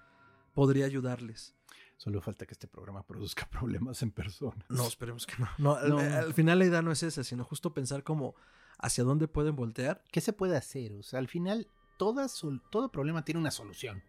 podría 0.54 0.86
ayudarles. 0.86 1.54
Solo 1.96 2.20
falta 2.20 2.46
que 2.46 2.52
este 2.52 2.68
programa 2.68 3.04
produzca 3.04 3.48
problemas 3.50 4.02
en 4.02 4.12
persona. 4.12 4.64
No, 4.68 4.86
esperemos 4.86 5.26
que 5.26 5.34
no. 5.38 5.48
No, 5.58 5.74
al- 5.74 5.90
No. 5.90 5.98
Al, 5.98 6.32
final 6.34 6.60
la 6.60 6.66
idea 6.66 6.80
no 6.82 6.92
es 6.92 7.02
esa, 7.02 7.24
sino 7.24 7.44
justo 7.44 7.74
pensar 7.74 8.04
como 8.04 8.34
hacia 8.78 9.02
dónde 9.02 9.26
pueden 9.26 9.56
voltear. 9.56 10.04
¿Qué 10.12 10.20
se 10.20 10.32
puede 10.32 10.56
hacer? 10.56 10.92
O 10.92 11.02
sea, 11.02 11.18
al 11.18 11.26
final, 11.28 11.66
toda 11.98 12.28
sol- 12.28 12.62
todo 12.70 12.92
problema 12.92 13.24
tiene 13.24 13.40
una 13.40 13.50
solución. 13.50 14.02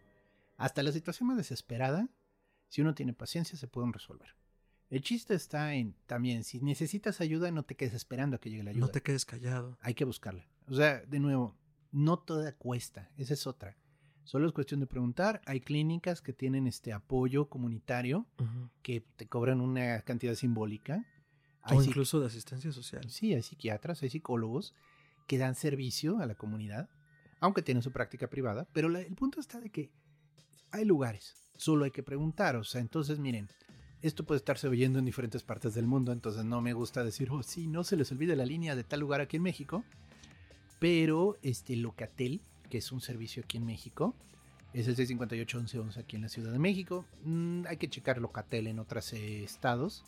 Hasta 0.58 0.84
la 0.84 0.92
situación 0.92 1.30
más 1.30 1.38
desesperada, 1.38 2.10
si 2.68 2.82
uno 2.82 2.94
tiene 2.94 3.14
paciencia, 3.14 3.58
se 3.58 3.68
pueden 3.68 3.92
resolver. 3.92 4.36
El 4.92 5.02
chiste 5.02 5.34
está 5.34 5.74
en, 5.74 5.96
también, 6.06 6.44
si 6.44 6.60
necesitas 6.62 7.22
ayuda, 7.22 7.50
no 7.52 7.64
te 7.64 7.76
quedes 7.76 7.94
esperando 7.94 8.36
a 8.36 8.40
que 8.40 8.50
llegue 8.52 8.64
la 8.64 8.72
ayuda. 8.72 8.86
No 8.86 8.92
te 8.92 9.02
quedes 9.02 9.26
callado. 9.26 9.78
hay 9.82 9.94
que 9.96 10.04
buscarla. 10.06 10.48
O 10.70 10.76
sea, 10.76 11.00
de 11.06 11.20
nuevo, 11.20 11.56
no 11.92 12.18
toda 12.20 12.52
cuesta, 12.56 13.10
esa 13.18 13.34
es 13.34 13.48
otra. 13.48 13.76
Solo 14.24 14.46
es 14.48 14.54
cuestión 14.54 14.80
de 14.80 14.86
preguntar. 14.86 15.42
Hay 15.46 15.60
clínicas 15.62 16.22
que 16.22 16.34
tienen 16.34 16.68
este 16.68 16.94
apoyo 16.94 17.50
comunitario 17.50 18.28
que 18.84 19.02
te 19.16 19.28
cobran 19.28 19.60
una 19.60 20.02
cantidad 20.02 20.36
simbólica. 20.36 21.04
O 21.66 21.80
Hay 21.80 21.88
incluso 21.88 22.20
de 22.20 22.28
asistencia 22.28 22.72
social. 22.72 23.10
sí, 23.10 23.34
hay 23.34 23.42
psiquiatras, 23.42 24.02
hay 24.04 24.10
psicólogos 24.10 24.74
que 25.28 25.38
dan 25.40 25.56
servicio 25.56 26.20
a 26.20 26.26
la 26.26 26.36
comunidad, 26.36 26.90
aunque 27.40 27.62
tienen 27.64 27.82
su 27.84 27.92
práctica 27.92 28.28
privada. 28.30 28.68
Pero 28.72 28.88
la- 28.90 29.02
el 29.02 29.16
punto 29.16 29.40
está 29.40 29.60
de 29.60 29.70
que 29.72 29.92
hay 30.72 30.86
lugares, 30.86 31.36
solo 31.58 31.86
hay 31.86 31.92
que 31.92 32.04
preguntar. 32.04 32.56
O 32.56 32.64
sea, 32.64 32.82
entonces 32.82 33.18
miren, 33.20 33.50
esto 34.02 34.26
puede 34.26 34.38
estarse 34.38 34.68
oyendo 34.68 35.00
en 35.00 35.06
diferentes 35.06 35.44
partes 35.44 35.74
del 35.74 35.88
mundo, 35.88 36.12
entonces 36.12 36.46
no 36.46 36.62
me 36.62 36.74
gusta 36.74 37.04
decir, 37.04 37.30
oh, 37.32 37.42
sí, 37.44 37.68
no 37.68 37.84
se 37.84 37.98
les 37.98 38.12
olvide 38.12 38.36
la 38.36 38.46
línea 38.46 38.76
de 38.76 38.84
tal 38.84 39.00
lugar 39.02 39.22
aquí 39.22 39.38
en 39.38 39.44
México. 39.44 39.84
Pero 40.80 41.38
este 41.42 41.76
Locatel, 41.76 42.42
que 42.70 42.78
es 42.78 42.92
un 42.92 43.02
servicio 43.02 43.44
aquí 43.44 43.58
en 43.58 43.66
México, 43.66 44.16
es 44.74 44.88
el 44.88 44.96
658-1111 44.96 45.98
aquí 45.98 46.16
en 46.16 46.22
la 46.24 46.30
Ciudad 46.30 46.52
de 46.52 46.60
México. 46.60 47.06
Mm, 47.24 47.66
hay 47.68 47.78
que 47.78 47.90
checar 47.90 48.20
Locatel 48.20 48.68
en 48.68 48.80
otros 48.80 49.12
eh, 49.14 49.44
estados. 49.44 50.04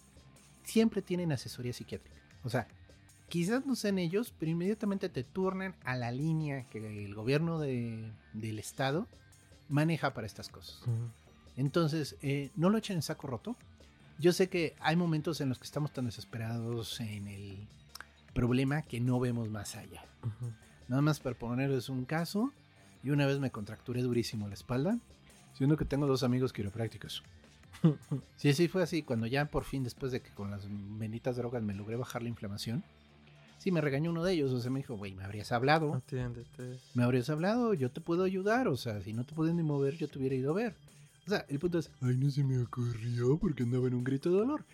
Siempre 0.63 1.01
tienen 1.01 1.31
asesoría 1.31 1.73
psiquiátrica. 1.73 2.15
O 2.43 2.49
sea, 2.49 2.67
quizás 3.27 3.65
no 3.65 3.75
sean 3.75 3.97
ellos, 3.99 4.33
pero 4.39 4.51
inmediatamente 4.51 5.09
te 5.09 5.23
turnan 5.23 5.75
a 5.83 5.95
la 5.95 6.11
línea 6.11 6.63
que 6.69 6.77
el 7.05 7.13
gobierno 7.15 7.59
de- 7.59 8.11
del 8.33 8.59
estado 8.59 9.07
maneja 9.67 10.13
para 10.13 10.27
estas 10.27 10.49
cosas. 10.49 10.81
Entonces, 11.57 12.15
eh, 12.21 12.49
no 12.55 12.69
lo 12.69 12.77
echen 12.77 12.97
en 12.97 13.01
saco 13.01 13.27
roto. 13.27 13.55
Yo 14.19 14.31
sé 14.33 14.47
que 14.49 14.75
hay 14.79 14.95
momentos 14.95 15.41
en 15.41 15.49
los 15.49 15.57
que 15.57 15.65
estamos 15.65 15.91
tan 15.91 16.05
desesperados 16.05 16.99
en 16.99 17.27
el 17.27 17.57
problema 18.33 18.83
que 18.83 18.99
no 19.01 19.19
vemos 19.19 19.49
más 19.49 19.75
allá. 19.75 20.05
Ujú. 20.23 20.51
Nada 20.91 21.01
más 21.01 21.21
para 21.21 21.39
ponerles 21.39 21.87
un 21.87 22.03
caso, 22.03 22.51
y 23.01 23.11
una 23.11 23.25
vez 23.25 23.39
me 23.39 23.49
contracturé 23.49 24.01
durísimo 24.01 24.49
la 24.49 24.55
espalda, 24.55 24.99
siendo 25.53 25.77
que 25.77 25.85
tengo 25.85 26.05
dos 26.05 26.21
amigos 26.21 26.51
quiroprácticos. 26.51 27.23
Sí, 28.35 28.51
sí, 28.53 28.67
fue 28.67 28.83
así. 28.83 29.01
Cuando 29.01 29.25
ya 29.25 29.45
por 29.45 29.63
fin, 29.63 29.85
después 29.85 30.11
de 30.11 30.21
que 30.21 30.31
con 30.31 30.51
las 30.51 30.67
benditas 30.69 31.37
drogas 31.37 31.63
me 31.63 31.73
logré 31.73 31.95
bajar 31.95 32.21
la 32.21 32.29
inflamación, 32.29 32.83
Sí, 33.57 33.71
me 33.71 33.79
regañó 33.79 34.09
uno 34.09 34.23
de 34.23 34.33
ellos, 34.33 34.51
o 34.51 34.59
sea, 34.59 34.71
me 34.71 34.79
dijo, 34.79 34.97
güey, 34.97 35.13
me 35.13 35.23
habrías 35.23 35.51
hablado. 35.51 35.93
Atiéndete. 35.93 36.79
Me 36.95 37.03
habrías 37.03 37.29
hablado, 37.29 37.75
yo 37.75 37.91
te 37.91 38.01
puedo 38.01 38.23
ayudar, 38.23 38.67
o 38.67 38.75
sea, 38.75 38.99
si 39.01 39.13
no 39.13 39.23
te 39.23 39.35
puedes 39.35 39.53
ni 39.53 39.61
mover, 39.61 39.95
yo 39.95 40.07
te 40.07 40.17
hubiera 40.17 40.35
ido 40.35 40.51
a 40.51 40.55
ver. 40.55 40.75
O 41.27 41.29
sea, 41.29 41.45
el 41.47 41.59
punto 41.59 41.77
es, 41.77 41.91
ay, 42.01 42.17
no 42.17 42.29
se 42.31 42.43
me 42.43 42.57
ocurrió 42.57 43.37
porque 43.37 43.61
andaba 43.63 43.87
en 43.87 43.93
un 43.93 44.03
grito 44.03 44.31
de 44.31 44.37
dolor. 44.37 44.65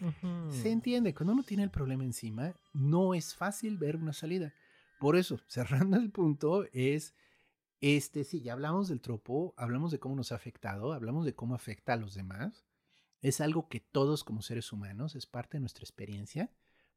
Se 0.49 0.71
entiende, 0.71 1.13
cuando 1.13 1.33
uno 1.33 1.43
tiene 1.43 1.63
el 1.63 1.69
problema 1.69 2.05
encima, 2.05 2.53
no 2.73 3.13
es 3.13 3.35
fácil 3.35 3.77
ver 3.77 3.97
una 3.97 4.13
salida. 4.13 4.53
Por 4.99 5.15
eso, 5.15 5.39
cerrando 5.47 5.97
el 5.97 6.11
punto, 6.11 6.65
es, 6.71 7.15
este, 7.81 8.23
sí, 8.23 8.41
ya 8.41 8.53
hablamos 8.53 8.87
del 8.87 9.01
tropo, 9.01 9.53
hablamos 9.57 9.91
de 9.91 9.99
cómo 9.99 10.15
nos 10.15 10.31
ha 10.31 10.35
afectado, 10.35 10.93
hablamos 10.93 11.25
de 11.25 11.35
cómo 11.35 11.55
afecta 11.55 11.93
a 11.93 11.97
los 11.97 12.15
demás. 12.15 12.65
Es 13.21 13.41
algo 13.41 13.67
que 13.67 13.79
todos 13.79 14.23
como 14.23 14.41
seres 14.41 14.71
humanos, 14.71 15.15
es 15.15 15.25
parte 15.25 15.57
de 15.57 15.61
nuestra 15.61 15.83
experiencia, 15.83 16.51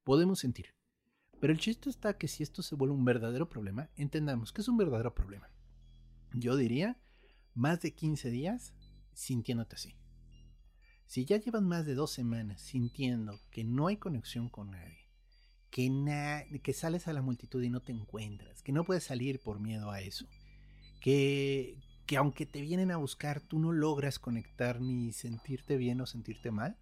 podemos 0.05 0.39
sentir. 0.41 0.75
Pero 1.41 1.53
el 1.53 1.59
chiste 1.59 1.89
está 1.89 2.19
que 2.19 2.29
si 2.29 2.43
esto 2.43 2.63
se 2.63 2.75
vuelve 2.75 2.95
un 2.95 3.05
verdadero 3.05 3.49
problema, 3.49 3.91
entendamos 3.97 4.53
que 4.53 4.61
es 4.61 4.69
un 4.69 4.77
verdadero 4.77 5.15
problema. 5.15 5.51
Yo 6.33 6.57
diría, 6.57 7.01
más 7.55 7.81
de 7.81 7.95
15 7.95 8.31
días 8.31 8.75
sintiéndote 9.13 9.77
así. 9.77 9.97
Si 11.07 11.25
ya 11.25 11.39
llevas 11.39 11.63
más 11.63 11.87
de 11.87 11.95
dos 11.95 12.13
semanas 12.13 12.61
sintiendo 12.61 13.41
que 13.51 13.65
no 13.65 13.89
hay 13.89 13.97
conexión 13.97 14.49
con 14.49 14.71
nadie, 14.71 15.00
que, 15.71 15.89
na- 15.91 16.45
que 16.63 16.73
sales 16.73 17.09
a 17.09 17.13
la 17.13 17.23
multitud 17.23 17.63
y 17.63 17.71
no 17.71 17.81
te 17.81 17.93
encuentras, 17.93 18.63
que 18.63 18.73
no 18.73 18.85
puedes 18.85 19.05
salir 19.05 19.41
por 19.41 19.61
miedo 19.61 19.91
a 19.91 20.01
eso, 20.01 20.27
que, 21.01 21.77
que 22.07 22.17
aunque 22.17 22.47
te 22.47 22.61
vienen 22.61 22.91
a 22.91 22.97
buscar 22.97 23.41
tú 23.41 23.59
no 23.59 23.73
logras 23.73 24.19
conectar 24.19 24.81
ni 24.81 25.13
sentirte 25.13 25.77
bien 25.77 26.01
o 26.01 26.07
sentirte 26.07 26.51
mal, 26.51 26.77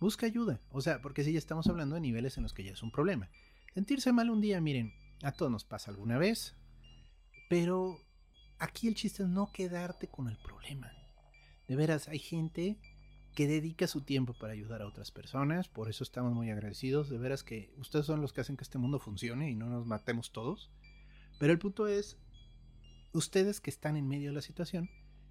busca 0.00 0.26
ayuda. 0.26 0.60
O 0.70 0.80
sea, 0.80 1.00
porque 1.02 1.24
si 1.24 1.32
ya 1.32 1.38
estamos 1.38 1.66
hablando 1.66 1.94
de 1.96 2.00
niveles 2.00 2.36
en 2.36 2.42
los 2.44 2.52
que 2.52 2.64
ya 2.64 2.72
es 2.72 2.82
un 2.82 2.90
problema. 2.92 3.28
Sentirse 3.74 4.12
mal 4.12 4.30
un 4.30 4.40
día, 4.40 4.60
miren, 4.60 4.92
a 5.22 5.32
todos 5.32 5.50
nos 5.50 5.64
pasa 5.64 5.90
alguna 5.90 6.18
vez, 6.18 6.54
pero 7.48 7.98
aquí 8.58 8.88
el 8.88 8.94
chiste 8.94 9.22
es 9.22 9.28
no 9.28 9.50
quedarte 9.52 10.08
con 10.08 10.28
el 10.28 10.36
problema. 10.38 10.90
De 11.68 11.76
veras, 11.76 12.08
hay 12.08 12.18
gente 12.18 12.76
que 13.34 13.46
dedica 13.46 13.86
su 13.86 14.02
tiempo 14.02 14.34
para 14.34 14.52
ayudar 14.52 14.82
a 14.82 14.86
otras 14.86 15.10
personas, 15.10 15.68
por 15.68 15.88
eso 15.88 16.04
estamos 16.04 16.34
muy 16.34 16.50
agradecidos. 16.50 17.08
De 17.08 17.18
veras 17.18 17.42
que 17.42 17.72
ustedes 17.78 18.06
son 18.06 18.20
los 18.20 18.32
que 18.32 18.42
hacen 18.42 18.56
que 18.56 18.64
este 18.64 18.78
mundo 18.78 18.98
funcione 18.98 19.50
y 19.50 19.54
no 19.54 19.66
nos 19.66 19.86
matemos 19.86 20.32
todos. 20.32 20.70
Pero 21.38 21.52
el 21.52 21.58
punto 21.58 21.86
es, 21.86 22.18
ustedes 23.12 23.60
que 23.60 23.70
están 23.70 23.96
en 23.96 24.06
medio 24.06 24.30
de 24.30 24.34
la 24.34 24.42
situación, 24.42 24.90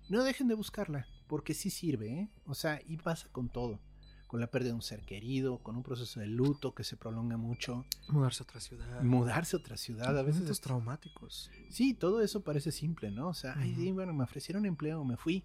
no 0.09 0.23
dejen 0.23 0.47
de 0.47 0.55
buscarla, 0.55 1.07
porque 1.27 1.53
sí 1.53 1.69
sirve, 1.69 2.09
¿eh? 2.11 2.29
O 2.45 2.53
sea, 2.55 2.81
y 2.87 2.97
pasa 2.97 3.29
con 3.31 3.49
todo. 3.49 3.79
Con 4.27 4.39
la 4.39 4.47
pérdida 4.47 4.69
de 4.69 4.75
un 4.75 4.81
ser 4.81 5.03
querido, 5.05 5.61
con 5.61 5.75
un 5.75 5.83
proceso 5.83 6.21
de 6.21 6.25
luto 6.25 6.73
que 6.73 6.85
se 6.85 6.95
prolonga 6.95 7.35
mucho, 7.37 7.85
Mudarse 8.07 8.43
a 8.43 8.45
otra 8.45 8.61
ciudad. 8.61 9.01
mudarse 9.03 9.55
a 9.57 9.59
otra 9.59 9.75
ciudad, 9.77 10.17
a 10.17 10.23
veces 10.23 10.49
es 10.49 10.61
traumáticos. 10.61 11.51
Sí, 11.69 11.93
todo 11.93 12.21
eso 12.21 12.41
parece 12.41 12.71
simple, 12.71 13.11
¿no? 13.11 13.27
O 13.27 13.33
sea, 13.33 13.53
ay, 13.57 13.75
sí, 13.75 13.91
bueno, 13.91 14.13
me 14.13 14.23
ofrecieron 14.23 14.65
empleo, 14.65 15.03
me 15.03 15.17
fui, 15.17 15.43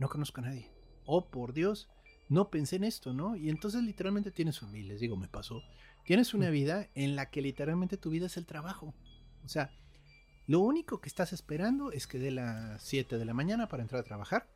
no 0.00 0.08
conozco 0.08 0.40
a 0.40 0.44
nadie. 0.44 0.73
Oh, 1.06 1.26
por 1.26 1.52
Dios, 1.52 1.88
no 2.28 2.50
pensé 2.50 2.76
en 2.76 2.84
esto, 2.84 3.12
¿no? 3.12 3.36
Y 3.36 3.50
entonces 3.50 3.82
literalmente 3.82 4.30
tienes 4.30 4.62
un, 4.62 4.74
y 4.74 4.82
les 4.82 5.00
digo, 5.00 5.16
me 5.16 5.28
pasó, 5.28 5.62
tienes 6.04 6.34
una 6.34 6.50
vida 6.50 6.88
en 6.94 7.16
la 7.16 7.30
que 7.30 7.42
literalmente 7.42 7.96
tu 7.96 8.10
vida 8.10 8.26
es 8.26 8.36
el 8.36 8.46
trabajo. 8.46 8.94
O 9.44 9.48
sea, 9.48 9.70
lo 10.46 10.60
único 10.60 11.00
que 11.00 11.08
estás 11.08 11.32
esperando 11.32 11.92
es 11.92 12.06
que 12.06 12.18
dé 12.18 12.30
las 12.30 12.82
7 12.82 13.18
de 13.18 13.24
la 13.24 13.34
mañana 13.34 13.68
para 13.68 13.82
entrar 13.82 14.00
a 14.00 14.04
trabajar, 14.04 14.48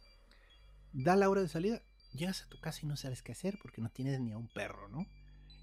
da 0.93 1.17
la 1.17 1.29
hora 1.29 1.43
de 1.43 1.49
salida, 1.49 1.83
llegas 2.15 2.43
a 2.43 2.49
tu 2.49 2.61
casa 2.61 2.81
y 2.83 2.87
no 2.87 2.97
sabes 2.97 3.23
qué 3.23 3.33
hacer 3.33 3.59
porque 3.61 3.81
no 3.81 3.91
tienes 3.91 4.21
ni 4.21 4.33
a 4.33 4.39
un 4.39 4.49
perro, 4.49 4.89
¿no? 4.89 5.07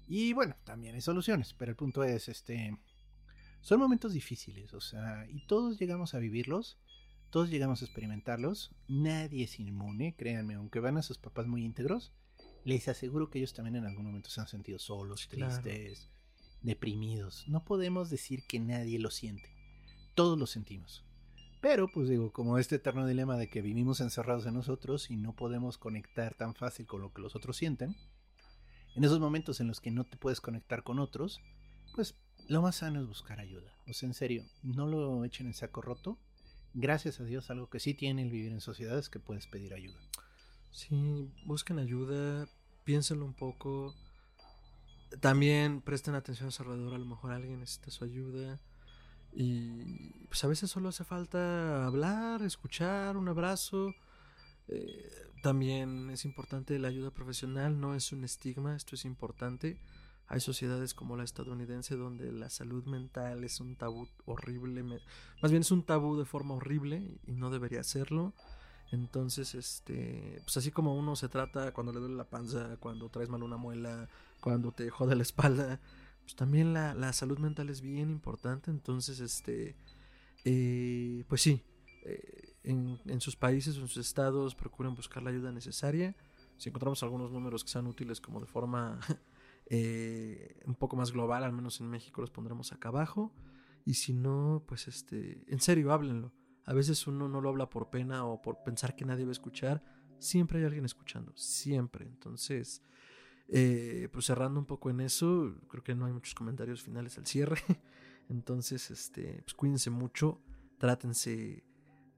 Y 0.08 0.32
bueno, 0.32 0.56
también 0.64 0.94
hay 0.94 1.00
soluciones, 1.00 1.54
pero 1.54 1.70
el 1.70 1.76
punto 1.76 2.04
es, 2.04 2.28
este, 2.28 2.76
son 3.60 3.80
momentos 3.80 4.12
difíciles, 4.12 4.72
o 4.74 4.80
sea, 4.80 5.26
y 5.28 5.44
todos 5.46 5.78
llegamos 5.78 6.14
a 6.14 6.18
vivirlos, 6.18 6.78
todos 7.30 7.50
llegamos 7.50 7.82
a 7.82 7.84
experimentarlos, 7.84 8.70
nadie 8.88 9.44
es 9.44 9.58
inmune, 9.60 10.14
créanme, 10.16 10.54
aunque 10.54 10.80
van 10.80 10.96
a 10.96 11.02
sus 11.02 11.18
papás 11.18 11.46
muy 11.46 11.64
íntegros, 11.64 12.12
les 12.64 12.88
aseguro 12.88 13.30
que 13.30 13.38
ellos 13.38 13.52
también 13.54 13.76
en 13.76 13.86
algún 13.86 14.04
momento 14.06 14.30
se 14.30 14.40
han 14.40 14.48
sentido 14.48 14.78
solos, 14.78 15.26
Claro. 15.26 15.60
tristes, 15.62 16.08
deprimidos. 16.62 17.44
No 17.48 17.64
podemos 17.64 18.10
decir 18.10 18.44
que 18.46 18.58
nadie 18.58 18.98
lo 18.98 19.10
siente, 19.10 19.48
todos 20.14 20.38
lo 20.38 20.46
sentimos. 20.46 21.04
Pero, 21.60 21.88
pues 21.88 22.08
digo, 22.08 22.32
como 22.32 22.58
este 22.58 22.76
eterno 22.76 23.06
dilema 23.06 23.36
de 23.36 23.48
que 23.48 23.62
vivimos 23.62 24.00
encerrados 24.00 24.46
en 24.46 24.54
nosotros 24.54 25.10
y 25.10 25.16
no 25.16 25.34
podemos 25.34 25.78
conectar 25.78 26.34
tan 26.34 26.54
fácil 26.54 26.86
con 26.86 27.00
lo 27.00 27.12
que 27.12 27.22
los 27.22 27.34
otros 27.34 27.56
sienten, 27.56 27.96
en 28.94 29.04
esos 29.04 29.20
momentos 29.20 29.60
en 29.60 29.66
los 29.66 29.80
que 29.80 29.90
no 29.90 30.04
te 30.04 30.16
puedes 30.16 30.40
conectar 30.40 30.82
con 30.82 30.98
otros, 30.98 31.40
pues 31.94 32.14
lo 32.48 32.62
más 32.62 32.76
sano 32.76 33.00
es 33.00 33.06
buscar 33.06 33.40
ayuda. 33.40 33.74
O 33.88 33.92
sea, 33.92 34.06
en 34.08 34.14
serio, 34.14 34.44
no 34.62 34.86
lo 34.86 35.24
echen 35.24 35.46
en 35.46 35.54
saco 35.54 35.80
roto. 35.82 36.18
Gracias 36.78 37.20
a 37.20 37.24
Dios, 37.24 37.48
algo 37.48 37.70
que 37.70 37.80
sí 37.80 37.94
tiene 37.94 38.20
el 38.20 38.30
vivir 38.30 38.52
en 38.52 38.60
sociedad 38.60 38.98
es 38.98 39.08
que 39.08 39.18
puedes 39.18 39.46
pedir 39.46 39.72
ayuda. 39.72 39.98
Sí, 40.70 41.32
busquen 41.46 41.78
ayuda, 41.78 42.46
piénsenlo 42.84 43.24
un 43.24 43.32
poco. 43.32 43.94
También 45.20 45.80
presten 45.80 46.14
atención 46.14 46.48
a 46.48 46.50
su 46.50 46.62
alrededor, 46.64 46.92
a 46.92 46.98
lo 46.98 47.06
mejor 47.06 47.32
alguien 47.32 47.60
necesita 47.60 47.90
su 47.90 48.04
ayuda. 48.04 48.60
Y 49.32 50.26
pues 50.28 50.44
a 50.44 50.48
veces 50.48 50.70
solo 50.70 50.90
hace 50.90 51.02
falta 51.04 51.86
hablar, 51.86 52.42
escuchar, 52.42 53.16
un 53.16 53.30
abrazo. 53.30 53.94
Eh, 54.68 55.10
también 55.42 56.10
es 56.10 56.26
importante 56.26 56.78
la 56.78 56.88
ayuda 56.88 57.10
profesional, 57.10 57.80
no 57.80 57.94
es 57.94 58.12
un 58.12 58.22
estigma, 58.22 58.76
esto 58.76 58.96
es 58.96 59.06
importante. 59.06 59.80
Hay 60.28 60.40
sociedades 60.40 60.92
como 60.92 61.16
la 61.16 61.24
estadounidense 61.24 61.96
donde 61.96 62.32
la 62.32 62.50
salud 62.50 62.84
mental 62.86 63.44
es 63.44 63.60
un 63.60 63.76
tabú 63.76 64.08
horrible, 64.24 64.82
más 64.82 65.50
bien 65.50 65.60
es 65.60 65.70
un 65.70 65.84
tabú 65.84 66.16
de 66.16 66.24
forma 66.24 66.54
horrible 66.54 67.18
y 67.26 67.32
no 67.32 67.50
debería 67.50 67.84
serlo. 67.84 68.34
Entonces, 68.92 69.54
este, 69.54 70.40
pues 70.44 70.56
así 70.56 70.70
como 70.70 70.94
uno 70.96 71.16
se 71.16 71.28
trata 71.28 71.72
cuando 71.72 71.92
le 71.92 72.00
duele 72.00 72.14
la 72.14 72.28
panza, 72.28 72.76
cuando 72.78 73.08
traes 73.08 73.28
mal 73.28 73.42
una 73.42 73.56
muela, 73.56 74.08
cuando 74.40 74.72
te 74.72 74.90
jode 74.90 75.16
la 75.16 75.22
espalda, 75.22 75.80
pues 76.22 76.36
también 76.36 76.72
la, 76.72 76.94
la 76.94 77.12
salud 77.12 77.38
mental 77.38 77.68
es 77.68 77.80
bien 77.80 78.10
importante. 78.10 78.70
Entonces, 78.70 79.20
este, 79.20 79.76
eh, 80.44 81.24
pues 81.28 81.42
sí, 81.42 81.62
eh, 82.04 82.54
en, 82.64 83.00
en 83.06 83.20
sus 83.20 83.36
países 83.36 83.76
en 83.76 83.88
sus 83.88 83.96
estados 83.96 84.54
procuren 84.54 84.94
buscar 84.94 85.22
la 85.22 85.30
ayuda 85.30 85.52
necesaria. 85.52 86.14
Si 86.56 86.68
encontramos 86.68 87.02
algunos 87.02 87.30
números 87.30 87.64
que 87.64 87.70
sean 87.70 87.86
útiles 87.86 88.20
como 88.20 88.40
de 88.40 88.46
forma 88.46 88.98
eh, 89.68 90.60
un 90.64 90.74
poco 90.74 90.96
más 90.96 91.12
global, 91.12 91.44
al 91.44 91.52
menos 91.52 91.80
en 91.80 91.88
México 91.88 92.20
los 92.20 92.30
pondremos 92.30 92.72
acá 92.72 92.88
abajo. 92.88 93.32
Y 93.84 93.94
si 93.94 94.14
no, 94.14 94.64
pues 94.66 94.88
este, 94.88 95.44
en 95.46 95.60
serio, 95.60 95.92
háblenlo. 95.92 96.32
A 96.64 96.72
veces 96.74 97.06
uno 97.06 97.28
no 97.28 97.40
lo 97.40 97.48
habla 97.48 97.70
por 97.70 97.90
pena 97.90 98.24
o 98.24 98.42
por 98.42 98.62
pensar 98.64 98.96
que 98.96 99.04
nadie 99.04 99.24
va 99.24 99.30
a 99.30 99.32
escuchar. 99.32 99.84
Siempre 100.18 100.58
hay 100.58 100.64
alguien 100.64 100.84
escuchando, 100.84 101.32
siempre. 101.36 102.04
Entonces, 102.06 102.82
eh, 103.48 104.08
pues 104.12 104.26
cerrando 104.26 104.58
un 104.58 104.66
poco 104.66 104.90
en 104.90 105.00
eso, 105.00 105.54
creo 105.68 105.84
que 105.84 105.94
no 105.94 106.06
hay 106.06 106.12
muchos 106.12 106.34
comentarios 106.34 106.82
finales 106.82 107.16
al 107.18 107.26
cierre. 107.26 107.60
Entonces, 108.28 108.90
este, 108.90 109.42
pues 109.44 109.54
cuídense 109.54 109.90
mucho, 109.90 110.40
trátense, 110.78 111.64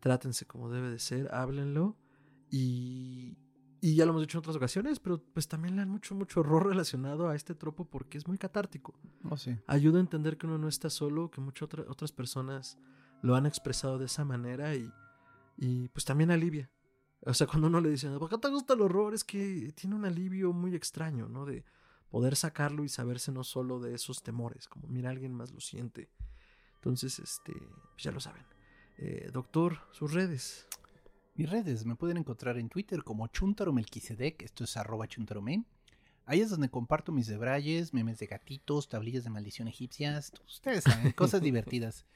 trátense 0.00 0.46
como 0.46 0.70
debe 0.70 0.90
de 0.90 0.98
ser, 0.98 1.28
háblenlo. 1.34 1.98
Y, 2.50 3.36
y 3.80 3.94
ya 3.94 4.04
lo 4.04 4.10
hemos 4.10 4.22
dicho 4.22 4.38
en 4.38 4.40
otras 4.40 4.56
ocasiones, 4.56 4.98
pero 5.00 5.22
pues 5.32 5.46
también 5.48 5.76
le 5.76 5.82
dan 5.82 5.90
mucho, 5.90 6.14
mucho 6.14 6.40
horror 6.40 6.66
relacionado 6.66 7.28
a 7.28 7.36
este 7.36 7.54
tropo 7.54 7.84
porque 7.84 8.18
es 8.18 8.26
muy 8.26 8.38
catártico 8.38 8.94
Oh, 9.30 9.36
sí. 9.36 9.56
ayuda 9.66 9.98
a 9.98 10.00
entender 10.00 10.36
que 10.36 10.46
uno 10.46 10.58
no 10.58 10.68
está 10.68 10.90
solo, 10.90 11.30
que 11.30 11.40
muchas 11.40 11.62
otra- 11.64 11.84
otras 11.88 12.10
personas 12.12 12.78
lo 13.22 13.34
han 13.36 13.46
expresado 13.46 13.98
de 13.98 14.06
esa 14.06 14.24
manera 14.24 14.74
y, 14.74 14.92
y 15.56 15.88
pues 15.88 16.04
también 16.04 16.30
alivia. 16.30 16.70
O 17.22 17.34
sea, 17.34 17.46
cuando 17.48 17.66
uno 17.66 17.80
le 17.80 17.90
dice, 17.90 18.08
¿por 18.18 18.28
qué 18.30 18.38
te 18.38 18.48
gusta 18.48 18.74
el 18.74 18.80
horror? 18.80 19.12
Es 19.14 19.24
que 19.24 19.72
tiene 19.74 19.96
un 19.96 20.04
alivio 20.04 20.52
muy 20.52 20.74
extraño, 20.74 21.28
¿no? 21.28 21.44
De 21.44 21.64
poder 22.10 22.36
sacarlo 22.36 22.84
y 22.84 22.88
saberse 22.88 23.32
no 23.32 23.42
solo 23.44 23.80
de 23.80 23.94
esos 23.94 24.22
temores, 24.22 24.68
como 24.68 24.86
mira, 24.88 25.10
alguien 25.10 25.34
más 25.34 25.50
lo 25.52 25.60
siente. 25.60 26.08
Entonces, 26.76 27.18
este, 27.18 27.52
pues 27.52 28.02
ya 28.04 28.12
lo 28.12 28.20
saben. 28.20 28.44
Eh, 28.98 29.30
doctor, 29.32 29.78
sus 29.90 30.12
redes. 30.14 30.66
Mis 31.38 31.48
redes 31.48 31.86
me 31.86 31.94
pueden 31.94 32.16
encontrar 32.16 32.58
en 32.58 32.68
Twitter 32.68 33.04
como 33.04 33.28
chuntaromelquisedec, 33.28 34.42
esto 34.42 34.64
es 34.64 34.76
arroba 34.76 35.06
chuntarome. 35.06 35.62
Ahí 36.24 36.40
es 36.40 36.50
donde 36.50 36.68
comparto 36.68 37.12
mis 37.12 37.28
debrayes, 37.28 37.94
memes 37.94 38.18
de 38.18 38.26
gatitos, 38.26 38.88
tablillas 38.88 39.22
de 39.22 39.30
maldición 39.30 39.68
egipcias, 39.68 40.32
ustedes 40.44 40.82
saben, 40.82 41.12
cosas 41.12 41.40
divertidas. 41.40 42.06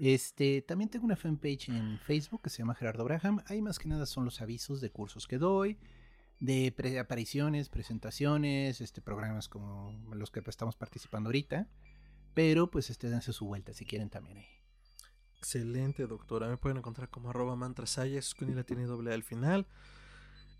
Este, 0.00 0.62
también 0.62 0.90
tengo 0.90 1.04
una 1.04 1.14
fanpage 1.14 1.68
en 1.68 2.00
Facebook 2.00 2.42
que 2.42 2.50
se 2.50 2.58
llama 2.58 2.74
Gerardo 2.74 3.04
Braham. 3.04 3.44
Ahí 3.46 3.62
más 3.62 3.78
que 3.78 3.86
nada 3.88 4.04
son 4.04 4.24
los 4.24 4.40
avisos 4.40 4.80
de 4.80 4.90
cursos 4.90 5.28
que 5.28 5.38
doy, 5.38 5.78
de 6.40 6.72
pre- 6.72 6.98
apariciones, 6.98 7.68
presentaciones, 7.68 8.80
este, 8.80 9.00
programas 9.00 9.48
como 9.48 9.92
los 10.12 10.32
que 10.32 10.42
estamos 10.44 10.74
participando 10.74 11.28
ahorita. 11.28 11.68
Pero 12.34 12.68
pues 12.68 12.90
este, 12.90 13.08
dense 13.10 13.32
su 13.32 13.46
vuelta 13.46 13.74
si 13.74 13.84
quieren 13.84 14.10
también 14.10 14.38
ahí. 14.38 14.61
Excelente, 15.42 16.06
doctora. 16.06 16.48
Me 16.48 16.56
pueden 16.56 16.78
encontrar 16.78 17.08
como 17.10 17.30
arroba 17.30 17.56
mantrasaya, 17.56 18.16
eso 18.16 18.28
es 18.28 18.34
con 18.36 18.48
y 18.48 18.54
la 18.54 18.62
tiene 18.62 18.84
doble 18.84 19.12
al 19.12 19.24
final. 19.24 19.66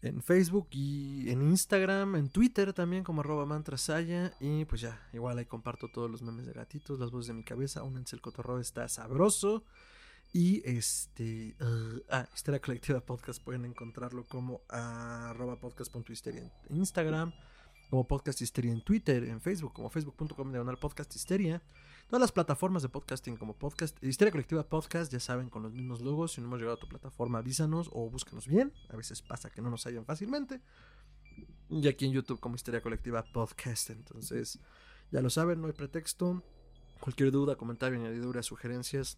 en 0.03 0.21
Facebook 0.21 0.67
y 0.73 1.31
en 1.31 1.41
Instagram, 1.41 2.17
en 2.17 2.29
Twitter 2.29 2.73
también 2.73 3.05
como 3.05 3.21
arroba 3.21 3.47
mantrasaya. 3.47 4.35
Y 4.41 4.65
pues 4.65 4.81
ya, 4.81 5.01
igual 5.13 5.39
ahí 5.39 5.47
comparto 5.47 5.87
todos 5.87 6.11
los 6.11 6.21
memes 6.23 6.47
de 6.47 6.53
gatitos, 6.53 6.99
las 6.99 7.13
voces 7.13 7.29
de 7.29 7.35
mi 7.35 7.45
cabeza. 7.45 7.85
Únanse, 7.85 8.17
el 8.17 8.23
cotorreo 8.23 8.59
está 8.59 8.89
sabroso. 8.89 9.63
Y 10.33 10.69
este. 10.69 11.55
Uh, 11.61 12.01
ah, 12.11 12.29
Histeria 12.35 12.61
Colectiva 12.61 13.01
Podcast 13.01 13.41
pueden 13.41 13.65
encontrarlo 13.65 14.25
como 14.25 14.63
arroba 14.69 15.61
podcast.histeria 15.61 16.51
en 16.69 16.77
Instagram, 16.77 17.33
como 17.89 18.09
podcast 18.09 18.43
histeria 18.43 18.73
en 18.73 18.83
Twitter, 18.83 19.23
en 19.23 19.41
Facebook, 19.41 19.75
como 19.75 19.91
facebook.com 19.91 20.51
diagonal 20.51 20.77
podcast 20.77 21.15
histeria. 21.15 21.63
Todas 22.13 22.21
las 22.21 22.33
plataformas 22.33 22.83
de 22.83 22.91
podcasting 22.91 23.39
como 23.39 23.57
podcast, 23.57 23.97
Histeria 24.05 24.31
Colectiva 24.31 24.69
Podcast, 24.69 25.11
ya 25.11 25.19
saben, 25.19 25.49
con 25.49 25.63
los 25.63 25.73
mismos 25.73 26.03
logos. 26.03 26.33
Si 26.33 26.43
no 26.43 26.47
hemos 26.47 26.59
llegado 26.59 26.77
a 26.77 26.79
tu 26.79 26.87
plataforma, 26.87 27.39
avísanos 27.39 27.89
o 27.91 28.11
búscanos 28.11 28.47
bien. 28.47 28.71
A 28.91 28.97
veces 28.97 29.23
pasa 29.23 29.49
que 29.49 29.63
no 29.63 29.71
nos 29.71 29.87
hallan 29.87 30.05
fácilmente. 30.05 30.61
Y 31.71 31.89
aquí 31.89 32.05
en 32.05 32.13
YouTube 32.13 32.39
como 32.39 32.55
Histeria 32.55 32.83
Colectiva 32.83 33.25
Podcast. 33.33 33.89
Entonces, 33.89 34.59
ya 35.11 35.23
lo 35.23 35.31
saben, 35.31 35.63
no 35.63 35.69
hay 35.69 35.73
pretexto. 35.73 36.43
Cualquier 37.01 37.31
duda, 37.31 37.57
comentario, 37.57 37.99
añadidura, 37.99 38.43
sugerencias, 38.43 39.17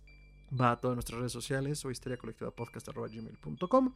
va 0.52 0.70
a 0.70 0.80
todas 0.80 0.94
nuestras 0.94 1.18
redes 1.18 1.32
sociales 1.32 1.84
o 1.84 1.90
histeriacolectivapodcast.gmail.com 1.90 3.92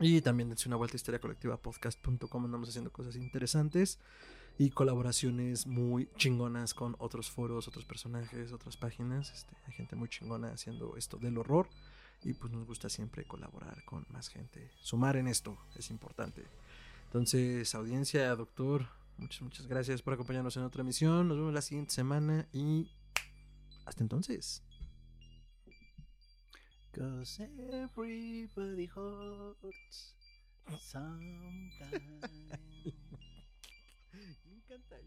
y 0.00 0.22
también 0.22 0.48
dense 0.48 0.66
una 0.66 0.76
vuelta 0.76 0.94
a 0.94 0.96
histeriacolectivapodcast.com 0.96 2.44
andamos 2.46 2.70
haciendo 2.70 2.90
cosas 2.90 3.16
interesantes 3.16 3.98
y 4.58 4.70
colaboraciones 4.70 5.68
muy 5.68 6.10
chingonas 6.16 6.74
con 6.74 6.96
otros 6.98 7.30
foros, 7.30 7.68
otros 7.68 7.84
personajes, 7.84 8.52
otras 8.52 8.76
páginas. 8.76 9.30
Este, 9.30 9.56
hay 9.64 9.72
gente 9.72 9.94
muy 9.94 10.08
chingona 10.08 10.50
haciendo 10.50 10.96
esto 10.96 11.16
del 11.16 11.38
horror 11.38 11.68
y 12.24 12.34
pues 12.34 12.52
nos 12.52 12.66
gusta 12.66 12.88
siempre 12.88 13.24
colaborar 13.24 13.84
con 13.84 14.04
más 14.10 14.28
gente. 14.28 14.72
Sumar 14.80 15.16
en 15.16 15.28
esto 15.28 15.56
es 15.76 15.90
importante. 15.90 16.44
Entonces, 17.04 17.72
audiencia, 17.76 18.34
doctor, 18.34 18.88
muchas, 19.16 19.42
muchas 19.42 19.68
gracias 19.68 20.02
por 20.02 20.14
acompañarnos 20.14 20.56
en 20.56 20.64
otra 20.64 20.82
emisión. 20.82 21.28
Nos 21.28 21.36
vemos 21.36 21.54
la 21.54 21.62
siguiente 21.62 21.94
semana 21.94 22.48
y 22.52 22.90
hasta 23.86 24.02
entonces. 24.02 24.64
Cause 26.90 27.40
everybody 27.40 28.90
hurts 28.92 30.16
sometimes. 30.80 31.78
Me 34.68 34.74
encanta 34.74 34.98